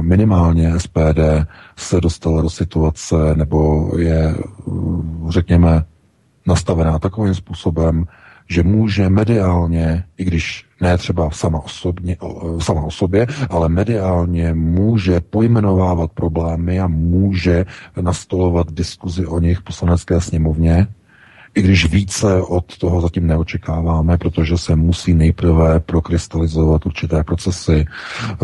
minimálně 0.00 0.80
SPD 0.80 1.20
se 1.76 2.00
dostala 2.00 2.42
do 2.42 2.50
situace, 2.50 3.14
nebo 3.34 3.90
je, 3.98 4.34
řekněme, 5.28 5.84
nastavená 6.46 6.98
takovým 6.98 7.34
způsobem, 7.34 8.04
že 8.48 8.62
může 8.62 9.08
mediálně, 9.08 10.04
i 10.18 10.24
když 10.24 10.64
ne 10.80 10.98
třeba 10.98 11.30
sama, 11.30 11.60
osobně, 11.64 12.16
sama 12.58 12.82
o 12.82 12.90
sobě, 12.90 13.26
ale 13.50 13.68
mediálně 13.68 14.54
může 14.54 15.20
pojmenovávat 15.20 16.10
problémy 16.12 16.80
a 16.80 16.86
může 16.86 17.64
nastolovat 18.00 18.72
diskuzi 18.72 19.26
o 19.26 19.40
nich 19.40 19.58
v 19.58 19.62
poslanecké 19.62 20.20
sněmovně, 20.20 20.86
i 21.54 21.62
když 21.62 21.92
více 21.92 22.42
od 22.42 22.78
toho 22.78 23.00
zatím 23.00 23.26
neočekáváme, 23.26 24.18
protože 24.18 24.58
se 24.58 24.76
musí 24.76 25.14
nejprve 25.14 25.80
prokrystalizovat 25.80 26.86
určité 26.86 27.24
procesy, 27.24 27.84
eh, 27.86 28.36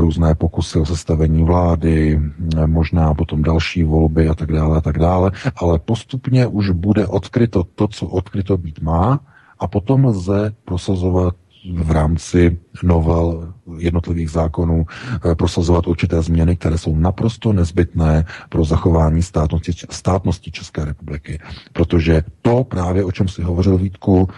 různé 0.00 0.34
pokusy 0.34 0.78
o 0.78 0.86
sestavení 0.86 1.44
vlády, 1.44 2.20
možná 2.66 3.14
potom 3.14 3.42
další 3.42 3.82
volby 3.82 4.28
a 4.28 4.34
tak 4.34 4.52
dále 4.52 4.78
a 4.78 4.80
tak 4.80 4.98
dále, 4.98 5.30
ale 5.56 5.78
postupně 5.78 6.46
už 6.46 6.70
bude 6.70 7.06
odkryto 7.06 7.64
to, 7.74 7.88
co 7.88 8.06
odkryto 8.06 8.56
být 8.56 8.82
má, 8.82 9.20
a 9.62 9.66
potom 9.66 10.04
lze 10.04 10.52
prosazovat 10.64 11.34
v 11.74 11.90
rámci 11.90 12.58
novel 12.82 13.54
jednotlivých 13.78 14.30
zákonů 14.30 14.86
eh, 14.86 15.34
prosazovat 15.34 15.86
určité 15.86 16.22
změny, 16.22 16.56
které 16.56 16.78
jsou 16.78 16.96
naprosto 16.96 17.52
nezbytné 17.52 18.24
pro 18.48 18.64
zachování 18.64 19.22
státnosti, 19.22 19.72
státnosti 19.90 20.50
České 20.50 20.84
republiky. 20.84 21.38
Protože 21.72 22.22
to 22.42 22.64
právě, 22.64 23.04
o 23.04 23.12
čem 23.12 23.28
si 23.28 23.42
hovořil 23.42 23.78
Vítku, 23.78 24.28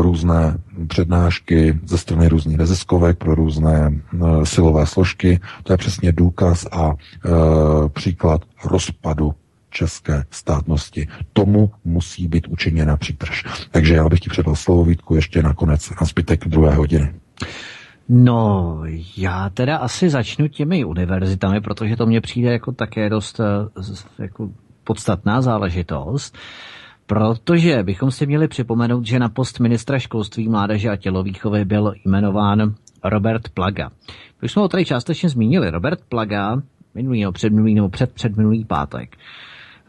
různé 0.00 0.58
přednášky 0.88 1.80
ze 1.84 1.98
strany 1.98 2.28
různých 2.28 2.58
neziskovek 2.58 3.18
pro 3.18 3.34
různé 3.34 4.00
silové 4.44 4.86
složky. 4.86 5.40
To 5.62 5.72
je 5.72 5.76
přesně 5.76 6.12
důkaz 6.12 6.66
a 6.72 6.94
příklad 7.92 8.42
rozpadu 8.64 9.34
české 9.72 10.24
státnosti. 10.30 11.08
Tomu 11.32 11.70
musí 11.84 12.28
být 12.28 12.48
učiněna 12.48 12.96
přítrž. 12.96 13.44
Takže 13.70 13.94
já 13.94 14.08
bych 14.08 14.20
ti 14.20 14.30
předal 14.30 14.56
slovo 14.56 14.84
Vítku 14.84 15.14
ještě 15.14 15.42
nakonec 15.42 15.90
na 15.90 16.06
zbytek 16.06 16.48
druhé 16.48 16.74
hodiny. 16.74 17.14
No, 18.08 18.78
já 19.16 19.50
teda 19.50 19.76
asi 19.76 20.10
začnu 20.10 20.48
těmi 20.48 20.84
univerzitami, 20.84 21.60
protože 21.60 21.96
to 21.96 22.06
mně 22.06 22.20
přijde 22.20 22.52
jako 22.52 22.72
také 22.72 23.10
dost 23.10 23.40
eh, 23.40 24.22
jako 24.22 24.50
podstatná 24.84 25.42
záležitost. 25.42 26.38
Protože 27.06 27.82
bychom 27.82 28.10
si 28.10 28.26
měli 28.26 28.48
připomenout, 28.48 29.06
že 29.06 29.18
na 29.18 29.28
post 29.28 29.60
ministra 29.60 29.98
školství, 29.98 30.48
mládeže 30.48 30.88
a 30.88 30.96
tělovýchovy 30.96 31.64
byl 31.64 31.94
jmenován 32.04 32.74
Robert 33.04 33.48
Plaga. 33.48 33.90
Už 34.42 34.52
jsme 34.52 34.62
ho 34.62 34.68
tady 34.68 34.84
částečně 34.84 35.28
zmínili. 35.28 35.70
Robert 35.70 36.00
Plaga 36.08 36.62
minulý 36.94 37.20
nebo 37.20 37.32
předminulý 37.32 37.74
nebo 37.74 37.88
před 37.88 38.12
předminulý 38.12 38.64
pátek. 38.64 39.16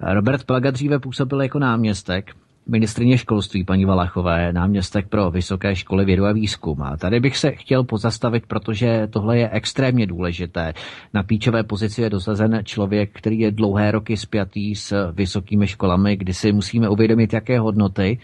Robert 0.02 0.44
Plaga 0.44 0.72
dříve 0.72 1.00
působil 1.00 1.42
jako 1.42 1.60
náměstek 1.60 2.32
ministrině 2.68 3.18
školství 3.18 3.64
paní 3.64 3.86
Valachové, 3.86 4.54
náměstek 4.54 5.08
pro 5.08 5.32
vysoké 5.32 5.76
školy 5.76 6.06
vědu 6.06 6.26
a 6.26 6.32
výzkum. 6.32 6.82
A 6.82 6.98
tady 6.98 7.20
bych 7.20 7.38
se 7.38 7.52
chtěl 7.52 7.84
pozastavit, 7.84 8.46
protože 8.48 9.08
tohle 9.10 9.38
je 9.38 9.50
extrémně 9.50 10.08
důležité. 10.08 10.74
Na 11.14 11.24
píčové 11.24 11.64
pozici 11.64 12.02
je 12.02 12.10
dosazen 12.10 12.60
člověk, 12.64 13.10
který 13.14 13.40
je 13.40 13.52
dlouhé 13.52 13.92
roky 13.92 14.18
spjatý 14.18 14.76
s 14.76 15.12
vysokými 15.12 15.68
školami, 15.68 16.18
kdy 16.18 16.34
si 16.34 16.52
musíme 16.52 16.90
uvědomit, 16.90 17.34
jaké 17.34 17.60
hodnoty 17.60 18.20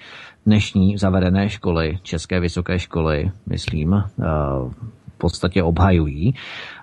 dnešní 0.45 0.97
zavedené 0.97 1.49
školy, 1.49 1.99
české 2.03 2.39
vysoké 2.39 2.79
školy, 2.79 3.31
myslím, 3.45 3.93
eh, 3.93 4.23
podstatě 5.19 5.63
obhajují. 5.63 6.33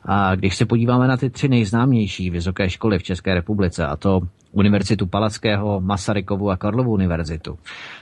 A 0.04 0.34
když 0.34 0.56
se 0.56 0.66
podíváme 0.66 1.08
na 1.08 1.16
ty 1.16 1.30
tři 1.30 1.48
nejznámější 1.48 2.30
vysoké 2.30 2.70
školy 2.70 2.98
v 2.98 3.02
České 3.02 3.34
republice, 3.34 3.86
a 3.86 3.96
to 3.96 4.20
Univerzitu 4.52 5.06
Palackého, 5.06 5.80
Masarykovu 5.80 6.50
a 6.50 6.56
Karlovu 6.56 6.92
univerzitu. 6.92 7.58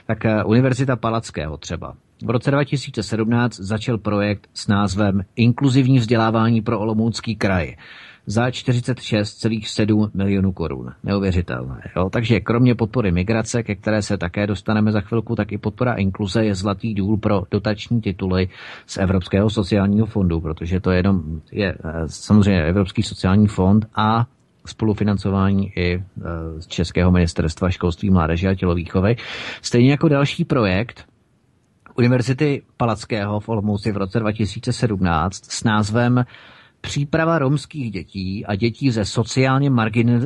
Tak 0.07 0.25
eh, 0.25 0.43
Univerzita 0.43 0.95
Palackého 0.95 1.57
třeba. 1.57 1.93
V 2.25 2.29
roce 2.29 2.51
2017 2.51 3.55
začal 3.55 3.97
projekt 3.97 4.47
s 4.53 4.67
názvem 4.67 5.21
Inkluzivní 5.35 5.99
vzdělávání 5.99 6.61
pro 6.61 6.79
Olomoucký 6.79 7.35
kraj 7.35 7.75
za 8.25 8.49
46,7 8.49 10.11
milionů 10.13 10.51
korun. 10.51 10.91
Neuvěřitelné. 11.03 11.81
Jo? 11.95 12.09
Takže 12.09 12.39
kromě 12.39 12.75
podpory 12.75 13.11
migrace, 13.11 13.63
ke 13.63 13.75
které 13.75 14.01
se 14.01 14.17
také 14.17 14.47
dostaneme 14.47 14.91
za 14.91 15.01
chvilku, 15.01 15.35
tak 15.35 15.51
i 15.51 15.57
podpora 15.57 15.93
inkluze 15.93 16.45
je 16.45 16.55
zlatý 16.55 16.93
důl 16.93 17.17
pro 17.17 17.43
dotační 17.51 18.01
tituly 18.01 18.49
z 18.85 18.97
Evropského 18.97 19.49
sociálního 19.49 20.05
fondu, 20.05 20.41
protože 20.41 20.79
to 20.79 20.91
je 20.91 20.97
jenom 20.97 21.41
je 21.51 21.75
eh, 21.85 21.91
samozřejmě 22.05 22.63
Evropský 22.63 23.03
sociální 23.03 23.47
fond 23.47 23.85
a 23.95 24.25
spolufinancování 24.65 25.71
i 25.75 25.93
e, 25.93 26.01
z 26.61 26.67
Českého 26.67 27.11
ministerstva 27.11 27.69
školství, 27.69 28.09
mládeže 28.09 28.49
a 28.49 28.55
tělovýchovy. 28.55 29.15
Stejně 29.61 29.91
jako 29.91 30.07
další 30.07 30.45
projekt 30.45 31.05
Univerzity 31.97 32.61
Palackého 32.77 33.39
v 33.39 33.49
Olomouci 33.49 33.91
v 33.91 33.97
roce 33.97 34.19
2017 34.19 35.45
s 35.51 35.63
názvem 35.63 36.25
Příprava 36.85 37.39
romských 37.39 37.91
dětí 37.91 38.45
a 38.45 38.55
dětí 38.55 38.91
ze 38.91 39.05
sociálně 39.05 39.69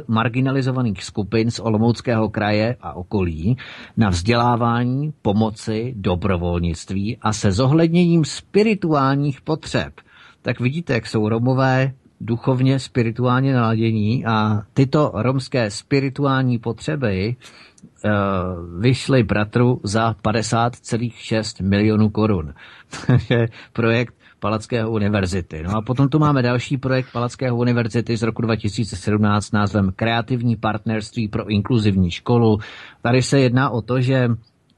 marginalizovaných 0.07 1.03
skupin 1.03 1.51
z 1.51 1.59
Olomouckého 1.59 2.29
kraje 2.29 2.75
a 2.81 2.93
okolí 2.93 3.57
na 3.97 4.09
vzdělávání, 4.09 5.13
pomoci, 5.21 5.93
dobrovolnictví 5.97 7.17
a 7.21 7.33
se 7.33 7.51
zohledněním 7.51 8.25
spirituálních 8.25 9.41
potřeb. 9.41 9.93
Tak 10.41 10.59
vidíte, 10.59 10.93
jak 10.93 11.07
jsou 11.07 11.29
Romové 11.29 11.93
duchovně, 12.21 12.79
spirituálně 12.79 13.53
naladění 13.53 14.25
a 14.25 14.61
tyto 14.73 15.11
romské 15.13 15.71
spirituální 15.71 16.59
potřeby 16.59 17.35
uh, 18.05 18.11
vyšly 18.81 19.23
bratru 19.23 19.81
za 19.83 20.15
50,6 20.23 21.65
milionů 21.67 22.09
korun. 22.09 22.53
Je 23.29 23.49
projekt 23.73 24.18
Palackého 24.39 24.91
univerzity. 24.91 25.63
No 25.63 25.77
a 25.77 25.81
potom 25.81 26.09
tu 26.09 26.19
máme 26.19 26.41
další 26.41 26.77
projekt 26.77 27.11
Palackého 27.11 27.57
univerzity 27.57 28.17
z 28.17 28.23
roku 28.23 28.41
2017 28.41 29.45
s 29.45 29.51
názvem 29.51 29.91
Kreativní 29.95 30.55
partnerství 30.55 31.27
pro 31.27 31.47
inkluzivní 31.49 32.11
školu. 32.11 32.57
Tady 33.01 33.21
se 33.21 33.39
jedná 33.39 33.69
o 33.69 33.81
to, 33.81 34.01
že 34.01 34.29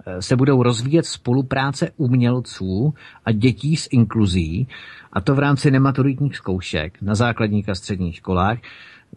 eh, 0.05 0.21
se 0.21 0.35
budou 0.35 0.63
rozvíjet 0.63 1.05
spolupráce 1.05 1.91
umělců 1.97 2.93
a 3.25 3.31
dětí 3.31 3.77
s 3.77 3.87
inkluzí 3.91 4.67
a 5.13 5.21
to 5.21 5.35
v 5.35 5.39
rámci 5.39 5.71
nematuritních 5.71 6.37
zkoušek 6.37 7.01
na 7.01 7.15
základních 7.15 7.69
a 7.69 7.75
středních 7.75 8.15
školách. 8.15 8.57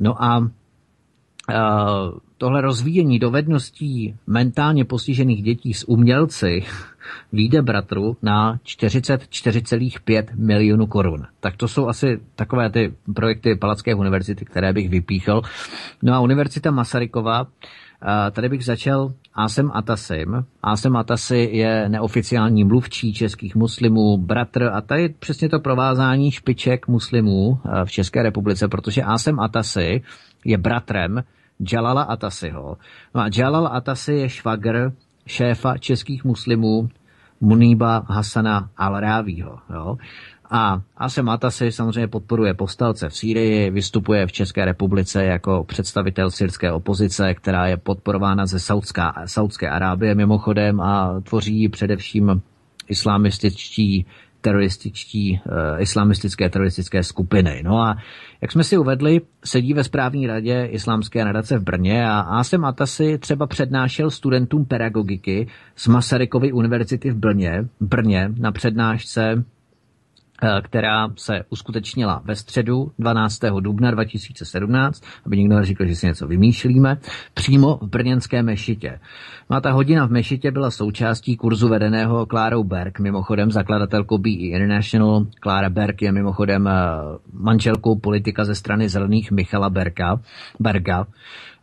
No 0.00 0.22
a 0.22 0.50
tohle 2.38 2.60
rozvíjení 2.60 3.18
dovedností 3.18 4.16
mentálně 4.26 4.84
postižených 4.84 5.42
dětí 5.42 5.74
s 5.74 5.88
umělci 5.88 6.62
výjde 7.32 7.62
bratru 7.62 8.16
na 8.22 8.56
44,5 8.56 10.24
milionů 10.34 10.86
korun. 10.86 11.26
Tak 11.40 11.56
to 11.56 11.68
jsou 11.68 11.88
asi 11.88 12.20
takové 12.34 12.70
ty 12.70 12.94
projekty 13.14 13.54
Palacké 13.54 13.94
univerzity, 13.94 14.44
které 14.44 14.72
bych 14.72 14.88
vypíchl. 14.88 15.42
No 16.02 16.14
a 16.14 16.20
Univerzita 16.20 16.70
Masarykova 16.70 17.46
Tady 18.32 18.48
bych 18.48 18.64
začal 18.64 19.12
Asem 19.34 19.70
Atasim. 19.74 20.44
Asem 20.62 20.96
Atasi 20.96 21.48
je 21.52 21.88
neoficiální 21.88 22.64
mluvčí 22.64 23.12
českých 23.14 23.54
muslimů, 23.54 24.18
bratr 24.18 24.70
a 24.72 24.80
tady 24.80 25.08
přesně 25.08 25.48
to 25.48 25.60
provázání 25.60 26.30
špiček 26.30 26.88
muslimů 26.88 27.58
v 27.84 27.90
České 27.90 28.22
republice, 28.22 28.68
protože 28.68 29.02
Asem 29.02 29.40
Atasi 29.40 30.02
je 30.44 30.58
bratrem 30.58 31.24
Jalala 31.72 32.02
Atasiho. 32.02 32.76
No 33.14 33.20
a 33.20 33.28
Jalal 33.36 33.66
Atasi 33.66 34.12
je 34.12 34.28
švagr 34.28 34.92
šéfa 35.26 35.78
českých 35.78 36.24
muslimů 36.24 36.88
Muníba 37.40 38.04
Hasana 38.08 38.70
al-Rávího. 38.78 39.58
A 40.50 40.82
Asem 40.96 41.28
Atasi 41.28 41.72
samozřejmě 41.72 42.08
podporuje 42.08 42.54
povstalce 42.54 43.08
v 43.08 43.16
Sýrii, 43.16 43.70
vystupuje 43.70 44.26
v 44.26 44.32
České 44.32 44.64
republice 44.64 45.24
jako 45.24 45.64
představitel 45.64 46.30
syrské 46.30 46.72
opozice, 46.72 47.34
která 47.34 47.66
je 47.66 47.76
podporována 47.76 48.46
ze 48.46 48.60
Saudská, 48.60 49.14
Saudské 49.26 49.70
Arábie 49.70 50.14
mimochodem 50.14 50.80
a 50.80 51.20
tvoří 51.20 51.68
především 51.68 52.42
islamističtí 52.88 54.06
terorističtí, 54.44 55.40
uh, 55.46 55.80
islamistické 55.80 56.50
teroristické 56.50 57.02
skupiny. 57.02 57.62
No 57.64 57.80
a 57.80 57.96
jak 58.40 58.52
jsme 58.52 58.64
si 58.64 58.78
uvedli, 58.78 59.20
sedí 59.44 59.74
ve 59.74 59.84
správní 59.84 60.26
radě 60.26 60.68
Islámské 60.70 61.24
nadace 61.24 61.58
v 61.58 61.62
Brně 61.62 62.08
a 62.08 62.20
Asem 62.20 62.64
Atasi 62.64 63.18
třeba 63.18 63.46
přednášel 63.46 64.10
studentům 64.10 64.64
pedagogiky 64.64 65.46
z 65.76 65.86
Masarykovy 65.88 66.52
univerzity 66.52 67.10
v 67.10 67.16
Brně, 67.16 67.68
Brně 67.80 68.28
na 68.38 68.52
přednášce 68.52 69.20
Eh, 69.30 69.44
která 70.62 71.08
se 71.16 71.44
uskutečnila 71.50 72.22
ve 72.24 72.36
středu 72.36 72.92
12. 72.98 73.40
dubna 73.60 73.90
2017, 73.90 75.04
aby 75.26 75.36
nikdo 75.36 75.56
neříkal, 75.56 75.86
že 75.86 75.96
si 75.96 76.06
něco 76.06 76.26
vymýšlíme, 76.26 76.98
přímo 77.34 77.78
v 77.82 77.88
brněnské 77.88 78.42
mešitě. 78.42 79.00
No 79.50 79.56
a 79.56 79.60
ta 79.60 79.72
hodina 79.72 80.06
v 80.06 80.10
mešitě 80.10 80.50
byla 80.50 80.70
součástí 80.70 81.36
kurzu 81.36 81.68
vedeného 81.68 82.26
Klárou 82.26 82.64
Berg, 82.64 83.00
mimochodem 83.00 83.50
zakladatelkou 83.50 84.18
BE 84.18 84.30
International. 84.30 85.26
Klára 85.40 85.70
Berg 85.70 86.02
je 86.02 86.12
mimochodem 86.12 86.68
eh, 86.68 86.72
manželkou 87.32 87.98
politika 87.98 88.44
ze 88.44 88.54
strany 88.54 88.88
zelených 88.88 89.30
Michala 89.30 89.70
Berga. 89.70 90.20
Berga. 90.60 91.06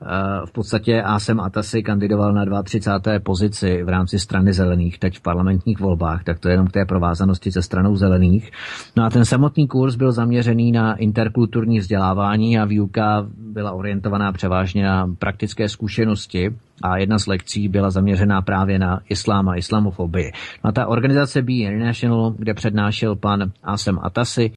Eh, 0.02 0.46
v 0.46 0.52
podstatě 0.52 1.02
Asem 1.02 1.40
Atasi 1.40 1.84
kandidoval 1.84 2.34
na 2.34 2.64
32. 2.64 3.20
pozici 3.20 3.84
v 3.84 3.90
rámci 3.90 4.20
strany 4.20 4.54
zelených 4.54 5.00
teď 5.00 5.18
v 5.18 5.22
parlamentních 5.22 5.80
volbách, 5.80 6.24
tak 6.24 6.40
to 6.40 6.50
je 6.50 6.54
jenom 6.54 6.68
k 6.68 6.72
té 6.72 6.86
provázanosti 6.86 7.52
se 7.52 7.62
stranou 7.62 7.96
zelených. 7.96 8.52
No 8.98 9.04
a 9.04 9.10
ten 9.10 9.26
samotný 9.26 9.68
kurz 9.68 9.96
byl 9.96 10.12
zaměřený 10.12 10.72
na 10.72 10.96
interkulturní 10.96 11.80
vzdělávání 11.80 12.60
a 12.60 12.66
výuka 12.66 13.28
byla 13.38 13.72
orientovaná 13.72 14.32
převážně 14.32 14.84
na 14.84 15.08
praktické 15.20 15.70
zkušenosti 15.70 16.56
a 16.84 16.98
jedna 16.98 17.20
z 17.20 17.28
lekcí 17.28 17.68
byla 17.68 17.90
zaměřená 17.90 18.42
právě 18.42 18.80
na 18.80 19.02
islám 19.10 19.50
a 19.50 19.56
islamofobii. 19.56 20.32
No 20.64 20.70
a 20.70 20.72
ta 20.72 20.88
organizace 20.88 21.42
Be 21.42 21.54
International, 21.54 22.34
kde 22.38 22.54
přednášel 22.54 23.16
pan 23.16 23.52
Asem 23.64 24.00
Atasi, 24.02 24.52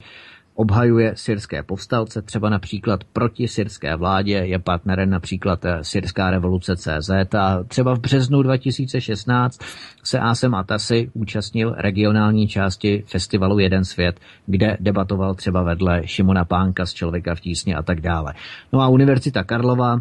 obhajuje 0.55 1.13
syrské 1.17 1.63
povstalce, 1.63 2.23
třeba 2.23 2.49
například 2.49 3.05
proti 3.05 3.49
syrské 3.49 3.97
vládě, 3.97 4.33
je 4.33 4.59
partnerem 4.59 5.11
například 5.11 5.65
eh, 5.65 5.85
Syrská 5.85 6.31
revoluce 6.31 6.77
CZ 6.77 7.35
a 7.39 7.65
třeba 7.69 7.95
v 7.95 8.01
březnu 8.01 8.43
2016 8.43 9.61
se 10.03 10.19
Asem 10.19 10.55
Atasi 10.55 11.11
účastnil 11.15 11.75
regionální 11.79 12.49
části 12.49 13.05
festivalu 13.07 13.59
Jeden 13.59 13.85
svět, 13.85 14.21
kde 14.47 14.77
debatoval 14.81 15.35
třeba 15.35 15.63
vedle 15.63 16.03
Šimona 16.05 16.45
Pánka 16.45 16.87
z 16.87 16.93
Člověka 16.93 17.35
v 17.35 17.41
tísně 17.41 17.77
a 17.77 17.83
tak 17.83 18.01
dále. 18.01 18.35
No 18.73 18.81
a 18.81 18.89
Univerzita 18.89 19.45
Karlova 19.45 20.01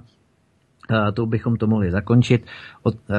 to 1.13 1.25
bychom 1.25 1.55
to 1.55 1.67
mohli 1.67 1.91
zakončit, 1.91 2.45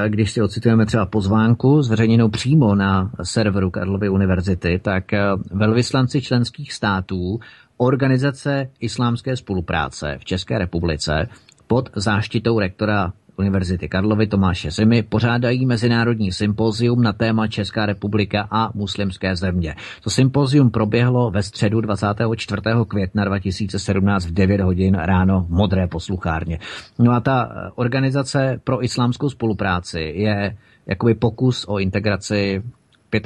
když 0.09 0.31
si 0.31 0.43
ocitujeme 0.43 0.87
třeba 0.87 1.07
pozvánku 1.07 1.83
zveřejněnou 1.83 2.29
přímo 2.29 2.75
na 2.75 3.11
serveru 3.23 3.71
Karlovy 3.71 4.09
univerzity, 4.09 4.79
tak 4.79 5.05
velvyslanci 5.51 6.23
členských 6.23 6.73
států 6.73 7.41
Organizace 7.77 8.71
islámské 8.81 9.37
spolupráce 9.37 10.17
v 10.21 10.25
České 10.25 10.59
republice 10.59 11.29
pod 11.67 11.91
záštitou 11.97 12.59
rektora 12.59 13.13
Univerzity 13.39 13.89
Karlovy 13.89 14.27
Tomáše 14.27 14.71
Zimy 14.71 15.03
pořádají 15.03 15.67
mezinárodní 15.67 16.33
sympozium 16.33 17.03
na 17.03 17.13
téma 17.13 17.47
Česká 17.47 17.87
republika 17.87 18.49
a 18.51 18.71
muslimské 18.75 19.37
země. 19.37 19.75
To 20.03 20.11
sympozium 20.11 20.71
proběhlo 20.71 21.31
ve 21.31 21.43
středu 21.43 21.81
24. 21.81 22.63
května 22.89 23.25
2017 23.25 24.27
v 24.27 24.33
9 24.33 24.61
hodin 24.61 24.95
ráno 24.95 25.41
v 25.41 25.51
Modré 25.51 25.87
posluchárně. 25.87 26.59
No 26.99 27.13
a 27.13 27.21
ta 27.21 27.49
eh, 27.51 27.71
organizace 27.75 28.61
pro 28.65 28.85
islámskou 28.85 29.31
spolupráci 29.31 30.01
je 30.01 30.57
jakoby 30.87 31.15
pokus 31.15 31.65
o 31.69 31.79
integraci 31.79 32.63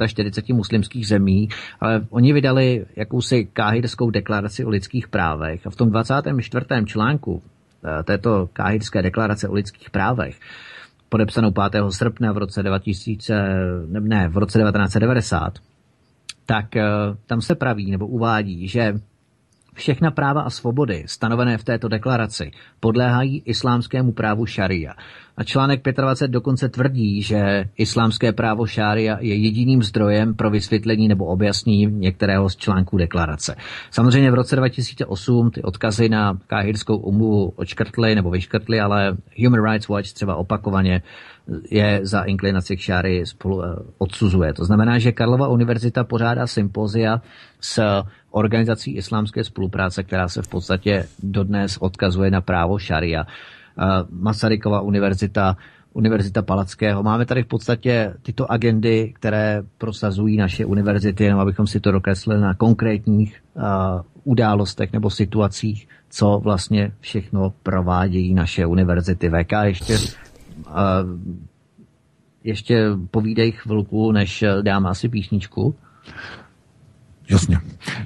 45 0.07 0.55
muslimských 0.55 1.07
zemí, 1.07 1.49
ale 1.79 2.05
oni 2.09 2.33
vydali 2.33 2.85
jakousi 2.95 3.45
káhirskou 3.53 4.09
deklaraci 4.09 4.65
o 4.65 4.69
lidských 4.69 5.07
právech 5.07 5.67
a 5.67 5.69
v 5.69 5.75
tom 5.75 5.89
24. 5.89 6.65
článku 6.85 7.41
této 8.03 8.49
káhirské 8.53 9.01
deklarace 9.01 9.47
o 9.47 9.53
lidských 9.53 9.89
právech, 9.89 10.39
podepsanou 11.09 11.51
5. 11.51 11.83
srpna 11.89 12.31
v 12.31 12.37
roce 12.37 12.63
2000, 12.63 13.33
ne, 13.99 14.29
v 14.29 14.37
roce 14.37 14.59
1990, 14.59 15.53
tak 16.45 16.75
eh, 16.75 16.83
tam 17.25 17.41
se 17.41 17.55
praví 17.55 17.91
nebo 17.91 18.07
uvádí, 18.07 18.67
že 18.67 18.93
Všechna 19.79 20.11
práva 20.11 20.41
a 20.41 20.49
svobody 20.49 21.03
stanovené 21.07 21.57
v 21.57 21.63
této 21.63 21.87
deklaraci 21.87 22.51
podléhají 22.79 23.43
islámskému 23.45 24.11
právu 24.11 24.45
šaria. 24.45 24.93
A 25.37 25.43
článek 25.43 25.81
25 25.83 26.31
dokonce 26.31 26.69
tvrdí, 26.69 27.21
že 27.21 27.69
islámské 27.77 28.31
právo 28.31 28.67
šária 28.67 29.17
je 29.21 29.35
jediným 29.35 29.83
zdrojem 29.83 30.35
pro 30.35 30.49
vysvětlení 30.49 31.07
nebo 31.07 31.25
objasnění 31.25 31.85
některého 31.85 32.49
z 32.49 32.55
článků 32.55 32.97
deklarace. 32.97 33.55
Samozřejmě 33.91 34.31
v 34.31 34.33
roce 34.33 34.55
2008 34.55 35.51
ty 35.51 35.61
odkazy 35.61 36.09
na 36.09 36.37
káhirskou 36.47 36.97
umluvu 36.97 37.53
odškrtly 37.55 38.15
nebo 38.15 38.29
vyškrtly, 38.29 38.79
ale 38.79 39.17
Human 39.43 39.71
Rights 39.71 39.87
Watch 39.87 40.13
třeba 40.13 40.35
opakovaně 40.35 41.01
je 41.71 41.99
za 42.03 42.23
inklinaci 42.23 42.77
k 42.77 42.79
šáry 42.79 43.25
spolu 43.25 43.63
eh, 43.63 43.67
odsuzuje. 43.97 44.53
To 44.53 44.65
znamená, 44.65 44.99
že 44.99 45.11
Karlova 45.11 45.47
univerzita 45.47 46.03
pořádá 46.03 46.47
sympozia 46.47 47.21
s 47.61 47.81
organizací 48.31 48.95
islámské 48.95 49.43
spolupráce, 49.43 50.03
která 50.03 50.27
se 50.27 50.41
v 50.41 50.47
podstatě 50.47 51.05
dodnes 51.23 51.77
odkazuje 51.77 52.31
na 52.31 52.41
právo 52.41 52.77
šaria. 52.79 53.25
Masarykova 54.09 54.81
univerzita, 54.81 55.57
Univerzita 55.93 56.41
Palackého. 56.41 57.03
Máme 57.03 57.25
tady 57.25 57.43
v 57.43 57.47
podstatě 57.47 58.13
tyto 58.21 58.51
agendy, 58.51 59.13
které 59.15 59.63
prosazují 59.77 60.37
naše 60.37 60.65
univerzity, 60.65 61.23
jenom 61.23 61.39
abychom 61.39 61.67
si 61.67 61.79
to 61.79 61.91
dokreslili 61.91 62.41
na 62.41 62.53
konkrétních 62.53 63.41
uh, 63.53 63.63
událostech 64.23 64.93
nebo 64.93 65.09
situacích, 65.09 65.87
co 66.09 66.39
vlastně 66.43 66.91
všechno 66.99 67.53
provádějí 67.63 68.33
naše 68.33 68.65
univerzity. 68.65 69.29
VK 69.29 69.51
ještě 69.63 69.97
ještě 72.43 72.85
povídej 73.11 73.51
chvilku, 73.51 74.11
než 74.11 74.43
dám 74.61 74.85
asi 74.85 75.09
písničku. 75.09 75.75
Jasně. 77.29 77.59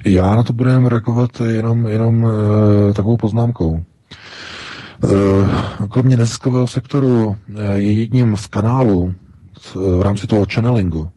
Já 0.04 0.34
na 0.34 0.42
to 0.42 0.52
budeme 0.52 0.88
reagovat 0.88 1.30
jenom, 1.40 1.86
jenom 1.86 2.26
e, 2.26 2.92
takovou 2.92 3.16
poznámkou. 3.16 3.84
E, 5.04 5.88
kromě 5.88 6.16
neziskového 6.16 6.66
sektoru 6.66 7.36
e, 7.56 7.78
je 7.78 7.92
jedním 7.92 8.36
z 8.36 8.46
kanálů 8.46 9.14
v 9.74 10.02
rámci 10.02 10.26
toho 10.26 10.46
channelingu, 10.52 11.10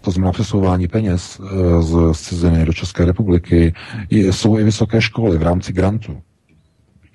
to 0.00 0.10
znamená 0.10 0.32
přesouvání 0.32 0.88
peněz 0.88 1.40
z 1.80 2.12
ciziny 2.12 2.64
do 2.64 2.72
České 2.72 3.04
republiky, 3.04 3.74
jsou 4.10 4.58
i 4.58 4.64
vysoké 4.64 5.00
školy 5.00 5.38
v 5.38 5.42
rámci 5.42 5.72
grantu. 5.72 6.22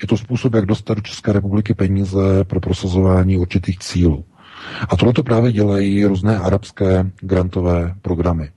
Je 0.04 0.08
to 0.08 0.18
způsob, 0.18 0.54
jak 0.54 0.66
dostat 0.66 0.94
do 0.94 1.02
České 1.02 1.34
republiky 1.34 1.74
peníze 1.74 2.44
pro 2.44 2.60
prosazování 2.60 3.38
určitých 3.38 3.80
cílů. 3.80 4.26
A 4.90 4.96
tohle 4.96 5.14
to 5.14 5.24
právě 5.24 5.52
dělají 5.52 6.06
různé 6.06 6.38
arabské 6.38 7.12
grantové 7.22 7.96
programy. 8.02 8.50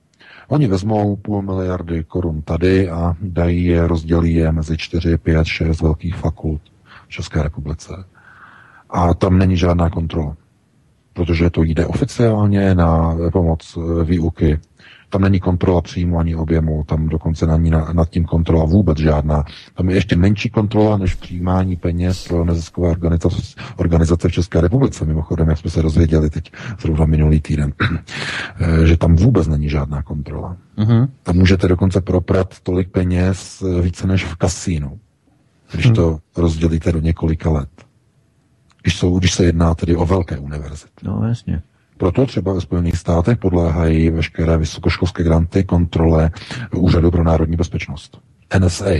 Oni 0.47 0.67
vezmou 0.67 1.15
půl 1.15 1.41
miliardy 1.41 2.03
korun 2.03 2.41
tady 2.41 2.89
a 2.89 3.15
dají 3.21 3.65
je, 3.65 3.87
rozdělí 3.87 4.33
je 4.33 4.51
mezi 4.51 4.77
4, 4.77 5.17
5, 5.17 5.47
6 5.47 5.81
velkých 5.81 6.15
fakult 6.15 6.61
v 7.07 7.09
České 7.09 7.43
republice. 7.43 8.05
A 8.89 9.13
tam 9.13 9.37
není 9.37 9.57
žádná 9.57 9.89
kontrola, 9.89 10.35
protože 11.13 11.49
to 11.49 11.63
jde 11.63 11.85
oficiálně 11.85 12.75
na 12.75 13.17
pomoc 13.31 13.77
výuky 14.03 14.59
tam 15.09 15.21
není 15.21 15.39
kontrola 15.39 15.81
příjmu 15.81 16.19
ani 16.19 16.35
objemu, 16.35 16.83
tam 16.83 17.09
dokonce 17.09 17.47
není 17.47 17.69
na, 17.69 17.93
nad 17.93 18.09
tím 18.09 18.25
kontrola 18.25 18.65
vůbec 18.65 18.97
žádná. 18.97 19.43
Tam 19.73 19.89
je 19.89 19.95
ještě 19.95 20.15
menší 20.15 20.49
kontrola 20.49 20.97
než 20.97 21.15
přijímání 21.15 21.75
peněz 21.75 22.27
pro 22.27 22.45
neziskové 22.45 22.89
organizace, 22.89 23.41
organizace 23.75 24.29
v 24.29 24.31
České 24.31 24.61
republice. 24.61 25.05
Mimochodem, 25.05 25.49
jak 25.49 25.57
jsme 25.57 25.69
se 25.69 25.81
dozvěděli 25.81 26.29
teď 26.29 26.51
zrovna 26.81 27.05
minulý 27.05 27.41
týden, 27.41 27.73
že 28.83 28.97
tam 28.97 29.15
vůbec 29.15 29.47
není 29.47 29.69
žádná 29.69 30.03
kontrola. 30.03 30.57
Uh-huh. 30.77 31.07
Tam 31.23 31.35
můžete 31.35 31.67
dokonce 31.67 32.01
proprat 32.01 32.59
tolik 32.59 32.89
peněz 32.89 33.63
více 33.81 34.07
než 34.07 34.25
v 34.25 34.35
kasínu, 34.35 34.99
když 35.71 35.91
uh-huh. 35.91 35.95
to 35.95 36.19
rozdělíte 36.37 36.91
do 36.91 36.99
několika 36.99 37.49
let. 37.49 37.69
Když, 38.81 38.97
jsou, 38.97 39.19
když 39.19 39.33
se 39.33 39.45
jedná 39.45 39.75
tedy 39.75 39.95
o 39.95 40.05
velké 40.05 40.37
univerzity. 40.37 41.03
No, 41.03 41.27
jasně. 41.27 41.61
Proto 41.97 42.25
třeba 42.25 42.53
ve 42.53 42.61
Spojených 42.61 42.97
státech 42.97 43.37
podléhají 43.37 44.09
veškeré 44.09 44.57
vysokoškolské 44.57 45.23
granty 45.23 45.63
kontrole 45.63 46.31
Úřadu 46.75 47.11
pro 47.11 47.23
národní 47.23 47.55
bezpečnost. 47.55 48.17
NSA 48.59 48.91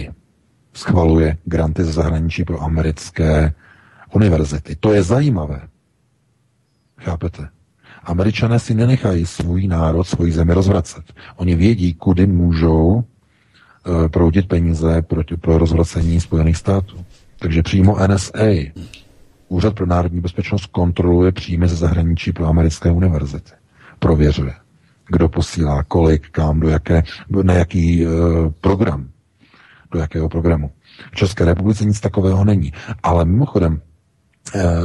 schvaluje 0.74 1.38
granty 1.46 1.84
ze 1.84 1.92
zahraničí 1.92 2.44
pro 2.44 2.62
americké 2.64 3.54
univerzity. 4.14 4.76
To 4.76 4.94
je 4.94 5.04
zajímavé. 5.04 5.62
Chápete? 6.98 7.48
Američané 8.04 8.60
si 8.60 8.74
nenechají 8.74 9.26
svůj 9.26 9.68
národ, 9.68 10.04
svoji 10.04 10.32
zemi 10.32 10.54
rozvracet. 10.54 11.04
Oni 11.36 11.56
vědí, 11.56 11.94
kudy 11.94 12.28
můžou 12.28 12.88
uh, 12.88 14.08
proudit 14.08 14.48
peníze 14.48 15.02
pro 15.42 15.58
rozvracení 15.58 16.22
Spojených 16.22 16.58
států. 16.58 17.06
Takže 17.40 17.64
přímo 17.64 17.98
NSA 18.08 18.72
Úřad 19.48 19.76
pro 19.76 19.86
národní 19.86 20.22
bezpečnost 20.22 20.66
kontroluje 20.66 21.32
příjmy 21.32 21.68
ze 21.68 21.76
zahraničí 21.76 22.32
pro 22.32 22.46
americké 22.46 22.92
univerzity. 22.92 23.52
Prověřuje, 24.00 24.54
kdo 25.08 25.30
posílá, 25.30 25.84
kolik, 25.84 26.30
kam, 26.30 26.60
do 26.60 26.70
jaké, 26.70 27.04
na 27.44 27.54
jaký 27.54 28.06
e, 28.06 28.10
program, 28.62 29.10
do 29.92 30.00
jakého 30.00 30.30
programu. 30.30 30.72
V 31.12 31.16
České 31.16 31.46
republice 31.46 31.86
nic 31.86 32.00
takového 32.00 32.46
není. 32.46 32.74
Ale 33.04 33.26
mimochodem, 33.26 33.82
Eh, 33.82 33.87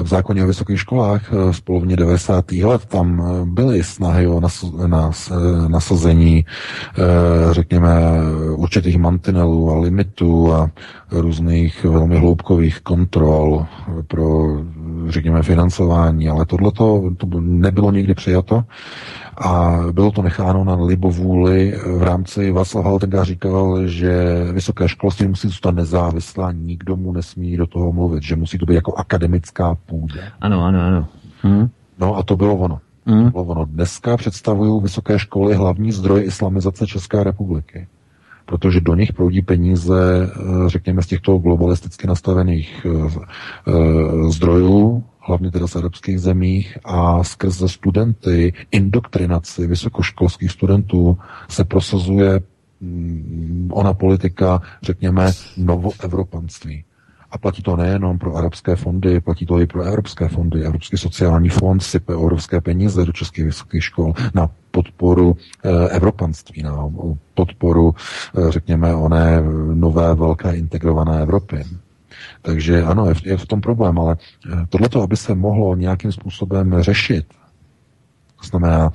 v 0.02 0.06
zákoně 0.06 0.44
o 0.44 0.46
vysokých 0.46 0.80
školách 0.80 1.32
eh, 1.32 1.52
z 1.52 1.60
polovině 1.60 1.96
90. 1.96 2.52
let 2.52 2.86
tam 2.86 3.22
eh, 3.22 3.44
byly 3.44 3.84
snahy 3.84 4.26
o 4.26 4.40
nasazení, 5.68 6.44
řekněme, 7.50 7.90
určitých 8.56 8.98
mantinelů 8.98 9.70
a 9.70 9.78
limitů 9.78 10.52
a 10.52 10.70
různých 11.10 11.84
velmi 11.84 12.18
hloubkových 12.18 12.80
kontrol 12.80 13.66
pro, 14.08 14.46
řekněme, 15.08 15.42
financování, 15.42 16.28
ale 16.28 16.46
tohle 16.46 16.72
to 16.72 17.10
nebylo 17.40 17.90
nikdy 17.90 18.14
přijato 18.14 18.64
a 19.36 19.80
bylo 19.92 20.10
to 20.10 20.22
necháno 20.22 20.64
na 20.64 20.74
libovůli 20.74 21.78
v 21.86 22.02
rámci 22.02 22.50
Václav 22.50 22.84
Haltenga 22.84 23.24
říkal, 23.24 23.86
že 23.86 24.44
vysoké 24.52 24.88
školství 24.88 25.28
musí 25.28 25.48
zůstat 25.48 25.74
nezávislá, 25.74 26.52
nikdo 26.52 26.96
mu 26.96 27.12
nesmí 27.12 27.56
do 27.56 27.66
toho 27.66 27.92
mluvit, 27.92 28.22
že 28.22 28.36
musí 28.36 28.58
to 28.58 28.66
být 28.66 28.74
jako 28.74 28.94
akademická 28.94 29.74
půda. 29.86 30.22
Ano, 30.40 30.64
ano, 30.64 30.80
ano. 30.80 31.06
Hm? 31.44 31.68
No 31.98 32.16
a 32.16 32.22
to 32.22 32.36
bylo 32.36 32.56
ono. 32.56 32.78
Hm? 33.06 33.24
To 33.24 33.30
bylo 33.30 33.44
ono. 33.44 33.64
Dneska 33.64 34.16
představují 34.16 34.82
vysoké 34.82 35.18
školy 35.18 35.54
hlavní 35.54 35.92
zdroj 35.92 36.24
islamizace 36.24 36.86
České 36.86 37.24
republiky 37.24 37.86
protože 38.46 38.80
do 38.80 38.94
nich 38.94 39.12
proudí 39.12 39.42
peníze, 39.42 39.96
eh, 39.96 40.68
řekněme, 40.68 41.02
z 41.02 41.06
těchto 41.06 41.38
globalisticky 41.38 42.06
nastavených 42.06 42.86
eh, 42.86 43.20
eh, 43.68 44.30
zdrojů, 44.30 45.04
hlavně 45.24 45.50
teda 45.50 45.66
z 45.66 45.76
arabských 45.76 46.20
zemích 46.20 46.78
a 46.84 47.24
skrze 47.24 47.68
studenty, 47.68 48.52
indoktrinaci 48.70 49.66
vysokoškolských 49.66 50.50
studentů 50.50 51.18
se 51.48 51.64
prosazuje 51.64 52.40
mm, 52.80 53.70
ona 53.72 53.94
politika, 53.94 54.62
řekněme, 54.82 55.32
novoevropanství. 55.56 56.84
A 57.30 57.38
platí 57.38 57.62
to 57.62 57.76
nejenom 57.76 58.18
pro 58.18 58.36
arabské 58.36 58.76
fondy, 58.76 59.20
platí 59.20 59.46
to 59.46 59.60
i 59.60 59.66
pro 59.66 59.82
evropské 59.82 60.28
fondy. 60.28 60.64
Evropský 60.64 60.96
sociální 60.96 61.48
fond 61.48 61.80
sype 61.82 62.12
evropské 62.12 62.60
peníze 62.60 63.04
do 63.04 63.12
českých 63.12 63.44
vysokých 63.44 63.84
škol 63.84 64.12
na 64.34 64.50
podporu 64.70 65.36
eh, 65.64 65.88
evropanství, 65.88 66.62
na 66.62 66.90
podporu, 67.34 67.94
eh, 68.38 68.52
řekněme, 68.52 68.94
oné 68.94 69.42
nové 69.74 70.14
velké 70.14 70.52
integrované 70.52 71.22
Evropy. 71.22 71.64
Takže 72.42 72.82
ano, 72.82 73.06
je 73.08 73.14
v, 73.14 73.26
je 73.26 73.36
v 73.36 73.46
tom 73.46 73.60
problém, 73.60 73.98
ale 73.98 74.16
tohleto, 74.68 75.02
aby 75.02 75.16
se 75.16 75.34
mohlo 75.34 75.76
nějakým 75.76 76.12
způsobem 76.12 76.82
řešit, 76.82 77.26
to 78.40 78.46
znamená 78.46 78.92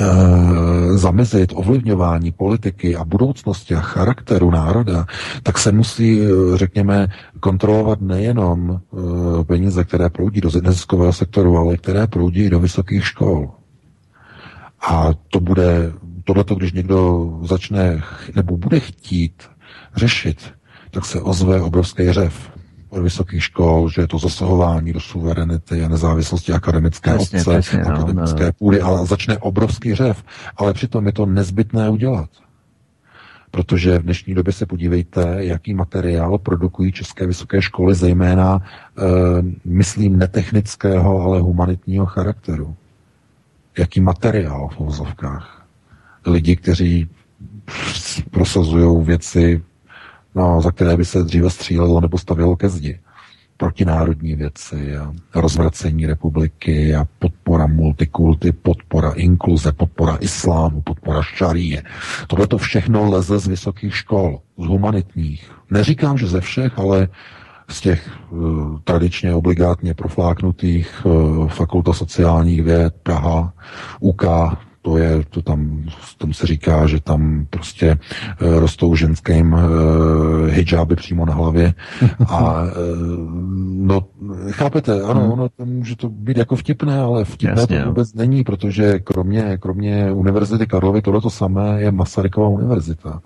Eh, 0.00 0.98
zamezit 0.98 1.52
ovlivňování 1.54 2.32
politiky 2.32 2.96
a 2.96 3.04
budoucnosti 3.04 3.74
a 3.74 3.80
charakteru 3.80 4.50
národa, 4.50 5.06
tak 5.42 5.58
se 5.58 5.72
musí, 5.72 6.20
eh, 6.20 6.26
řekněme, 6.54 7.08
kontrolovat 7.40 8.00
nejenom 8.00 8.80
eh, 8.80 9.44
peníze, 9.44 9.84
které 9.84 10.10
proudí 10.10 10.40
do 10.40 10.50
neziskového 10.62 11.12
sektoru, 11.12 11.56
ale 11.58 11.76
které 11.76 12.06
proudí 12.06 12.50
do 12.50 12.60
vysokých 12.60 13.06
škol. 13.06 13.50
A 14.88 15.10
to 15.30 15.40
bude, 15.40 15.92
tohleto, 16.24 16.54
když 16.54 16.72
někdo 16.72 17.30
začne 17.42 18.02
nebo 18.34 18.56
bude 18.56 18.80
chtít 18.80 19.42
řešit, 19.96 20.52
tak 20.96 21.04
se 21.04 21.20
ozve 21.20 21.60
obrovský 21.60 22.12
řev 22.12 22.50
od 22.88 23.02
vysokých 23.02 23.44
škol, 23.44 23.90
že 23.90 24.00
je 24.02 24.08
to 24.08 24.18
zasahování 24.18 24.92
do 24.92 25.00
suverenity 25.00 25.84
a 25.84 25.88
nezávislosti 25.88 26.52
akademické 26.52 27.10
Jasně, 27.10 27.38
obce, 27.38 27.54
jasně, 27.54 27.78
no, 27.78 27.94
akademické 27.94 28.44
no. 28.44 28.52
půdy, 28.52 28.80
ale 28.80 29.06
začne 29.06 29.38
obrovský 29.38 29.94
řev. 29.94 30.24
Ale 30.56 30.72
přitom 30.72 31.06
je 31.06 31.12
to 31.12 31.26
nezbytné 31.26 31.90
udělat. 31.90 32.30
Protože 33.50 33.98
v 33.98 34.02
dnešní 34.02 34.34
době 34.34 34.52
se 34.52 34.66
podívejte, 34.66 35.36
jaký 35.38 35.74
materiál 35.74 36.38
produkují 36.38 36.92
české 36.92 37.26
vysoké 37.26 37.62
školy, 37.62 37.94
zejména, 37.94 38.60
e, 38.62 39.02
myslím, 39.64 40.18
netechnického, 40.18 41.22
ale 41.22 41.40
humanitního 41.40 42.06
charakteru. 42.06 42.76
Jaký 43.78 44.00
materiál 44.00 44.68
v 44.68 44.80
uvozovkách. 44.80 45.66
Lidi, 46.26 46.56
kteří 46.56 47.08
prosazují 48.30 49.04
věci 49.04 49.62
no, 50.36 50.60
za 50.60 50.70
které 50.70 50.96
by 50.96 51.04
se 51.04 51.22
dříve 51.24 51.50
střílelo 51.50 52.00
nebo 52.00 52.18
stavilo 52.18 52.56
ke 52.56 52.68
zdi. 52.68 53.00
Protinárodní 53.56 54.34
věci 54.34 54.96
a 54.96 55.12
rozvracení 55.34 56.06
republiky 56.06 56.94
a 56.94 57.06
podpora 57.18 57.66
multikulty, 57.66 58.52
podpora 58.52 59.12
inkluze, 59.12 59.72
podpora 59.72 60.16
islámu, 60.20 60.82
podpora 60.82 61.22
šaríje. 61.22 61.82
Tohle 62.26 62.46
to 62.46 62.58
všechno 62.58 63.10
leze 63.10 63.38
z 63.38 63.46
vysokých 63.46 63.96
škol, 63.96 64.40
z 64.58 64.66
humanitních. 64.66 65.50
Neříkám, 65.70 66.18
že 66.18 66.26
ze 66.26 66.40
všech, 66.40 66.78
ale 66.78 67.08
z 67.68 67.80
těch 67.80 68.10
uh, 68.30 68.78
tradičně 68.84 69.34
obligátně 69.34 69.94
profláknutých 69.94 71.06
uh, 71.06 71.48
fakulta 71.48 71.92
sociálních 71.92 72.62
věd 72.62 72.94
Praha, 73.02 73.52
UK, 74.00 74.24
to 74.86 74.98
je, 74.98 75.24
to 75.30 75.42
tam, 75.42 75.84
tam 76.18 76.32
se 76.32 76.46
říká, 76.46 76.86
že 76.86 77.00
tam 77.00 77.46
prostě 77.50 77.86
e, 77.86 77.98
rostou 78.60 78.94
ženským 78.94 79.54
e, 79.54 79.60
hijáby 80.50 80.96
přímo 80.96 81.26
na 81.26 81.34
hlavě 81.34 81.74
a 82.28 82.64
e, 82.66 82.70
no, 83.66 84.00
chápete, 84.50 85.02
ano, 85.02 85.20
hmm. 85.20 85.30
ono 85.32 85.48
to 85.48 85.64
může 85.64 85.96
to 85.96 86.08
být 86.08 86.36
jako 86.36 86.56
vtipné, 86.56 86.98
ale 87.00 87.24
vtipné 87.24 87.60
Jasně, 87.60 87.80
to 87.80 87.88
vůbec 87.88 88.08
jo. 88.08 88.18
není, 88.18 88.44
protože 88.44 88.98
kromě, 88.98 89.58
kromě 89.60 90.12
Univerzity 90.12 90.66
Karlovy 90.66 91.02
tohle 91.02 91.20
to 91.20 91.30
samé 91.30 91.82
je 91.82 91.90
Masarykova 91.90 92.48
univerzita, 92.48 93.22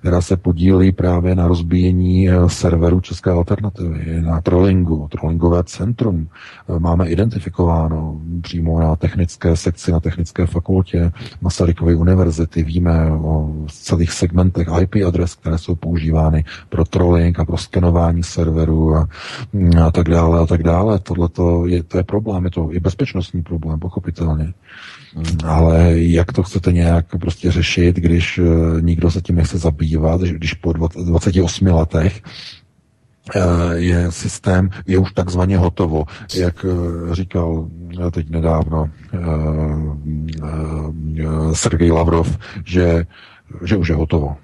která 0.00 0.20
se 0.20 0.36
podílí 0.36 0.92
právě 0.92 1.34
na 1.34 1.48
rozbíjení 1.48 2.28
serveru 2.46 3.00
České 3.00 3.30
alternativy, 3.30 4.20
na 4.20 4.40
trollingu, 4.40 5.08
trollingové 5.10 5.64
centrum. 5.64 6.28
Máme 6.78 7.08
identifikováno 7.08 8.20
přímo 8.40 8.80
na 8.80 8.96
technické 8.96 9.56
sekci, 9.56 9.92
na 9.92 10.00
technické 10.00 10.46
fakultě 10.46 11.03
Masarykovy 11.40 11.94
univerzity, 11.94 12.62
víme 12.62 13.10
o 13.10 13.52
celých 13.68 14.12
segmentech 14.12 14.68
IP 14.80 14.94
adres, 15.06 15.34
které 15.34 15.58
jsou 15.58 15.74
používány 15.74 16.44
pro 16.68 16.84
trolling 16.84 17.40
a 17.40 17.44
pro 17.44 17.56
skenování 17.58 18.22
serverů 18.22 18.96
a, 18.96 19.08
a 19.86 19.90
tak 19.90 20.08
dále 20.08 20.40
a 20.40 20.46
tak 20.46 20.62
dále. 20.62 20.98
Tohle 20.98 21.28
je, 21.66 21.82
to 21.82 21.98
je 21.98 22.04
problém, 22.04 22.44
je 22.44 22.50
to 22.50 22.72
i 22.72 22.80
bezpečnostní 22.80 23.42
problém, 23.42 23.80
pochopitelně. 23.80 24.52
Ale 25.44 25.92
jak 25.94 26.32
to 26.32 26.42
chcete 26.42 26.72
nějak 26.72 27.06
prostě 27.20 27.50
řešit, 27.50 27.96
když 27.96 28.38
uh, 28.38 28.46
nikdo 28.80 29.10
se 29.10 29.20
tím 29.20 29.36
nechce 29.36 29.58
zabývat, 29.58 30.20
když 30.20 30.54
po 30.54 30.72
28 30.72 31.66
letech 31.66 32.22
Eh, 32.22 32.63
je 33.74 34.12
systém, 34.12 34.70
je 34.86 34.98
už 34.98 35.12
takzvaně 35.12 35.58
hotovo. 35.58 36.04
Jak 36.36 36.64
eh, 36.64 37.14
říkal 37.14 37.68
eh, 38.06 38.10
teď 38.10 38.30
nedávno 38.30 38.90
Sergej 41.52 41.90
Lavrov, 41.90 42.38
že, 42.64 43.06
že 43.64 43.76
už 43.76 43.88
je 43.88 43.94
hotovo. 43.94 44.36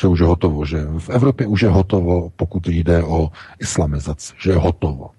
Že 0.00 0.08
už 0.08 0.20
je 0.20 0.26
hotovo, 0.26 0.64
že 0.64 0.86
v 0.98 1.08
Evropě 1.10 1.46
už 1.46 1.62
je 1.62 1.68
hotovo, 1.68 2.30
pokud 2.36 2.68
jde 2.68 3.02
o 3.02 3.30
islamizaci, 3.60 4.32
že 4.42 4.50
je 4.50 4.56
hotovo. 4.56 5.10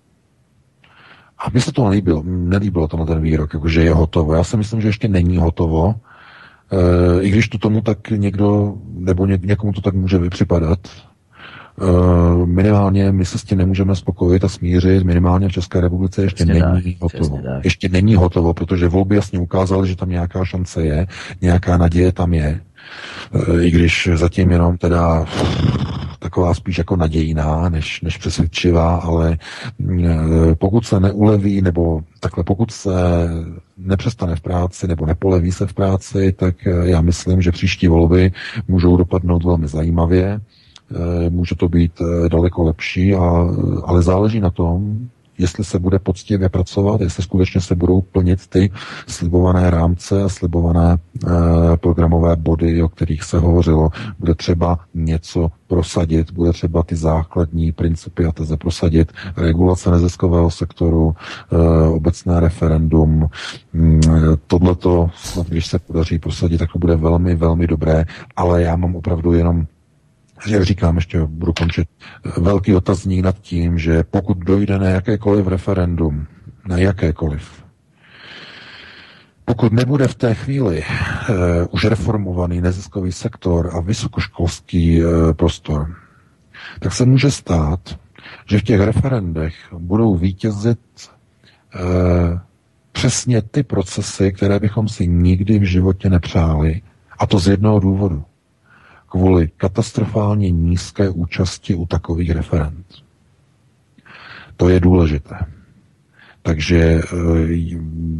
A 1.37 1.49
mně 1.49 1.61
se 1.61 1.71
to 1.71 1.83
nelíbilo, 1.83 2.23
nelíbilo 2.25 2.87
to 2.87 2.97
na 2.97 3.05
ten 3.05 3.21
výrok, 3.21 3.53
jako 3.53 3.67
že 3.67 3.83
je 3.83 3.93
hotovo. 3.93 4.33
Já 4.33 4.43
si 4.43 4.57
myslím, 4.57 4.81
že 4.81 4.87
ještě 4.87 5.07
není 5.07 5.37
hotovo, 5.37 5.95
i 7.21 7.29
když 7.29 7.49
to 7.49 7.57
tomu 7.57 7.81
tak 7.81 8.09
někdo, 8.09 8.73
nebo 8.93 9.25
někomu 9.25 9.73
to 9.73 9.81
tak 9.81 9.93
může 9.93 10.17
vypřipadat, 10.17 10.79
minimálně 12.45 13.11
my 13.11 13.25
se 13.25 13.37
s 13.37 13.43
tím 13.43 13.57
nemůžeme 13.57 13.95
spokojit 13.95 14.43
a 14.43 14.49
smířit. 14.49 15.03
Minimálně 15.03 15.49
v 15.49 15.51
České 15.51 15.81
republice 15.81 16.21
ještě 16.21 16.45
přesně 16.45 16.53
není 16.53 16.93
tak, 16.93 17.01
hotovo. 17.01 17.41
Ještě 17.63 17.89
není 17.89 18.15
hotovo, 18.15 18.53
protože 18.53 18.87
volby 18.87 19.15
jasně 19.15 19.39
ukázaly, 19.39 19.87
že 19.87 19.95
tam 19.95 20.09
nějaká 20.09 20.45
šance 20.45 20.83
je, 20.83 21.07
nějaká 21.41 21.77
naděje 21.77 22.11
tam 22.11 22.33
je. 22.33 22.61
Uh, 23.49 23.65
I 23.65 23.71
když 23.71 24.09
zatím 24.13 24.51
jenom 24.51 24.77
teda 24.77 25.25
taková 26.19 26.53
spíš 26.53 26.77
jako 26.77 26.95
nadějná, 26.95 27.69
než, 27.69 28.01
než 28.01 28.17
přesvědčivá, 28.17 28.95
ale 28.95 29.37
uh, 29.79 30.05
pokud 30.57 30.85
se 30.85 30.99
neuleví, 30.99 31.61
nebo 31.61 32.01
takhle 32.19 32.43
pokud 32.43 32.71
se 32.71 32.91
nepřestane 33.77 34.35
v 34.35 34.41
práci 34.41 34.87
nebo 34.87 35.05
nepoleví 35.05 35.51
se 35.51 35.67
v 35.67 35.73
práci, 35.73 36.31
tak 36.31 36.55
já 36.83 37.01
myslím, 37.01 37.41
že 37.41 37.51
příští 37.51 37.87
volby 37.87 38.31
můžou 38.67 38.97
dopadnout 38.97 39.43
velmi 39.43 39.67
zajímavě. 39.67 40.39
Eh, 40.91 41.29
může 41.29 41.55
to 41.55 41.69
být 41.69 41.91
eh, 42.01 42.29
daleko 42.29 42.63
lepší, 42.63 43.15
a, 43.15 43.47
ale 43.83 44.01
záleží 44.01 44.39
na 44.39 44.49
tom, 44.49 44.97
jestli 45.37 45.63
se 45.63 45.79
bude 45.79 45.99
poctivě 45.99 46.49
pracovat, 46.49 47.01
jestli 47.01 47.23
skutečně 47.23 47.61
se 47.61 47.75
budou 47.75 48.01
plnit 48.01 48.47
ty 48.47 48.71
slibované 49.07 49.69
rámce 49.69 50.23
a 50.23 50.29
slibované 50.29 50.97
programové 51.81 52.35
body, 52.35 52.83
o 52.83 52.89
kterých 52.89 53.23
se 53.23 53.39
hovořilo. 53.39 53.89
Bude 54.19 54.35
třeba 54.35 54.79
něco 54.93 55.51
prosadit, 55.67 56.31
bude 56.31 56.53
třeba 56.53 56.83
ty 56.83 56.95
základní 56.95 57.71
principy 57.71 58.25
a 58.25 58.31
teze 58.31 58.57
prosadit, 58.57 59.11
regulace 59.37 59.91
neziskového 59.91 60.51
sektoru, 60.51 61.15
e, 61.51 61.87
obecné 61.87 62.39
referendum. 62.39 63.29
Mm, 63.73 64.01
tohleto, 64.47 65.09
když 65.47 65.67
se 65.67 65.79
podaří 65.79 66.19
prosadit, 66.19 66.57
tak 66.57 66.71
to 66.73 66.79
bude 66.79 66.95
velmi, 66.95 67.35
velmi 67.35 67.67
dobré, 67.67 68.05
ale 68.35 68.61
já 68.61 68.75
mám 68.75 68.95
opravdu 68.95 69.33
jenom 69.33 69.67
jak 70.47 70.63
říkám, 70.63 70.95
ještě 70.95 71.19
budu 71.25 71.53
končit, 71.53 71.89
velký 72.37 72.75
otazník 72.75 73.23
nad 73.23 73.39
tím, 73.39 73.77
že 73.79 74.03
pokud 74.03 74.37
dojde 74.37 74.79
na 74.79 74.87
jakékoliv 74.89 75.47
referendum, 75.47 76.27
na 76.67 76.77
jakékoliv, 76.77 77.65
pokud 79.45 79.73
nebude 79.73 80.07
v 80.07 80.15
té 80.15 80.33
chvíli 80.33 80.83
uh, 80.83 81.35
už 81.71 81.85
reformovaný 81.85 82.61
neziskový 82.61 83.11
sektor 83.11 83.71
a 83.73 83.79
vysokoškolský 83.79 85.05
uh, 85.05 85.33
prostor, 85.33 85.95
tak 86.79 86.93
se 86.93 87.05
může 87.05 87.31
stát, 87.31 87.99
že 88.45 88.59
v 88.59 88.63
těch 88.63 88.81
referendech 88.81 89.55
budou 89.77 90.15
vítězit 90.15 90.79
uh, 91.75 92.39
přesně 92.91 93.41
ty 93.41 93.63
procesy, 93.63 94.33
které 94.33 94.59
bychom 94.59 94.87
si 94.87 95.07
nikdy 95.07 95.59
v 95.59 95.63
životě 95.63 96.09
nepřáli, 96.09 96.81
a 97.19 97.27
to 97.27 97.39
z 97.39 97.47
jednoho 97.47 97.79
důvodu 97.79 98.23
kvůli 99.15 99.47
katastrofálně 99.57 100.51
nízké 100.51 101.09
účasti 101.09 101.75
u 101.75 101.85
takových 101.85 102.31
referent. 102.31 102.85
To 104.57 104.69
je 104.69 104.79
důležité. 104.79 105.35
Takže 106.41 106.77
eh, 106.77 107.01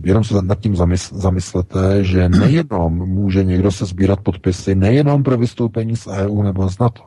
jenom 0.04 0.24
se 0.24 0.42
nad 0.42 0.60
tím 0.60 0.76
zamyslete, 1.12 2.04
že 2.04 2.30
nejenom 2.30 2.94
může 2.94 3.44
někdo 3.44 3.72
se 3.72 3.86
sbírat 3.86 4.20
podpisy, 4.20 4.76
nejenom 4.76 5.24
pro 5.24 5.38
vystoupení 5.38 5.96
z 5.96 6.08
EU 6.08 6.44
nebo 6.44 6.70
z 6.70 6.80
NATO. 6.80 7.04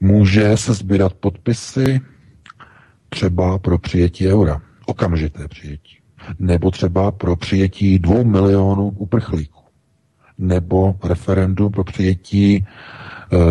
Může 0.00 0.56
se 0.56 0.74
sbírat 0.74 1.12
podpisy 1.12 2.00
třeba 3.08 3.58
pro 3.58 3.78
přijetí 3.78 4.28
eura, 4.28 4.62
okamžité 4.86 5.48
přijetí. 5.48 5.98
Nebo 6.38 6.70
třeba 6.70 7.10
pro 7.10 7.36
přijetí 7.36 7.98
dvou 7.98 8.24
milionů 8.24 8.88
uprchlíků. 8.88 9.62
Nebo 10.38 10.94
referendum 11.04 11.72
pro 11.72 11.84
přijetí 11.84 12.66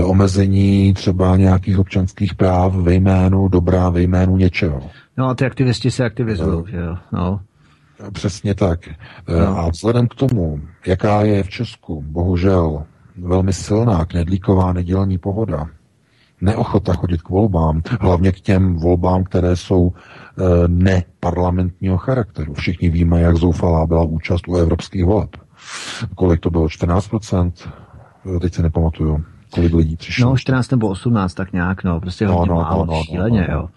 omezení 0.06 0.94
třeba 0.94 1.38
nějakých 1.38 1.80
občanských 1.80 2.36
práv 2.36 2.76
ve 2.76 2.94
jménu 2.94 3.48
dobrá, 3.48 3.90
ve 3.90 4.02
jménu 4.02 4.38
něčeho. 4.38 4.82
No 5.18 5.28
a 5.28 5.36
ty 5.36 5.46
aktivisti 5.46 5.92
se 5.92 6.06
aktivizují, 6.06 6.58
no. 6.58 6.66
že 6.68 6.78
jo. 6.78 6.98
No. 7.12 7.40
Přesně 8.12 8.56
tak. 8.56 8.88
Eh, 8.88 8.94
no. 9.40 9.60
A 9.60 9.70
vzhledem 9.70 10.08
k 10.08 10.16
tomu, 10.16 10.62
jaká 10.86 11.22
je 11.22 11.44
v 11.44 11.50
Česku, 11.50 12.02
bohužel, 12.08 12.84
velmi 13.18 13.54
silná 13.54 14.06
knedlíková 14.06 14.74
nedělní 14.74 15.18
pohoda, 15.18 15.68
neochota 16.42 16.94
chodit 16.94 17.22
k 17.22 17.30
volbám, 17.30 17.82
hlavně 18.02 18.32
k 18.32 18.40
těm 18.40 18.76
volbám, 18.76 19.24
které 19.24 19.56
jsou 19.56 19.92
e, 19.94 20.68
neparlamentního 20.68 21.98
charakteru. 21.98 22.54
Všichni 22.54 22.90
víme, 22.90 23.22
jak 23.22 23.36
zoufalá 23.36 23.86
byla 23.88 24.04
účast 24.04 24.48
u 24.48 24.56
evropských 24.56 25.06
voleb. 25.06 25.30
Kolik 26.16 26.40
to 26.40 26.50
bylo? 26.50 26.68
14%? 26.68 27.52
Teď 28.42 28.54
se 28.54 28.62
nepamatuju, 28.62 29.24
kolik 29.50 29.74
lidí 29.74 29.96
přišlo. 29.96 30.30
No, 30.30 30.38
14 30.38 30.72
nebo 30.72 30.90
18, 30.90 31.34
tak 31.34 31.54
nějak, 31.54 31.84
no, 31.84 32.00
prostě 32.00 32.26
no, 32.26 32.34
hodně 32.34 32.50
no, 32.50 32.56
málo, 32.56 32.86
no, 32.86 32.94
no, 32.94 33.04
šíleně, 33.04 33.48
no, 33.50 33.54
no. 33.54 33.54
jo. 33.54 33.70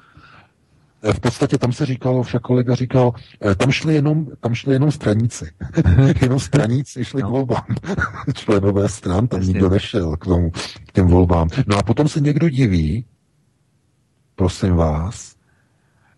V 1.12 1.20
podstatě 1.20 1.58
tam 1.58 1.72
se 1.72 1.86
říkalo, 1.86 2.22
však 2.22 2.42
kolega 2.42 2.74
říkal, 2.74 3.12
eh, 3.50 3.54
tam 3.54 3.70
šli 3.70 3.94
jenom, 3.94 4.26
tam 4.40 4.54
šli 4.54 4.72
jenom 4.72 4.90
straníci. 4.90 5.50
jenom 6.22 6.40
straníci 6.40 7.04
šli 7.04 7.22
no. 7.22 7.28
k 7.28 7.30
volbám. 7.30 7.66
Členové 8.34 8.88
stran, 8.88 9.28
tam 9.28 9.40
Jasně. 9.40 9.52
nikdo 9.52 9.70
nešel 9.70 10.16
k 10.16 10.24
tomu, 10.24 10.50
k 10.86 10.92
těm 10.92 11.06
volbám. 11.06 11.48
No 11.66 11.76
a 11.78 11.82
potom 11.82 12.08
se 12.08 12.20
někdo 12.20 12.48
diví, 12.48 13.04
prosím 14.36 14.74
vás, 14.74 15.34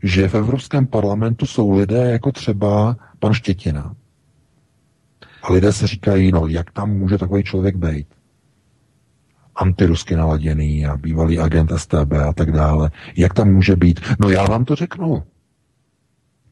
že 0.03 0.29
v 0.29 0.35
Evropském 0.35 0.87
parlamentu 0.87 1.47
jsou 1.47 1.73
lidé 1.79 2.11
jako 2.11 2.33
třeba 2.33 2.97
pan 3.19 3.35
Štětina. 3.35 3.95
A 5.43 5.53
lidé 5.53 5.73
se 5.73 5.87
říkají, 5.87 6.33
no 6.33 6.47
jak 6.47 6.71
tam 6.71 6.91
může 6.91 7.19
takový 7.19 7.43
člověk 7.43 7.77
být? 7.77 8.07
Antirusky 9.57 10.17
naladěný 10.17 10.87
a 10.87 10.97
bývalý 10.97 11.39
agent 11.39 11.73
STB 11.77 12.13
a 12.29 12.33
tak 12.33 12.53
dále. 12.53 12.91
Jak 13.17 13.35
tam 13.35 13.53
může 13.53 13.77
být? 13.77 14.01
No 14.21 14.31
já 14.31 14.45
vám 14.45 14.65
to 14.65 14.75
řeknu. 14.75 15.23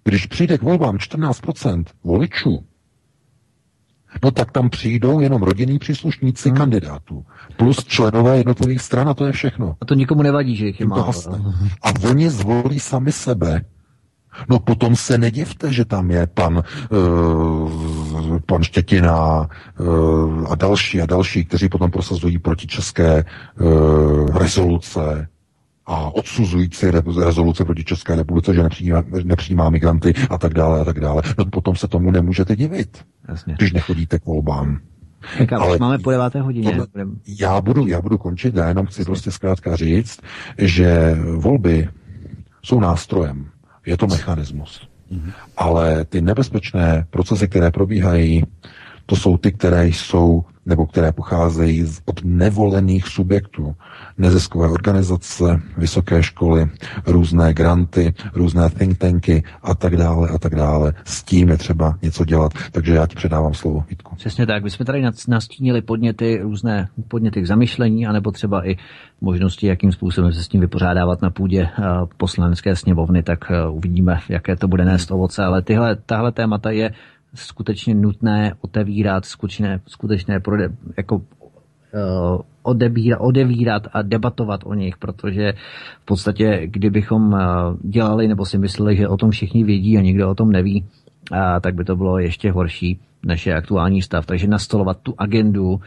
Když 0.05 0.27
přijde 0.27 0.59
k 0.59 0.63
volbám 0.63 0.97
14% 0.97 1.85
voličů, 2.05 2.65
no 4.25 4.31
tak 4.31 4.53
tam 4.53 4.71
přijdou 4.71 5.21
jenom 5.21 5.43
rodinní 5.43 5.79
příslušníci 5.79 6.49
hmm. 6.49 6.59
kandidátů, 6.59 7.25
plus 7.57 7.85
členové 7.85 8.37
jednotlivých 8.37 8.81
stran 8.81 9.09
a 9.09 9.15
to 9.15 9.27
je 9.27 9.33
všechno. 9.33 9.77
A 9.81 9.85
to 9.85 9.95
nikomu 9.95 10.23
nevadí, 10.23 10.57
že 10.57 10.67
jich 10.67 10.81
je 10.81 10.87
málo. 10.87 11.13
A 11.83 12.09
oni 12.09 12.31
zvolí 12.31 12.81
sami 12.81 13.13
sebe 13.13 13.65
No 14.49 14.59
potom 14.59 14.97
se 14.97 15.19
nedivte, 15.19 15.73
že 15.73 15.85
tam 15.85 16.11
je 16.11 16.27
pan, 16.27 16.63
uh, 16.91 18.39
pan 18.47 18.63
Štětina 18.63 19.49
uh, 19.81 20.53
a 20.53 20.55
další 20.55 21.03
a 21.03 21.07
další, 21.07 21.45
kteří 21.45 21.69
potom 21.69 21.91
prosazují 21.91 22.39
proti 22.39 22.67
české 22.67 23.25
uh, 23.61 24.37
rezoluce 24.39 25.29
a 25.87 26.15
odsuzující 26.15 26.87
rezoluce 27.25 27.65
proti 27.65 27.85
České 27.85 28.17
republice, 28.17 28.55
že 28.55 28.63
nepřijímá, 28.63 29.05
nepřijímá 29.25 29.71
migranty 29.71 30.15
a 30.31 30.39
tak 30.39 30.55
dále 30.55 30.81
a 30.81 30.85
tak 30.85 31.01
dále. 31.01 31.23
No 31.39 31.45
potom 31.45 31.77
se 31.77 31.89
tomu 31.89 32.11
nemůžete 32.11 32.57
divit, 32.57 33.05
Jasně. 33.29 33.55
když 33.59 33.73
nechodíte 33.73 34.19
k 34.19 34.27
volbám. 34.27 34.79
Tak, 35.39 35.53
ale 35.53 35.79
máme 35.79 35.99
po 35.99 36.11
deváté 36.11 36.41
hodině. 36.41 36.71
Tohle, 36.71 36.87
já, 37.27 37.61
budu, 37.61 37.87
já 37.87 38.01
budu 38.01 38.19
končit, 38.19 38.55
já 38.55 38.69
jenom 38.69 38.87
chci 38.87 39.05
prostě 39.05 39.31
zkrátka 39.31 39.77
říct, 39.77 40.21
že 40.59 41.17
volby 41.37 41.89
jsou 42.63 42.81
nástrojem 42.81 43.47
je 43.91 43.97
to 43.97 44.07
mechanismus. 44.07 44.81
Mm-hmm. 45.13 45.33
Ale 45.57 46.05
ty 46.05 46.21
nebezpečné 46.21 47.07
procesy, 47.11 47.49
které 47.49 47.71
probíhají, 47.71 48.47
to 49.11 49.17
jsou 49.17 49.37
ty, 49.37 49.53
které 49.53 49.89
jsou 49.89 50.45
nebo 50.67 50.87
které 50.87 51.13
pocházejí 51.13 51.87
od 52.05 52.21
nevolených 52.25 53.09
subjektů. 53.09 53.75
Neziskové 54.19 54.69
organizace, 54.69 55.61
vysoké 55.77 56.23
školy, 56.23 56.71
různé 57.07 57.55
granty, 57.55 58.15
různé 58.35 58.71
think 58.71 58.99
tanky 58.99 59.43
a 59.63 59.75
tak 59.75 59.97
dále 59.97 60.29
a 60.29 60.39
tak 60.39 60.55
dále. 60.55 60.93
S 61.05 61.23
tím 61.23 61.49
je 61.49 61.57
třeba 61.57 61.99
něco 62.03 62.25
dělat. 62.25 62.53
Takže 62.73 62.95
já 62.95 63.07
ti 63.07 63.17
předávám 63.17 63.55
slovo, 63.55 63.85
Vítku. 63.91 64.17
Přesně 64.17 64.47
tak. 64.47 64.63
My 64.63 64.71
jsme 64.71 64.85
tady 64.85 65.03
nastínili 65.29 65.83
podněty, 65.83 66.39
různé 66.43 66.89
podněty 67.09 67.43
k 67.43 67.47
zamyšlení, 67.47 68.07
anebo 68.07 68.31
třeba 68.31 68.69
i 68.69 68.77
možnosti, 69.21 69.67
jakým 69.67 69.93
způsobem 69.93 70.33
se 70.33 70.43
s 70.43 70.49
tím 70.49 70.61
vypořádávat 70.61 71.23
na 71.23 71.31
půdě 71.31 71.69
uh, 71.79 71.85
poslanecké 72.17 72.77
sněmovny, 72.77 73.23
tak 73.23 73.39
uh, 73.51 73.77
uvidíme, 73.77 74.21
jaké 74.29 74.57
to 74.57 74.69
bude 74.69 74.85
nést 74.85 75.11
ovoce. 75.11 75.45
Ale 75.45 75.63
tyhle, 75.63 75.97
tahle 75.97 76.33
témata 76.33 76.71
je 76.71 76.91
skutečně 77.35 77.95
nutné 77.95 78.55
otevírat, 78.61 79.25
skutečné, 79.25 79.81
skutečné 79.87 80.41
prode, 80.41 80.69
jako 80.97 81.17
uh, 81.17 81.23
odebírat, 82.63 83.19
odevírat 83.21 83.83
a 83.93 84.03
debatovat 84.03 84.61
o 84.65 84.75
nich, 84.75 84.97
protože 84.97 85.53
v 86.03 86.05
podstatě, 86.05 86.61
kdybychom 86.65 87.33
uh, 87.33 87.39
dělali 87.83 88.29
nebo 88.29 88.47
si 88.47 88.59
mysleli, 88.59 88.97
že 88.97 89.09
o 89.09 89.17
tom 89.17 89.31
všichni 89.31 89.65
vědí 89.65 89.99
a 89.99 90.01
nikdo 90.01 90.31
o 90.31 90.35
tom 90.35 90.53
neví, 90.53 90.85
uh, 91.33 91.39
tak 91.61 91.75
by 91.75 91.85
to 91.85 91.97
bylo 91.97 92.19
ještě 92.19 92.53
horší, 92.53 93.01
než 93.23 93.47
je 93.47 93.55
aktuální 93.55 94.03
stav. 94.03 94.27
Takže 94.27 94.47
nastolovat 94.47 94.99
tu 95.03 95.15
agendu 95.19 95.81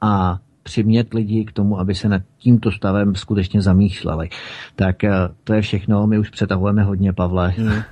a 0.00 0.38
přimět 0.62 1.14
lidi 1.14 1.44
k 1.44 1.52
tomu, 1.52 1.78
aby 1.78 1.94
se 1.94 2.08
nad 2.08 2.22
tímto 2.38 2.72
stavem 2.72 3.14
skutečně 3.14 3.62
zamýšleli. 3.62 4.28
Tak 4.76 4.96
to 5.44 5.54
je 5.54 5.62
všechno, 5.62 6.06
my 6.06 6.18
už 6.18 6.30
přetahujeme 6.30 6.82
hodně, 6.82 7.12
Pavle. 7.12 7.48
Hmm. 7.48 7.82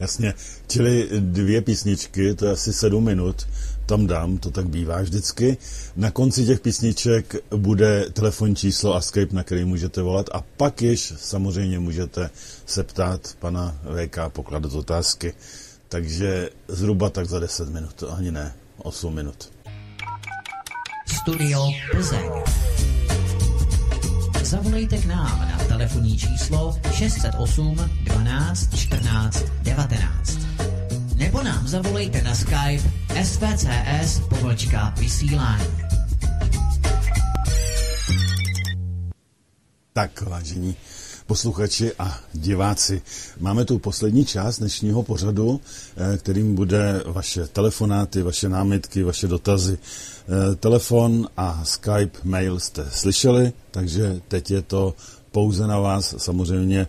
Jasně, 0.00 0.34
čili 0.68 1.08
dvě 1.18 1.62
písničky, 1.62 2.34
to 2.34 2.46
je 2.46 2.52
asi 2.52 2.72
sedm 2.72 3.04
minut, 3.04 3.46
tam 3.86 4.06
dám, 4.06 4.38
to 4.38 4.50
tak 4.50 4.68
bývá 4.68 5.00
vždycky. 5.00 5.56
Na 5.96 6.10
konci 6.10 6.46
těch 6.46 6.60
písniček 6.60 7.34
bude 7.56 8.06
telefonní 8.12 8.56
číslo 8.56 8.94
a 8.94 9.00
Skype, 9.00 9.36
na 9.36 9.42
který 9.42 9.64
můžete 9.64 10.02
volat 10.02 10.26
a 10.32 10.44
pak 10.56 10.82
již 10.82 11.12
samozřejmě 11.16 11.78
můžete 11.78 12.30
se 12.66 12.82
ptát 12.82 13.36
pana 13.38 13.78
VK, 13.84 14.18
pokládat 14.28 14.72
otázky. 14.72 15.34
Takže 15.88 16.50
zhruba 16.68 17.10
tak 17.10 17.26
za 17.26 17.38
10 17.38 17.68
minut, 17.68 18.04
ani 18.16 18.30
ne, 18.30 18.54
8 18.78 19.14
minut. 19.14 19.52
Studio 21.06 21.68
Plzeň. 21.90 22.30
Zavolejte 24.42 24.98
k 24.98 25.06
nám 25.06 25.40
na 25.40 25.64
telefonní 25.68 26.18
číslo 26.18 26.78
608 26.92 27.90
12 28.04 28.76
14 28.76 29.44
19. 29.62 30.38
Nebo 31.16 31.42
nám 31.42 31.68
zavolejte 31.68 32.22
na 32.22 32.34
Skype 32.34 32.90
svcs 33.24 34.20
pobočka 34.28 34.94
vysílání. 34.98 35.66
Tak, 39.92 40.20
vážení 40.20 40.76
posluchači 41.32 41.92
a 41.98 42.20
diváci. 42.32 43.02
Máme 43.40 43.64
tu 43.64 43.78
poslední 43.78 44.24
část 44.24 44.58
dnešního 44.58 45.02
pořadu, 45.02 45.60
eh, 45.96 46.18
kterým 46.18 46.54
bude 46.54 47.02
vaše 47.06 47.46
telefonáty, 47.46 48.22
vaše 48.22 48.48
námitky, 48.48 49.02
vaše 49.02 49.28
dotazy. 49.28 49.78
Eh, 49.80 50.56
telefon 50.56 51.28
a 51.36 51.64
Skype, 51.64 52.18
mail 52.24 52.60
jste 52.60 52.84
slyšeli, 52.90 53.52
takže 53.70 54.20
teď 54.28 54.50
je 54.50 54.62
to 54.62 54.94
pouze 55.30 55.66
na 55.66 55.80
vás. 55.80 56.14
Samozřejmě 56.18 56.80
eh, 56.86 56.88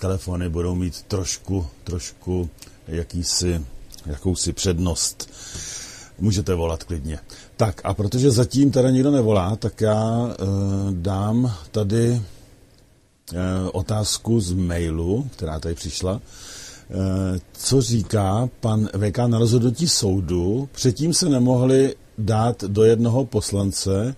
telefony 0.00 0.48
budou 0.48 0.74
mít 0.74 1.02
trošku, 1.08 1.66
trošku 1.84 2.50
jakýsi, 2.88 3.64
jakousi 4.06 4.52
přednost. 4.52 5.30
Můžete 6.18 6.54
volat 6.54 6.84
klidně. 6.84 7.18
Tak 7.56 7.80
a 7.84 7.94
protože 7.94 8.30
zatím 8.30 8.70
teda 8.70 8.90
nikdo 8.90 9.10
nevolá, 9.10 9.56
tak 9.56 9.80
já 9.80 10.28
e, 10.30 10.44
dám 10.92 11.54
tady 11.70 12.20
otázku 13.72 14.40
z 14.40 14.52
mailu, 14.52 15.28
která 15.36 15.60
tady 15.60 15.74
přišla. 15.74 16.20
E, 16.20 17.40
co 17.52 17.80
říká 17.80 18.48
pan 18.60 18.88
VK 18.98 19.18
na 19.18 19.38
rozhodnutí 19.38 19.88
soudu? 19.88 20.68
Předtím 20.72 21.14
se 21.14 21.28
nemohli 21.28 21.94
dát 22.18 22.64
do 22.64 22.84
jednoho 22.84 23.24
poslance 23.24 24.14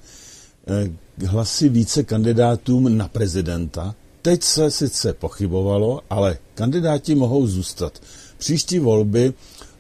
eh, 0.67 1.27
hlasy 1.27 1.69
více 1.69 2.03
kandidátům 2.03 2.97
na 2.97 3.09
prezidenta. 3.09 3.95
Teď 4.23 4.43
se 4.43 4.71
sice 4.71 5.13
pochybovalo, 5.13 6.01
ale 6.11 6.39
kandidáti 6.55 7.15
mohou 7.15 7.47
zůstat. 7.47 8.03
Příští 8.39 8.79
volby 8.79 9.33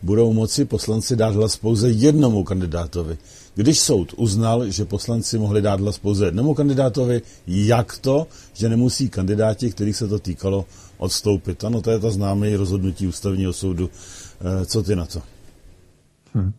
budou 0.02 0.32
moci 0.32 0.64
poslanci 0.64 1.16
dát 1.16 1.34
hlas 1.34 1.56
pouze 1.56 1.90
jednomu 1.90 2.44
kandidátovi. 2.44 3.18
Když 3.58 3.80
soud 3.80 4.14
uznal, 4.16 4.70
že 4.70 4.84
poslanci 4.84 5.38
mohli 5.38 5.62
dát 5.62 5.80
hlas 5.80 5.98
pouze 5.98 6.24
jednomu 6.24 6.54
kandidátovi, 6.54 7.22
jak 7.46 7.98
to, 7.98 8.26
že 8.54 8.68
nemusí 8.68 9.08
kandidáti, 9.08 9.70
kterých 9.70 9.96
se 9.96 10.08
to 10.08 10.18
týkalo, 10.18 10.64
odstoupit? 10.98 11.64
Ano, 11.64 11.80
to 11.80 11.90
je 11.90 11.98
ta 11.98 12.10
známé 12.10 12.56
rozhodnutí 12.56 13.06
ústavního 13.06 13.52
soudu. 13.52 13.90
Eh, 14.40 14.66
co 14.66 14.82
ty 14.82 14.96
na 14.96 15.06
to? 15.06 15.22
Hmm. 16.34 16.52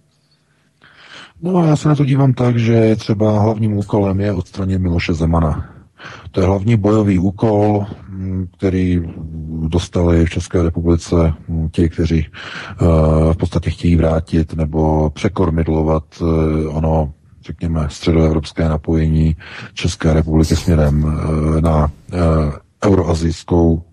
No 1.42 1.68
já 1.68 1.76
se 1.76 1.90
na 1.90 1.96
to 1.96 2.06
dívám 2.06 2.34
tak, 2.34 2.58
že 2.58 2.96
třeba 2.96 3.40
hlavním 3.40 3.78
úkolem 3.78 4.20
je 4.20 4.34
odstranit 4.34 4.82
Miloše 4.82 5.14
Zemana. 5.14 5.79
To 6.32 6.42
je 6.42 6.48
hlavní 6.48 6.76
bojový 6.78 7.20
úkol, 7.20 7.86
mm, 8.10 8.48
který 8.58 9.02
dostali 9.68 10.26
v 10.26 10.30
České 10.30 10.64
republice 10.64 11.34
mm, 11.48 11.70
ti, 11.70 11.90
kteří 11.90 12.28
uh, 12.82 12.88
v 13.34 13.38
podstatě 13.38 13.70
chtějí 13.70 13.96
vrátit 13.96 14.54
nebo 14.54 15.10
překormidlovat 15.10 16.04
uh, 16.22 16.28
ono, 16.78 17.14
řekněme, 17.46 17.88
středoevropské 17.90 18.70
napojení 18.70 19.36
České 19.74 20.14
republiky 20.14 20.56
směrem 20.56 21.04
uh, 21.04 21.62
na 21.62 21.92
euroazijskou 22.86 23.84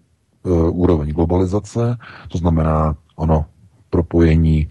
úroveň 0.70 1.12
globalizace, 1.12 1.96
to 2.28 2.38
znamená 2.38 2.96
ono 3.16 3.44
propojení 3.90 4.68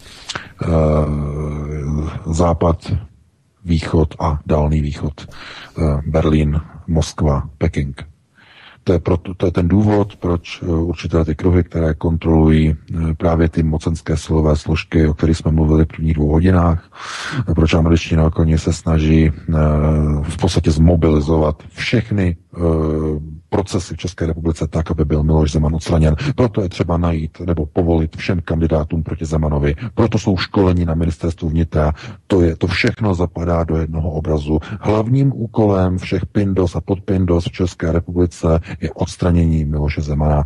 západ 2.25 2.91
východ 3.65 4.15
a 4.19 4.39
dálný 4.45 4.81
východ. 4.81 5.27
Berlín, 6.05 6.61
Moskva, 6.87 7.49
Peking. 7.57 8.15
To 8.85 8.93
je, 8.93 8.99
pro, 8.99 9.17
to 9.17 9.45
je 9.45 9.51
ten 9.51 9.67
důvod, 9.67 10.15
proč 10.15 10.61
eh, 10.63 10.65
určité 10.67 11.25
ty 11.25 11.35
kruhy, 11.35 11.63
které 11.63 11.93
kontrolují 11.93 12.75
eh, 12.75 13.13
právě 13.13 13.49
ty 13.49 13.63
mocenské 13.63 14.17
silové 14.17 14.55
složky, 14.55 15.07
o 15.07 15.13
kterých 15.13 15.37
jsme 15.37 15.51
mluvili 15.51 15.83
v 15.83 15.87
prvních 15.87 16.13
dvou 16.13 16.27
hodinách, 16.31 16.91
proč 17.55 17.73
američtí 17.73 18.15
nákladně 18.15 18.57
se 18.57 18.73
snaží 18.73 19.25
eh, 19.27 19.53
v 20.21 20.37
podstatě 20.37 20.71
zmobilizovat 20.71 21.63
všechny 21.69 22.37
procesy 23.55 23.93
v 23.93 23.97
České 23.97 24.25
republice 24.25 24.67
tak, 24.67 24.91
aby 24.91 25.05
byl 25.05 25.23
Miloš 25.23 25.51
Zeman 25.51 25.75
odstraněn. 25.75 26.15
Proto 26.35 26.61
je 26.61 26.69
třeba 26.69 26.97
najít 26.97 27.39
nebo 27.39 27.65
povolit 27.65 28.15
všem 28.15 28.41
kandidátům 28.41 29.03
proti 29.03 29.25
Zemanovi. 29.25 29.75
Proto 29.93 30.19
jsou 30.19 30.37
školení 30.37 30.85
na 30.85 30.93
ministerstvu 30.93 31.49
vnitra. 31.49 31.93
To, 32.27 32.41
je, 32.41 32.55
to 32.55 32.67
všechno 32.67 33.15
zapadá 33.15 33.63
do 33.63 33.77
jednoho 33.77 34.11
obrazu. 34.11 34.59
Hlavním 34.81 35.31
úkolem 35.35 35.97
všech 35.97 36.25
Pindos 36.25 36.75
a 36.75 36.81
podpindos 36.81 37.45
v 37.45 37.51
České 37.51 37.91
republice 37.91 38.59
je 38.81 38.91
odstranění 38.91 39.65
Miloše 39.65 40.01
Zemana. 40.01 40.43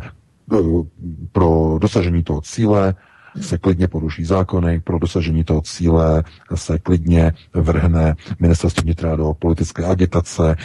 Pro 1.32 1.78
dosažení 1.80 2.22
toho 2.22 2.40
cíle 2.40 2.94
se 3.40 3.58
klidně 3.58 3.88
poruší 3.88 4.24
zákony, 4.24 4.80
pro 4.80 4.98
dosažení 4.98 5.44
toho 5.44 5.60
cíle 5.60 6.22
se 6.54 6.78
klidně 6.78 7.32
vrhne 7.54 8.14
ministerstvo 8.40 8.82
vnitra 8.82 9.16
do 9.16 9.32
politické 9.38 9.84
agitace, 9.84 10.56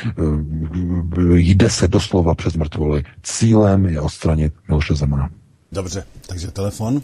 jde 1.35 1.69
se 1.69 1.87
doslova 1.87 2.35
přes 2.35 2.55
mrtvoly. 2.55 3.03
Cílem 3.23 3.85
je 3.85 4.01
odstranit 4.01 4.53
Miloše 4.67 4.93
Zemana. 4.93 5.29
Dobře, 5.71 6.03
takže 6.27 6.51
telefon. 6.51 7.01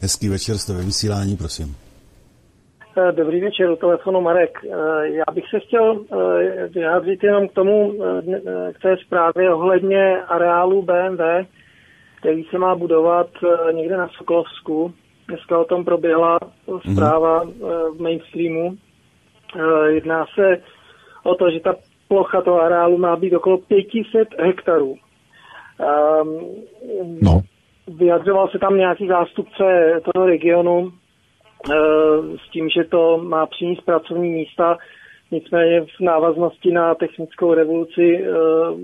Hezký 0.00 0.28
večer, 0.28 0.58
jste 0.58 0.72
ve 0.72 0.82
vysílání, 0.82 1.36
prosím. 1.36 1.76
Eh, 2.98 3.12
dobrý 3.12 3.40
večer, 3.40 3.70
u 3.70 3.76
telefonu 3.76 4.20
Marek. 4.20 4.58
Eh, 4.64 5.08
já 5.08 5.24
bych 5.34 5.44
se 5.50 5.60
chtěl 5.60 6.00
eh, 6.12 6.68
vyjádřit 6.68 7.24
jenom 7.24 7.48
k 7.48 7.52
tomu, 7.52 7.92
k 8.72 8.82
té 8.82 8.96
zprávě 9.06 9.54
ohledně 9.54 10.22
areálu 10.28 10.82
BMW, 10.82 11.22
který 12.20 12.44
se 12.44 12.58
má 12.58 12.74
budovat 12.74 13.26
někde 13.72 13.96
na 13.96 14.08
Sokolovsku. 14.08 14.94
Dneska 15.28 15.58
o 15.58 15.64
tom 15.64 15.84
proběhla 15.84 16.38
zpráva 16.92 17.44
mm-hmm. 17.44 17.96
v 17.96 18.00
mainstreamu. 18.00 18.76
Jedná 19.86 20.26
se 20.34 20.62
o 21.22 21.34
to, 21.34 21.50
že 21.50 21.60
ta 21.60 21.74
plocha 22.08 22.42
toho 22.42 22.62
areálu 22.62 22.98
má 22.98 23.16
být 23.16 23.34
okolo 23.34 23.58
500 23.58 24.28
hektarů. 24.38 24.96
Ehm, 25.80 26.40
no. 27.22 27.40
Vyjadřoval 27.86 28.48
se 28.48 28.58
tam 28.58 28.76
nějaký 28.76 29.08
zástupce 29.08 29.64
toho 30.14 30.26
regionu, 30.26 30.92
Eh, 31.68 32.38
s 32.46 32.50
tím, 32.50 32.68
že 32.68 32.84
to 32.84 33.18
má 33.18 33.46
přinést 33.46 33.80
pracovní 33.80 34.32
místa. 34.32 34.78
Nicméně 35.30 35.80
v 35.80 36.00
návaznosti 36.00 36.72
na 36.72 36.94
technickou 36.94 37.54
revoluci 37.54 38.24
eh, 38.24 38.30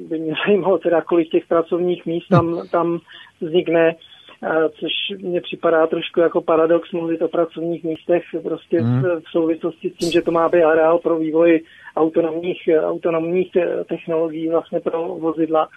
by 0.08 0.18
mě 0.18 0.34
zajímalo 0.46 0.78
teda, 0.78 1.00
kolik 1.00 1.30
těch 1.30 1.46
pracovních 1.46 2.06
míst 2.06 2.28
tam, 2.28 2.68
tam 2.70 2.98
vznikne, 3.40 3.94
což 4.80 4.92
mně 5.18 5.40
připadá 5.40 5.86
trošku 5.86 6.20
jako 6.20 6.40
paradox 6.40 6.92
mluvit 6.92 7.22
o 7.22 7.28
pracovních 7.28 7.84
místech 7.84 8.22
prostě 8.42 8.80
hmm. 8.80 9.02
v 9.02 9.30
souvislosti 9.30 9.90
s 9.90 9.96
tím, 9.96 10.10
že 10.10 10.22
to 10.22 10.30
má 10.30 10.48
být 10.48 10.62
areál 10.62 10.98
pro 10.98 11.18
vývoj 11.18 11.60
autonomních, 11.96 12.68
autonomních 12.82 13.52
technologií 13.88 14.48
vlastně 14.48 14.80
pro 14.80 15.02
vozidla. 15.02 15.68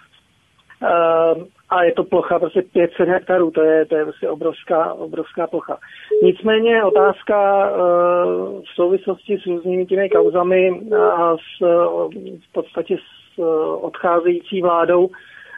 A 1.70 1.82
je 1.82 1.92
to 1.92 2.04
plocha 2.04 2.38
prostě 2.38 2.62
500 2.62 3.08
hektarů, 3.08 3.50
to 3.50 3.62
je, 3.62 3.86
to 3.86 3.96
je 3.96 4.04
prostě 4.04 4.28
obrovská, 4.28 4.92
obrovská 4.94 5.46
plocha. 5.46 5.78
Nicméně 6.22 6.84
otázka 6.84 7.68
ehm, 7.70 7.76
v 8.62 8.74
souvislosti 8.74 9.38
s 9.38 9.46
různými 9.46 9.86
těmi 9.86 10.08
kauzami 10.08 10.80
a 10.96 11.36
s, 11.36 11.60
v 12.48 12.52
podstatě 12.52 12.96
s 12.96 13.38
eh, 13.38 13.42
odcházející 13.80 14.62
vládou 14.62 15.08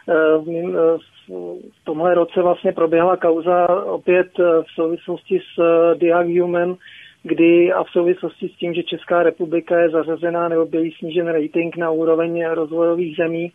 ehm, 0.07 0.99
v 1.29 1.83
tomhle 1.83 2.15
roce 2.15 2.41
vlastně 2.41 2.71
proběhla 2.71 3.17
kauza 3.17 3.85
opět 3.85 4.27
v 4.37 4.71
souvislosti 4.75 5.39
s 5.39 5.59
eh, 5.59 5.95
Diag 5.95 6.27
Human, 6.27 6.75
kdy 7.23 7.73
a 7.73 7.83
v 7.83 7.89
souvislosti 7.89 8.49
s 8.49 8.57
tím, 8.57 8.73
že 8.73 8.83
Česká 8.83 9.23
republika 9.23 9.79
je 9.79 9.89
zařazená 9.89 10.47
nebo 10.47 10.65
byl 10.65 10.83
snížen 10.97 11.27
rating 11.27 11.77
na 11.77 11.91
úroveň 11.91 12.45
rozvojových 12.45 13.15
zemí, 13.15 13.51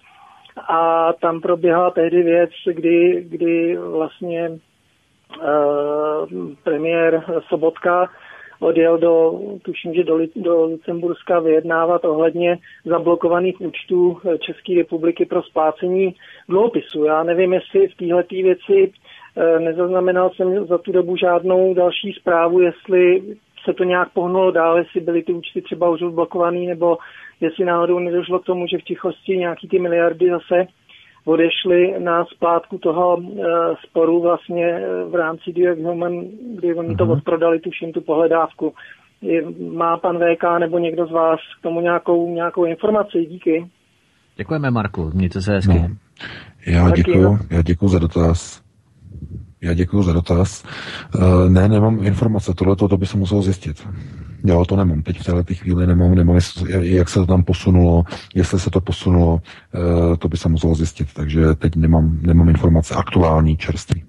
a 0.68 1.12
tam 1.12 1.40
proběhla 1.40 1.90
tehdy 1.90 2.22
věc, 2.22 2.50
kdy, 2.72 3.26
kdy 3.28 3.76
vlastně 3.76 4.50
uh, 4.50 4.58
premiér 6.64 7.24
Sobotka 7.48 8.10
odjel 8.60 8.98
do, 8.98 9.40
tuším, 9.62 9.94
že 9.94 10.04
do, 10.04 10.18
do 10.36 10.64
Lucemburska 10.64 11.40
vyjednávat 11.40 12.04
ohledně 12.04 12.58
zablokovaných 12.84 13.60
účtů 13.60 14.18
České 14.38 14.74
republiky 14.74 15.26
pro 15.26 15.42
splácení 15.42 16.14
dluhopisu. 16.48 17.04
Já 17.04 17.22
nevím, 17.22 17.52
jestli 17.52 17.88
v 17.88 17.96
téhle 17.96 18.24
věci 18.30 18.92
uh, 18.92 19.60
nezaznamenal 19.60 20.30
jsem 20.30 20.66
za 20.66 20.78
tu 20.78 20.92
dobu 20.92 21.16
žádnou 21.16 21.74
další 21.74 22.12
zprávu, 22.12 22.60
jestli 22.60 23.22
se 23.64 23.72
to 23.72 23.84
nějak 23.84 24.12
pohnulo 24.12 24.50
dál, 24.50 24.78
jestli 24.78 25.00
byly 25.00 25.22
ty 25.22 25.32
účty 25.32 25.62
třeba 25.62 25.90
už 25.90 26.02
odblokované, 26.02 26.60
nebo 26.60 26.98
jestli 27.40 27.64
náhodou 27.64 27.98
nedošlo 27.98 28.38
k 28.38 28.44
tomu, 28.44 28.66
že 28.66 28.78
v 28.78 28.82
tichosti 28.82 29.36
nějaký 29.36 29.68
ty 29.68 29.78
miliardy 29.78 30.30
zase 30.30 30.66
odešly 31.24 31.94
na 31.98 32.24
splátku 32.24 32.78
toho 32.78 33.16
uh, 33.16 33.44
sporu 33.88 34.22
vlastně 34.22 34.66
eh, 34.66 35.04
v 35.04 35.14
rámci 35.14 35.52
Direct 35.52 35.82
Human, 35.82 36.12
kdy 36.56 36.74
oni 36.74 36.96
to 36.96 37.04
mhm. 37.04 37.12
odprodali, 37.12 37.60
tuším, 37.60 37.92
tu 37.92 38.00
pohledávku. 38.00 38.74
Je, 39.22 39.42
má 39.72 39.96
pan 39.96 40.18
VK 40.18 40.44
nebo 40.58 40.78
někdo 40.78 41.06
z 41.06 41.10
vás 41.10 41.40
k 41.60 41.62
tomu 41.62 41.80
nějakou, 41.80 42.34
nějakou 42.34 42.64
informaci? 42.64 43.26
Díky. 43.26 43.66
Děkujeme, 44.36 44.70
Marku. 44.70 45.10
Mějte 45.14 45.42
se 45.42 45.52
hezky. 45.52 45.78
No. 45.78 45.88
Já 46.66 46.90
děkuji, 46.90 47.38
já 47.50 47.62
děkuji 47.62 47.88
za 47.88 47.98
dotaz. 47.98 48.62
Já 49.60 49.74
děkuji 49.74 50.02
za 50.02 50.12
dotaz. 50.12 50.64
Uh, 51.14 51.48
ne, 51.48 51.68
nemám 51.68 52.04
informace. 52.04 52.54
Tohle 52.54 52.76
to 52.76 52.96
by 52.96 53.06
se 53.06 53.16
muselo 53.16 53.42
zjistit. 53.42 53.88
Jo, 54.44 54.64
to 54.64 54.76
nemám. 54.76 55.02
Teď 55.02 55.20
v 55.20 55.24
této 55.24 55.54
chvíli 55.54 55.86
nemám, 55.86 56.14
nemám, 56.14 56.38
jak 56.80 57.08
se 57.08 57.18
to 57.18 57.26
tam 57.26 57.44
posunulo, 57.44 58.04
jestli 58.34 58.60
se 58.60 58.70
to 58.70 58.80
posunulo, 58.80 59.32
uh, 59.34 60.16
to 60.16 60.28
by 60.28 60.36
se 60.36 60.48
muselo 60.48 60.74
zjistit. 60.74 61.08
Takže 61.14 61.54
teď 61.54 61.76
nemám, 61.76 62.18
nemám 62.22 62.48
informace 62.48 62.94
aktuální, 62.94 63.56
čerství. 63.56 64.04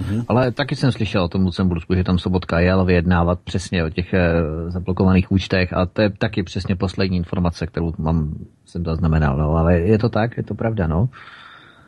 Mm-hmm. 0.00 0.24
Ale 0.28 0.52
taky 0.52 0.76
jsem 0.76 0.92
slyšel 0.92 1.24
o 1.24 1.28
tom 1.28 1.44
Lucembursku, 1.44 1.94
že 1.94 2.04
tam 2.04 2.18
Sobotka 2.18 2.60
jel 2.60 2.84
vyjednávat 2.84 3.38
přesně 3.44 3.84
o 3.84 3.90
těch 3.90 4.14
e, 4.14 4.42
zablokovaných 4.68 5.32
účtech 5.32 5.72
a 5.72 5.86
to 5.86 6.02
je 6.02 6.10
taky 6.10 6.42
přesně 6.42 6.76
poslední 6.76 7.16
informace, 7.16 7.66
kterou 7.66 7.92
mám, 7.98 8.34
jsem 8.66 8.84
zaznamenal, 8.84 9.36
no, 9.36 9.50
ale 9.50 9.78
je 9.78 9.98
to 9.98 10.08
tak, 10.08 10.36
je 10.36 10.42
to 10.42 10.54
pravda, 10.54 10.86
no. 10.86 11.08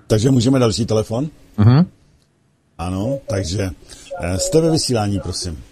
Takže 0.06 0.30
můžeme 0.30 0.58
další 0.58 0.86
telefon? 0.86 1.28
Mm-hmm. 1.58 1.84
Ano, 2.78 3.18
takže 3.28 3.62
eh, 4.22 4.38
jste 4.38 4.60
ve 4.60 4.70
vysílání, 4.70 5.20
prosím. 5.22 5.64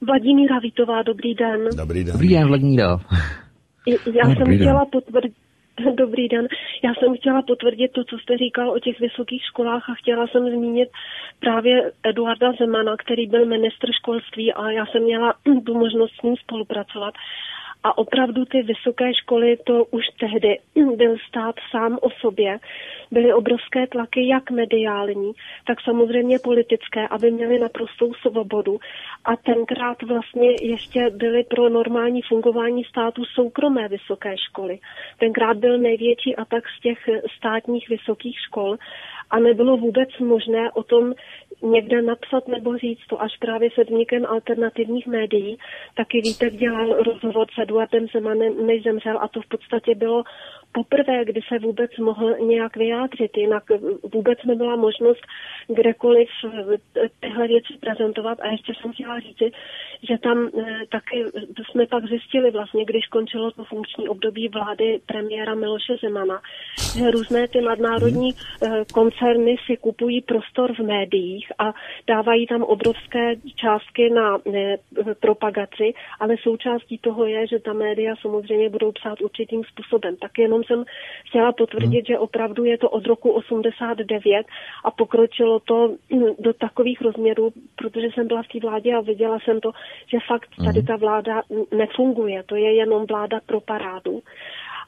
Vladimíra 0.00 0.58
Vitová, 0.58 1.02
dobrý 1.02 1.34
den. 1.34 1.60
Dobrý 1.76 2.04
den. 2.04 2.12
Dobrý 2.12 2.28
den, 2.28 2.48
Vladimíra. 2.48 3.00
Já 3.86 4.28
no, 4.28 4.34
jsem 4.34 4.58
chtěla 4.58 4.84
potvrdit, 4.84 5.34
Dobrý 5.94 6.28
den. 6.28 6.48
Já 6.84 6.94
jsem 6.94 7.16
chtěla 7.16 7.42
potvrdit 7.42 7.92
to, 7.92 8.04
co 8.04 8.18
jste 8.18 8.38
říkal 8.38 8.70
o 8.70 8.78
těch 8.78 9.00
vysokých 9.00 9.42
školách 9.42 9.90
a 9.90 9.94
chtěla 9.94 10.26
jsem 10.26 10.50
zmínit 10.50 10.88
právě 11.40 11.92
Eduarda 12.02 12.52
Zemana, 12.60 12.96
který 12.96 13.26
byl 13.26 13.46
ministr 13.46 13.92
školství 13.92 14.52
a 14.52 14.70
já 14.70 14.86
jsem 14.86 15.02
měla 15.02 15.34
tu 15.66 15.74
možnost 15.74 16.12
s 16.20 16.22
ním 16.22 16.36
spolupracovat. 16.36 17.14
A 17.84 17.98
opravdu 17.98 18.44
ty 18.44 18.62
vysoké 18.62 19.14
školy, 19.14 19.56
to 19.66 19.84
už 19.84 20.04
tehdy 20.20 20.58
byl 20.96 21.16
stát 21.28 21.54
sám 21.70 21.98
o 22.02 22.10
sobě. 22.10 22.58
Byly 23.10 23.32
obrovské 23.32 23.86
tlaky, 23.86 24.28
jak 24.28 24.50
mediální, 24.50 25.32
tak 25.66 25.80
samozřejmě 25.80 26.38
politické, 26.38 27.08
aby 27.08 27.30
měli 27.30 27.58
naprostou 27.58 28.14
svobodu. 28.14 28.80
A 29.24 29.36
tenkrát 29.36 30.02
vlastně 30.02 30.50
ještě 30.62 31.10
byly 31.10 31.44
pro 31.44 31.68
normální 31.68 32.22
fungování 32.22 32.84
státu 32.84 33.24
soukromé 33.24 33.88
vysoké 33.88 34.34
školy. 34.38 34.78
Tenkrát 35.18 35.56
byl 35.56 35.78
největší 35.78 36.36
atak 36.36 36.64
z 36.78 36.80
těch 36.80 37.08
státních 37.36 37.88
vysokých 37.88 38.38
škol 38.40 38.76
a 39.30 39.38
nebylo 39.38 39.76
vůbec 39.76 40.08
možné 40.18 40.70
o 40.72 40.82
tom 40.82 41.14
někde 41.62 42.02
napsat 42.02 42.48
nebo 42.48 42.78
říct 42.78 43.06
to 43.08 43.22
až 43.22 43.36
právě 43.38 43.70
se 43.74 43.84
vznikem 43.84 44.26
alternativních 44.26 45.06
médií. 45.06 45.58
Taky 45.94 46.20
Vítek 46.20 46.52
dělal 46.52 47.02
rozhovor 47.02 47.46
s 47.54 47.62
Eduardem 47.62 48.06
Zemanem, 48.12 48.66
než 48.66 48.82
zemřel 48.82 49.18
a 49.20 49.28
to 49.28 49.40
v 49.40 49.46
podstatě 49.46 49.94
bylo 49.94 50.24
poprvé, 50.74 51.24
kdy 51.24 51.40
se 51.48 51.58
vůbec 51.58 51.90
mohl 51.98 52.36
nějak 52.38 52.76
vyjádřit, 52.76 53.36
jinak 53.36 53.62
vůbec 54.12 54.38
nebyla 54.44 54.76
možnost 54.76 55.22
kdekoliv 55.68 56.28
tyhle 57.20 57.48
věci 57.48 57.72
prezentovat. 57.80 58.40
A 58.40 58.46
ještě 58.46 58.72
jsem 58.74 58.92
chtěla 58.92 59.20
říci, 59.20 59.52
že 60.02 60.18
tam 60.18 60.48
eh, 60.48 60.80
taky 60.88 61.24
jsme 61.70 61.86
pak 61.86 62.04
zjistili 62.06 62.50
vlastně, 62.50 62.84
když 62.84 63.06
končilo 63.06 63.50
to 63.50 63.64
funkční 63.64 64.08
období 64.08 64.48
vlády 64.48 65.00
premiéra 65.06 65.54
Miloše 65.54 65.96
Zemana, 66.02 66.40
že 66.98 67.10
různé 67.10 67.48
ty 67.48 67.60
nadnárodní 67.60 68.30
eh, 68.32 68.84
koncerny 68.92 69.56
si 69.66 69.76
kupují 69.76 70.20
prostor 70.20 70.74
v 70.74 70.78
médiích 70.78 71.52
a 71.58 71.72
dávají 72.06 72.46
tam 72.46 72.62
obrovské 72.62 73.34
částky 73.56 74.10
na 74.10 74.38
propagaci, 75.20 75.94
ale 76.20 76.36
součástí 76.42 76.98
toho 76.98 77.26
je, 77.26 77.46
že 77.46 77.58
ta 77.58 77.72
média 77.72 78.14
samozřejmě 78.20 78.68
budou 78.68 78.92
psát 78.92 79.20
určitým 79.20 79.64
způsobem. 79.64 80.16
Tak 80.16 80.38
jenom 80.38 80.63
jsem 80.66 80.84
chtěla 81.28 81.52
potvrdit, 81.52 82.08
hmm. 82.08 82.08
že 82.08 82.18
opravdu 82.18 82.64
je 82.64 82.78
to 82.78 82.90
od 82.90 83.06
roku 83.06 83.30
89 83.30 84.46
a 84.84 84.90
pokročilo 84.90 85.60
to 85.60 85.94
do 86.38 86.52
takových 86.52 87.00
rozměrů, 87.00 87.52
protože 87.76 88.06
jsem 88.14 88.26
byla 88.26 88.42
v 88.42 88.48
té 88.48 88.58
vládě 88.60 88.94
a 88.94 89.00
viděla 89.00 89.38
jsem 89.44 89.60
to, 89.60 89.70
že 90.06 90.18
fakt 90.28 90.48
tady 90.64 90.78
hmm. 90.78 90.86
ta 90.86 90.96
vláda 90.96 91.42
nefunguje. 91.76 92.42
To 92.42 92.56
je 92.56 92.74
jenom 92.74 93.06
vláda 93.06 93.40
pro 93.46 93.60
parádu. 93.60 94.22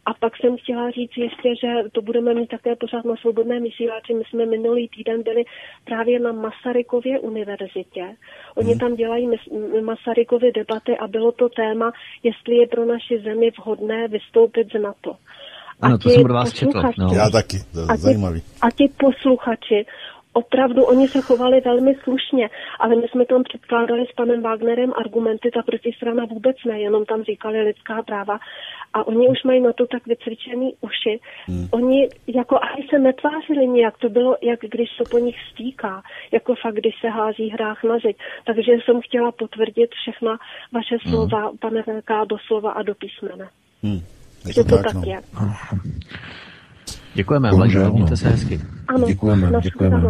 A 0.07 0.15
pak 0.15 0.37
jsem 0.37 0.57
chtěla 0.57 0.91
říct 0.91 1.17
ještě, 1.17 1.57
že 1.57 1.69
to 1.93 2.03
budeme 2.03 2.35
mít 2.35 2.47
také 2.47 2.77
pořád 2.77 3.05
na 3.05 3.17
svobodné 3.17 3.61
vysílači. 3.61 4.15
My 4.15 4.25
jsme 4.25 4.47
minulý 4.47 4.89
týden 4.89 5.23
byli 5.23 5.45
právě 5.85 6.21
na 6.21 6.33
Masarykově 6.33 7.21
univerzitě. 7.21 8.17
Oni 8.57 8.71
hmm. 8.71 8.79
tam 8.79 8.95
dělají 8.95 9.31
Masarykovy 9.81 10.53
debaty 10.53 10.99
a 10.99 11.07
bylo 11.07 11.33
to 11.33 11.49
téma, 11.49 11.93
jestli 12.23 12.57
je 12.57 12.67
pro 12.67 12.85
naši 12.85 13.19
zemi 13.19 13.51
vhodné 13.59 14.09
vystoupit 14.09 14.71
z 14.73 14.81
NATO. 14.81 15.17
Ano, 15.81 15.99
to 15.99 16.11
jsem 16.11 16.25
od 16.25 16.31
vás 16.31 16.53
četl. 16.53 16.83
No. 16.99 17.11
Já 17.15 17.31
taky, 17.31 17.59
to 17.73 17.81
je 17.81 17.87
a 17.89 17.97
zajímavý. 17.97 18.43
A 18.63 18.71
ti 18.71 18.93
posluchači 18.97 19.87
opravdu 20.37 20.85
oni 20.85 21.09
se 21.09 21.21
chovali 21.21 21.61
velmi 21.61 21.95
slušně, 22.03 22.51
ale 22.81 22.97
my 22.97 23.09
jsme 23.09 23.27
tam 23.27 23.43
předkládali 23.43 24.07
s 24.07 24.13
panem 24.13 24.43
Wagnerem 24.43 24.93
argumenty, 24.97 25.51
ta 25.55 25.63
protistrana 25.63 26.25
vůbec 26.25 26.57
ne, 26.67 26.81
jenom 26.81 27.05
tam 27.05 27.23
říkali 27.23 27.63
lidská 27.63 28.03
práva 28.03 28.39
a 28.93 29.07
oni 29.07 29.29
už 29.29 29.43
mají 29.45 29.61
na 29.61 29.73
to 29.73 29.87
tak 29.87 30.07
vycvičený 30.07 30.75
uši. 30.81 31.21
Hmm. 31.47 31.69
Oni 31.71 32.09
jako 32.27 32.59
ani 32.59 32.89
se 32.91 32.99
netvářili 32.99 33.69
nijak, 33.69 33.99
to 33.99 34.09
bylo, 34.09 34.37
jak 34.43 34.61
když 34.61 34.89
se 34.97 35.05
po 35.11 35.19
nich 35.19 35.37
stýká, 35.53 36.03
jako 36.33 36.55
fakt, 36.63 36.75
když 36.75 36.95
se 37.01 37.09
hází 37.09 37.49
hrách 37.49 37.85
na 37.85 37.99
zeď. 37.99 38.17
Takže 38.47 38.73
jsem 38.73 39.01
chtěla 39.01 39.33
potvrdit 39.33 39.91
všechna 40.01 40.39
vaše 40.73 40.97
hmm. 41.01 41.13
slova, 41.13 41.49
hmm. 41.49 41.59
pane 41.59 41.83
VK, 41.83 42.11
do 42.29 42.37
slova 42.47 42.71
a 42.71 42.83
do 42.83 42.95
písmene. 42.95 43.49
Hmm. 43.83 44.01
Je 44.47 44.55
to, 44.55 44.65
to 44.65 44.77
tak, 44.77 44.85
tak 44.85 44.95
no. 44.95 45.03
je. 45.05 45.21
Děkujeme, 47.15 47.51
Bohužel, 47.51 47.93
mějte 47.93 48.17
se 48.17 48.29
hezky. 48.29 48.61
Ano, 48.89 49.07
děkujeme, 49.07 49.53
děkujeme. 49.63 50.03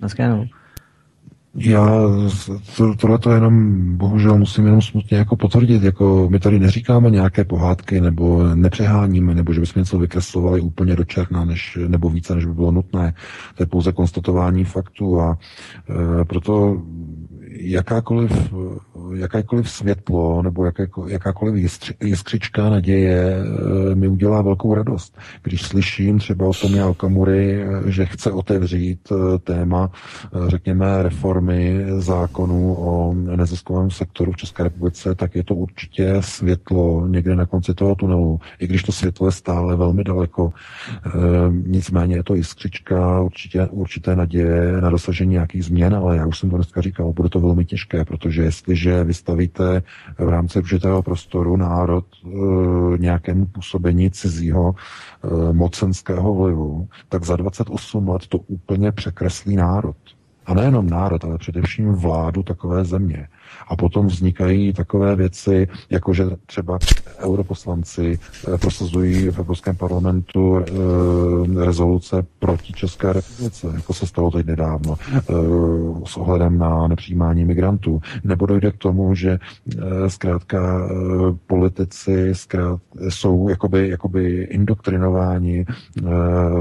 Naschledanou. 0.00 0.46
Já 1.54 1.86
to, 2.76 2.94
tohle 2.94 3.18
to 3.18 3.32
jenom, 3.32 3.82
bohužel 3.96 4.38
musím 4.38 4.64
jenom 4.64 4.82
smutně 4.82 5.18
jako 5.18 5.36
potvrdit, 5.36 5.82
jako 5.82 6.28
my 6.30 6.38
tady 6.38 6.58
neříkáme 6.58 7.10
nějaké 7.10 7.44
pohádky, 7.44 8.00
nebo 8.00 8.54
nepřeháníme, 8.54 9.34
nebo 9.34 9.52
že 9.52 9.60
bychom 9.60 9.80
něco 9.80 9.98
vykreslovali 9.98 10.60
úplně 10.60 10.96
do 10.96 11.04
černa, 11.04 11.44
než, 11.44 11.78
nebo 11.86 12.10
více, 12.10 12.34
než 12.34 12.46
by 12.46 12.54
bylo 12.54 12.70
nutné. 12.70 13.14
To 13.54 13.62
je 13.62 13.66
pouze 13.66 13.92
konstatování 13.92 14.64
faktu 14.64 15.20
a 15.20 15.38
e, 16.20 16.24
proto 16.24 16.82
jakákoliv, 17.60 18.54
jakékoliv 19.14 19.70
světlo 19.70 20.42
nebo 20.42 20.70
jakákoliv 21.08 21.72
jiskřička 22.02 22.70
naděje 22.70 23.36
eh, 23.36 23.94
mi 23.94 24.08
udělá 24.08 24.42
velkou 24.42 24.74
radost. 24.74 25.18
Když 25.42 25.62
slyším 25.62 26.18
třeba 26.18 26.46
o 26.46 26.52
Tomia 26.52 26.86
Okamury, 26.86 27.62
eh, 27.62 27.90
že 27.90 28.06
chce 28.06 28.32
otevřít 28.32 29.00
eh, 29.12 29.38
téma, 29.38 29.90
řekněme, 30.46 31.02
reformy 31.02 31.84
zákonů 31.98 32.74
o 32.74 33.14
neziskovém 33.14 33.90
sektoru 33.90 34.32
v 34.32 34.36
České 34.36 34.62
republice, 34.62 35.14
tak 35.14 35.34
je 35.34 35.44
to 35.44 35.54
určitě 35.54 36.14
světlo 36.20 37.06
někde 37.06 37.36
na 37.36 37.46
konci 37.46 37.74
toho 37.74 37.94
tunelu. 37.94 38.40
I 38.58 38.66
když 38.66 38.82
to 38.82 38.92
světlo 38.92 39.28
je 39.28 39.32
stále 39.32 39.76
velmi 39.76 40.04
daleko, 40.04 40.52
nicméně 41.66 42.16
je 42.16 42.22
to 42.22 42.34
jiskřička, 42.34 43.20
určitě, 43.20 43.66
určité 43.70 44.16
naděje 44.16 44.80
na 44.80 44.90
dosažení 44.90 45.32
nějakých 45.32 45.64
změn, 45.64 45.94
ale 45.94 46.16
já 46.16 46.26
už 46.26 46.38
jsem 46.38 46.50
to 46.50 46.56
dneska 46.56 46.80
říkal, 46.80 47.12
bude 47.12 47.28
to 47.28 47.40
velmi 47.42 47.64
těžké, 47.64 48.04
protože 48.04 48.42
jestliže 48.42 49.04
vystavíte 49.04 49.82
v 50.18 50.28
rámci 50.28 50.58
určitého 50.58 51.02
prostoru 51.02 51.56
národ 51.56 52.04
e, 52.24 52.28
nějakému 52.98 53.46
působení 53.46 54.10
cizího 54.10 54.74
e, 54.74 55.52
mocenského 55.52 56.34
vlivu, 56.34 56.88
tak 57.08 57.24
za 57.24 57.36
28 57.36 58.08
let 58.08 58.26
to 58.26 58.38
úplně 58.38 58.92
překreslí 58.92 59.56
národ. 59.56 59.96
A 60.46 60.54
nejenom 60.54 60.90
národ, 60.90 61.24
ale 61.24 61.38
především 61.38 61.92
vládu 61.92 62.42
takové 62.42 62.84
země. 62.84 63.28
A 63.68 63.76
potom 63.76 64.06
vznikají 64.06 64.72
takové 64.72 65.16
věci, 65.16 65.68
jako 65.90 66.14
že 66.14 66.24
třeba 66.46 66.78
europoslanci 67.18 68.18
eh, 68.54 68.58
prosazují 68.58 69.30
v 69.30 69.38
Evropském 69.38 69.76
parlamentu 69.76 70.58
eh, 70.58 71.64
rezoluce 71.64 72.26
proti 72.38 72.72
České 72.72 73.12
republice, 73.12 73.66
jako 73.74 73.94
se 73.94 74.06
stalo 74.06 74.30
teď 74.30 74.46
nedávno, 74.46 74.94
eh, 75.16 75.22
s 76.04 76.16
ohledem 76.16 76.58
na 76.58 76.88
nepřijímání 76.88 77.44
migrantů. 77.44 78.00
Nebo 78.24 78.46
dojde 78.46 78.70
k 78.72 78.76
tomu, 78.78 79.14
že 79.14 79.38
zkrátka 80.08 80.88
politici 81.46 82.34
zkrát, 82.34 82.80
jsou 83.08 83.48
jakoby, 83.48 83.88
jakoby 83.88 84.42
indoktrinováni 84.50 85.66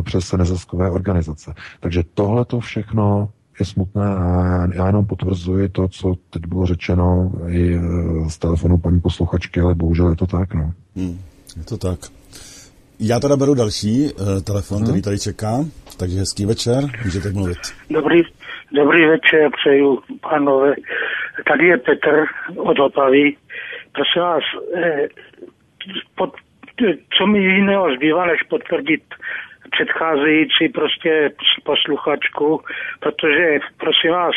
přes 0.03 0.31
neziskové 0.31 0.89
organizace. 0.91 1.53
Takže 1.79 2.03
tohle 2.13 2.45
to 2.45 2.59
všechno 2.59 3.29
je 3.59 3.65
smutné 3.65 4.05
a 4.05 4.67
já 4.73 4.87
jenom 4.87 5.05
potvrzuji 5.05 5.69
to, 5.69 5.87
co 5.87 6.15
teď 6.29 6.45
bylo 6.45 6.65
řečeno 6.65 7.31
i 7.47 7.75
e, 7.75 7.79
z 8.29 8.37
telefonu 8.37 8.77
paní 8.77 9.01
posluchačky, 9.01 9.59
ale 9.59 9.75
bohužel 9.75 10.09
je 10.09 10.15
to 10.15 10.27
tak. 10.27 10.53
No. 10.53 10.71
Hmm, 10.95 11.19
je 11.57 11.63
to 11.63 11.77
tak. 11.77 11.99
Já 13.03 13.19
teda 13.19 13.37
beru 13.37 13.53
další 13.53 14.13
uh, 14.13 14.41
telefon, 14.41 14.77
hmm. 14.77 14.85
který 14.85 15.01
tady 15.01 15.19
čeká, 15.19 15.53
takže 15.99 16.17
hezký 16.19 16.45
večer, 16.45 16.83
můžete 17.05 17.31
mluvit. 17.31 17.57
Dobrý, 17.89 18.21
dobrý 18.71 19.05
večer, 19.05 19.49
přeju 19.57 19.99
pánové. 20.29 20.73
Tady 21.47 21.67
je 21.67 21.77
Petr 21.77 22.25
od 22.57 22.79
Opavy. 22.79 23.35
Prosím 23.91 24.21
vás, 24.21 24.43
eh, 24.75 25.07
pod, 26.15 26.33
co 27.17 27.27
mi 27.27 27.39
jiného 27.39 27.95
zbývá, 27.95 28.25
než 28.25 28.43
potvrdit 28.43 29.03
předcházející 29.69 30.69
prostě 30.73 31.31
posluchačku, 31.63 32.61
protože 32.99 33.59
prosím 33.77 34.11
vás, 34.11 34.35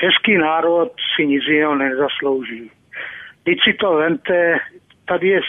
český 0.00 0.38
národ 0.38 0.92
si 1.16 1.26
nic 1.26 1.42
jiného 1.48 1.74
nezaslouží. 1.74 2.70
Teď 3.44 3.58
si 3.64 3.72
to 3.72 3.94
vente, 3.94 4.58
tady 5.08 5.28
je, 5.28 5.40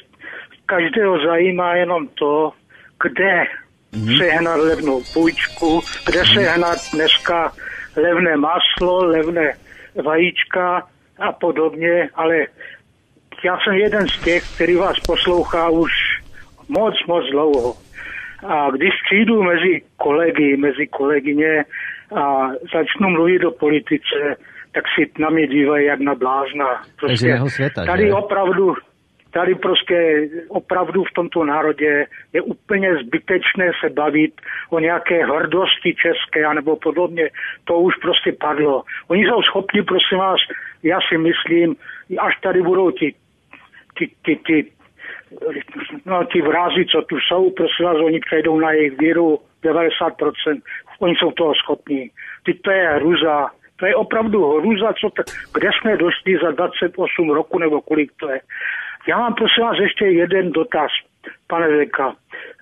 každého 0.65 1.19
zajímá 1.25 1.75
jenom 1.75 2.07
to, 2.07 2.51
kde 3.03 3.43
mm-hmm. 3.93 4.17
sehnat 4.17 4.59
levnou 4.59 5.01
půjčku, 5.13 5.81
kde 6.05 6.21
mm-hmm. 6.21 6.33
sehnat 6.33 6.77
dneska 6.93 7.51
levné 7.95 8.37
maslo, 8.37 9.05
levné 9.05 9.53
vajíčka 10.03 10.87
a 11.19 11.31
podobně, 11.31 12.09
ale 12.15 12.35
já 13.43 13.57
jsem 13.59 13.73
jeden 13.73 14.07
z 14.07 14.23
těch, 14.23 14.55
který 14.55 14.75
vás 14.75 14.99
poslouchá 14.99 15.69
už 15.69 15.91
moc, 16.69 16.95
moc 17.07 17.25
dlouho. 17.31 17.84
A 18.47 18.71
když 18.71 18.93
přijdu 19.05 19.43
mezi 19.43 19.81
kolegy, 19.97 20.57
mezi 20.57 20.87
kolegyně 20.87 21.63
a 22.15 22.49
začnu 22.73 23.09
mluvit 23.09 23.45
o 23.45 23.51
politice, 23.51 24.35
tak 24.73 24.83
si 24.95 25.11
na 25.19 25.29
mě 25.29 25.47
dívají 25.47 25.85
jak 25.85 25.99
na 25.99 26.15
blázna. 26.15 26.81
Prostě 26.99 27.39
světa, 27.47 27.85
tady 27.85 28.07
že? 28.07 28.13
opravdu, 28.13 28.75
tady 29.31 29.55
prostě 29.55 30.27
opravdu 30.47 31.03
v 31.03 31.13
tomto 31.13 31.45
národě 31.45 32.05
je 32.33 32.41
úplně 32.41 32.95
zbytečné 32.95 33.71
se 33.83 33.89
bavit 33.89 34.33
o 34.69 34.79
nějaké 34.79 35.25
hrdosti 35.25 35.95
české 35.95 36.45
anebo 36.45 36.75
podobně. 36.75 37.29
To 37.63 37.79
už 37.79 37.95
prostě 37.95 38.31
padlo. 38.31 38.83
Oni 39.07 39.23
jsou 39.23 39.41
schopni, 39.41 39.81
prosím 39.81 40.17
vás, 40.17 40.39
já 40.83 40.99
si 41.09 41.17
myslím, 41.17 41.75
až 42.19 42.39
tady 42.41 42.61
budou 42.61 42.91
ti, 42.91 43.15
ti, 43.97 44.09
ti, 44.25 44.35
ti 44.35 44.74
no 46.05 46.25
ti 46.25 46.41
vrázy, 46.41 46.85
co 46.91 47.01
tu 47.01 47.17
jsou, 47.19 47.51
prosím 47.51 47.85
vás, 47.85 47.97
oni 47.97 48.19
přejdou 48.19 48.59
na 48.59 48.71
jejich 48.71 48.97
víru 48.97 49.39
90%. 49.63 50.61
Oni 50.99 51.15
jsou 51.15 51.31
toho 51.31 51.53
schopní. 51.55 52.11
Ty 52.43 52.53
to 52.53 52.71
je 52.71 52.87
hruza. 52.87 53.49
To 53.75 53.85
je 53.85 53.95
opravdu 53.95 54.57
hruza, 54.57 54.93
co 54.93 55.09
to, 55.09 55.23
kde 55.53 55.69
jsme 55.73 55.97
došli 55.97 56.37
za 56.43 56.51
28 56.51 57.29
roku, 57.29 57.59
nebo 57.59 57.81
kolik 57.81 58.11
to 58.19 58.29
je. 58.29 58.39
Já 59.07 59.17
mám 59.17 59.33
prosím 59.33 59.63
vás 59.63 59.77
ještě 59.79 60.05
jeden 60.05 60.51
dotaz, 60.51 60.91
pane 61.47 61.67
Veka. 61.67 62.15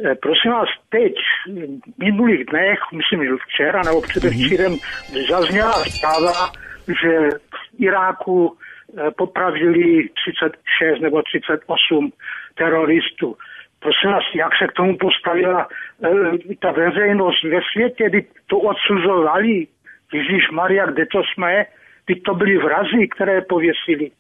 Eh, 0.06 0.16
prosím 0.16 0.52
vás, 0.52 0.70
teď, 0.90 1.14
v 1.98 2.04
minulých 2.04 2.46
dnech, 2.46 2.80
myslím, 2.94 3.26
že 3.26 3.44
včera 3.48 3.82
nebo 3.86 4.02
předevčírem, 4.02 4.72
mm-hmm. 4.74 5.30
zazněla 5.30 5.72
zpráva, 5.72 6.52
že 6.88 7.30
v 7.30 7.82
Iráku 7.82 8.58
popravili 9.18 10.10
36 10.10 11.02
nebo 11.02 11.22
38 11.22 12.12
teroristů. 12.56 13.36
Prosím 13.80 14.10
vás, 14.12 14.24
jak 14.36 14.52
se 14.60 14.68
k 14.68 14.72
tomu 14.72 14.98
postavila 14.98 15.68
e, 15.68 16.56
ta 16.62 16.72
veřejnost 16.72 17.44
ve 17.44 17.60
světě, 17.74 18.10
kdy 18.10 18.26
to 18.48 18.58
odsuzovali. 18.58 19.68
Ježíš 20.14 20.52
Maria, 20.52 20.86
kde 20.86 21.06
to 21.06 21.22
jsme? 21.24 21.66
Ty 22.06 22.16
to 22.16 22.36
byly 22.36 22.58
vrazy, 22.58 23.08
které 23.16 23.42
pověsili. 23.42 24.12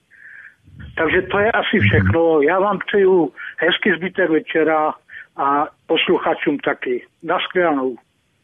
Takže 0.97 1.21
to 1.21 1.39
je 1.39 1.51
asi 1.51 1.79
všechno. 1.79 2.41
Já 2.41 2.59
vám 2.59 2.79
přeju 2.87 3.33
hezký 3.57 3.89
zbytek 3.97 4.29
večera 4.29 4.93
a 5.37 5.67
posluchačům 5.87 6.57
taky. 6.57 7.05
Naschledanou. 7.23 7.95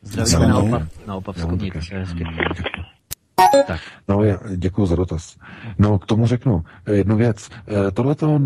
Zdravíme 0.01 0.47
naopak, 0.47 0.81
naopak 1.07 1.35
se 1.81 1.97
hezky. 1.97 2.23
Tak. 3.67 3.81
No, 4.07 4.21
děkuji 4.55 4.85
za 4.85 4.95
dotaz. 4.95 5.37
No, 5.79 5.99
k 5.99 6.05
tomu 6.05 6.27
řeknu 6.27 6.63
jednu 6.91 7.15
věc. 7.15 7.49
Eh, 7.67 7.91
tohleto, 7.91 8.39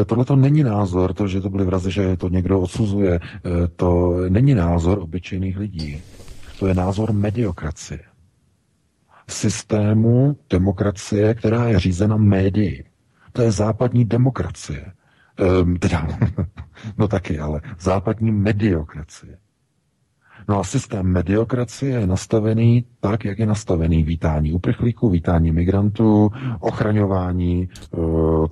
eh, 0.00 0.04
tohleto 0.04 0.36
není 0.36 0.62
názor, 0.62 1.14
to, 1.14 1.28
že 1.28 1.40
to 1.40 1.50
byly 1.50 1.64
vrazy, 1.64 1.90
že 1.90 2.16
to 2.16 2.28
někdo 2.28 2.60
odsuzuje, 2.60 3.20
eh, 3.22 3.68
to 3.76 4.16
není 4.28 4.54
názor 4.54 4.98
obyčejných 4.98 5.58
lidí. 5.58 6.02
To 6.58 6.66
je 6.66 6.74
názor 6.74 7.12
mediokracie. 7.12 8.00
Systému 9.28 10.36
demokracie, 10.50 11.34
která 11.34 11.68
je 11.68 11.78
řízena 11.78 12.16
médií. 12.16 12.84
To 13.32 13.42
je 13.42 13.52
západní 13.52 14.04
demokracie. 14.04 14.92
Ehm, 15.38 15.76
teda, 15.76 16.08
no 16.98 17.08
taky, 17.08 17.38
ale 17.38 17.60
západní 17.80 18.32
mediokracie. 18.32 19.38
No 20.48 20.58
a 20.60 20.64
systém 20.64 21.06
mediokracie 21.06 22.00
je 22.00 22.06
nastavený 22.06 22.84
tak, 23.00 23.24
jak 23.24 23.38
je 23.38 23.46
nastavený 23.46 24.02
vítání 24.02 24.52
uprchlíků, 24.52 25.10
vítání 25.10 25.52
migrantů, 25.52 26.30
ochraňování 26.60 27.62
e, 27.62 27.98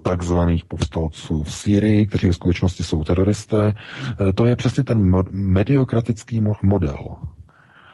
takzvaných 0.03 0.65
povstalců 0.65 1.43
v 1.43 1.53
Sýrii, 1.53 2.07
kteří 2.07 2.29
v 2.29 2.35
skutečnosti 2.35 2.83
jsou 2.85 3.05
teroristé. 3.05 3.75
E, 4.29 4.33
to 4.33 4.45
je 4.47 4.57
přesně 4.57 4.85
ten 4.85 5.23
mediokratický 5.31 6.43
model. 6.63 6.99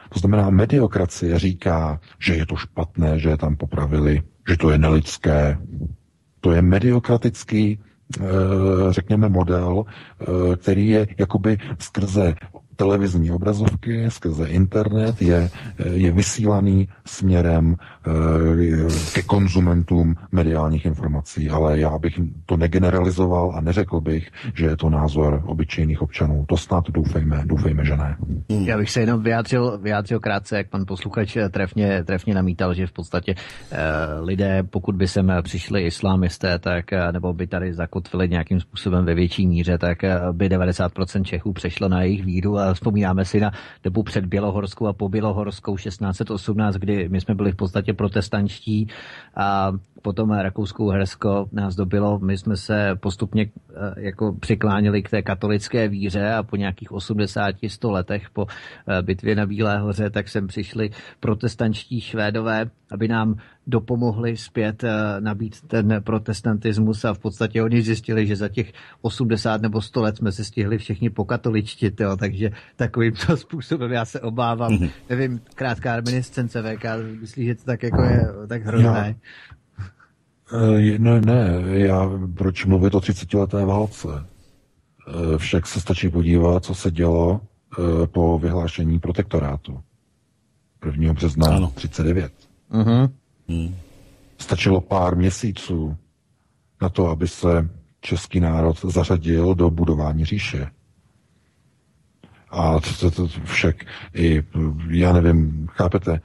To 0.09 0.19
znamená, 0.19 0.49
mediokracie 0.49 1.39
říká, 1.39 1.99
že 2.19 2.35
je 2.35 2.45
to 2.45 2.55
špatné, 2.55 3.19
že 3.19 3.29
je 3.29 3.37
tam 3.37 3.55
popravili, 3.55 4.21
že 4.49 4.57
to 4.57 4.69
je 4.69 4.77
nelidské. 4.77 5.57
To 6.41 6.51
je 6.51 6.61
mediokratický 6.61 7.79
eh, 7.79 8.23
řekněme, 8.89 9.29
model, 9.29 9.83
který 10.57 10.87
je 10.89 11.07
jakoby 11.17 11.57
skrze 11.79 12.35
televizní 12.77 13.31
obrazovky, 13.31 14.05
skrze 14.09 14.47
internet, 14.47 15.21
je, 15.21 15.49
je 15.91 16.11
vysílaný 16.11 16.87
směrem 17.05 17.75
e, 17.75 19.13
ke 19.13 19.21
konzumentům 19.21 20.15
mediálních 20.31 20.85
informací, 20.85 21.49
ale 21.49 21.79
já 21.79 21.97
bych 21.97 22.13
to 22.45 22.57
negeneralizoval 22.57 23.53
a 23.55 23.61
neřekl 23.61 24.01
bych, 24.01 24.29
že 24.53 24.65
je 24.65 24.77
to 24.77 24.89
názor 24.89 25.43
obyčejných 25.45 26.01
občanů. 26.01 26.45
To 26.47 26.57
snad 26.57 26.89
doufejme, 26.89 27.43
doufejme, 27.45 27.85
že 27.85 27.97
ne. 27.97 28.17
Já 28.49 28.77
bych 28.77 28.91
se 28.91 28.99
jenom 28.99 29.23
vyjádřil, 29.23 29.77
vyjádřil 29.77 30.19
krátce, 30.19 30.57
jak 30.57 30.69
pan 30.69 30.85
posluchač 30.87 31.37
trefně, 31.51 32.03
trefně 32.03 32.33
namítal, 32.33 32.73
že 32.73 32.87
v 32.87 32.91
podstatě 32.91 33.35
e, 33.71 34.19
lidé, 34.19 34.63
pokud 34.63 34.95
by 34.95 35.07
sem 35.07 35.31
přišli 35.41 35.81
islámisté, 35.85 36.59
tak, 36.59 36.93
eh, 36.93 37.11
nebo 37.11 37.33
by 37.33 37.47
tady 37.47 37.73
zakotvili 37.73 38.29
nějakým 38.29 38.59
způsobem 38.59 39.05
ve 39.05 39.15
větší 39.15 39.47
míře, 39.47 39.77
tak 39.77 39.97
by 40.31 40.49
90% 40.49 41.23
Čechů 41.23 41.53
přešlo 41.53 41.89
na 41.89 42.01
jejich 42.01 42.25
víru 42.25 42.57
a 42.57 42.66
vzpomínáme 42.73 43.25
si 43.25 43.39
na 43.39 43.51
dobu 43.83 44.03
před 44.03 44.25
Bělohorskou 44.25 44.87
a 44.87 44.93
po 44.93 45.09
Bělohorskou 45.09 45.75
1618, 45.75 46.75
kdy 46.75 47.09
my 47.09 47.21
jsme 47.21 47.35
byli 47.35 47.51
v 47.51 47.55
podstatě 47.55 47.93
protestančtí 47.93 48.87
a 49.35 49.71
potom 50.01 50.31
Rakouskou 50.31 50.89
Hersko 50.89 51.49
nás 51.51 51.75
dobilo, 51.75 52.19
my 52.19 52.37
jsme 52.37 52.57
se 52.57 52.95
postupně 52.99 53.45
eh, 53.45 53.75
jako 53.97 54.35
přiklánili 54.39 55.03
k 55.03 55.09
té 55.09 55.21
katolické 55.21 55.87
víře 55.87 56.33
a 56.33 56.43
po 56.43 56.55
nějakých 56.55 56.91
80-100 56.91 57.91
letech 57.91 58.29
po 58.29 58.47
eh, 58.87 59.01
bitvě 59.01 59.35
na 59.35 59.45
Bílé 59.45 59.79
hoře, 59.79 60.09
tak 60.09 60.29
sem 60.29 60.47
přišli 60.47 60.89
protestančtí 61.19 62.01
švédové, 62.01 62.69
aby 62.91 63.07
nám 63.07 63.35
dopomohli 63.67 64.37
zpět 64.37 64.83
eh, 64.83 64.89
nabít 65.19 65.61
ten 65.67 66.01
protestantismus 66.03 67.05
a 67.05 67.13
v 67.13 67.19
podstatě 67.19 67.63
oni 67.63 67.81
zjistili, 67.81 68.27
že 68.27 68.35
za 68.35 68.49
těch 68.49 68.73
80 69.01 69.61
nebo 69.61 69.81
100 69.81 70.01
let 70.01 70.17
jsme 70.17 70.31
se 70.31 70.43
stihli 70.43 70.77
všichni 70.77 71.09
pokatoličtit, 71.09 71.99
jo, 71.99 72.17
takže 72.17 72.51
takovýmto 72.75 73.37
způsobem 73.37 73.91
já 73.91 74.05
se 74.05 74.21
obávám, 74.21 74.71
mm-hmm. 74.71 74.89
nevím, 75.09 75.41
krátká 75.55 75.95
reminiscence 75.95 76.61
VK, 76.61 76.85
myslíš, 77.21 77.47
že 77.47 77.55
to 77.55 77.63
tak 77.63 77.83
jako 77.83 78.01
je 78.01 78.27
tak 78.47 78.63
hrozné? 78.63 79.15
Eh, 80.53 80.99
ne, 80.99 81.21
ne, 81.21 81.61
já 81.67 82.09
proč 82.37 82.65
mluvit 82.65 82.95
o 82.95 82.99
30 82.99 83.33
leté 83.33 83.65
válce? 83.65 84.07
Eh, 85.07 85.37
však 85.37 85.67
se 85.67 85.81
stačí 85.81 86.09
podívat, 86.09 86.65
co 86.65 86.75
se 86.75 86.91
dělo 86.91 87.41
po 88.11 88.39
vyhlášení 88.39 88.99
protektorátu 88.99 89.79
1. 90.85 91.13
března 91.13 91.47
ano. 91.47 91.71
39. 91.75 92.31
Uh-huh. 92.71 93.09
Hmm. 93.49 93.75
Stačilo 94.37 94.81
pár 94.81 95.15
měsíců 95.15 95.97
na 96.81 96.89
to, 96.89 97.07
aby 97.07 97.27
se 97.27 97.69
český 98.01 98.39
národ 98.39 98.81
zařadil 98.81 99.55
do 99.55 99.69
budování 99.69 100.25
říše. 100.25 100.67
A 102.49 102.79
to, 102.79 103.11
to, 103.11 103.11
to 103.11 103.27
však 103.43 103.75
i, 104.13 104.43
já 104.89 105.13
nevím, 105.13 105.67
chápete, 105.71 106.21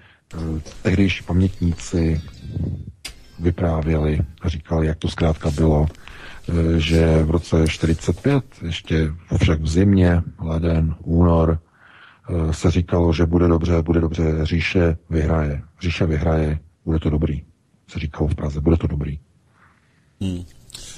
tehdejší 0.82 1.24
pamětníci 1.24 2.20
vyprávěli 3.38 4.20
a 4.40 4.48
říkali, 4.48 4.86
jak 4.86 4.98
to 4.98 5.08
zkrátka 5.08 5.50
bylo, 5.50 5.86
že 6.76 7.22
v 7.22 7.30
roce 7.30 7.68
45, 7.68 8.44
ještě 8.62 9.12
však 9.42 9.60
v 9.60 9.68
zimě, 9.68 10.22
leden, 10.40 10.94
únor, 11.02 11.58
se 12.50 12.70
říkalo, 12.70 13.12
že 13.12 13.26
bude 13.26 13.48
dobře, 13.48 13.82
bude 13.82 14.00
dobře, 14.00 14.22
říše 14.42 14.96
vyhraje. 15.10 15.62
Říše 15.80 16.06
vyhraje, 16.06 16.58
bude 16.84 16.98
to 16.98 17.10
dobrý. 17.10 17.42
Se 17.88 17.98
říkalo 17.98 18.28
v 18.28 18.34
Praze, 18.34 18.60
bude 18.60 18.76
to 18.76 18.86
dobrý. 18.86 19.18
Hmm. 20.20 20.42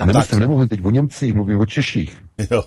A 0.00 0.06
nemyslím, 0.06 0.40
nemluvím 0.40 0.68
teď 0.68 0.84
o 0.84 0.90
Němcích, 0.90 1.34
mluvím 1.34 1.60
o 1.60 1.66
Češích. 1.66 2.24
Jo. 2.50 2.64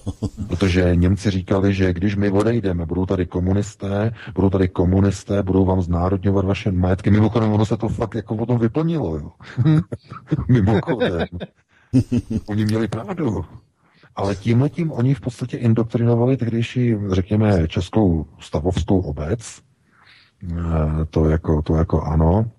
Protože 0.47 0.95
Němci 0.95 1.31
říkali, 1.31 1.73
že 1.73 1.93
když 1.93 2.15
my 2.15 2.31
odejdeme, 2.31 2.85
budou 2.85 3.05
tady 3.05 3.25
komunisté, 3.25 4.13
budou 4.35 4.49
tady 4.49 4.67
komunisté, 4.67 5.43
budou 5.43 5.65
vám 5.65 5.81
znárodňovat 5.81 6.45
vaše 6.45 6.71
majetky. 6.71 7.11
Mimochodem, 7.11 7.51
ono 7.51 7.65
se 7.65 7.77
to 7.77 7.89
fakt 7.89 8.15
jako 8.15 8.37
potom 8.37 8.59
vyplnilo, 8.59 9.17
jo. 9.17 9.31
Mimochodem. 10.47 11.27
Oni 12.45 12.65
měli 12.65 12.87
pravdu. 12.87 13.45
Ale 14.15 14.35
tímhle 14.35 14.69
tím 14.69 14.91
oni 14.91 15.13
v 15.13 15.21
podstatě 15.21 15.57
indoktrinovali 15.57 16.37
tehdejší, 16.37 16.95
řekněme, 17.09 17.67
českou 17.67 18.25
stavovskou 18.39 18.99
obec. 18.99 19.61
Eh, 20.51 21.05
to 21.09 21.29
jako, 21.29 21.61
to 21.61 21.75
jako 21.75 22.01
ano. 22.01 22.51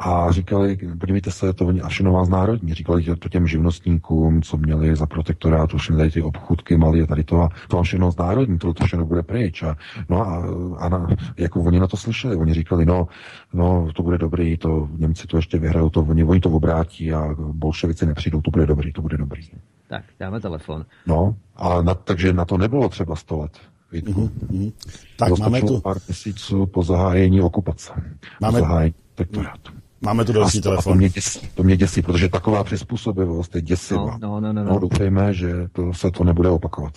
A 0.00 0.32
říkali, 0.32 0.78
podívejte 1.00 1.30
se, 1.30 1.52
to 1.52 1.66
oni 1.66 1.80
Ašinová 1.80 2.24
národní, 2.24 2.74
říkali 2.74 3.04
to 3.18 3.28
těm 3.28 3.46
živnostníkům, 3.46 4.42
co 4.42 4.56
měli 4.56 4.96
za 4.96 5.06
protektorát, 5.06 5.74
už 5.74 5.88
tady 5.88 6.10
ty 6.10 6.22
obchůdky 6.22 6.76
malé, 6.76 7.06
tady 7.06 7.24
to, 7.24 7.42
a 7.42 7.48
to 7.68 7.82
všechno 7.82 8.10
národní, 8.18 8.58
to, 8.58 8.74
to 8.74 8.84
všechno 8.84 9.06
bude 9.06 9.22
pryč. 9.22 9.62
A, 9.62 9.76
no 10.08 10.26
a, 10.26 10.44
a 10.78 10.88
na, 10.88 11.08
jako 11.36 11.60
oni 11.60 11.80
na 11.80 11.86
to 11.86 11.96
slyšeli, 11.96 12.36
oni 12.36 12.54
říkali, 12.54 12.86
no, 12.86 13.08
no, 13.52 13.88
to 13.94 14.02
bude 14.02 14.18
dobrý, 14.18 14.56
to 14.56 14.88
Němci 14.96 15.26
to 15.26 15.36
ještě 15.36 15.58
vyhrajou, 15.58 15.90
to, 15.90 16.00
oni, 16.00 16.24
oni 16.24 16.40
to 16.40 16.50
obrátí 16.50 17.12
a 17.12 17.34
bolševici 17.38 18.06
nepřijdou, 18.06 18.40
to 18.40 18.50
bude 18.50 18.66
dobrý, 18.66 18.92
to 18.92 19.02
bude 19.02 19.16
dobrý. 19.16 19.42
Tak, 19.88 20.04
dáme 20.20 20.40
telefon. 20.40 20.86
No, 21.06 21.36
a 21.56 21.82
na, 21.82 21.94
takže 21.94 22.32
na 22.32 22.44
to 22.44 22.58
nebylo 22.58 22.88
třeba 22.88 23.16
sto 23.16 23.38
let. 23.38 23.58
Vítku. 23.92 24.30
Mm-hmm. 24.50 24.72
Tak 25.16 25.38
máme 25.38 25.60
tu... 25.60 25.80
pár 25.80 25.96
měsíců 26.08 26.66
po 26.66 26.82
zahájení 26.82 27.40
okupace. 27.40 27.92
Máme... 28.40 28.60
Po 28.60 28.66
zahájení 28.66 28.94
protektorátu. 29.14 29.72
Máme 30.00 30.24
tu 30.24 30.32
další 30.32 30.60
telefon. 30.60 30.92
To 30.92 30.96
mě, 30.96 31.08
děsí, 31.08 31.48
to 31.54 31.62
mě 31.62 31.76
děsí, 31.76 32.02
protože 32.02 32.28
taková 32.28 32.64
přizpůsobivost 32.64 33.54
je 33.54 33.62
děsivá. 33.62 34.18
No, 34.22 34.40
no, 34.40 34.40
no, 34.40 34.52
no, 34.52 34.64
no. 34.64 34.72
no 34.72 34.78
doufejme, 34.78 35.34
že 35.34 35.48
to 35.72 35.92
se 35.92 36.10
to 36.10 36.24
nebude 36.24 36.48
opakovat. 36.48 36.92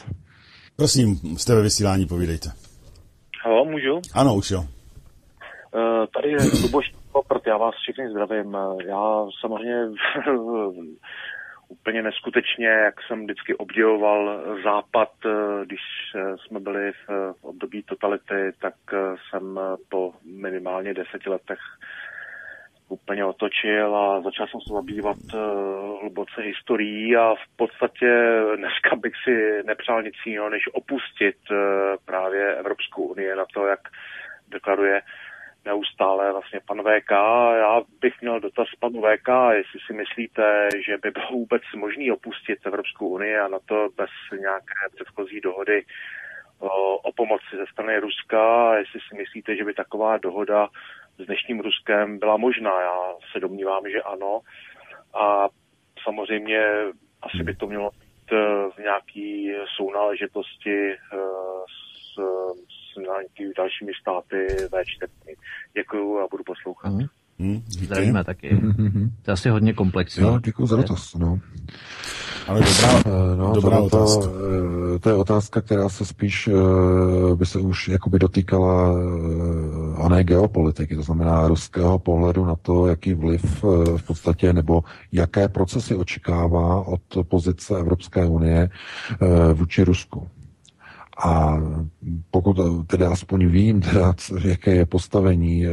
Prosím, 0.75 1.15
jste 1.37 1.55
ve 1.55 1.61
vysílání, 1.61 2.05
povídejte. 2.05 2.49
Halo, 3.43 3.65
můžu? 3.65 4.01
Ano, 4.13 4.35
už 4.35 4.51
jo. 4.51 4.59
Uh, 4.61 6.05
tady 6.15 6.29
je 6.29 6.37
Luboš 6.63 6.85
Poprt, 7.11 7.47
já 7.47 7.57
vás 7.57 7.75
všechny 7.81 8.11
zdravím. 8.11 8.57
Já 8.87 9.25
samozřejmě 9.41 9.75
úplně 11.67 12.01
neskutečně, 12.01 12.67
jak 12.67 12.95
jsem 13.07 13.23
vždycky 13.23 13.55
obdivoval 13.55 14.43
Západ, 14.63 15.11
eh, 15.25 15.65
když 15.65 15.79
eh, 16.15 16.35
jsme 16.37 16.59
byli 16.59 16.91
v 17.07 17.35
období 17.41 17.83
totality, 17.83 18.51
tak 18.61 18.73
jsem 19.29 19.59
po 19.89 20.13
minimálně 20.25 20.93
deseti 20.93 21.29
letech 21.29 21.59
úplně 22.91 23.25
otočil 23.25 23.95
a 23.95 24.21
začal 24.21 24.47
jsem 24.47 24.61
se 24.61 24.73
zabývat 24.73 25.17
uh, 25.33 25.39
hluboce 26.01 26.41
historií 26.41 27.15
a 27.15 27.35
v 27.35 27.55
podstatě 27.55 28.41
dneska 28.55 28.95
bych 28.95 29.13
si 29.23 29.63
nepřál 29.65 30.03
nic 30.03 30.15
jiného, 30.25 30.49
než 30.49 30.63
opustit 30.73 31.37
uh, 31.51 31.57
právě 32.05 32.55
Evropskou 32.55 33.03
unii 33.03 33.35
na 33.35 33.45
to, 33.53 33.67
jak 33.67 33.79
deklaruje 34.47 35.01
neustále 35.65 36.31
vlastně 36.31 36.59
pan 36.67 36.81
VK. 36.81 37.11
Já 37.57 37.81
bych 38.01 38.21
měl 38.21 38.39
dotaz 38.39 38.67
panu 38.79 39.01
VK, 39.01 39.29
jestli 39.51 39.79
si 39.87 39.93
myslíte, 39.93 40.69
že 40.85 40.97
by 40.97 41.11
bylo 41.11 41.27
vůbec 41.31 41.61
možné 41.75 42.13
opustit 42.13 42.59
Evropskou 42.65 43.07
unii 43.07 43.37
a 43.37 43.47
na 43.47 43.59
to 43.65 43.89
bez 43.97 44.09
nějaké 44.39 44.73
předchozí 44.95 45.41
dohody 45.41 45.85
o, 46.59 46.97
o 46.97 47.11
pomoci 47.13 47.57
ze 47.57 47.65
strany 47.71 47.99
Ruska, 47.99 48.75
jestli 48.77 48.99
si 48.99 49.17
myslíte, 49.17 49.55
že 49.55 49.63
by 49.63 49.73
taková 49.73 50.17
dohoda 50.17 50.67
s 51.17 51.25
dnešním 51.25 51.59
Ruskem 51.59 52.19
byla 52.19 52.37
možná. 52.37 52.81
Já 52.81 52.97
se 53.33 53.39
domnívám, 53.39 53.83
že 53.91 54.01
ano. 54.01 54.39
A 55.13 55.47
samozřejmě 56.03 56.59
asi 57.21 57.43
by 57.43 57.55
to 57.55 57.67
mělo 57.67 57.89
být 57.89 58.31
eh, 58.31 58.71
v 58.75 58.77
nějaký 58.77 59.51
sounáležitosti 59.75 60.91
eh, 60.91 61.17
s, 61.67 62.15
s 62.93 62.97
nějakými 62.97 63.53
dalšími 63.57 63.91
státy 64.01 64.47
V4. 64.47 65.35
Děkuju 65.73 66.19
a 66.19 66.27
budu 66.31 66.43
poslouchat. 66.43 66.89
Mm. 66.89 67.05
Hmm, 67.41 67.61
Zdravíme 67.67 68.23
taky. 68.23 68.55
Mm-hmm. 68.55 69.09
To 69.21 69.31
je 69.31 69.33
asi 69.33 69.49
hodně 69.49 69.73
komplexní. 69.73 70.23
No, 70.23 70.39
děkuji 70.39 70.67
za 70.67 70.75
dotaz. 70.75 71.13
No. 71.15 71.39
Ale 72.47 72.59
dobrá, 72.59 72.99
eh, 73.05 73.35
no, 73.35 73.53
dobrá 73.55 73.77
to, 73.77 73.83
otázka. 73.85 74.23
To, 74.23 74.31
eh, 74.95 74.99
to 74.99 75.09
je 75.09 75.15
otázka, 75.15 75.61
která 75.61 75.89
se 75.89 76.05
spíš 76.05 76.47
eh, 76.47 77.35
by 77.35 77.45
se 77.45 77.59
už 77.59 77.87
jakoby 77.87 78.19
dotýkala 78.19 78.95
a 79.97 80.09
ne 80.09 80.23
geopolitiky, 80.23 80.95
to 80.95 81.03
znamená 81.03 81.47
ruského 81.47 81.99
pohledu 81.99 82.45
na 82.45 82.55
to, 82.55 82.87
jaký 82.87 83.13
vliv 83.13 83.63
v 83.97 84.03
podstatě 84.07 84.53
nebo 84.53 84.83
jaké 85.11 85.47
procesy 85.47 85.95
očekává 85.95 86.87
od 86.87 87.01
pozice 87.23 87.79
Evropské 87.79 88.25
unie 88.25 88.69
vůči 89.53 89.83
Rusku. 89.83 90.27
A 91.23 91.57
pokud 92.31 92.59
teda 92.87 93.11
aspoň 93.11 93.47
vím, 93.47 93.81
teda, 93.81 94.13
jaké 94.43 94.75
je 94.75 94.85
postavení, 94.85 95.65
eh, 95.65 95.69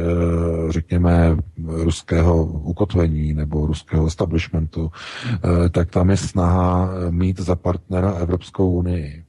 řekněme, 0.69 1.37
ruského 1.65 2.45
ukotvení 2.45 3.33
nebo 3.33 3.65
ruského 3.65 4.07
establishmentu, 4.07 4.91
eh, 5.33 5.69
tak 5.69 5.89
tam 5.89 6.09
je 6.09 6.17
snaha 6.17 6.89
mít 7.09 7.39
za 7.39 7.55
partnera 7.55 8.11
Evropskou 8.11 8.71
unii. 8.71 9.23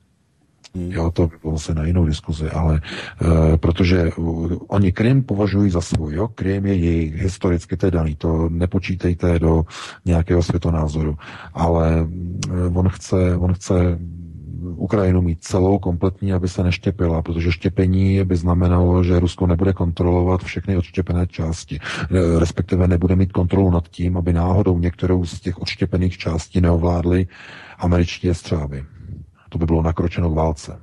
Hmm. 0.75 0.93
Jo, 0.93 1.11
to 1.11 1.27
by 1.27 1.37
bylo 1.43 1.59
se 1.59 1.75
na 1.75 1.85
jinou 1.85 2.07
diskuzi, 2.07 2.51
ale 2.51 2.81
e, 2.81 3.57
protože 3.57 4.11
oni 4.69 4.93
Krym 4.93 5.23
považují 5.23 5.71
za 5.71 5.81
svůj, 5.81 6.15
jo, 6.15 6.29
Krym 6.29 6.67
je 6.67 6.75
jejich, 6.75 7.15
historicky 7.15 7.77
to 7.77 7.87
je 7.87 7.91
daný, 7.91 8.15
to 8.15 8.49
nepočítejte 8.49 9.39
do 9.39 9.65
nějakého 10.05 10.43
světonázoru, 10.43 11.17
ale 11.55 11.99
e, 11.99 12.69
on 12.75 12.89
chce, 12.89 13.37
on 13.37 13.55
chce 13.55 13.99
Ukrajinu 14.61 15.23
mít 15.23 15.45
celou, 15.45 15.79
kompletní, 15.79 16.33
aby 16.33 16.49
se 16.49 16.63
neštěpila, 16.63 17.23
protože 17.23 17.53
štěpení 17.53 18.25
by 18.25 18.37
znamenalo, 18.37 19.05
že 19.05 19.21
Rusko 19.21 19.47
nebude 19.47 19.73
kontrolovat 19.73 20.43
všechny 20.43 20.77
odštěpené 20.77 21.27
části, 21.27 21.79
respektive 22.39 22.89
nebude 22.89 23.17
mít 23.17 23.33
kontrolu 23.33 23.71
nad 23.71 23.89
tím, 23.89 24.17
aby 24.17 24.33
náhodou 24.33 24.79
některou 24.79 25.25
z 25.25 25.41
těch 25.41 25.59
odštěpených 25.59 26.19
částí 26.19 26.61
neovládly 26.61 27.27
američtí 27.79 28.27
jestřáby. 28.27 28.85
To 29.49 29.59
by 29.59 29.67
bylo 29.67 29.83
nakročeno 29.83 30.31
k 30.31 30.35
válce. 30.35 30.81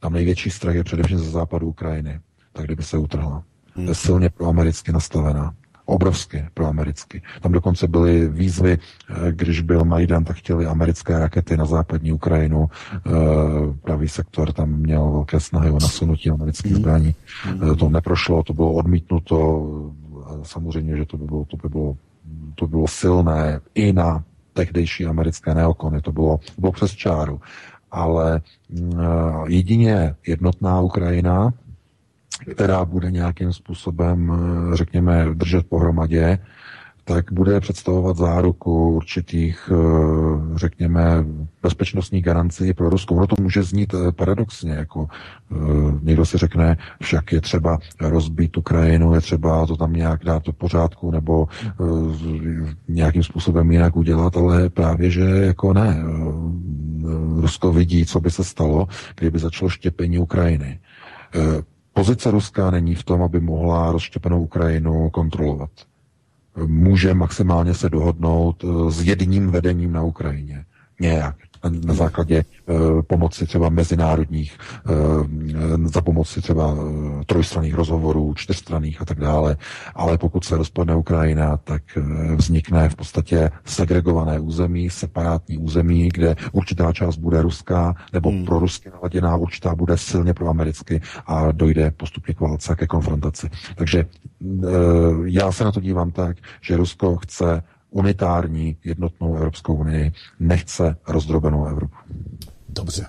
Tam 0.00 0.12
největší 0.12 0.50
strach 0.50 0.74
je 0.74 0.84
především 0.84 1.18
ze 1.18 1.30
západu 1.30 1.68
Ukrajiny, 1.68 2.20
tak 2.52 2.64
kdyby 2.64 2.82
se 2.82 2.98
utrhla. 2.98 3.42
Hmm. 3.74 3.88
Je 3.88 3.94
silně 3.94 4.30
proamericky 4.30 4.92
nastavená 4.92 5.54
obrovské 5.86 6.48
pro 6.54 6.66
americky. 6.66 7.22
Tam 7.40 7.52
dokonce 7.52 7.88
byly 7.88 8.28
výzvy, 8.28 8.78
eh, 8.78 9.32
když 9.32 9.60
byl 9.60 9.84
Majdan, 9.84 10.24
tak 10.24 10.36
chtěli 10.36 10.66
americké 10.66 11.18
rakety 11.18 11.56
na 11.56 11.64
západní 11.64 12.12
Ukrajinu. 12.12 12.68
Eh, 12.94 13.10
pravý 13.82 14.08
sektor 14.08 14.52
tam 14.52 14.70
měl 14.70 15.10
velké 15.10 15.40
snahy 15.40 15.70
o 15.70 15.78
nasunutí 15.82 16.30
amerických 16.30 16.72
mm. 16.72 16.78
zbraní. 16.78 17.14
Mm. 17.54 17.76
To 17.76 17.88
neprošlo, 17.88 18.42
to 18.42 18.52
bylo 18.52 18.72
odmítnuto. 18.72 19.66
Samozřejmě, 20.42 20.96
že 20.96 21.06
to 21.06 21.16
by 21.16 21.24
bylo, 21.24 21.44
to 21.44 21.56
by 21.56 21.68
bylo, 21.68 21.96
to 22.54 22.66
bylo 22.66 22.88
silné 22.88 23.60
i 23.74 23.92
na 23.92 24.24
tehdejší 24.52 25.06
americké 25.06 25.54
neokony. 25.54 26.00
To 26.00 26.12
bylo, 26.12 26.38
to 26.54 26.60
bylo 26.60 26.72
přes 26.72 26.92
čáru. 26.92 27.40
Ale 27.90 28.40
jedině 29.48 30.14
jednotná 30.26 30.80
Ukrajina, 30.80 31.52
která 32.38 32.84
bude 32.84 33.10
nějakým 33.10 33.52
způsobem, 33.52 34.32
eh, 34.32 34.76
řekněme, 34.76 35.26
držet 35.34 35.66
pohromadě, 35.66 36.38
tak 37.06 37.32
bude 37.32 37.60
představovat 37.60 38.16
záruku 38.16 38.90
určitých, 38.90 39.70
eh, 39.72 40.58
řekněme, 40.58 41.24
bezpečnostních 41.62 42.24
garancí 42.24 42.74
pro 42.74 42.90
Rusko. 42.90 43.14
Ono 43.14 43.26
to 43.26 43.36
může 43.40 43.62
znít 43.62 43.94
eh, 43.94 44.12
paradoxně, 44.12 44.72
jako 44.72 45.08
někdo 46.02 46.26
si 46.26 46.38
řekne, 46.38 46.76
však 47.02 47.32
je 47.32 47.40
třeba 47.40 47.78
rozbít 48.00 48.56
Ukrajinu, 48.56 49.14
je 49.14 49.20
třeba 49.20 49.66
to 49.66 49.76
tam 49.76 49.92
nějak 49.92 50.24
dát 50.24 50.46
do 50.46 50.52
pořádku 50.52 51.10
nebo 51.10 51.48
nějakým 52.88 53.22
způsobem 53.22 53.72
jinak 53.72 53.96
udělat, 53.96 54.36
ale 54.36 54.68
právě, 54.68 55.10
že 55.10 55.20
jako 55.22 55.72
ne. 55.72 56.02
Rusko 57.36 57.72
vidí, 57.72 58.06
co 58.06 58.20
by 58.20 58.30
se 58.30 58.44
stalo, 58.44 58.88
kdyby 59.18 59.38
začalo 59.38 59.68
štěpení 59.68 60.18
Ukrajiny 60.18 60.80
Pozice 61.94 62.30
Ruska 62.30 62.70
není 62.70 62.94
v 62.94 63.02
tom, 63.02 63.22
aby 63.22 63.40
mohla 63.40 63.92
rozštěpenou 63.92 64.42
Ukrajinu 64.42 65.10
kontrolovat. 65.10 65.70
Může 66.66 67.14
maximálně 67.14 67.74
se 67.74 67.88
dohodnout 67.88 68.64
eh, 68.64 68.90
s 68.90 69.02
jedním 69.02 69.50
vedením 69.50 69.92
na 69.92 70.02
Ukrajině. 70.02 70.64
Nějak 71.00 71.36
na 71.84 71.94
základě 71.94 72.36
e, 72.36 72.44
pomoci 73.02 73.46
třeba 73.46 73.68
mezinárodních, 73.68 74.58
e, 74.86 75.88
za 75.88 76.00
pomoci 76.00 76.42
třeba 76.42 76.74
e, 76.74 77.24
trojstranných 77.24 77.74
rozhovorů, 77.74 78.34
čtyřstranných 78.34 79.02
a 79.02 79.04
tak 79.04 79.20
dále. 79.20 79.56
Ale 79.94 80.18
pokud 80.18 80.44
se 80.44 80.56
rozpadne 80.56 80.96
Ukrajina, 80.96 81.56
tak 81.56 81.82
vznikne 82.36 82.88
v 82.88 82.96
podstatě 82.96 83.50
segregované 83.64 84.40
území, 84.40 84.90
separátní 84.90 85.58
území, 85.58 86.08
kde 86.08 86.36
určitá 86.52 86.92
část 86.92 87.16
bude 87.16 87.42
ruská 87.42 87.94
nebo 88.12 88.30
hmm. 88.30 88.44
pro 88.44 88.58
rusky 88.58 88.90
naladěná, 88.90 89.36
určitá 89.36 89.74
bude 89.74 89.96
silně 89.96 90.34
pro 90.34 90.48
americky 90.48 91.00
a 91.26 91.52
dojde 91.52 91.90
postupně 91.90 92.34
k 92.34 92.40
válce 92.40 92.72
a 92.72 92.76
ke 92.76 92.86
konfrontaci. 92.86 93.50
Takže 93.74 94.04
já 95.24 95.52
se 95.52 95.64
na 95.64 95.72
to 95.72 95.80
dívám 95.80 96.10
tak, 96.10 96.36
že 96.60 96.76
Rusko 96.76 97.16
chce 97.16 97.62
unitární 97.94 98.76
jednotnou 98.84 99.36
Evropskou 99.36 99.74
unii, 99.74 100.12
nechce 100.40 100.96
rozdrobenou 101.08 101.66
Evropu. 101.66 101.96
Dobře. 102.68 103.06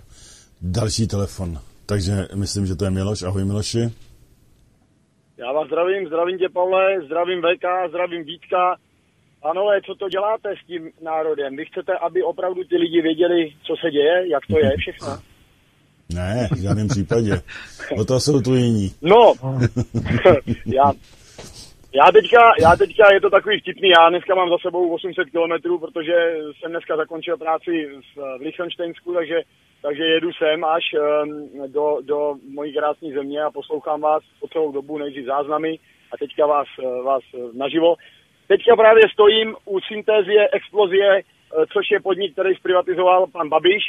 Další 0.62 1.08
telefon. 1.08 1.60
Takže 1.86 2.28
myslím, 2.36 2.66
že 2.66 2.76
to 2.76 2.86
je 2.86 2.92
Miloš. 2.92 3.24
Ahoj 3.24 3.46
Miloši. 3.46 3.92
Já 5.38 5.52
vás 5.52 5.68
zdravím, 5.68 6.08
zdravím 6.08 6.38
tě 6.38 6.50
Pavle, 6.54 7.02
zdravím 7.06 7.42
VK, 7.42 7.90
zdravím 7.90 8.24
Vítka. 8.24 8.76
Panové, 9.42 9.82
co 9.82 9.96
to 9.96 10.10
děláte 10.10 10.50
s 10.64 10.68
tím 10.68 10.92
národem? 11.02 11.56
Vy 11.56 11.66
chcete, 11.66 11.98
aby 11.98 12.24
opravdu 12.24 12.64
ty 12.64 12.78
lidi 12.78 13.02
věděli, 13.02 13.54
co 13.64 13.74
se 13.82 13.92
děje, 13.92 14.30
jak 14.30 14.44
to 14.46 14.60
je 14.60 14.72
všechno? 14.78 15.08
Ne, 16.14 16.50
v 16.56 16.60
žádném 16.62 16.88
případě. 16.88 17.42
O 18.00 18.06
to 18.06 18.20
jsou 18.20 18.42
tu 18.42 18.56
jiní. 18.56 18.92
No, 19.02 19.34
já, 20.66 20.94
já 21.96 22.12
teďka, 22.12 22.40
já 22.62 22.76
teďka, 22.76 23.14
je 23.14 23.22
to 23.22 23.30
takový 23.30 23.60
vtipný, 23.60 23.90
já 23.90 24.10
dneska 24.10 24.36
mám 24.36 24.50
za 24.50 24.58
sebou 24.58 24.94
800 24.94 25.30
kilometrů, 25.30 25.80
protože 25.80 26.38
jsem 26.60 26.72
dneska 26.72 26.98
zakončil 26.98 27.38
práci 27.38 27.88
v, 28.16 28.38
Lichtensteinsku, 28.40 29.14
takže, 29.14 29.42
takže 29.82 30.04
jedu 30.04 30.34
sem 30.34 30.64
až 30.64 30.84
um, 30.94 31.72
do, 31.72 31.98
do 32.02 32.36
mojí 32.54 32.74
krásné 32.74 33.10
země 33.14 33.42
a 33.42 33.52
poslouchám 33.52 34.02
vás 34.02 34.24
po 34.40 34.48
celou 34.48 34.72
dobu, 34.72 34.98
nejdřív 34.98 35.26
záznamy 35.26 35.80
a 36.12 36.18
teďka 36.18 36.46
vás, 36.46 36.68
eh, 36.80 37.02
vás 37.04 37.24
eh, 37.34 37.38
naživo. 37.54 37.96
Teďka 38.48 38.76
právě 38.76 39.04
stojím 39.14 39.56
u 39.66 39.80
syntézie 39.80 40.50
explozie, 40.54 41.18
eh, 41.18 41.24
což 41.74 41.92
je 41.92 42.00
podnik, 42.00 42.34
který 42.34 42.56
zprivatizoval 42.56 43.28
pan 43.28 43.50
Babiš, 43.50 43.84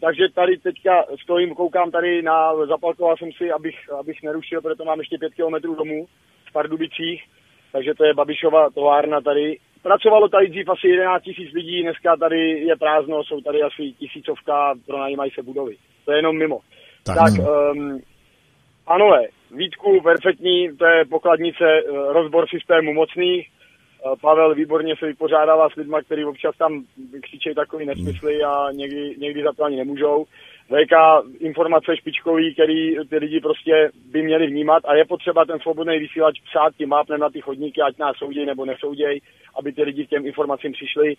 takže 0.00 0.28
tady 0.34 0.58
teďka 0.58 1.04
stojím, 1.22 1.54
koukám 1.54 1.90
tady 1.90 2.22
na, 2.22 2.66
zapalkoval 2.66 3.16
jsem 3.16 3.32
si, 3.32 3.52
abych, 3.52 3.92
abych 3.98 4.22
nerušil, 4.22 4.60
protože 4.60 4.84
mám 4.84 4.98
ještě 4.98 5.18
pět 5.18 5.34
kilometrů 5.34 5.74
domů 5.74 6.06
v 6.48 6.52
Pardubicích 6.52 7.22
takže 7.72 7.94
to 7.94 8.04
je 8.04 8.14
Babišova 8.14 8.70
továrna 8.70 9.20
tady. 9.20 9.58
Pracovalo 9.82 10.28
tady 10.28 10.48
dřív 10.48 10.68
asi 10.68 10.88
11 10.88 11.22
tisíc 11.22 11.52
lidí, 11.52 11.82
dneska 11.82 12.16
tady 12.16 12.50
je 12.50 12.76
prázdno, 12.76 13.24
jsou 13.24 13.40
tady 13.40 13.62
asi 13.62 13.92
tisícovka, 13.98 14.74
pronajímají 14.86 15.30
se 15.30 15.42
budovy. 15.42 15.76
To 16.04 16.12
je 16.12 16.18
jenom 16.18 16.38
mimo. 16.38 16.58
Tak, 17.04 17.16
tak 17.16 17.32
um, 17.38 18.00
panové, 18.84 19.26
Vítku, 19.54 20.00
perfektní, 20.02 20.76
to 20.76 20.86
je 20.86 21.04
pokladnice, 21.04 21.64
eh, 21.64 22.12
rozbor 22.12 22.46
systému 22.48 22.92
mocných. 22.92 23.48
Pavel 24.20 24.54
výborně 24.54 24.94
se 24.98 25.06
vypořádává 25.06 25.70
s 25.70 25.74
lidmi, 25.74 25.96
kteří 26.04 26.24
občas 26.24 26.56
tam 26.56 26.84
křičejí 27.22 27.54
takový 27.54 27.86
nesmysly 27.86 28.42
a 28.42 28.72
někdy, 28.72 29.14
někdy 29.18 29.42
za 29.42 29.52
to 29.52 29.64
ani 29.64 29.76
nemůžou. 29.76 30.24
VK 30.68 30.94
informace 31.40 31.96
špičkový, 31.96 32.54
který 32.54 32.96
ty 33.08 33.16
lidi 33.16 33.40
prostě 33.40 33.90
by 34.12 34.22
měli 34.22 34.46
vnímat 34.46 34.84
a 34.84 34.94
je 34.94 35.04
potřeba 35.04 35.44
ten 35.44 35.58
svobodný 35.58 35.98
vysílač 35.98 36.40
psát 36.40 36.76
tím 36.76 36.88
mápnem 36.88 37.20
na 37.20 37.30
ty 37.30 37.40
chodníky, 37.40 37.82
ať 37.82 37.98
nás 37.98 38.16
soudějí 38.16 38.46
nebo 38.46 38.64
nesoudějí, 38.64 39.22
aby 39.58 39.72
ty 39.72 39.82
lidi 39.82 40.06
k 40.06 40.10
těm 40.10 40.26
informacím 40.26 40.72
přišli. 40.72 41.14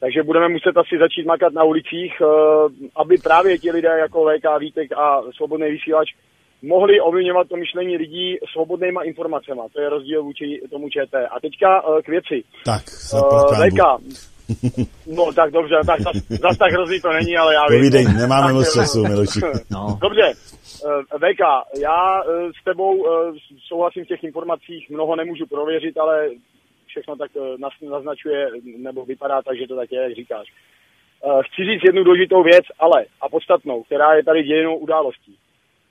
Takže 0.00 0.22
budeme 0.22 0.48
muset 0.48 0.76
asi 0.76 0.98
začít 0.98 1.26
makat 1.26 1.52
na 1.52 1.64
ulicích, 1.64 2.22
eh, 2.22 2.26
aby 2.96 3.18
právě 3.18 3.58
ti 3.58 3.70
lidé 3.70 3.88
jako 3.88 4.24
VK, 4.24 4.58
Vítek 4.58 4.92
a 4.92 5.22
svobodný 5.36 5.70
vysílač 5.70 6.08
mohli 6.62 7.00
ovlivňovat 7.00 7.48
to 7.48 7.56
myšlení 7.56 7.96
lidí 7.96 8.36
svobodnýma 8.52 9.02
informacemi. 9.02 9.60
To 9.72 9.80
je 9.80 9.88
rozdíl 9.88 10.22
vůči 10.22 10.60
tomu 10.70 10.88
ČT. 10.88 11.26
A 11.30 11.40
teďka 11.40 11.88
uh, 11.88 12.00
k 12.00 12.08
věci. 12.08 12.42
Tak, 12.64 12.82
uh, 13.14 14.29
No 15.06 15.32
tak 15.32 15.50
dobře, 15.50 15.74
tak 15.86 16.00
zas, 16.00 16.16
zas 16.28 16.58
tak 16.58 16.72
hrozný 16.72 17.00
to 17.00 17.12
není, 17.12 17.36
ale 17.36 17.54
já 17.54 17.64
Povídej, 17.66 18.06
vím. 18.06 18.16
nemáme 18.16 18.52
moc 18.52 18.74
času, 18.74 19.02
Miloši. 19.02 19.40
No. 19.70 19.98
Dobře, 20.00 20.32
VK, 21.22 21.42
já 21.82 22.22
s 22.60 22.64
tebou 22.64 23.06
souhlasím 23.68 24.04
v 24.04 24.08
těch 24.08 24.24
informacích, 24.24 24.90
mnoho 24.90 25.16
nemůžu 25.16 25.46
prověřit, 25.46 25.98
ale 25.98 26.28
všechno 26.86 27.16
tak 27.16 27.30
naznačuje, 27.90 28.48
nebo 28.78 29.04
vypadá 29.04 29.42
tak, 29.42 29.58
že 29.58 29.66
to 29.66 29.76
tak 29.76 29.92
je, 29.92 30.02
jak 30.02 30.14
říkáš. 30.14 30.46
Chci 31.46 31.64
říct 31.64 31.84
jednu 31.84 32.04
důležitou 32.04 32.42
věc, 32.42 32.64
ale 32.78 33.04
a 33.20 33.28
podstatnou, 33.28 33.82
která 33.82 34.14
je 34.14 34.24
tady 34.24 34.42
dějinou 34.42 34.76
událostí 34.76 35.36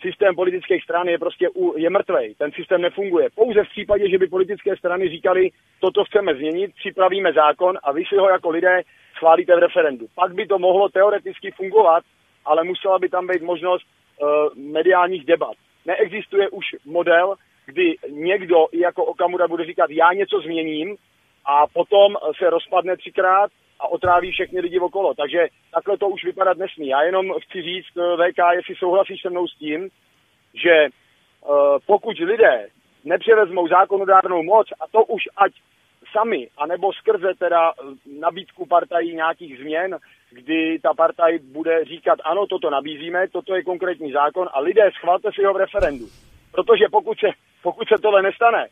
systém 0.01 0.35
politických 0.35 0.83
stran 0.83 1.07
je 1.07 1.19
prostě 1.19 1.49
u, 1.49 1.77
je 1.77 1.89
mrtvej. 1.89 2.35
Ten 2.35 2.51
systém 2.51 2.81
nefunguje. 2.81 3.29
Pouze 3.35 3.63
v 3.63 3.69
případě, 3.69 4.09
že 4.09 4.17
by 4.17 4.27
politické 4.27 4.77
strany 4.77 5.09
říkali, 5.09 5.49
toto 5.79 6.05
chceme 6.05 6.35
změnit, 6.35 6.71
připravíme 6.75 7.33
zákon 7.33 7.77
a 7.83 7.91
vy 7.91 8.03
si 8.05 8.15
ho 8.15 8.29
jako 8.29 8.49
lidé 8.49 8.81
schválíte 9.15 9.55
v 9.55 9.59
referendu. 9.59 10.05
Pak 10.15 10.33
by 10.33 10.47
to 10.47 10.59
mohlo 10.59 10.89
teoreticky 10.89 11.51
fungovat, 11.51 12.03
ale 12.45 12.63
musela 12.63 12.99
by 12.99 13.09
tam 13.09 13.27
být 13.27 13.41
možnost 13.41 13.85
uh, 13.85 14.27
mediálních 14.55 15.25
debat. 15.25 15.55
Neexistuje 15.85 16.49
už 16.49 16.65
model, 16.85 17.35
kdy 17.65 17.95
někdo 18.09 18.67
jako 18.73 19.05
Okamura 19.05 19.47
bude 19.47 19.65
říkat, 19.65 19.89
já 19.89 20.13
něco 20.13 20.39
změním 20.39 20.95
a 21.49 21.67
potom 21.67 22.15
se 22.37 22.49
rozpadne 22.49 22.97
třikrát 22.97 23.51
a 23.79 23.87
otráví 23.87 24.31
všechny 24.31 24.59
lidi 24.59 24.79
okolo. 24.79 25.13
Takže 25.13 25.47
takhle 25.73 25.97
to 25.97 26.09
už 26.09 26.23
vypadat 26.23 26.57
nesmí. 26.57 26.87
Já 26.87 27.01
jenom 27.01 27.33
chci 27.39 27.61
říct, 27.61 27.97
eh, 27.97 28.17
VK, 28.17 28.39
jestli 28.55 28.75
souhlasíš 28.75 29.21
se 29.21 29.29
mnou 29.29 29.47
s 29.47 29.55
tím, 29.55 29.89
že 30.53 30.87
uh, 30.87 31.77
pokud 31.85 32.17
lidé 32.19 32.67
nepřevezmou 33.03 33.67
zákonodárnou 33.67 34.43
moc, 34.43 34.67
a 34.79 34.87
to 34.91 35.05
už 35.05 35.21
ať 35.37 35.51
sami, 36.11 36.49
anebo 36.57 36.93
skrze 36.93 37.27
teda 37.39 37.71
eh, 37.71 37.83
nabídku 38.19 38.65
partají 38.65 39.15
nějakých 39.15 39.59
změn, 39.59 39.97
kdy 40.31 40.79
ta 40.79 40.93
partaj 40.93 41.39
bude 41.39 41.85
říkat, 41.85 42.19
ano, 42.23 42.47
toto 42.47 42.69
nabízíme, 42.69 43.27
toto 43.27 43.55
je 43.55 43.63
konkrétní 43.63 44.11
zákon 44.11 44.49
a 44.53 44.59
lidé 44.59 44.89
schvalte 44.97 45.29
si 45.35 45.43
ho 45.43 45.53
v 45.53 45.57
referendu. 45.57 46.05
Protože 46.51 46.85
pokud 46.91 47.19
se, 47.19 47.27
pokud 47.63 47.87
se 47.87 48.01
tohle 48.01 48.21
nestane, 48.21 48.67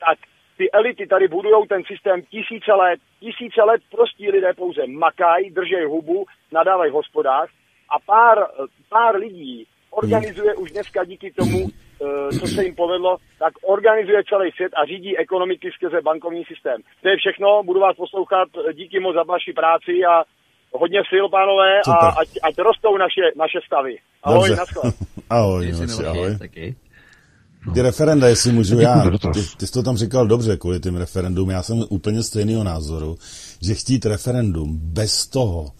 tak 0.00 0.18
ty 0.60 0.70
elity 0.70 1.06
tady 1.06 1.28
budují 1.28 1.68
ten 1.68 1.82
systém 1.92 2.22
tisíce 2.22 2.72
let, 2.72 3.00
tisíce 3.20 3.62
let 3.62 3.80
prostí 3.90 4.30
lidé 4.30 4.50
pouze 4.56 4.82
makají, 4.86 5.50
držej 5.50 5.84
hubu, 5.84 6.26
nadávají 6.52 6.90
v 6.90 6.94
hospodách 6.94 7.48
a 7.94 7.96
pár, 8.06 8.38
pár 8.88 9.16
lidí 9.16 9.66
organizuje 9.90 10.54
už 10.54 10.72
dneska 10.72 11.04
díky 11.04 11.32
tomu, 11.32 11.60
eh, 11.68 12.38
co 12.38 12.46
se 12.46 12.64
jim 12.64 12.74
povedlo, 12.74 13.16
tak 13.38 13.52
organizuje 13.62 14.22
celý 14.28 14.50
svět 14.50 14.72
a 14.76 14.84
řídí 14.84 15.18
ekonomiky 15.18 15.70
skrze 15.76 16.00
bankovní 16.04 16.44
systém. 16.44 16.78
To 17.02 17.08
je 17.08 17.16
všechno, 17.16 17.62
budu 17.62 17.80
vás 17.80 17.96
poslouchat, 17.96 18.48
díky 18.72 19.00
moc 19.00 19.14
za 19.14 19.22
vaši 19.22 19.52
práci 19.52 19.92
a 20.12 20.24
hodně 20.72 21.00
sil, 21.10 21.26
pánové, 21.28 21.70
Super. 21.84 22.08
a 22.08 22.20
ať, 22.20 22.28
ať 22.42 22.54
rostou 22.58 22.96
naše, 22.96 23.24
naše 23.36 23.58
stavy. 23.66 23.96
Ahoj, 24.22 24.50
naschle. 24.50 24.82
ahoj, 25.30 25.72
ahoj, 25.72 26.06
ahoj. 26.06 26.38
Taky. 26.38 26.89
Ty 27.74 27.82
referenda, 27.82 28.28
jestli 28.28 28.52
můžu 28.52 28.78
já, 28.78 29.10
ty, 29.34 29.40
ty 29.56 29.66
jsi 29.66 29.72
to 29.72 29.82
tam 29.82 29.96
říkal 29.96 30.26
dobře 30.26 30.56
kvůli 30.56 30.80
tím 30.80 30.96
referendum, 30.96 31.50
já 31.50 31.62
jsem 31.62 31.84
úplně 31.88 32.22
stejného 32.22 32.64
názoru, 32.64 33.18
že 33.60 33.74
chtít 33.74 34.06
referendum 34.06 34.78
bez 34.82 35.26
toho, 35.26 35.72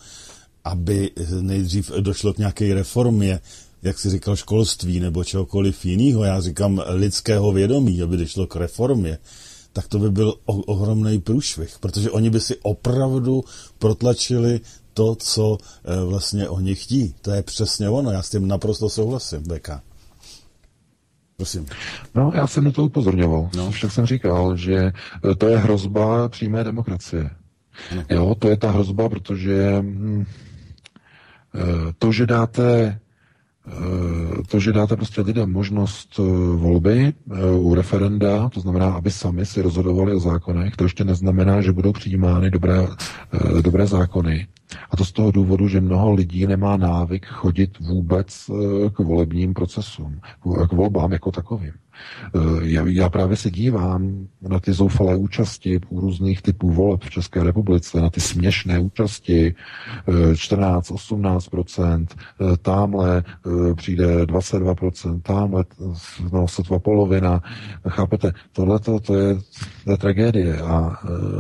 aby 0.65 1.11
nejdřív 1.41 1.91
došlo 2.01 2.33
k 2.33 2.39
nějaké 2.39 2.75
reformě, 2.75 3.41
jak 3.83 3.99
si 3.99 4.11
říkal, 4.11 4.37
školství 4.37 5.01
nebo 5.01 5.25
čehokoliv 5.25 5.85
jiného, 5.85 6.25
já 6.25 6.41
říkám 6.41 6.83
lidského 6.87 7.53
vědomí, 7.53 8.03
aby 8.03 8.17
došlo 8.17 8.47
k 8.47 8.57
reformě, 8.57 9.19
tak 9.73 9.89
to 9.89 9.99
by 9.99 10.11
byl 10.11 10.35
ohromný 10.47 11.21
průšvih, 11.21 11.79
protože 11.81 12.11
oni 12.11 12.31
by 12.31 12.41
si 12.41 12.57
opravdu 12.63 13.45
protlačili 13.79 14.61
to, 14.95 15.15
co 15.15 15.59
e, 15.85 16.05
vlastně 16.05 16.49
oni 16.49 16.75
chtí. 16.75 17.15
To 17.23 17.31
je 17.31 17.43
přesně 17.43 17.89
ono, 17.89 18.11
já 18.11 18.23
s 18.23 18.31
tím 18.31 18.49
naprosto 18.49 18.91
souhlasím, 18.91 19.43
Beka. 19.43 19.83
Prosím. 21.41 21.67
No, 22.15 22.33
já 22.35 22.47
jsem 22.47 22.65
na 22.65 22.71
to 22.71 22.85
upozorňoval. 22.85 23.51
No. 23.57 23.71
Však 23.71 23.93
jsem 23.93 24.07
říkal, 24.07 24.57
že 24.57 24.75
e, 25.31 25.35
to 25.39 25.49
je 25.49 25.59
hrozba 25.59 26.29
přímé 26.29 26.65
demokracie. 26.65 27.31
No. 27.97 28.05
Jo, 28.11 28.35
to 28.39 28.49
je 28.49 28.57
ta 28.57 28.71
hrozba, 28.71 29.09
protože 29.09 29.79
hm, 29.81 30.25
e, 31.55 31.93
to, 31.99 32.13
že 32.13 32.27
dáte 32.27 32.99
to, 34.49 34.61
že 34.61 34.73
dáte 34.73 34.97
prostě 34.97 35.21
lidem 35.21 35.53
možnost 35.53 36.21
volby 36.55 37.13
u 37.59 37.75
referenda, 37.75 38.49
to 38.49 38.61
znamená, 38.61 38.93
aby 38.93 39.11
sami 39.11 39.47
si 39.47 39.63
rozhodovali 39.63 40.15
o 40.15 40.21
zákonech, 40.21 40.77
to 40.77 40.85
ještě 40.85 41.05
neznamená, 41.05 41.61
že 41.61 41.73
budou 41.73 41.93
přijímány 41.93 42.51
dobré, 42.51 42.87
dobré 43.63 43.87
zákony. 43.87 44.47
A 44.91 44.97
to 44.97 45.05
z 45.05 45.13
toho 45.13 45.31
důvodu, 45.31 45.69
že 45.69 45.81
mnoho 45.81 46.13
lidí 46.15 46.47
nemá 46.47 46.77
návyk 46.77 47.27
chodit 47.27 47.79
vůbec 47.79 48.51
eh, 48.51 48.91
k 48.91 48.99
volebním 48.99 49.55
procesům, 49.55 50.21
k 50.69 50.73
volbám 50.73 51.13
jako 51.13 51.33
takovým. 51.33 51.73
Eh, 52.35 52.39
já, 52.63 52.85
já 52.87 53.09
právě 53.09 53.37
se 53.37 53.51
dívám 53.51 54.29
na 54.49 54.61
ty 54.61 54.73
zoufalé 54.73 55.17
účasti 55.17 55.81
u 55.89 56.01
různých 56.01 56.43
typů 56.43 56.71
voleb 56.71 57.01
v 57.05 57.11
České 57.11 57.45
republice, 57.45 58.01
na 58.01 58.11
ty 58.11 58.21
směšné 58.21 58.79
účasti 58.79 59.55
14-18%, 60.33 62.07
eh, 62.11 62.57
tamhle 62.57 63.25
přijde 63.77 64.27
22%, 64.27 65.21
tamhle 65.21 65.65
no, 66.33 66.49
sotva 66.49 66.79
polovina. 66.79 67.43
Chápete, 67.89 68.33
tohle 68.53 68.79
to 68.79 68.93
je, 68.93 69.01
to 69.01 69.91
je 69.91 69.97
tragédie 69.97 70.61
a 70.61 70.97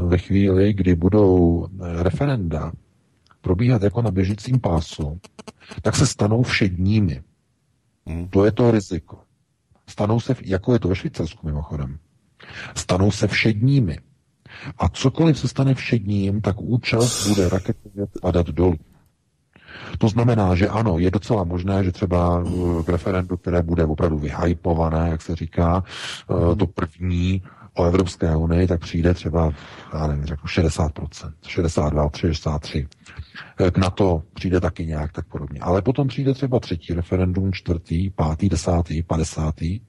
ve 0.07 0.19
chvíli, 0.19 0.73
kdy 0.73 0.95
budou 0.95 1.67
referenda, 1.81 2.73
probíhat 3.41 3.83
jako 3.83 4.03
na 4.03 4.11
běžícím 4.11 4.61
pásu, 4.61 5.21
tak 5.83 5.97
se 5.97 6.07
stanou 6.07 6.43
všedními. 6.43 7.23
Hmm. 8.07 8.29
To 8.29 8.45
je 8.45 8.53
to 8.53 8.71
riziko. 8.71 9.19
Stanou 9.91 10.21
se, 10.21 10.37
jako 10.43 10.73
je 10.73 10.79
to 10.79 10.89
ve 10.89 10.97
Švýcarsku 10.97 11.47
mimochodem, 11.47 11.99
stanou 12.75 13.11
se 13.11 13.27
všedními. 13.27 13.99
A 14.79 14.89
cokoliv 14.89 15.39
se 15.39 15.49
stane 15.49 15.75
všedním, 15.75 16.41
tak 16.41 16.61
účast 16.61 17.29
bude 17.29 17.49
raketově 17.49 18.07
padat 18.23 18.47
dolů. 18.47 18.77
To 19.99 20.09
znamená, 20.09 20.55
že 20.55 20.69
ano, 20.69 20.99
je 20.99 21.11
docela 21.11 21.45
možné, 21.45 21.85
že 21.85 21.93
třeba 21.93 22.45
k 22.87 22.89
referendu, 22.89 23.37
které 23.37 23.63
bude 23.63 23.85
opravdu 23.85 24.19
vyhypované, 24.19 25.09
jak 25.09 25.23
se 25.23 25.37
říká, 25.37 25.85
eh, 25.85 26.57
to 26.57 26.67
první 26.67 27.43
o 27.75 27.85
Evropské 27.85 28.37
unii, 28.37 28.67
tak 28.67 28.81
přijde 28.81 29.15
třeba, 29.15 29.53
já 29.95 30.07
nevím, 30.07 30.25
řeknu 30.25 30.47
60%, 30.47 31.33
62, 31.47 32.11
63. 32.17 32.89
K 33.73 33.79
NATO 33.79 34.23
přijde 34.35 34.61
taky 34.61 34.87
nějak 34.87 35.13
tak 35.13 35.27
podobně. 35.27 35.61
Ale 35.61 35.83
potom 35.83 36.09
přijde 36.09 36.35
třeba 36.35 36.61
třetí 36.61 36.95
referendum, 36.95 37.53
čtvrtý, 37.53 38.11
pátý, 38.11 38.49
desátý, 38.49 39.03
padesátý. 39.03 39.81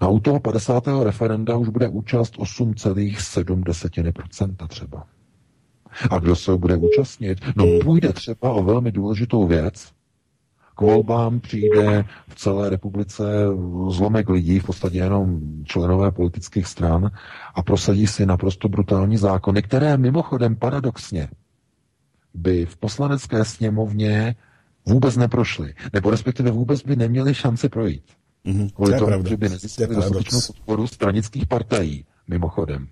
Na 0.00 0.08
u 0.08 0.20
toho 0.20 0.40
50. 0.40 0.84
referenda 1.02 1.56
už 1.56 1.68
bude 1.68 1.88
účast 1.88 2.36
8,7% 2.36 4.66
třeba. 4.66 5.06
A 6.10 6.18
kdo 6.18 6.36
se 6.36 6.56
bude 6.56 6.76
účastnit? 6.76 7.38
No 7.56 7.64
půjde 7.82 8.12
třeba 8.12 8.52
o 8.52 8.62
velmi 8.62 8.92
důležitou 8.92 9.46
věc, 9.46 9.92
k 10.78 10.80
volbám 10.80 11.40
přijde 11.40 12.04
v 12.28 12.34
celé 12.34 12.70
republice 12.70 13.22
zlomek 13.90 14.28
lidí, 14.28 14.60
v 14.60 14.64
podstatě 14.64 14.98
jenom 14.98 15.40
členové 15.64 16.10
politických 16.10 16.66
stran 16.66 17.10
a 17.54 17.62
prosadí 17.62 18.06
si 18.06 18.26
naprosto 18.26 18.68
brutální 18.68 19.16
zákony, 19.16 19.62
které 19.62 19.96
mimochodem 19.96 20.56
paradoxně 20.56 21.28
by 22.34 22.66
v 22.66 22.76
poslanecké 22.76 23.44
sněmovně 23.44 24.36
vůbec 24.86 25.16
neprošly, 25.16 25.74
nebo 25.92 26.10
respektive 26.10 26.50
vůbec 26.50 26.82
by 26.82 26.96
neměli 26.96 27.34
šanci 27.34 27.68
projít. 27.68 28.04
Mm-hmm. 28.46 28.70
Kvůli 28.74 28.98
to 28.98 29.06
tomu, 29.06 29.26
že 29.26 29.36
by 29.36 29.48
nezískali 29.48 29.94
dostatečnou 29.94 30.40
podporu 30.46 30.86
stranických 30.86 31.46
partají, 31.46 32.04
mimochodem. 32.28 32.88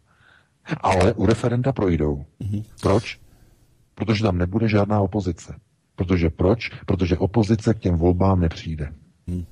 Ale 0.81 1.12
u 1.12 1.26
referenda 1.26 1.73
projdou. 1.73 2.24
Mm-hmm. 2.40 2.65
Proč? 2.82 3.20
Protože 3.94 4.23
tam 4.23 4.39
nebude 4.39 4.68
žádná 4.68 5.00
opozice. 5.00 5.55
Protože 5.97 6.31
proč? 6.31 6.70
Protože 6.86 7.18
opozice 7.18 7.75
k 7.75 7.78
těm 7.78 7.97
volbám 7.97 8.41
nepřijde. 8.41 8.89
Hmm. 9.28 9.44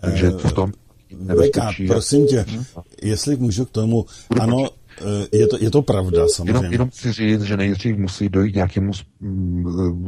Takže 0.00 0.30
v 0.30 0.52
tom 0.52 0.72
Veka, 1.12 1.72
prosím 1.86 2.26
tě, 2.26 2.44
hmm? 2.48 2.64
jestli 3.02 3.36
můžu 3.36 3.64
k 3.64 3.70
tomu, 3.70 4.06
ano, 4.40 4.68
eh, 5.00 5.36
je 5.36 5.46
to, 5.46 5.56
je 5.60 5.70
to 5.70 5.82
pravda, 5.82 6.28
samozřejmě. 6.28 6.58
Jenom, 6.58 6.72
jenom 6.72 6.90
chci 6.90 7.12
říct, 7.12 7.42
že 7.42 7.56
nejdřív 7.56 7.96
musí 7.96 8.28
dojít 8.28 8.54
nějakému 8.54 8.92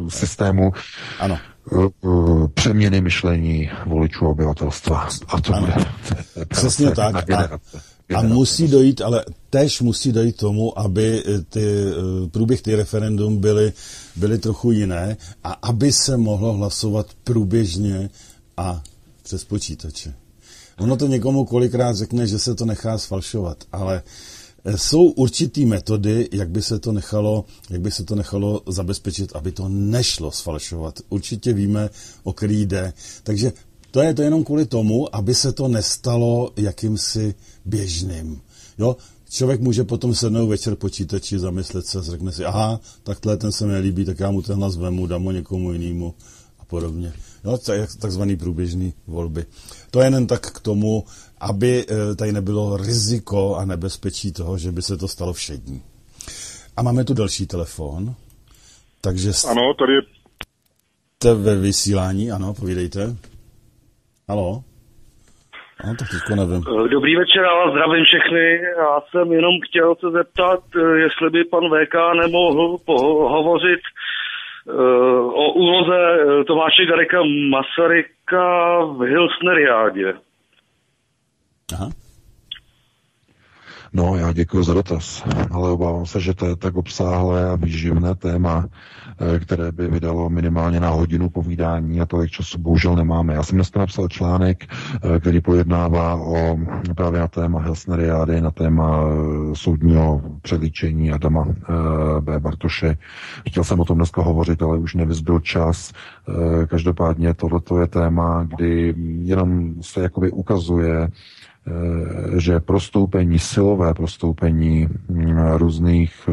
systému 0.09 0.73
ano. 1.19 1.39
přeměny 2.55 3.01
myšlení 3.01 3.71
voličů 3.87 4.27
obyvatelstva. 4.27 5.09
A 5.29 5.41
to 5.41 5.55
ano. 5.55 5.67
bude... 5.67 5.85
Přesně 6.45 6.91
tak. 6.95 7.31
A, 7.31 7.59
a 8.15 8.23
musí 8.23 8.69
dojít, 8.69 9.01
ale 9.01 9.25
tež 9.51 9.81
musí 9.81 10.13
dojít 10.13 10.37
tomu, 10.37 10.79
aby 10.79 11.23
ty 11.49 11.65
průběh 12.31 12.63
ty 12.63 12.75
referendum 12.75 13.37
byly, 13.37 13.73
byly 14.17 14.39
trochu 14.39 14.73
jiné 14.73 15.17
a 15.45 15.53
aby 15.53 15.93
se 15.93 16.17
mohlo 16.17 16.53
hlasovat 16.53 17.07
průběžně 17.25 18.11
a 18.57 18.83
přes 19.23 19.45
počítače. 19.45 20.15
Ono 20.79 20.97
to 20.97 21.07
někomu 21.07 21.45
kolikrát 21.45 21.97
řekne, 21.97 22.27
že 22.27 22.39
se 22.39 22.55
to 22.55 22.65
nechá 22.65 22.99
sfalšovat, 22.99 23.65
ale 23.73 24.03
eh, 24.65 24.79
jsou 24.79 25.05
určitý 25.05 25.67
metody, 25.67 26.29
jak 26.33 26.51
by 26.51 26.63
se 26.63 26.79
to 26.79 26.93
nechalo, 26.93 27.45
jak 27.71 27.81
by 27.81 27.91
se 27.91 28.05
to 28.05 28.15
nechalo 28.15 28.63
zabezpečit, 28.69 29.37
aby 29.37 29.53
to 29.53 29.69
nešlo 29.69 30.33
sfalšovat. 30.33 31.01
Určitě 31.09 31.53
víme, 31.53 31.91
o 32.23 32.33
který 32.33 32.67
jde. 32.67 32.93
Takže 33.23 33.53
to 33.93 34.03
je 34.03 34.15
to 34.15 34.23
jenom 34.23 34.45
kvůli 34.45 34.67
tomu, 34.67 35.17
aby 35.17 35.35
se 35.35 35.53
to 35.53 35.69
nestalo 35.69 36.53
jakýmsi 36.57 37.35
běžným. 37.65 38.41
Jo? 38.79 38.97
Člověk 39.31 39.61
může 39.61 39.85
potom 39.85 40.15
sednout 40.15 40.47
večer 40.47 40.75
počítači, 40.75 41.39
zamyslet 41.39 41.87
se, 41.87 42.03
řekne 42.03 42.33
si, 42.33 42.45
aha, 42.45 42.81
takhle 43.03 43.37
ten 43.37 43.53
se 43.53 43.67
mi 43.67 43.79
líbí, 43.79 44.05
tak 44.05 44.21
já 44.21 44.31
mu 44.31 44.43
ten 44.43 44.57
hlas 44.57 44.77
vemu, 44.77 45.07
dám 45.07 45.25
ho 45.25 45.33
někomu 45.33 45.73
jinému 45.73 46.15
a 46.59 46.65
podobně. 46.65 47.12
Jo, 47.45 47.59
takzvaný 47.99 48.37
průběžný 48.37 48.95
volby. 49.07 49.47
To 49.91 50.01
je 50.01 50.07
jen 50.07 50.27
tak 50.27 50.53
k 50.53 50.61
tomu, 50.61 51.05
aby 51.41 51.87
eh, 51.89 52.15
tady 52.15 52.33
nebylo 52.33 52.77
riziko 52.77 53.57
a 53.57 53.65
nebezpečí 53.65 54.33
toho, 54.33 54.59
že 54.59 54.73
by 54.73 54.83
se 54.83 54.97
to 54.97 55.09
stalo 55.09 55.33
všední. 55.33 55.83
A 56.77 56.83
máme 56.83 57.05
tu 57.05 57.15
další 57.15 57.47
telefon. 57.47 58.15
Takže 59.01 59.33
ano, 59.49 59.75
tady 59.79 59.93
je... 59.93 60.01
Jste 61.17 61.35
ve 61.35 61.57
vysílání, 61.57 62.31
ano, 62.33 62.55
povídejte. 62.55 63.17
Halo? 64.33 64.65
No, 65.85 65.94
tak 65.99 66.09
teďko 66.09 66.33
nevím. 66.36 66.62
Eh, 66.65 66.89
dobrý 66.89 67.17
večer, 67.17 67.43
já 67.43 67.55
vás 67.55 67.70
zdravím 67.73 68.05
všechny. 68.05 68.44
Já 68.78 69.01
jsem 69.11 69.33
jenom 69.33 69.55
chtěl 69.67 69.94
se 70.01 70.11
zeptat, 70.11 70.61
eh, 70.77 70.99
jestli 71.05 71.31
by 71.31 71.44
pan 71.44 71.65
VK 71.73 71.94
nemohl 72.23 72.78
pohovořit 72.86 73.81
o 75.35 75.52
úloze 75.52 75.99
Tomáše 76.47 76.86
Garika 76.86 77.19
Masaryka 77.51 78.78
v 78.85 79.01
Hilsneriádě. 79.01 80.15
Aha. 81.75 82.02
No, 83.95 84.17
já 84.17 84.33
děkuji 84.33 84.62
za 84.62 84.75
dotaz, 84.75 85.25
ale 85.51 85.71
obávám 85.71 86.07
se, 86.07 86.21
že 86.21 86.35
to 86.35 86.47
je 86.47 86.57
tak 86.57 86.77
obsáhlé 86.77 87.51
a 87.51 87.57
výživné 87.57 88.15
téma, 88.15 88.67
eh, 89.21 89.39
které 89.39 89.73
by 89.73 89.89
vydalo 89.89 90.31
minimálně 90.31 90.81
na 90.81 90.89
hodinu 90.89 91.29
povídání 91.29 92.01
a 92.01 92.07
tolik 92.07 92.31
času 92.31 92.59
bohužel 92.59 92.97
nemáme. 92.97 93.35
Já 93.35 93.43
jsem 93.43 93.57
dneska 93.57 93.81
napsal 93.81 94.09
článek, 94.09 94.65
eh, 94.65 95.21
který 95.21 95.41
pojednává 95.41 96.17
o 96.17 96.59
právě 96.97 97.21
na 97.21 97.29
téma 97.29 97.61
Helsneriády, 97.61 98.41
na 98.41 98.51
téma 98.51 99.01
eh, 99.03 99.55
soudního 99.55 100.23
předlíčení 100.43 101.12
Adama 101.12 101.47
B. 102.21 102.41
Bartoše. 102.41 102.97
Chtěl 103.49 103.65
jsem 103.65 103.81
o 103.81 103.85
tom 103.85 103.97
dneska 103.97 104.23
hovořit, 104.23 104.62
ale 104.62 104.79
už 104.79 104.95
nevyzbyl 104.95 105.41
čas. 105.41 105.93
Každopádně 106.67 107.35
tohle 107.35 107.61
je 107.81 107.87
téma, 107.87 108.45
kdy 108.57 108.95
jenom 109.23 109.75
se 109.81 110.03
jakoby 110.03 110.31
ukazuje, 110.31 111.09
že 112.37 112.61
prostoupení, 112.61 113.39
silové 113.39 113.95
prostoupení 113.95 114.89
mm, 115.09 115.39
různých, 115.39 116.29
eh, 116.29 116.33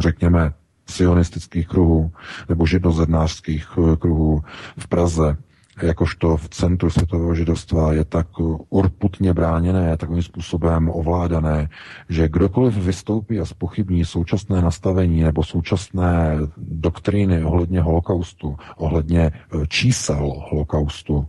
řekněme, 0.00 0.52
sionistických 0.88 1.68
kruhů 1.68 2.10
nebo 2.48 2.66
židnozednářských 2.66 3.68
eh, 3.78 3.96
kruhů 3.96 4.40
v 4.78 4.88
Praze 4.88 5.36
jakožto 5.82 6.36
v 6.36 6.48
centru 6.48 6.90
světového 6.90 7.34
židovstva 7.34 7.92
je 7.92 8.04
tak 8.04 8.26
urputně 8.68 9.34
bráněné, 9.34 9.96
takovým 9.96 10.22
způsobem 10.22 10.90
ovládané, 10.92 11.68
že 12.08 12.28
kdokoliv 12.28 12.76
vystoupí 12.76 13.40
a 13.40 13.44
spochybní 13.44 14.04
současné 14.04 14.62
nastavení 14.62 15.22
nebo 15.22 15.44
současné 15.44 16.38
doktríny 16.56 17.44
ohledně 17.44 17.80
holokaustu, 17.80 18.56
ohledně 18.76 19.20
e, 19.20 19.32
čísel 19.68 20.32
holokaustu, 20.50 21.26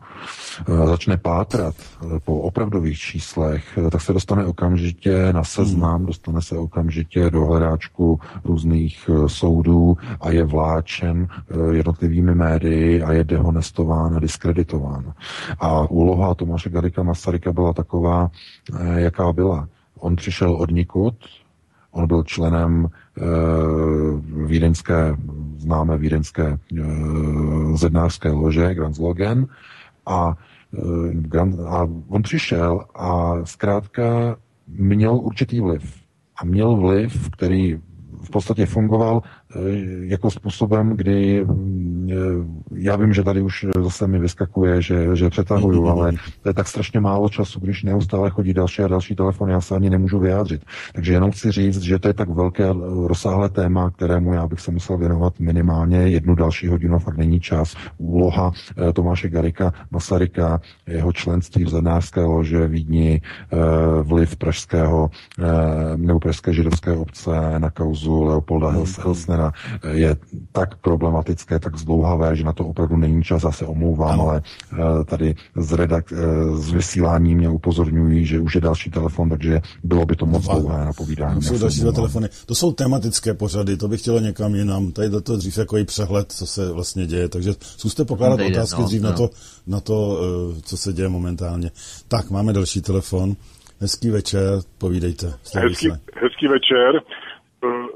e, 0.68 0.88
začne 0.88 1.18
pátrat 1.18 1.76
e, 1.76 2.20
po 2.20 2.40
opravdových 2.40 3.00
číslech, 3.00 3.80
tak 3.92 4.02
se 4.02 4.14
dostane 4.14 4.46
okamžitě 4.46 5.34
na 5.34 5.44
seznam, 5.44 5.98
hmm. 5.98 6.06
dostane 6.06 6.42
se 6.42 6.58
okamžitě 6.58 7.30
do 7.30 7.46
hledáčku 7.46 8.20
různých 8.44 9.10
soudů 9.28 9.98
a 10.22 10.30
je 10.30 10.44
vláčen 10.44 11.28
jednotlivými 11.72 12.36
médii 12.36 13.04
a 13.04 13.14
je 13.14 13.24
dehonestován 13.24 14.16
a 14.16 14.20
diskreditován. 14.42 15.14
A 15.60 15.90
úloha 15.92 16.36
Tomáše 16.36 16.70
Garika 16.70 17.04
Masaryka 17.04 17.54
byla 17.54 17.74
taková, 17.74 18.32
eh, 18.74 19.02
jaká 19.02 19.34
byla. 19.34 19.68
On 20.00 20.16
přišel 20.16 20.54
od 20.56 20.72
nikud, 20.72 21.16
on 21.92 22.08
byl 22.08 22.24
členem 22.24 22.88
e, 22.88 23.22
vídeňské, 24.48 25.16
známé 25.58 25.98
vídeňské 25.98 26.48
e, 26.48 26.58
zednářské 27.76 28.32
lože 28.32 28.74
Grand 28.74 28.98
Logan 28.98 29.46
a, 30.06 30.34
e, 31.36 31.68
a 31.68 31.88
on 32.08 32.22
přišel 32.24 32.86
a 32.96 33.36
zkrátka 33.44 34.36
měl 34.68 35.16
určitý 35.16 35.60
vliv. 35.60 35.84
A 36.38 36.46
měl 36.46 36.76
vliv, 36.76 37.30
který 37.30 37.80
v 38.24 38.30
podstatě 38.32 38.66
fungoval 38.66 39.22
jako 40.02 40.32
způsobem, 40.32 40.90
kdy 40.96 41.42
eh, 41.42 42.16
já 42.76 42.96
vím, 42.96 43.14
že 43.14 43.24
tady 43.24 43.42
už 43.42 43.66
zase 43.84 44.08
mi 44.08 44.20
vyskakuje, 44.20 44.82
že, 44.82 45.16
že 45.16 45.30
přetahuju, 45.30 45.88
ale 45.88 46.12
to 46.42 46.50
je 46.50 46.54
tak 46.54 46.68
strašně 46.68 47.00
málo 47.00 47.30
času, 47.30 47.60
když 47.60 47.84
neustále 47.84 48.30
chodí 48.30 48.54
další 48.54 48.82
a 48.82 48.88
další 48.88 49.16
telefon, 49.16 49.50
já 49.50 49.62
se 49.62 49.76
ani 49.76 49.90
nemůžu 49.90 50.20
vyjádřit. 50.20 50.66
Takže 50.94 51.14
jenom 51.14 51.32
chci 51.32 51.52
říct, 51.52 51.82
že 51.82 52.00
to 52.00 52.08
je 52.08 52.14
tak 52.14 52.30
velké 52.30 52.74
rozsáhlé 53.06 53.50
téma, 53.50 53.90
kterému 53.90 54.34
já 54.34 54.48
bych 54.48 54.60
se 54.60 54.72
musel 54.72 54.98
věnovat 54.98 55.40
minimálně 55.40 55.98
jednu 55.98 56.36
další 56.36 56.68
hodinu, 56.68 57.00
fakt 57.00 57.18
není 57.18 57.40
čas. 57.40 57.76
Úloha 57.98 58.52
eh, 58.78 58.94
Tomáše 58.94 59.30
Garika 59.30 59.74
Masaryka, 59.92 60.62
jeho 60.88 61.14
členství 61.14 61.64
v 61.64 61.70
Zednářské 61.70 62.22
lože 62.22 62.68
Vídni, 62.68 63.22
vliv 64.04 64.36
pražského 64.36 65.10
nebo 65.96 66.20
pražské 66.20 66.54
židovské 66.54 66.92
obce 66.92 67.32
na 67.58 67.70
kauzu 67.70 68.24
Leopolda 68.24 68.68
hmm. 68.68 68.80
Helsnera 69.42 69.52
je 69.92 70.16
tak 70.52 70.76
problematické, 70.76 71.60
tak 71.60 71.78
zdlouhavé, 71.78 72.36
že 72.36 72.44
na 72.44 72.54
to 72.54 72.66
opravdu 72.66 72.98
není 72.98 73.24
čas, 73.24 73.44
já 73.44 73.52
se 73.52 73.66
omlouvám, 73.66 74.12
ano. 74.12 74.30
ale 74.30 74.42
eh, 74.74 75.04
tady 75.06 75.36
z, 75.56 75.72
redak, 75.74 76.14
eh, 76.14 76.16
z 76.56 76.72
vysílání 76.72 77.36
mě 77.36 77.50
upozorňují, 77.50 78.26
že 78.26 78.40
už 78.40 78.56
je 78.56 78.62
další 78.62 78.90
telefon, 78.90 79.30
takže 79.30 79.62
bylo 79.84 80.06
by 80.06 80.16
to 80.16 80.26
moc 80.26 80.44
dlouhé 80.44 80.86
na 80.86 80.94
povídání. 80.94 81.36
To 81.36 81.48
jsou 81.48 81.58
další 81.58 81.82
dva 81.82 81.92
telefony. 81.92 82.30
To 82.46 82.56
jsou 82.56 82.72
tematické 82.72 83.34
pořady, 83.34 83.78
to 83.78 83.88
bych 83.88 84.02
chtělo 84.02 84.20
někam 84.20 84.56
jinam. 84.56 84.92
Tady 84.92 85.10
do 85.10 85.22
toho 85.22 85.38
dřív 85.38 85.58
jako 85.58 85.78
i 85.78 85.86
přehled, 85.86 86.32
co 86.32 86.46
se 86.46 86.72
vlastně 86.72 87.06
děje, 87.06 87.30
takže 87.30 87.54
zkuste 87.60 88.06
pokládat 88.06 88.36
Dejde, 88.36 88.58
otázky 88.58 88.82
no, 88.82 88.88
dřív 88.88 89.02
no. 89.02 89.10
na 89.10 89.16
to, 89.16 89.30
na 89.68 89.80
to, 89.80 90.20
eh, 90.58 90.62
co 90.62 90.78
se 90.78 90.94
děje 90.94 91.10
momentálně. 91.10 91.72
Tak, 92.08 92.30
máme 92.30 92.54
další 92.54 92.82
telefon. 92.82 93.36
Hezký 93.82 94.10
večer, 94.10 94.62
povídejte. 94.78 95.34
Hezký, 95.56 95.90
hezký 96.22 96.48
večer. 96.48 97.02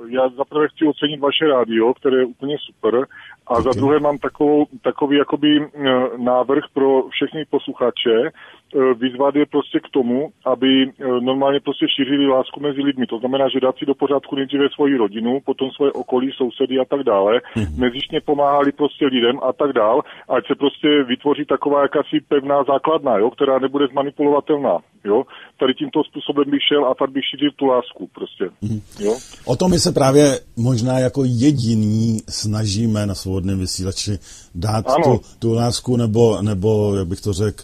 Já 0.08 0.30
zaprvé 0.30 0.68
chci 0.68 0.86
ocenit 0.86 1.20
vaše 1.20 1.48
rádio, 1.48 1.94
které 1.94 2.18
je 2.18 2.26
úplně 2.26 2.58
super. 2.66 3.06
A 3.48 3.62
za 3.62 3.72
druhé 3.72 4.00
mám 4.00 4.18
takovou, 4.18 4.66
takový 4.82 5.18
jakoby 5.18 5.48
eh, 5.58 5.90
návrh 6.18 6.64
pro 6.74 7.08
všechny 7.10 7.46
posluchače, 7.50 8.32
vyzvat 8.74 9.36
je 9.36 9.46
prostě 9.46 9.80
k 9.80 9.90
tomu, 9.94 10.30
aby 10.46 10.70
eh, 10.84 10.92
normálně 11.22 11.60
prostě 11.60 11.86
šířili 11.96 12.28
lásku 12.28 12.60
mezi 12.60 12.82
lidmi. 12.82 13.06
To 13.08 13.20
znamená, 13.20 13.46
že 13.50 13.60
dát 13.60 13.76
si 13.78 13.86
do 13.86 13.96
pořádku 13.96 14.36
nejdříve 14.36 14.68
svoji 14.76 14.98
rodinu, 14.98 15.40
potom 15.46 15.72
svoje 15.72 15.92
okolí, 15.92 16.32
sousedy 16.38 16.80
a 16.80 16.86
tak 16.86 17.04
dále, 17.04 17.34
mm-hmm. 17.38 17.78
mezičně 17.78 18.22
pomáhali 18.22 18.72
prostě 18.72 19.06
lidem 19.06 19.40
a 19.48 19.54
tak 19.54 19.74
dále, 19.74 20.02
ať 20.30 20.48
se 20.48 20.56
prostě 20.56 20.88
vytvoří 21.08 21.46
taková 21.46 21.82
jakási 21.82 22.16
pevná 22.28 22.64
základna, 22.64 23.18
jo, 23.18 23.30
která 23.30 23.60
nebude 23.60 23.88
zmanipulovatelná. 23.88 24.78
Jo? 25.06 25.24
Tady 25.60 25.74
tímto 25.74 26.04
způsobem 26.04 26.52
bych 26.52 26.64
šel 26.70 26.86
a 26.86 26.96
tady 27.00 27.12
bych 27.12 27.24
šířil 27.32 27.52
tu 27.56 27.66
lásku 27.66 28.10
prostě. 28.16 28.46
Mm-hmm. 28.64 28.82
Jo? 29.00 29.14
O 29.46 29.56
tom 29.56 29.72
my 29.72 29.80
se 29.80 29.92
právě 29.92 30.40
možná 30.58 31.00
jako 31.00 31.24
jediní 31.26 32.18
snažíme 32.30 33.06
na 33.06 33.16
svobodném 33.16 33.60
vysílači 33.60 34.12
dát 34.56 34.86
tu, 35.04 35.22
tu 35.40 35.54
lásku 35.54 35.98
nebo, 35.98 36.42
nebo, 36.42 36.96
jak 36.96 37.08
bych 37.08 37.22
to 37.22 37.34
řekl, 37.34 37.64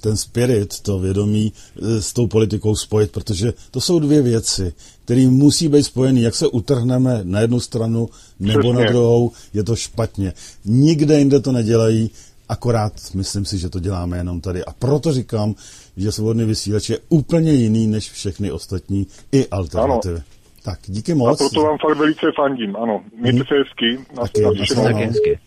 ten 0.00 0.16
spirit, 0.16 0.80
to 0.80 0.98
vědomí 0.98 1.52
eh, 1.52 2.02
s 2.02 2.12
tou 2.12 2.26
politikou 2.26 2.76
spojit, 2.76 3.12
protože 3.12 3.52
to 3.70 3.80
jsou 3.80 3.98
dvě 3.98 4.22
věci, 4.22 4.72
které 5.04 5.26
musí 5.26 5.68
být 5.68 5.82
spojený. 5.82 6.22
Jak 6.22 6.34
se 6.34 6.46
utrhneme 6.46 7.20
na 7.22 7.40
jednu 7.40 7.60
stranu 7.60 8.08
nebo 8.40 8.58
Přesně. 8.60 8.84
na 8.84 8.90
druhou, 8.90 9.32
je 9.54 9.64
to 9.64 9.76
špatně. 9.76 10.32
Nikde 10.64 11.18
jinde 11.18 11.40
to 11.40 11.52
nedělají. 11.52 12.10
Akorát 12.48 12.92
myslím 13.14 13.44
si, 13.44 13.58
že 13.58 13.68
to 13.68 13.78
děláme 13.80 14.16
jenom 14.16 14.40
tady. 14.40 14.64
A 14.64 14.72
proto 14.72 15.12
říkám, 15.12 15.54
že 15.96 16.12
svobodný 16.12 16.44
vysílač 16.44 16.90
je 16.90 16.98
úplně 17.08 17.52
jiný 17.52 17.86
než 17.86 18.10
všechny 18.10 18.52
ostatní 18.52 19.06
i 19.32 19.48
alternativy. 19.48 20.14
Ano. 20.14 20.24
Tak, 20.64 20.78
díky 20.86 21.14
moc. 21.14 21.40
A 21.40 21.44
proto 21.44 21.62
vám 21.62 21.78
fakt 21.78 21.98
velice 21.98 22.26
fandím, 22.36 22.76
ano. 22.76 23.04
Mějte 23.16 23.38
hmm. 23.38 23.46
se 23.46 23.54
hezky. 23.54 24.06
Na, 24.16 24.22
taky, 24.22 24.42
na, 24.76 24.82
taky 24.82 25.04
hezky. 25.04 25.38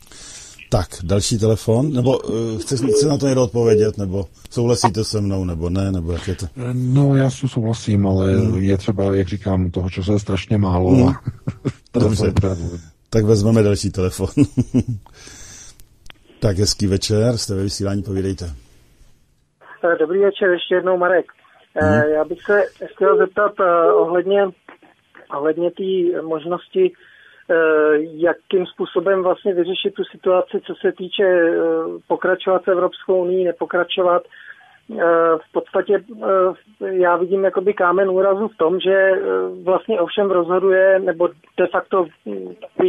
Tak, 0.70 0.88
další 1.04 1.40
telefon, 1.40 1.94
nebo 1.94 2.18
uh, 2.18 2.60
chcete 2.60 3.08
na 3.08 3.18
to 3.18 3.26
někdo 3.26 3.44
odpovědět, 3.44 3.98
nebo 3.98 4.26
souhlasíte 4.50 5.04
se 5.04 5.22
mnou, 5.22 5.46
nebo 5.46 5.70
ne, 5.70 5.92
nebo 5.92 6.12
jak 6.12 6.28
je 6.28 6.36
to? 6.36 6.46
No, 6.74 7.16
já 7.16 7.30
si 7.30 7.48
souhlasím, 7.48 8.08
ale 8.08 8.36
hmm. 8.36 8.62
je 8.62 8.78
třeba, 8.78 9.16
jak 9.16 9.28
říkám, 9.28 9.72
toho 9.72 9.90
času 9.90 10.14
je 10.14 10.20
strašně 10.20 10.58
málo. 10.58 10.90
Hmm. 10.90 11.14
Dobře, 11.94 12.34
tak 13.10 13.26
vezmeme 13.26 13.64
další 13.64 13.92
telefon. 13.92 14.28
tak, 16.40 16.58
hezký 16.58 16.88
večer, 16.88 17.38
jste 17.38 17.56
ve 17.56 17.64
vysílání, 17.64 18.04
povídejte. 18.04 18.46
Eh, 19.84 19.98
dobrý 20.00 20.20
večer, 20.20 20.50
ještě 20.50 20.76
jednou 20.76 20.98
Marek. 20.98 21.26
Hmm. 21.76 22.12
Já 22.14 22.24
bych 22.24 22.42
se 22.42 22.62
chtěl 22.86 23.18
zeptat 23.18 23.54
ohledně, 23.96 24.44
ohledně 25.38 25.72
té 25.72 26.22
možnosti 26.22 26.92
Eh, 26.92 26.96
jakým 28.00 28.66
způsobem 28.66 29.24
vlastně 29.24 29.54
vyřešit 29.54 29.94
tu 29.94 30.04
situaci, 30.04 30.62
co 30.66 30.76
se 30.76 30.92
týče 30.92 31.24
eh, 31.24 31.54
pokračovat 32.08 32.64
s 32.64 32.68
Evropskou 32.68 33.22
unii, 33.22 33.46
nepokračovat. 33.46 34.24
Eh, 34.92 35.04
v 35.50 35.52
podstatě 35.52 36.04
já 36.80 37.16
vidím 37.18 37.44
jakoby 37.44 37.74
kámen 37.74 38.10
úrazu 38.10 38.48
v 38.48 38.58
tom, 38.58 38.80
že 38.80 39.12
vlastně 39.64 40.00
ovšem 40.00 40.32
rozhoduje, 40.32 41.00
nebo 41.00 41.28
de 41.58 41.68
facto 41.68 42.06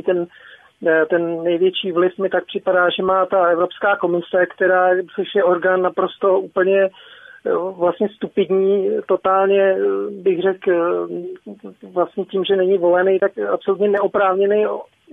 ten 0.04 0.26
ten 1.10 1.42
největší 1.42 1.92
vliv 1.92 2.18
mi 2.18 2.28
tak 2.28 2.44
připadá, 2.44 2.90
že 2.90 3.02
má 3.02 3.26
ta 3.26 3.46
Evropská 3.46 3.96
komise, 3.96 4.46
která, 4.54 4.88
což 5.14 5.34
je 5.34 5.44
orgán 5.44 5.82
naprosto 5.82 6.40
úplně 6.40 6.88
vlastně 7.76 8.08
stupidní, 8.08 8.90
totálně 9.08 9.76
bych 10.10 10.42
řekl 10.42 11.08
vlastně 11.92 12.24
tím, 12.24 12.44
že 12.44 12.56
není 12.56 12.78
volený, 12.78 13.18
tak 13.18 13.32
absolutně 13.52 13.88
neoprávněný 13.88 14.66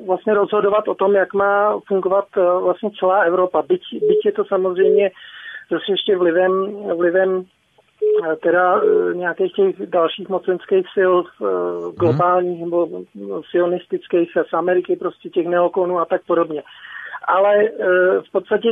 vlastně 0.05 0.33
rozhodovat 0.33 0.87
o 0.87 0.95
tom, 0.95 1.15
jak 1.15 1.33
má 1.33 1.79
fungovat 1.87 2.25
vlastně 2.61 2.89
celá 2.99 3.21
Evropa. 3.21 3.61
Byť, 3.61 3.81
byť 3.91 4.25
je 4.25 4.31
to 4.31 4.45
samozřejmě 4.45 5.11
zase 5.71 5.83
ještě 5.89 6.17
vlivem, 6.17 6.75
vlivem 6.97 7.43
teda 8.43 8.81
nějakých 9.13 9.53
těch 9.53 9.75
dalších 9.89 10.29
mocenských 10.29 10.85
sil 10.95 11.13
globálních 11.97 12.63
nebo 12.63 12.87
sionistických 13.51 14.31
z 14.49 14.53
Ameriky, 14.53 14.95
prostě 14.95 15.29
těch 15.29 15.47
neokonů 15.47 15.99
a 15.99 16.05
tak 16.05 16.21
podobně 16.27 16.63
ale 17.27 17.63
e, 17.63 17.69
v 18.27 18.31
podstatě 18.31 18.69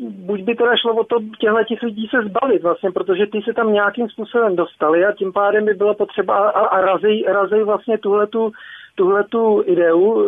buď 0.00 0.40
by 0.40 0.54
teda 0.54 0.76
šlo 0.76 0.94
o 0.94 1.04
to 1.04 1.16
těchto 1.40 1.64
těch 1.64 1.82
lidí 1.82 2.08
se 2.10 2.28
zbavit 2.28 2.62
vlastně, 2.62 2.90
protože 2.90 3.26
ty 3.26 3.42
se 3.42 3.52
tam 3.52 3.72
nějakým 3.72 4.08
způsobem 4.08 4.56
dostali 4.56 5.04
a 5.04 5.12
tím 5.12 5.32
pádem 5.32 5.64
by 5.64 5.74
bylo 5.74 5.94
potřeba 5.94 6.36
a, 6.36 6.60
a 6.66 6.80
razej, 6.80 7.24
razej 7.28 7.64
vlastně 7.64 7.98
tuhletu, 7.98 8.52
tuhletu 8.94 9.62
ideu, 9.66 10.24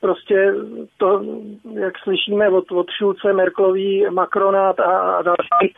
prostě 0.00 0.54
to, 0.98 1.22
jak 1.72 1.98
slyšíme 1.98 2.48
od, 2.48 2.72
od 2.72 2.86
Šulce, 2.90 3.32
Merklový, 3.32 4.06
Macrona 4.10 4.70
a, 4.70 4.98
a 4.98 5.22
další, 5.22 5.74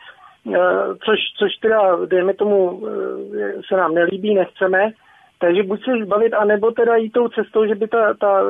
e, 0.55 0.59
což, 1.05 1.19
což 1.37 1.55
teda, 1.61 2.05
dejme 2.05 2.33
tomu, 2.33 2.87
e, 2.87 3.53
se 3.67 3.77
nám 3.77 3.93
nelíbí, 3.93 4.35
nechceme, 4.35 4.91
takže 5.39 5.63
buď 5.63 5.83
se 5.83 6.05
zbavit, 6.05 6.33
anebo 6.33 6.71
teda 6.71 6.95
jít 6.95 7.09
tou 7.09 7.27
cestou, 7.27 7.67
že 7.67 7.75
by 7.75 7.87
ta, 7.87 8.13
ta, 8.13 8.41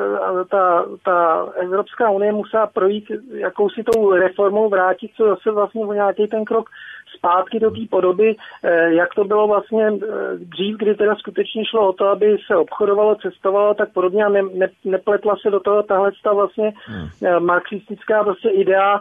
ta, 0.51 0.85
ta 1.05 1.47
Evropská 1.55 2.09
unie 2.09 2.31
musela 2.31 2.67
projít 2.67 3.05
jakousi 3.33 3.83
tou 3.83 4.11
reformou, 4.11 4.69
vrátit 4.69 5.11
se 5.15 5.23
zase 5.23 5.51
vlastně 5.51 5.85
o 5.85 5.93
nějaký 5.93 6.27
ten 6.27 6.45
krok 6.45 6.69
zpátky 7.17 7.59
do 7.59 7.71
té 7.71 7.81
podoby, 7.89 8.35
eh, 8.63 8.93
jak 8.93 9.09
to 9.15 9.23
bylo 9.23 9.47
vlastně 9.47 9.87
eh, 9.87 10.37
dřív, 10.37 10.77
kdy 10.77 10.95
teda 10.95 11.15
skutečně 11.15 11.65
šlo 11.65 11.89
o 11.89 11.93
to, 11.93 12.05
aby 12.05 12.37
se 12.47 12.55
obchodovalo, 12.55 13.15
cestovalo 13.15 13.73
tak 13.73 13.93
podobně 13.93 14.25
a 14.25 14.29
ne, 14.29 14.41
ne, 14.53 14.67
nepletla 14.85 15.35
se 15.41 15.51
do 15.51 15.59
toho 15.59 15.83
tahle 15.83 16.11
ta 16.23 16.33
vlastně 16.33 16.73
hmm. 16.85 17.07
Eh, 17.23 17.39
marxistická 17.39 18.23
prostě 18.23 18.49
idea 18.49 18.99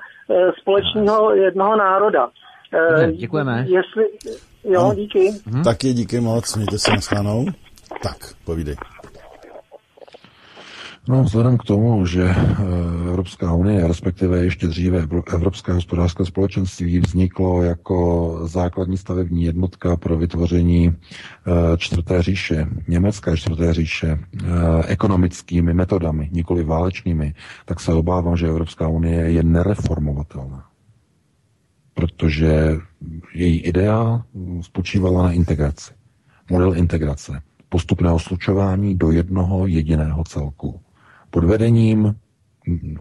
společného 0.60 1.34
jednoho 1.34 1.76
národa. 1.76 2.28
Děkujeme. 3.12 3.65
Jestli, 3.68 4.05
jo, 4.65 4.92
díky. 4.97 5.31
Hmm. 5.47 5.62
Taky 5.62 5.92
díky 5.92 6.20
moc, 6.20 6.56
mějte 6.56 6.78
se 6.78 6.90
naschledanou. 6.90 7.47
Tak, 8.02 8.34
povídej. 8.44 8.76
No, 11.08 11.23
vzhledem 11.23 11.58
k 11.58 11.62
tomu, 11.65 12.07
že 12.07 12.25
eh, 12.25 12.44
Evropská 13.08 13.55
unie, 13.55 13.89
respektive 13.89 14.44
ještě 14.44 14.66
dříve 14.66 15.07
Evropské 15.34 15.73
hospodářské 15.73 16.25
společenství 16.25 16.99
vzniklo 17.00 17.62
jako 17.62 18.39
základní 18.44 18.97
stavební 18.97 19.44
jednotka 19.44 19.97
pro 19.97 20.16
vytvoření 20.16 20.89
eh, 20.97 21.52
čtvrté 21.78 22.23
říše, 22.23 22.66
německé 22.89 23.36
čtvrté 23.36 23.75
říše, 23.75 24.18
eh, 24.18 24.47
ekonomickými 24.86 25.75
metodami, 25.75 26.28
nikoli 26.33 26.65
válečnými, 26.65 27.34
tak 27.65 27.81
se 27.81 27.92
obávám, 27.92 28.36
že 28.36 28.49
Evropská 28.49 28.89
unie 28.89 29.20
je 29.31 29.42
nereformovatelná. 29.42 30.65
Protože 31.94 32.76
její 33.34 33.60
idea 33.60 34.23
spočívala 34.60 35.23
na 35.23 35.33
integraci. 35.33 35.92
Model 36.50 36.76
integrace 36.76 37.42
postupného 37.68 38.18
slučování 38.18 38.94
do 38.94 39.10
jednoho 39.10 39.66
jediného 39.66 40.24
celku. 40.24 40.80
Pod 41.30 41.44
vedením 41.44 42.14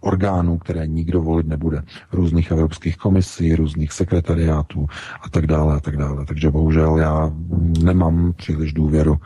orgánů, 0.01 0.57
které 0.57 0.87
nikdo 0.87 1.21
volit 1.21 1.47
nebude, 1.47 1.83
různých 2.11 2.51
evropských 2.51 2.97
komisí, 2.97 3.55
různých 3.55 3.91
sekretariátů 3.91 4.87
a 5.21 5.29
tak 5.29 5.47
dále 5.47 5.75
a 5.75 5.79
tak 5.79 5.97
dále. 5.97 6.25
Takže 6.25 6.51
bohužel 6.51 6.97
já 6.97 7.31
nemám 7.83 8.33
příliš 8.33 8.73
důvěru 8.73 9.17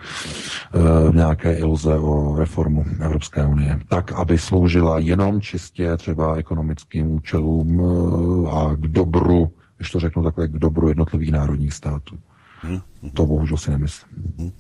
v 1.12 1.16
nějaké 1.16 1.54
iluze 1.54 1.98
o 1.98 2.36
reformu 2.36 2.86
Evropské 3.00 3.46
unie. 3.46 3.80
Tak, 3.88 4.12
aby 4.12 4.38
sloužila 4.38 5.00
jenom 5.00 5.42
čistě 5.42 5.98
třeba 5.98 6.36
ekonomickým 6.36 7.12
účelům 7.12 7.82
eh, 7.82 8.50
a 8.50 8.76
k 8.76 8.88
dobru, 8.88 9.52
když 9.78 9.92
to 9.92 10.00
řeknu 10.00 10.24
takhle, 10.24 10.48
k 10.48 10.52
dobru 10.52 10.88
jednotlivých 10.88 11.32
národních 11.32 11.74
států. 11.74 12.18
Hmm. 12.62 12.82
To 13.14 13.26
bohužel 13.26 13.58
si 13.58 13.72
nemyslím. 13.72 14.10
Hmm. 14.38 14.52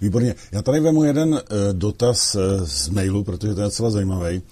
Výborně. 0.00 0.34
Já 0.52 0.62
tady 0.62 0.80
vemu 0.80 1.04
jeden 1.04 1.32
uh, 1.32 1.40
dotaz 1.72 2.34
uh, 2.34 2.42
z 2.64 2.88
mailu, 2.88 3.24
protože 3.24 3.54
to 3.54 3.60
je 3.60 3.64
docela 3.64 3.90
zajímavý. 3.90 4.42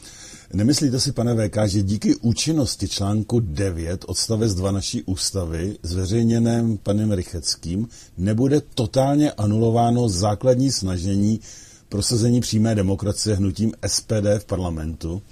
Nemyslíte 0.52 1.00
si, 1.00 1.12
pane 1.12 1.48
VK, 1.48 1.56
že 1.66 1.82
díky 1.82 2.16
účinnosti 2.16 2.88
článku 2.88 3.40
9 3.40 4.04
odstavec 4.08 4.54
2 4.54 4.70
naší 4.70 5.02
ústavy, 5.02 5.76
zveřejněném 5.82 6.78
panem 6.78 7.12
Rycheckým, 7.12 7.88
nebude 8.18 8.60
totálně 8.74 9.32
anulováno 9.32 10.08
základní 10.08 10.72
snažení 10.72 11.40
prosazení 11.88 12.40
přímé 12.40 12.74
demokracie 12.74 13.36
hnutím 13.36 13.72
SPD 13.86 14.38
v 14.38 14.44
parlamentu? 14.44 15.22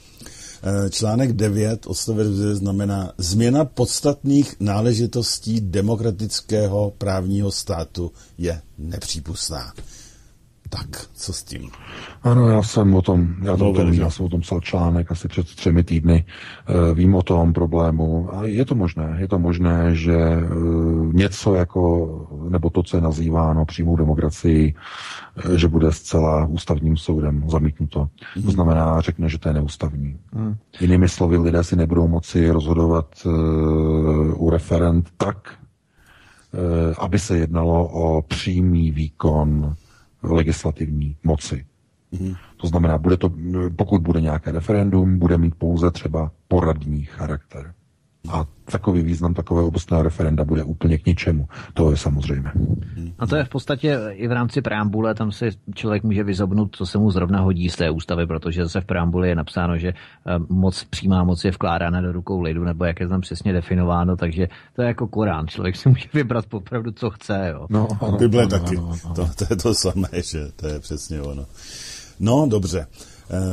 Eh, 0.66 0.90
článek 0.90 1.32
9 1.32 1.86
odstavec 1.86 2.28
2 2.28 2.54
znamená 2.54 3.12
změna 3.18 3.64
podstatných 3.64 4.54
náležitostí 4.60 5.60
demokratického 5.60 6.90
právního 6.98 7.52
státu 7.52 8.12
je 8.38 8.62
nepřípustná. 8.78 9.72
Tak, 10.74 11.06
co 11.12 11.32
s 11.32 11.42
tím? 11.42 11.70
Ano, 12.22 12.48
já 12.48 12.62
jsem 12.62 12.94
o 12.94 13.02
tom, 13.02 13.34
já, 13.42 13.56
to 13.56 13.72
tom, 13.72 13.92
já 13.92 14.10
jsem 14.10 14.26
o 14.26 14.28
tom 14.28 14.40
psal 14.40 14.60
článek 14.60 15.12
asi 15.12 15.28
před 15.28 15.46
třemi 15.46 15.84
týdny. 15.84 16.24
E, 16.68 16.94
vím 16.94 17.14
o 17.14 17.22
tom 17.22 17.52
problému 17.52 18.28
a 18.34 18.44
je 18.44 18.64
to 18.64 18.74
možné. 18.74 19.16
Je 19.20 19.28
to 19.28 19.38
možné, 19.38 19.94
že 19.94 20.16
e, 20.16 20.44
něco 21.12 21.54
jako, 21.54 22.08
nebo 22.48 22.70
to, 22.70 22.82
co 22.82 22.96
je 22.96 23.00
nazýváno 23.00 23.64
přímou 23.64 23.96
demokracií, 23.96 24.74
e, 25.54 25.58
že 25.58 25.68
bude 25.68 25.92
zcela 25.92 26.46
ústavním 26.46 26.96
soudem 26.96 27.44
zamítnuto. 27.50 28.08
To 28.34 28.40
mhm. 28.40 28.50
znamená, 28.50 29.00
řekne, 29.00 29.28
že 29.28 29.38
to 29.38 29.48
je 29.48 29.54
neústavní. 29.54 30.18
Mm. 30.32 30.56
Jinými 30.80 31.08
slovy, 31.08 31.36
lidé 31.36 31.64
si 31.64 31.76
nebudou 31.76 32.08
moci 32.08 32.50
rozhodovat 32.50 33.26
u 34.34 34.50
referent 34.50 35.08
tak, 35.16 35.54
aby 36.98 37.18
se 37.18 37.38
jednalo 37.38 37.88
o 37.88 38.22
přímý 38.22 38.90
výkon 38.90 39.76
legislativní 40.32 41.16
moci. 41.24 41.66
Mm-hmm. 42.12 42.36
To 42.56 42.66
znamená, 42.66 42.98
bude 42.98 43.16
to, 43.16 43.30
pokud 43.76 44.02
bude 44.02 44.20
nějaké 44.20 44.52
referendum, 44.52 45.18
bude 45.18 45.38
mít 45.38 45.54
pouze 45.54 45.90
třeba 45.90 46.32
poradní 46.48 47.04
charakter. 47.04 47.74
A 48.28 48.46
takový 48.64 49.02
význam 49.02 49.34
takové 49.34 49.62
obecného 49.62 50.02
referenda 50.02 50.44
bude 50.44 50.62
úplně 50.62 50.98
k 50.98 51.06
ničemu. 51.06 51.48
To 51.74 51.90
je 51.90 51.96
samozřejmé. 51.96 52.52
A 53.18 53.26
to 53.26 53.36
je 53.36 53.44
v 53.44 53.48
podstatě 53.48 54.00
i 54.10 54.28
v 54.28 54.32
rámci 54.32 54.62
preambule, 54.62 55.14
tam 55.14 55.32
si 55.32 55.48
člověk 55.74 56.02
může 56.02 56.24
vyzobnout, 56.24 56.76
co 56.76 56.86
se 56.86 56.98
mu 56.98 57.10
zrovna 57.10 57.40
hodí 57.40 57.70
z 57.70 57.76
té 57.76 57.90
ústavy, 57.90 58.26
protože 58.26 58.62
zase 58.62 58.80
v 58.80 58.84
preambuli 58.84 59.28
je 59.28 59.34
napsáno, 59.34 59.78
že 59.78 59.88
eh, 59.88 59.94
moc 60.48 60.84
přímá 60.84 61.24
moc 61.24 61.44
je 61.44 61.50
vkládána 61.50 62.00
do 62.00 62.12
rukou 62.12 62.40
lidu, 62.40 62.64
nebo 62.64 62.84
jak 62.84 63.00
je 63.00 63.08
tam 63.08 63.20
přesně 63.20 63.52
definováno, 63.52 64.16
takže 64.16 64.48
to 64.76 64.82
je 64.82 64.88
jako 64.88 65.06
Korán. 65.06 65.46
Člověk 65.46 65.76
si 65.76 65.88
může 65.88 66.08
vybrat 66.14 66.44
opravdu, 66.50 66.90
co 66.90 67.10
chce. 67.10 67.48
Jo. 67.52 67.66
No, 67.70 67.88
ano, 68.00 68.18
Bible 68.18 68.42
ano, 68.42 68.50
taky. 68.50 68.76
Ano, 68.76 68.96
ano. 69.04 69.14
To, 69.14 69.28
to 69.38 69.44
je 69.50 69.56
to 69.56 69.74
samé, 69.74 70.08
že 70.22 70.52
to 70.56 70.68
je 70.68 70.80
přesně 70.80 71.22
ono. 71.22 71.46
No, 72.20 72.46
dobře. 72.50 72.86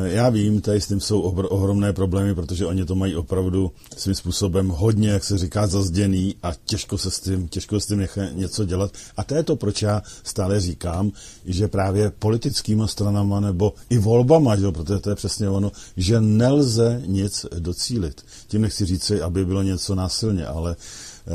Já 0.04 0.30
vím, 0.30 0.62
tady 0.62 0.82
s 0.82 0.88
tím 0.88 1.00
jsou 1.00 1.22
ohromné 1.22 1.94
problémy, 1.94 2.36
protože 2.36 2.66
oni 2.66 2.86
to 2.86 2.96
mají 2.96 3.16
opravdu 3.16 3.72
svým 3.98 4.16
způsobem 4.16 4.68
hodně, 4.68 5.10
jak 5.10 5.24
se 5.24 5.38
říká, 5.38 5.68
zazděný 5.68 6.36
a 6.44 6.52
těžko 6.66 6.98
se 6.98 7.12
s 7.12 7.20
tím, 7.20 7.48
těžko 7.48 7.80
s 7.80 7.86
tím 7.86 8.08
něco 8.34 8.66
dělat. 8.66 8.92
A 9.18 9.24
to 9.24 9.36
je 9.36 9.44
to, 9.44 9.56
proč 9.56 9.82
já 9.82 10.02
stále 10.24 10.60
říkám, 10.62 11.12
že 11.46 11.68
právě 11.68 12.12
politickýma 12.20 12.88
stranama 12.88 13.40
nebo 13.40 13.74
i 13.90 13.98
volbama, 13.98 14.56
že, 14.56 14.72
protože 14.72 15.00
to 15.00 15.10
je 15.10 15.16
přesně 15.16 15.50
ono, 15.50 15.72
že 15.98 16.22
nelze 16.22 17.02
nic 17.06 17.46
docílit. 17.60 18.22
Tím 18.48 18.62
nechci 18.62 18.86
říci, 18.86 19.22
aby 19.22 19.46
bylo 19.46 19.62
něco 19.62 19.96
násilně, 19.96 20.46
ale 20.46 20.76
eh, 20.76 21.32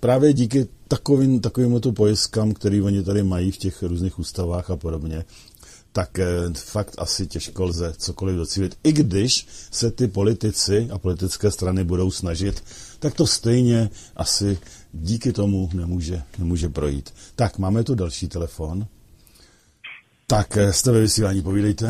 právě 0.00 0.32
díky 0.32 0.68
takovým, 0.88 1.40
takovým 1.40 1.80
to 1.80 1.92
pojistkám, 1.92 2.52
který 2.52 2.82
oni 2.82 3.02
tady 3.02 3.22
mají 3.22 3.50
v 3.50 3.56
těch 3.56 3.82
různých 3.82 4.18
ústavách 4.18 4.70
a 4.70 4.76
podobně, 4.76 5.24
tak 5.96 6.18
eh, 6.18 6.24
fakt 6.72 6.94
asi 6.98 7.26
těžko 7.26 7.64
lze 7.64 7.92
cokoliv 7.92 8.36
docílit. 8.36 8.72
I 8.84 8.92
když 8.92 9.46
se 9.78 9.90
ty 9.90 10.08
politici 10.08 10.88
a 10.94 10.98
politické 10.98 11.50
strany 11.50 11.84
budou 11.84 12.10
snažit, 12.10 12.56
tak 13.00 13.14
to 13.14 13.26
stejně 13.26 13.88
asi 14.16 14.58
díky 14.92 15.32
tomu 15.32 15.68
nemůže, 15.74 16.16
nemůže 16.38 16.68
projít. 16.68 17.14
Tak, 17.36 17.58
máme 17.58 17.84
tu 17.84 17.94
další 17.94 18.28
telefon. 18.28 18.84
Tak, 20.26 20.56
eh, 20.56 20.72
jste 20.72 20.92
ve 20.92 21.00
vysílání, 21.00 21.42
povídejte. 21.42 21.86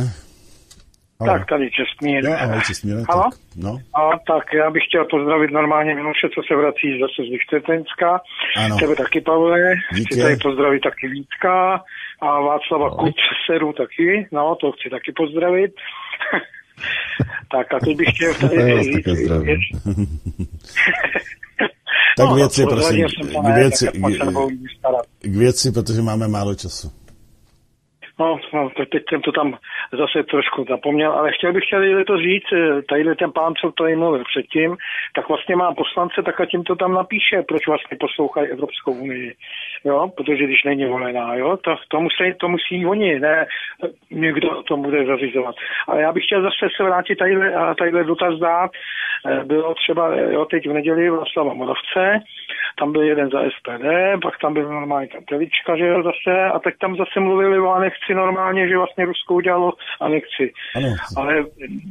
Ahoj. 1.20 1.38
Tak, 1.38 1.48
tady 1.48 1.70
Čestmír. 1.70 2.24
No, 2.24 2.32
ahoj, 2.40 2.60
Čestmír. 2.66 2.96
Tak, 2.96 3.34
no. 3.56 3.78
A 3.94 4.00
tak 4.32 4.44
já 4.54 4.70
bych 4.70 4.82
chtěl 4.88 5.04
pozdravit 5.10 5.50
normálně 5.50 5.94
Miloše, 5.94 6.28
co 6.34 6.40
se 6.48 6.56
vrací 6.56 6.86
zase 7.00 7.20
z 7.28 7.30
Lichtensteinska. 7.36 8.20
Ano. 8.56 8.76
Tebe 8.80 8.96
taky, 8.96 9.20
Pavle. 9.20 9.74
Díky. 9.94 10.14
Chci 10.14 10.22
tady 10.22 10.36
pozdravit 10.36 10.82
taky 10.82 11.08
Vítka 11.08 11.84
a 12.20 12.40
Václava 12.40 12.88
no. 12.88 13.12
Seru 13.46 13.72
taky. 13.72 14.28
No, 14.32 14.56
to 14.60 14.72
chci 14.72 14.90
taky 14.90 15.12
pozdravit. 15.12 15.74
tak 17.50 17.74
a 17.74 17.78
teď 17.80 17.96
bych 17.96 18.08
chtěl 18.08 18.34
tady 18.40 18.82
říct, 18.82 19.04
tak 22.16 22.28
no, 22.28 22.34
věci, 22.34 22.64
prosím, 22.66 23.06
k 23.42 23.54
věci, 23.54 23.86
k 25.22 25.36
věci, 25.36 25.72
protože 25.72 26.02
máme 26.02 26.28
málo 26.28 26.54
času. 26.54 27.06
No, 28.18 28.38
no, 28.54 28.70
teď 28.90 29.02
jsem 29.08 29.20
to 29.22 29.32
tam 29.32 29.58
zase 29.92 30.22
trošku 30.30 30.64
zapomněl, 30.68 31.12
ale 31.12 31.32
chtěl 31.32 31.52
bych 31.52 31.64
chtěl 31.66 32.04
to 32.04 32.16
říct, 32.16 32.52
eh, 32.52 32.82
tady 32.82 33.16
ten 33.16 33.32
pán, 33.32 33.54
co 33.60 33.72
tady 33.72 33.96
mluvil 33.96 34.24
předtím, 34.24 34.76
tak 35.14 35.28
vlastně 35.28 35.56
má 35.56 35.74
poslance, 35.74 36.22
tak 36.24 36.40
a 36.40 36.46
tím 36.46 36.64
to 36.64 36.76
tam 36.76 36.92
napíše, 36.92 37.42
proč 37.48 37.66
vlastně 37.66 37.96
poslouchají 38.00 38.48
Evropskou 38.48 38.92
unii, 38.92 39.34
jo, 39.86 40.08
protože 40.16 40.44
když 40.44 40.64
není 40.64 40.84
volená, 40.84 41.34
jo, 41.34 41.56
to, 41.56 41.76
to, 41.88 42.00
musí, 42.00 42.34
to 42.40 42.48
musí 42.48 42.86
oni, 42.86 43.20
ne 43.20 43.46
někdo 44.10 44.62
to 44.62 44.76
bude 44.76 45.06
zařizovat. 45.06 45.54
Ale 45.88 46.02
já 46.02 46.12
bych 46.12 46.24
chtěl 46.24 46.42
zase 46.42 46.68
se 46.76 46.82
vrátit 46.82 47.16
tady 47.16 47.54
a 47.54 47.74
tadyhle 47.74 48.04
dotaz 48.04 48.38
dát, 48.38 48.70
eh, 49.26 49.44
bylo 49.44 49.74
třeba, 49.74 50.14
jo, 50.16 50.44
teď 50.44 50.68
v 50.68 50.72
neděli 50.72 51.10
Václava 51.10 51.54
Moravce, 51.54 52.20
tam 52.78 52.92
byl 52.92 53.02
jeden 53.02 53.30
za 53.30 53.40
SPD, 53.40 53.86
pak 54.22 54.38
tam 54.38 54.54
byl 54.54 54.68
normálně 54.68 55.08
tam 55.08 55.24
Telička, 55.24 55.76
že 55.76 55.86
jo, 55.86 56.02
zase, 56.02 56.44
a 56.44 56.58
tak 56.58 56.74
tam 56.80 56.96
zase 56.96 57.20
mluvili 57.20 57.58
o 57.58 57.68
anexi 57.70 58.14
normálně, 58.14 58.68
že 58.68 58.76
vlastně 58.76 59.04
Rusko 59.04 59.34
udělalo 59.34 59.72
anexi. 60.00 60.52
Ano. 60.76 60.88
Ale 61.16 61.44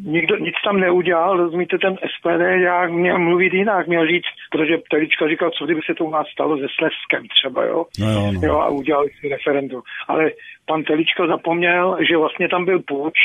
nikdo 0.05 0.37
nic 0.37 0.55
tam 0.63 0.79
neudělal, 0.79 1.37
rozumíte, 1.37 1.77
ten 1.77 1.95
SPD 1.95 2.41
jak 2.61 2.91
měl 2.91 3.19
mluvit 3.19 3.53
jinak, 3.53 3.87
měl 3.87 4.07
říct, 4.07 4.25
protože 4.51 4.77
Telička 4.91 5.27
říkal, 5.27 5.51
co 5.51 5.65
kdyby 5.65 5.81
se 5.85 5.93
to 5.95 6.05
u 6.05 6.09
nás 6.09 6.27
stalo 6.27 6.57
se 6.57 6.67
Sleskem 6.77 7.27
třeba, 7.27 7.63
jo, 7.65 7.84
no, 7.99 8.11
jo, 8.11 8.31
no. 8.31 8.39
jo 8.43 8.59
a 8.59 8.69
udělali 8.69 9.09
si 9.19 9.29
referendum. 9.29 9.81
Ale 10.07 10.31
pan 10.65 10.83
Telička 10.83 11.27
zapomněl, 11.27 11.97
že 12.09 12.17
vlastně 12.17 12.49
tam 12.49 12.65
byl 12.65 12.79
půjč, 12.79 13.17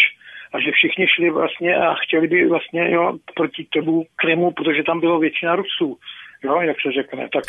a 0.53 0.61
že 0.61 0.71
všichni 0.73 1.07
šli 1.09 1.31
vlastně 1.31 1.77
a 1.77 1.95
chtěli 1.95 2.29
by 2.29 2.49
vlastně 2.49 2.91
jo, 2.91 3.13
proti 3.37 3.67
tomu 3.73 4.05
Krymu, 4.17 4.51
protože 4.51 4.83
tam 4.83 5.01
bylo 5.01 5.19
většina 5.19 5.57
Rusů 5.57 5.99
jo, 6.45 6.61
jak 6.61 6.77
se 6.87 6.93
řekne. 6.93 7.29
Tak 7.33 7.45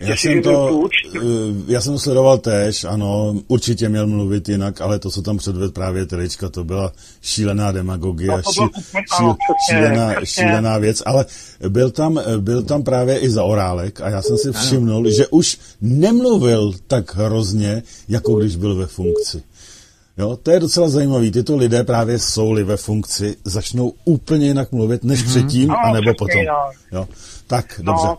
já 0.00 0.16
jsem 0.16 0.42
to, 0.42 0.68
půjč, 0.68 0.92
eh, 1.16 1.72
já 1.72 1.80
jsem 1.80 1.92
to 1.92 1.98
sledoval 1.98 2.38
též, 2.38 2.84
ano, 2.84 3.34
určitě 3.48 3.88
měl 3.88 4.06
mluvit 4.06 4.48
jinak, 4.48 4.80
ale 4.80 4.98
to, 4.98 5.10
co 5.10 5.22
tam 5.22 5.36
předved 5.36 5.74
právě 5.74 6.06
Telička, 6.06 6.48
to 6.48 6.64
byla 6.64 6.92
šílená 7.22 7.72
demagogie, 7.72 8.30
no, 8.30 8.42
ší, 8.42 8.60
ší, 8.92 9.24
šílená, 9.68 10.14
šílená 10.24 10.78
věc, 10.78 11.02
ale 11.06 11.26
byl 11.68 11.90
tam, 11.90 12.20
byl 12.38 12.62
tam 12.62 12.82
právě 12.82 13.18
i 13.18 13.30
Zaorálek 13.30 14.00
a 14.00 14.08
já 14.08 14.22
jsem 14.22 14.38
si 14.38 14.52
všimnul, 14.52 15.10
že 15.10 15.26
už 15.26 15.58
nemluvil 15.80 16.72
tak 16.86 17.14
hrozně, 17.14 17.82
jako 18.08 18.34
když 18.34 18.56
byl 18.56 18.74
ve 18.76 18.86
funkci. 18.86 19.42
Jo, 20.18 20.36
to 20.44 20.50
je 20.50 20.60
docela 20.60 20.88
zajímavé. 20.88 21.30
Tyto 21.30 21.56
lidé 21.56 21.84
právě 21.84 22.18
jsou-li 22.18 22.64
ve 22.64 22.76
funkci, 22.76 23.36
začnou 23.44 23.92
úplně 24.04 24.46
jinak 24.46 24.72
mluvit, 24.72 25.04
než 25.04 25.20
mm-hmm. 25.20 25.30
předtím, 25.30 25.68
no, 25.68 25.76
anebo 25.84 26.14
potom. 26.18 26.42
Jo. 26.92 27.06
Tak, 27.48 27.64
dobře, 27.88 28.06
no, 28.06 28.16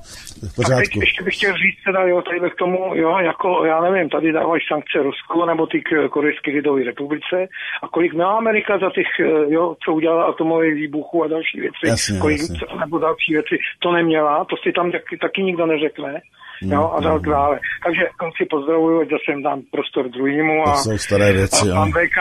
v 0.52 0.56
pořádku. 0.56 0.76
Tak 0.76 0.94
teď 0.94 1.02
ještě 1.02 1.24
bych 1.24 1.36
chtěl 1.36 1.54
říct 1.54 1.80
teda, 1.86 2.02
jo, 2.04 2.22
tady 2.22 2.50
k 2.50 2.56
tomu, 2.56 2.96
jo, 2.96 3.18
jako, 3.18 3.66
já 3.66 3.82
nevím, 3.82 4.10
tady 4.10 4.32
dávají 4.32 4.62
sankce 4.68 5.04
Rusku 5.04 5.46
nebo 5.46 5.68
ty 5.68 5.84
Korejské 6.12 6.52
lidové 6.52 6.84
republice 6.84 7.48
a 7.84 7.88
kolik 7.88 8.14
má 8.14 8.38
Amerika 8.38 8.80
za 8.80 8.90
těch, 8.90 9.08
eh, 9.20 9.54
jo, 9.54 9.76
co 9.86 9.94
udělala 9.94 10.24
atomové 10.24 10.72
výbuchu 10.74 11.24
a 11.24 11.28
další 11.28 11.60
věci, 11.60 11.84
jasně, 11.88 12.20
kolik, 12.20 12.40
jasně. 12.40 12.80
nebo 12.80 13.00
další 13.00 13.34
věci, 13.34 13.56
to 13.80 13.92
neměla, 13.92 14.46
to 14.46 14.56
si 14.64 14.72
tam 14.72 14.92
taky, 14.92 15.18
taky 15.18 15.44
nikdo 15.44 15.66
neřekne. 15.66 16.22
No, 16.62 16.76
jo, 16.76 16.92
a 16.96 17.02
tak 17.02 17.26
no, 17.26 17.32
dále. 17.32 17.60
Takže 17.86 18.04
konci 18.20 18.46
pozdravuju, 18.50 19.10
že 19.10 19.16
jsem 19.26 19.44
dám 19.44 19.62
prostor 19.72 20.10
druhýmu. 20.10 20.68
A, 20.68 20.72
to 20.72 20.78
jsou 20.78 20.98
staré 20.98 21.34
věci, 21.34 21.72
a 21.72 21.76
pan 21.76 21.92
VK 21.92 22.18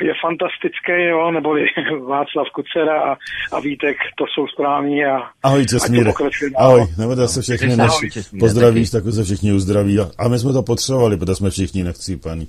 je 0.00 0.12
fantastický, 0.22 0.92
jo, 1.10 1.30
neboli 1.30 1.60
Václav 2.08 2.46
Kucera 2.54 3.02
a, 3.02 3.16
a 3.52 3.60
Vítek, 3.60 3.96
to 4.18 4.24
jsou 4.26 4.46
správní 4.46 5.04
a 5.04 5.22
Ahoj, 5.42 5.66
Česmíre. 5.66 6.12
Ahoj, 6.56 6.86
nebudete 6.98 7.28
se 7.28 7.42
všechny, 7.42 7.76
než 7.76 7.92
pozdravíš, 8.40 8.90
tak 8.90 9.04
se 9.04 9.24
všichni 9.24 9.52
uzdraví. 9.52 9.98
A 10.18 10.28
my 10.28 10.38
jsme 10.38 10.52
to 10.52 10.62
potřebovali, 10.62 11.16
protože 11.16 11.34
jsme 11.34 11.50
všichni 11.50 11.84
nechcípaní. 11.84 12.48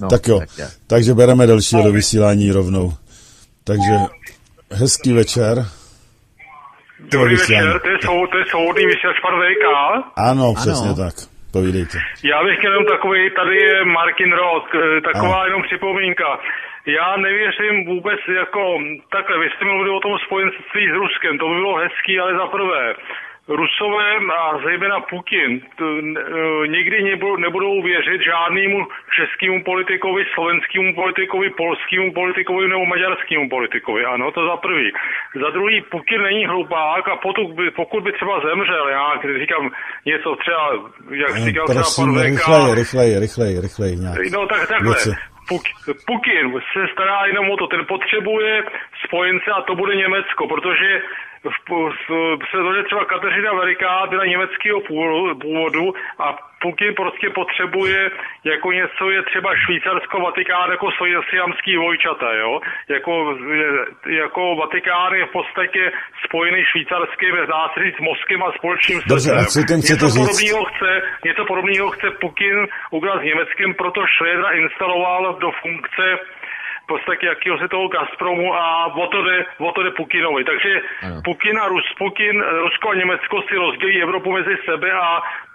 No, 0.00 0.08
tak 0.08 0.28
jo, 0.28 0.40
tak 0.56 0.70
takže 0.86 1.14
bereme 1.14 1.46
další 1.46 1.76
do 1.82 1.92
vysílání 1.92 2.52
rovnou. 2.52 2.92
Takže 3.64 3.92
hezký 4.72 5.12
večer. 5.12 5.66
Dobrý 7.12 7.36
večer, 7.36 7.80
to 7.80 7.88
je, 7.88 7.98
svou, 8.02 8.26
to 8.26 8.38
je 8.38 8.44
svobodný 8.50 8.86
vysílač 8.86 9.16
pan 9.20 9.34
VK. 9.40 9.64
Ano, 10.30 10.54
přesně 10.54 10.90
ano. 10.90 11.02
tak. 11.04 11.14
Povídejte. 11.52 11.98
Já 12.32 12.44
bych 12.44 12.58
chtěl 12.58 12.72
jenom 12.72 12.86
takový, 12.94 13.30
tady 13.30 13.56
je 13.56 13.84
Martin 13.84 14.32
Roth, 14.32 14.70
taková 15.08 15.36
ano. 15.36 15.46
jenom 15.46 15.62
připomínka 15.62 16.28
já 16.86 17.16
nevěřím 17.16 17.84
vůbec 17.86 18.20
jako 18.36 18.78
takhle, 19.10 19.38
vy 19.38 19.50
jste 19.50 19.64
mluvili 19.64 19.90
o 19.90 20.00
tom 20.00 20.18
spojenství 20.26 20.84
s 20.88 20.94
Ruskem, 20.94 21.38
to 21.38 21.48
by 21.48 21.54
bylo 21.54 21.76
hezký, 21.76 22.18
ale 22.20 22.38
za 22.38 22.46
prvé, 22.46 22.94
Rusové 23.48 24.10
a 24.38 24.58
zejména 24.64 25.00
Putin 25.00 25.60
t, 25.60 25.84
e, 25.84 26.68
nikdy 26.68 27.02
nebudou, 27.02 27.36
nebudou 27.36 27.82
věřit 27.82 28.20
žádnému 28.22 28.78
českému 29.16 29.64
politikovi, 29.64 30.24
slovenskému 30.34 30.94
politikovi, 30.94 31.50
polskému 31.50 32.12
politikovi 32.12 32.68
nebo 32.68 32.86
maďarskému 32.86 33.48
politikovi. 33.48 34.04
Ano, 34.04 34.30
to 34.30 34.40
za 34.50 34.56
prvý. 34.56 34.92
Za 35.42 35.50
druhý, 35.50 35.82
Putin 35.90 36.22
není 36.22 36.46
hlupák 36.46 37.08
a 37.08 37.16
pokud 37.16 37.46
by, 37.56 37.70
pokud 37.70 38.00
by 38.04 38.12
třeba 38.12 38.40
zemřel, 38.40 38.88
já 38.88 39.06
říkám 39.38 39.70
něco 40.06 40.36
třeba, 40.36 40.64
jak 41.10 41.36
říkal 41.36 41.66
třeba 41.66 41.90
pan. 41.96 42.22
Rychleji, 42.22 42.74
rychleji, 42.74 43.18
rychleji, 43.18 43.60
rychleji. 43.60 43.96
Nějak. 43.96 44.16
No 44.32 44.46
tak 44.46 44.68
takhle. 44.68 44.94
Věci. 44.94 45.10
Putin 46.06 46.44
se 46.72 46.80
stará 46.92 47.26
jenom 47.26 47.50
o 47.50 47.56
to, 47.56 47.66
ten 47.66 47.86
potřebuje 47.88 48.62
spojence 49.04 49.50
a 49.50 49.62
to 49.62 49.74
bude 49.74 49.94
Německo, 49.94 50.48
protože 50.48 51.02
se 52.50 52.56
to 52.56 52.82
třeba 52.84 53.04
Kateřina 53.04 53.52
Veliká 53.54 54.06
byla 54.06 54.24
německého 54.24 54.80
původu 55.40 55.94
a 56.18 56.36
Putin 56.62 56.94
prostě 56.94 57.30
potřebuje 57.30 58.10
jako 58.44 58.72
něco 58.72 59.10
je 59.10 59.22
třeba 59.22 59.50
Švýcarsko, 59.64 60.20
Vatikán 60.20 60.70
jako 60.70 60.88
siamský 61.30 61.76
vojčata, 61.76 62.32
jo? 62.32 62.60
Jako, 62.88 63.12
jako 64.22 64.56
Vatikán 64.56 65.12
je 65.14 65.26
v 65.26 65.32
podstatě 65.32 65.92
spojený 66.24 66.64
švýcarským, 66.72 67.34
dá 67.52 67.62
se 67.74 67.84
říct, 67.84 68.00
Moskem 68.00 68.42
a 68.42 68.52
společným 68.58 69.00
Dobře, 69.06 69.32
a 69.32 69.44
co 69.44 69.60
tím 69.68 69.80
něco 69.90 70.06
podobného 70.20 70.64
chce, 70.64 70.90
něco 71.24 71.44
podobného 71.44 71.90
chce 71.90 72.08
Putin 72.20 72.56
udělat 72.90 73.18
s 73.20 73.24
Německem, 73.30 73.74
proto 73.74 74.00
Schrödera 74.00 74.50
instaloval 74.62 75.22
do 75.40 75.50
funkce 75.62 76.06
v 76.86 76.88
podstatě 76.94 77.26
jakého 77.26 77.56
se 77.58 77.68
toho 77.68 77.86
Gazpromu 77.88 78.48
a 78.54 78.66
o 79.04 79.06
to 79.12 79.18
jde, 79.22 79.36
o 79.68 79.70
to 79.72 79.80
jde 79.82 79.90
Pukinovi. 80.00 80.42
Takže 80.50 80.72
ano. 81.06 81.22
Pukin 81.28 81.56
a 81.62 81.66
Rus, 81.72 81.88
Pukin, 82.02 82.36
Rusko 82.64 82.86
a 82.90 82.98
Německo 83.02 83.36
si 83.48 83.54
rozdělí 83.64 83.96
Evropu 84.02 84.28
mezi 84.38 84.54
sebe 84.68 84.88
a 85.06 85.08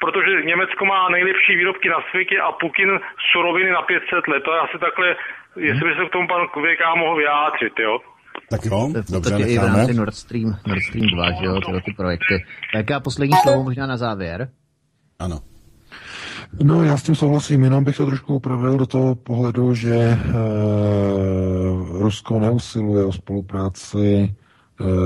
protože 0.03 0.31
Německo 0.51 0.83
má 0.85 1.09
nejlepší 1.09 1.53
výrobky 1.59 1.87
na 1.89 1.99
světě 2.09 2.35
a 2.47 2.49
Pukin 2.61 2.89
suroviny 3.31 3.69
na 3.77 3.81
500 3.81 4.27
let. 4.31 4.41
To 4.43 4.51
je 4.55 4.59
asi 4.65 4.77
takhle, 4.85 5.07
hmm. 5.07 5.65
jestli 5.67 5.83
by 5.87 5.93
se 5.95 6.03
k 6.05 6.13
tomu 6.15 6.27
pan 6.27 6.41
VK 6.47 6.83
mohl 7.01 7.15
vyjádřit, 7.21 7.75
jo. 7.87 7.93
Tak 8.51 8.61
jo, 8.65 8.79
dobře, 9.15 9.35
i 9.53 9.57
v 9.59 9.63
rámci 9.63 9.93
Nord 9.93 10.15
Stream, 10.23 10.49
Nord 10.67 10.83
Stream 10.87 11.07
2, 11.07 11.31
že 11.39 11.45
jo, 11.45 11.61
tyhle 11.65 11.81
ty 11.81 11.93
projekty. 11.93 12.35
Tak 12.73 12.91
a 12.91 12.99
poslední 12.99 13.35
slovo 13.43 13.63
možná 13.63 13.85
na 13.87 13.97
závěr. 13.97 14.47
Ano. 15.19 15.50
No, 16.63 16.83
já 16.83 16.97
s 16.97 17.03
tím 17.03 17.15
souhlasím, 17.15 17.63
jenom 17.63 17.83
bych 17.83 17.97
to 17.97 18.05
trošku 18.05 18.35
upravil 18.35 18.77
do 18.77 18.85
toho 18.85 19.15
pohledu, 19.15 19.75
že 19.75 19.95
e, 19.95 20.17
Rusko 21.91 22.39
neusiluje 22.39 23.05
o 23.05 23.11
spolupráci 23.11 24.35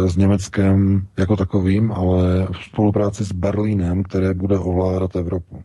s 0.06 0.18
Německem 0.18 1.08
jako 1.18 1.36
takovým, 1.36 1.92
ale 1.92 2.48
v 2.52 2.58
spolupráci 2.66 3.26
s 3.26 3.32
Berlínem, 3.32 4.04
které 4.04 4.34
bude 4.34 4.58
ovládat 4.60 5.16
Evropu. 5.16 5.64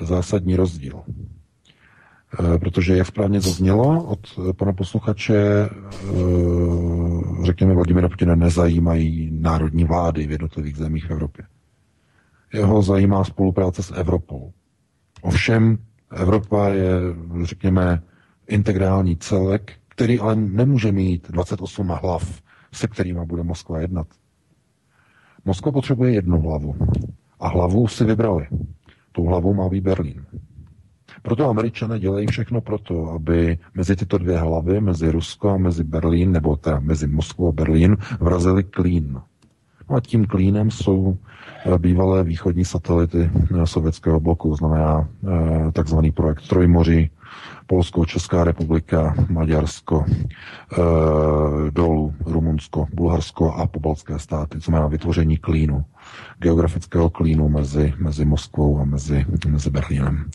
Zásadní 0.00 0.56
rozdíl. 0.56 1.02
Protože, 2.60 2.96
jak 2.96 3.06
správně 3.06 3.40
zaznělo 3.40 4.04
od 4.04 4.18
pana 4.56 4.72
posluchače, 4.72 5.68
řekněme, 7.42 7.74
Vladimira 7.74 8.08
Putina 8.08 8.34
nezajímají 8.34 9.30
národní 9.40 9.84
vlády 9.84 10.26
v 10.26 10.30
jednotlivých 10.30 10.76
zemích 10.76 11.04
v 11.04 11.10
Evropě. 11.10 11.44
Jeho 12.52 12.82
zajímá 12.82 13.24
spolupráce 13.24 13.82
s 13.82 13.94
Evropou. 13.94 14.52
Ovšem, 15.22 15.78
Evropa 16.16 16.68
je, 16.68 16.90
řekněme, 17.42 18.02
integrální 18.48 19.16
celek, 19.16 19.72
který 19.88 20.20
ale 20.20 20.36
nemůže 20.36 20.92
mít 20.92 21.30
28 21.30 21.88
hlav, 21.88 22.42
se 22.72 22.88
kterými 22.88 23.20
bude 23.24 23.42
Moskva 23.42 23.80
jednat. 23.80 24.06
Moskva 25.44 25.72
potřebuje 25.72 26.12
jednu 26.12 26.40
hlavu. 26.40 26.74
A 27.40 27.48
hlavu 27.48 27.88
si 27.88 28.04
vybrali. 28.04 28.46
Tou 29.12 29.26
hlavou 29.26 29.54
má 29.54 29.68
být 29.68 29.84
Berlín. 29.84 30.26
Proto 31.22 31.48
američané 31.48 31.98
dělají 31.98 32.26
všechno 32.26 32.60
proto, 32.60 33.10
aby 33.10 33.58
mezi 33.74 33.96
tyto 33.96 34.18
dvě 34.18 34.38
hlavy, 34.38 34.80
mezi 34.80 35.10
Rusko 35.10 35.50
a 35.50 35.56
mezi 35.56 35.84
Berlín, 35.84 36.32
nebo 36.32 36.56
teda 36.56 36.80
mezi 36.80 37.06
Moskvou 37.06 37.48
a 37.48 37.52
Berlín, 37.52 37.96
vrazili 38.20 38.64
klín. 38.64 39.20
A 39.88 40.00
tím 40.00 40.26
klínem 40.26 40.70
jsou 40.70 41.16
eh, 41.66 41.78
bývalé 41.78 42.24
východní 42.24 42.64
satelity 42.64 43.30
eh, 43.62 43.66
sovětského 43.66 44.20
bloku, 44.20 44.56
znamená 44.56 45.08
eh, 45.08 45.72
takzvaný 45.72 46.10
projekt 46.10 46.48
Trojmoří, 46.48 47.10
Polsko, 47.66 48.06
Česká 48.06 48.44
republika, 48.44 49.14
Maďarsko, 49.28 50.04
dolů 51.70 52.14
Rumunsko, 52.26 52.86
Bulharsko 52.94 53.52
a 53.52 53.66
pobaltské 53.66 54.18
státy, 54.18 54.60
co 54.60 54.70
má 54.70 54.86
vytvoření 54.86 55.36
klínu 55.36 55.84
geografického 56.38 57.10
klínu 57.10 57.48
mezi, 57.48 57.94
mezi 57.98 58.24
Moskvou 58.24 58.80
a 58.80 58.84
mezi, 58.84 59.26
mezi 59.48 59.70
Berlínem. 59.70 60.30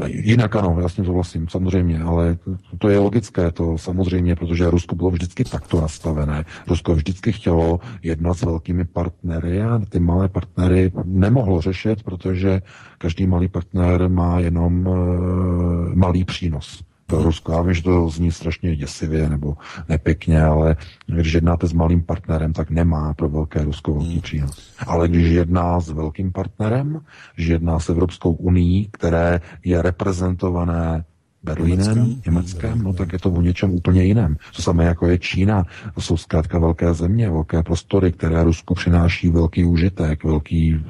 E, 0.00 0.06
jinak 0.06 0.56
ano, 0.56 0.76
já 0.80 0.88
s 0.88 0.94
tím 0.94 1.04
souhlasím, 1.04 1.48
samozřejmě, 1.48 2.02
ale 2.02 2.38
to 2.78 2.88
je 2.88 2.98
logické, 2.98 3.52
to 3.52 3.78
samozřejmě, 3.78 4.36
protože 4.36 4.70
Rusko 4.70 4.94
bylo 4.94 5.10
vždycky 5.10 5.44
takto 5.44 5.80
nastavené. 5.80 6.44
Rusko 6.68 6.94
vždycky 6.94 7.32
chtělo 7.32 7.80
jednat 8.02 8.34
s 8.34 8.42
velkými 8.42 8.84
partnery 8.84 9.62
a 9.62 9.80
ty 9.88 10.00
malé 10.00 10.28
partnery 10.28 10.92
nemohlo 11.04 11.60
řešit, 11.60 12.02
protože 12.02 12.62
každý 12.98 13.26
malý 13.26 13.48
partner 13.48 14.08
má 14.08 14.40
jenom 14.40 14.88
e, 14.88 15.94
malý 15.94 16.24
přínos 16.24 16.82
to 17.06 17.22
Rusko. 17.22 17.52
Já 17.52 17.62
vím, 17.62 17.74
že 17.74 17.82
to 17.82 18.08
zní 18.08 18.32
strašně 18.32 18.76
děsivě 18.76 19.28
nebo 19.28 19.56
nepěkně, 19.88 20.42
ale 20.42 20.76
když 21.06 21.32
jednáte 21.32 21.66
s 21.66 21.72
malým 21.72 22.02
partnerem, 22.02 22.52
tak 22.52 22.70
nemá 22.70 23.14
pro 23.14 23.28
velké 23.28 23.64
Rusko 23.64 23.94
velký 23.94 24.20
přínos. 24.20 24.74
Ale 24.86 25.08
když 25.08 25.30
jedná 25.30 25.80
s 25.80 25.90
velkým 25.90 26.32
partnerem, 26.32 27.00
když 27.34 27.46
jedná 27.46 27.78
s 27.78 27.88
Evropskou 27.88 28.32
unii, 28.32 28.88
které 28.92 29.40
je 29.64 29.82
reprezentované 29.82 31.04
Berlínem, 31.42 32.20
Německem, 32.26 32.82
no 32.82 32.92
tak 32.92 33.12
je 33.12 33.18
to 33.18 33.30
o 33.30 33.42
něčem 33.42 33.74
úplně 33.74 34.04
jiném. 34.04 34.36
To 34.56 34.62
samé 34.62 34.84
jako 34.84 35.06
je 35.06 35.18
Čína. 35.18 35.64
To 35.94 36.00
jsou 36.00 36.16
zkrátka 36.16 36.58
velké 36.58 36.94
země, 36.94 37.30
velké 37.30 37.62
prostory, 37.62 38.12
které 38.12 38.44
Rusku 38.44 38.74
přináší 38.74 39.28
velký 39.28 39.64
užitek, 39.64 40.24
velký 40.24 40.84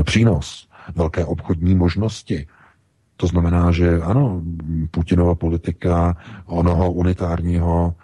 e, 0.00 0.04
přínos, 0.04 0.68
velké 0.94 1.24
obchodní 1.24 1.74
možnosti. 1.74 2.46
To 3.18 3.26
znamená, 3.26 3.70
že 3.74 3.98
ano, 4.02 4.42
Putinova 4.90 5.34
politika 5.34 6.16
onoho 6.46 6.92
unitárního 6.92 7.94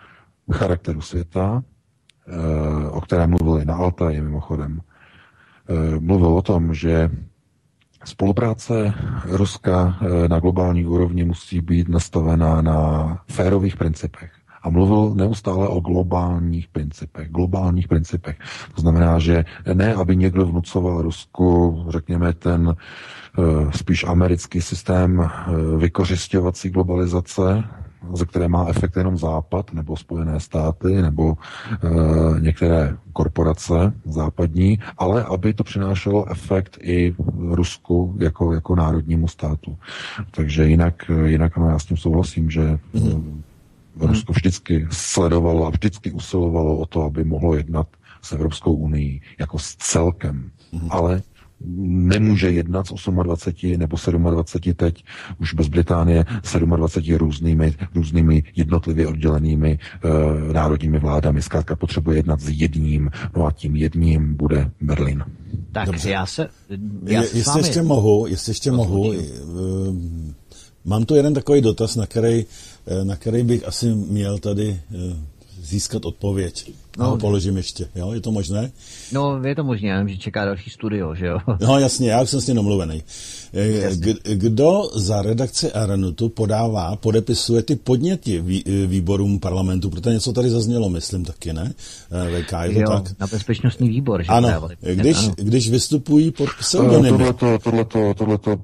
charakteru 0.53 1.01
světa, 1.01 1.63
eh, 1.63 2.89
o 2.91 3.01
kterém 3.01 3.31
mluvili 3.31 3.65
na 3.65 3.75
Altaji 3.75 4.21
mimochodem, 4.21 4.81
eh, 4.81 6.01
mluvil 6.01 6.29
o 6.29 6.43
tom, 6.43 6.75
že 6.75 7.11
spolupráce 8.05 8.95
Ruska 9.25 9.99
eh, 10.01 10.29
na 10.29 10.41
globální 10.41 10.87
úrovni 10.87 11.25
musí 11.25 11.61
být 11.61 11.89
nastavená 11.89 12.63
na 12.63 12.79
férových 13.31 13.77
principech 13.77 14.44
a 14.65 14.71
mluvil 14.71 15.15
neustále 15.15 15.69
o 15.69 15.81
globálních 15.81 16.69
principech. 16.69 17.31
Globálních 17.31 17.89
principech. 17.89 18.37
To 18.75 18.81
znamená, 18.81 19.19
že 19.19 19.45
ne, 19.75 19.95
aby 19.95 20.17
někdo 20.17 20.47
vnucoval 20.47 21.03
Rusku, 21.03 21.85
řekněme, 21.89 22.33
ten 22.33 22.69
uh, 22.69 23.71
spíš 23.71 24.05
americký 24.05 24.61
systém 24.61 25.19
uh, 25.19 25.81
vykořišťovací 25.81 26.71
globalizace, 26.71 27.65
ze 28.15 28.25
které 28.25 28.49
má 28.49 28.67
efekt 28.69 28.97
jenom 28.97 29.17
Západ, 29.17 29.73
nebo 29.73 29.97
Spojené 29.97 30.41
státy, 30.41 31.03
nebo 31.03 31.25
uh, 31.25 32.41
některé 32.41 32.97
korporace 33.13 33.93
západní, 34.05 34.79
ale 34.99 35.25
aby 35.25 35.55
to 35.55 35.65
přinášelo 35.65 36.31
efekt 36.31 36.79
i 36.83 37.15
Rusku 37.51 38.17
jako, 38.19 38.53
jako 38.53 38.77
národnímu 38.77 39.29
státu. 39.29 39.77
Takže 40.31 40.67
jinak, 40.67 41.11
jinak 41.25 41.57
no, 41.57 41.69
já 41.69 41.79
s 41.79 41.85
tím 41.85 41.97
souhlasím, 41.97 42.51
že 42.51 42.79
mm 42.93 43.43
Rusko 44.01 44.33
vždycky 44.33 44.87
sledovalo 44.91 45.67
a 45.67 45.71
vždycky 45.71 46.11
usilovalo 46.11 46.79
o 46.79 46.87
to, 46.87 47.03
aby 47.03 47.25
mohlo 47.25 47.55
jednat 47.55 47.87
s 48.23 48.33
Evropskou 48.33 48.75
unii 48.75 49.21
jako 49.39 49.59
s 49.59 49.77
celkem. 49.77 50.51
Mm-hmm. 50.73 50.89
Ale 50.91 51.23
nemůže 51.87 52.51
jednat 52.51 52.87
s 52.87 53.09
28 53.23 53.79
nebo 53.79 53.97
27 54.31 54.75
teď, 54.75 55.05
už 55.41 55.55
bez 55.55 55.69
Británie, 55.69 56.25
27 56.77 57.17
různými, 57.17 57.75
různými 57.95 58.43
jednotlivě 58.57 59.07
oddělenými 59.07 59.79
e, 60.51 60.53
národními 60.53 60.99
vládami. 60.99 61.43
Zkrátka 61.43 61.77
potřebuje 61.77 62.17
jednat 62.17 62.41
s 62.41 62.49
jedním, 62.49 63.11
no 63.37 63.47
a 63.47 63.53
tím 63.53 63.77
jedním 63.77 64.35
bude 64.35 64.71
Berlín. 64.81 65.25
Tak 65.73 65.87
Dobře. 65.87 66.11
já 66.11 66.27
se... 66.27 66.49
Já 67.05 67.23
je, 67.23 67.29
jestli 67.35 67.61
ještě 67.61 67.83
mohu, 67.83 68.27
jestli 68.27 68.51
ještě 68.51 68.73
mohu, 68.73 69.13
Mám 70.87 71.05
tu 71.05 71.15
jeden 71.15 71.35
takový 71.35 71.61
dotaz, 71.61 71.97
na 71.97 72.07
který, 72.07 72.45
na 73.05 73.17
který 73.17 73.43
bych 73.43 73.69
asi 73.69 73.87
měl 73.87 74.39
tady 74.39 74.81
eh, 74.95 75.17
získat 75.63 76.05
odpověď. 76.05 76.73
No, 76.99 77.05
no 77.05 77.17
položím 77.17 77.57
ještě, 77.57 77.89
jo, 77.95 78.13
je 78.13 78.21
to 78.21 78.33
možné? 78.33 78.73
No, 79.13 79.43
je 79.45 79.55
to 79.55 79.65
možné, 79.65 79.89
já 79.89 79.99
vím, 79.99 80.09
že 80.09 80.17
čeká 80.17 80.45
další 80.45 80.71
studio, 80.71 81.15
že 81.15 81.27
jo? 81.27 81.39
No 81.61 81.79
jasně, 81.79 82.11
já 82.11 82.23
už 82.23 82.31
jsem 82.31 82.41
s 82.41 82.47
ním 82.47 82.57
domluvený. 82.57 83.03
Eh, 83.55 83.91
kdo 84.35 84.91
za 84.95 85.23
redakci 85.23 85.73
Aranutu 85.73 86.29
podává, 86.29 86.97
podepisuje 86.97 87.63
ty 87.63 87.77
podněty 87.77 88.41
výborům 88.87 89.41
parlamentu, 89.41 89.91
protože 89.91 90.11
něco 90.11 90.33
tady 90.33 90.51
zaznělo, 90.51 90.89
myslím 90.89 91.25
taky, 91.25 91.53
ne? 91.53 91.73
VK, 92.09 92.53
je 92.63 92.75
to 92.75 92.81
jo, 92.81 92.89
tak? 92.89 93.21
na 93.21 93.27
bezpečnostní 93.27 93.89
výbor, 93.89 94.23
že? 94.23 94.29
Ano, 94.29 94.69
když, 94.81 95.17
ano. 95.17 95.35
když 95.37 95.71
vystupují 95.71 96.31
pod 96.31 96.49
pseudonymy. 96.59 97.19
Tohleto, 97.19 97.59
tohleto, 97.59 98.15
tohleto 98.15 98.59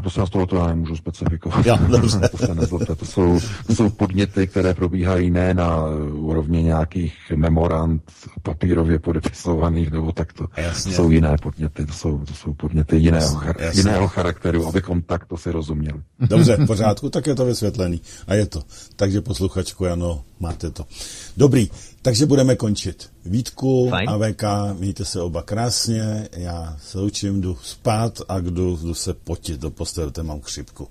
Prosím 0.00 0.20
vás, 0.20 0.30
tohle 0.30 0.46
já 0.58 0.66
nemůžu 0.66 0.96
specifikovat. 0.96 1.66
Já, 1.66 1.76
dobře. 1.76 2.20
to, 2.30 2.38
se 2.38 2.54
nezlobte, 2.54 2.94
to, 2.94 3.04
jsou, 3.04 3.40
to 3.66 3.74
jsou 3.74 3.90
podněty, 3.90 4.46
které 4.46 4.74
probíhají 4.74 5.30
ne 5.30 5.54
na 5.54 5.82
úrovni 6.12 6.62
nějakých 6.62 7.14
memorand 7.36 8.02
papírově 8.42 8.98
podepisovaných 8.98 9.90
nebo 9.90 10.12
takto. 10.12 10.46
Jasně. 10.56 10.90
To 10.90 10.96
jsou 10.96 11.10
jiné 11.10 11.36
podněty, 11.42 11.86
to 11.86 11.92
jsou, 11.92 12.18
to 12.18 12.34
jsou 12.34 12.52
podněty 12.52 12.96
jiného, 12.96 13.40
Jasně. 13.58 13.80
jiného 13.80 14.08
charakteru, 14.08 14.66
abychom 14.66 15.02
takto 15.02 15.36
si 15.36 15.50
rozuměli. 15.50 16.00
Dobře, 16.20 16.56
v 16.56 16.66
pořádku, 16.66 17.10
tak 17.10 17.26
je 17.26 17.34
to 17.34 17.44
vysvětlený. 17.44 18.00
A 18.26 18.34
je 18.34 18.46
to. 18.46 18.62
Takže 18.96 19.20
posluchačku, 19.20 19.86
ano, 19.86 20.22
máte 20.40 20.70
to. 20.70 20.84
Dobrý, 21.36 21.68
takže 22.06 22.26
budeme 22.26 22.56
končit. 22.56 23.10
Vítku 23.24 23.90
Fajn. 23.90 24.08
a 24.08 24.18
VK, 24.18 24.42
mějte 24.78 25.04
se 25.04 25.20
oba 25.20 25.42
krásně, 25.42 26.28
já 26.36 26.76
se 26.78 27.00
učím, 27.00 27.40
jdu 27.40 27.56
spát 27.62 28.18
a 28.28 28.38
jdu, 28.38 28.76
jdu 28.76 28.94
se 28.94 29.14
potit 29.14 29.60
do 29.60 29.70
postele, 29.70 30.12
mám 30.22 30.40
křipku. 30.40 30.88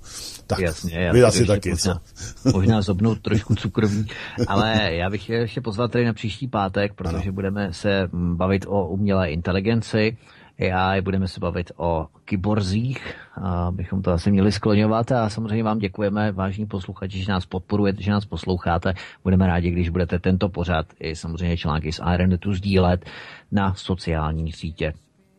Tak, 0.47 0.59
jasně, 0.59 0.99
já 0.99 1.13
vy 1.13 1.23
asi 1.23 1.45
taky, 1.45 1.69
možná, 1.69 2.01
co? 2.43 2.51
možná 2.57 2.81
zobnout 2.81 3.19
trošku 3.21 3.55
cukroví, 3.55 4.07
ale 4.47 4.93
já 4.93 5.09
bych 5.09 5.29
ještě 5.29 5.61
pozval 5.61 5.87
tady 5.87 6.05
na 6.05 6.13
příští 6.13 6.47
pátek, 6.47 6.93
protože 6.93 7.23
ano. 7.23 7.31
budeme 7.31 7.73
se 7.73 8.09
bavit 8.13 8.65
o 8.67 8.87
umělé 8.87 9.29
inteligenci, 9.29 10.17
AI, 10.59 11.01
budeme 11.01 11.27
se 11.27 11.39
bavit 11.39 11.71
o 11.77 12.07
kyborzích, 12.25 13.15
a 13.41 13.71
bychom 13.71 14.01
to 14.01 14.11
asi 14.11 14.31
měli 14.31 14.51
skloňovat 14.51 15.11
a 15.11 15.29
samozřejmě 15.29 15.63
vám 15.63 15.79
děkujeme, 15.79 16.31
vážní 16.31 16.65
posluchači, 16.65 17.23
že 17.23 17.31
nás 17.31 17.45
podporujete, 17.45 18.01
že 18.01 18.11
nás 18.11 18.25
posloucháte. 18.25 18.93
Budeme 19.23 19.47
rádi, 19.47 19.71
když 19.71 19.89
budete 19.89 20.19
tento 20.19 20.49
pořad 20.49 20.85
i 20.99 21.15
samozřejmě 21.15 21.57
články 21.57 21.91
z 21.91 22.01
Ironetu 22.13 22.53
sdílet 22.53 23.05
na 23.51 23.73
sociální 23.73 24.51
sítě. 24.51 24.93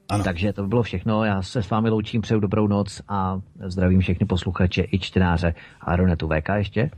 Ano. 0.09 0.25
Takže 0.25 0.53
to 0.53 0.63
by 0.63 0.69
bylo 0.69 0.83
všechno. 0.83 1.25
Já 1.25 1.43
se 1.43 1.63
s 1.63 1.71
vámi 1.71 1.91
loučím, 1.91 2.21
přeju 2.21 2.41
dobrou 2.41 2.67
noc 2.67 3.03
a 3.09 3.41
zdravím 3.67 4.01
všechny 4.01 4.27
posluchače 4.27 4.85
i 4.93 4.99
čtenáře 4.99 5.55
Ironetu 5.95 6.29
VK 6.29 6.49
ještě. 6.57 6.91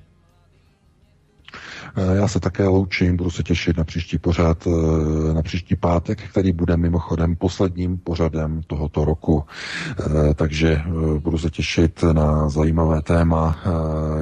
Já 2.12 2.28
se 2.28 2.40
také 2.40 2.68
loučím, 2.68 3.16
budu 3.16 3.30
se 3.30 3.42
těšit 3.42 3.76
na 3.76 3.84
příští 3.84 4.18
pořad, 4.18 4.68
na 5.34 5.42
příští 5.42 5.76
pátek, 5.76 6.22
který 6.22 6.52
bude 6.52 6.76
mimochodem 6.76 7.36
posledním 7.36 7.98
pořadem 7.98 8.60
tohoto 8.66 9.04
roku. 9.04 9.44
Takže 10.34 10.82
budu 11.18 11.38
se 11.38 11.50
těšit 11.50 12.04
na 12.12 12.48
zajímavé 12.48 13.02
téma. 13.02 13.58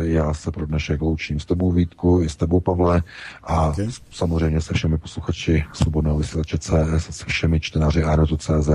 Já 0.01 0.35
se 0.35 0.51
pro 0.51 0.67
dnešek 0.67 1.01
loučím 1.03 1.41
s 1.41 1.45
tebou 1.47 1.73
Vítku 1.73 2.21
i 2.23 2.29
s 2.29 2.37
tebou 2.37 2.61
Pavle 2.61 3.03
a 3.43 3.67
okay. 3.67 3.89
samozřejmě 4.11 4.61
se 4.61 4.75
všemi 4.75 4.99
posluchači 4.99 5.65
Svobodného 5.73 6.19
vysílače 6.19 6.59
CS, 6.59 7.07
se 7.11 7.25
všemi 7.27 7.61
čtenáři 7.61 8.03
CZ. 8.39 8.71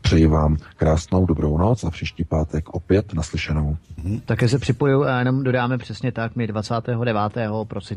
Přeji 0.00 0.26
vám 0.26 0.56
krásnou 0.76 1.26
dobrou 1.26 1.58
noc 1.58 1.84
a 1.84 1.90
příští 1.90 2.24
pátek 2.24 2.68
opět 2.68 3.14
naslyšenou. 3.14 3.76
Mm-hmm. 4.02 4.20
Také 4.24 4.48
se 4.48 4.58
připoju 4.58 5.04
a 5.04 5.18
jenom 5.18 5.44
dodáme 5.44 5.78
přesně 5.78 6.12
tak, 6.12 6.36
my 6.36 6.46
29. 6.46 7.22
prosince 7.64 7.95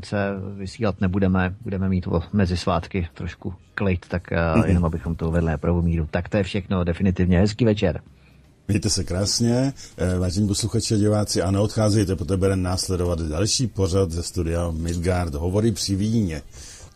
vysílat 0.55 1.01
nebudeme, 1.01 1.55
budeme 1.61 1.89
mít 1.89 2.07
mezi 2.33 2.57
svátky 2.57 3.07
trošku 3.13 3.53
klid, 3.75 4.05
tak 4.07 4.31
mm-hmm. 4.31 4.65
jenom 4.65 4.85
abychom 4.85 5.15
to 5.15 5.27
uvedli 5.27 5.51
na 5.51 5.81
míru. 5.81 6.07
Tak 6.11 6.29
to 6.29 6.37
je 6.37 6.43
všechno, 6.43 6.83
definitivně 6.83 7.39
hezký 7.39 7.65
večer. 7.65 8.01
Mějte 8.67 8.89
se 8.89 9.03
krásně, 9.03 9.73
eh, 9.97 10.19
vážení 10.19 10.47
posluchači 10.47 10.93
a 10.93 10.97
diváci, 10.97 11.41
a 11.41 11.51
neodcházejte, 11.51 12.15
protože 12.15 12.37
bude 12.37 12.55
následovat 12.55 13.21
další 13.21 13.67
pořad 13.67 14.11
ze 14.11 14.23
studia 14.23 14.71
Midgard, 14.71 15.33
hovory 15.33 15.71
při 15.71 15.95
víně. 15.95 16.41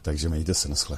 Takže 0.02 0.30
mějte 0.30 0.54
se, 0.54 0.70
naschle. 0.70 0.98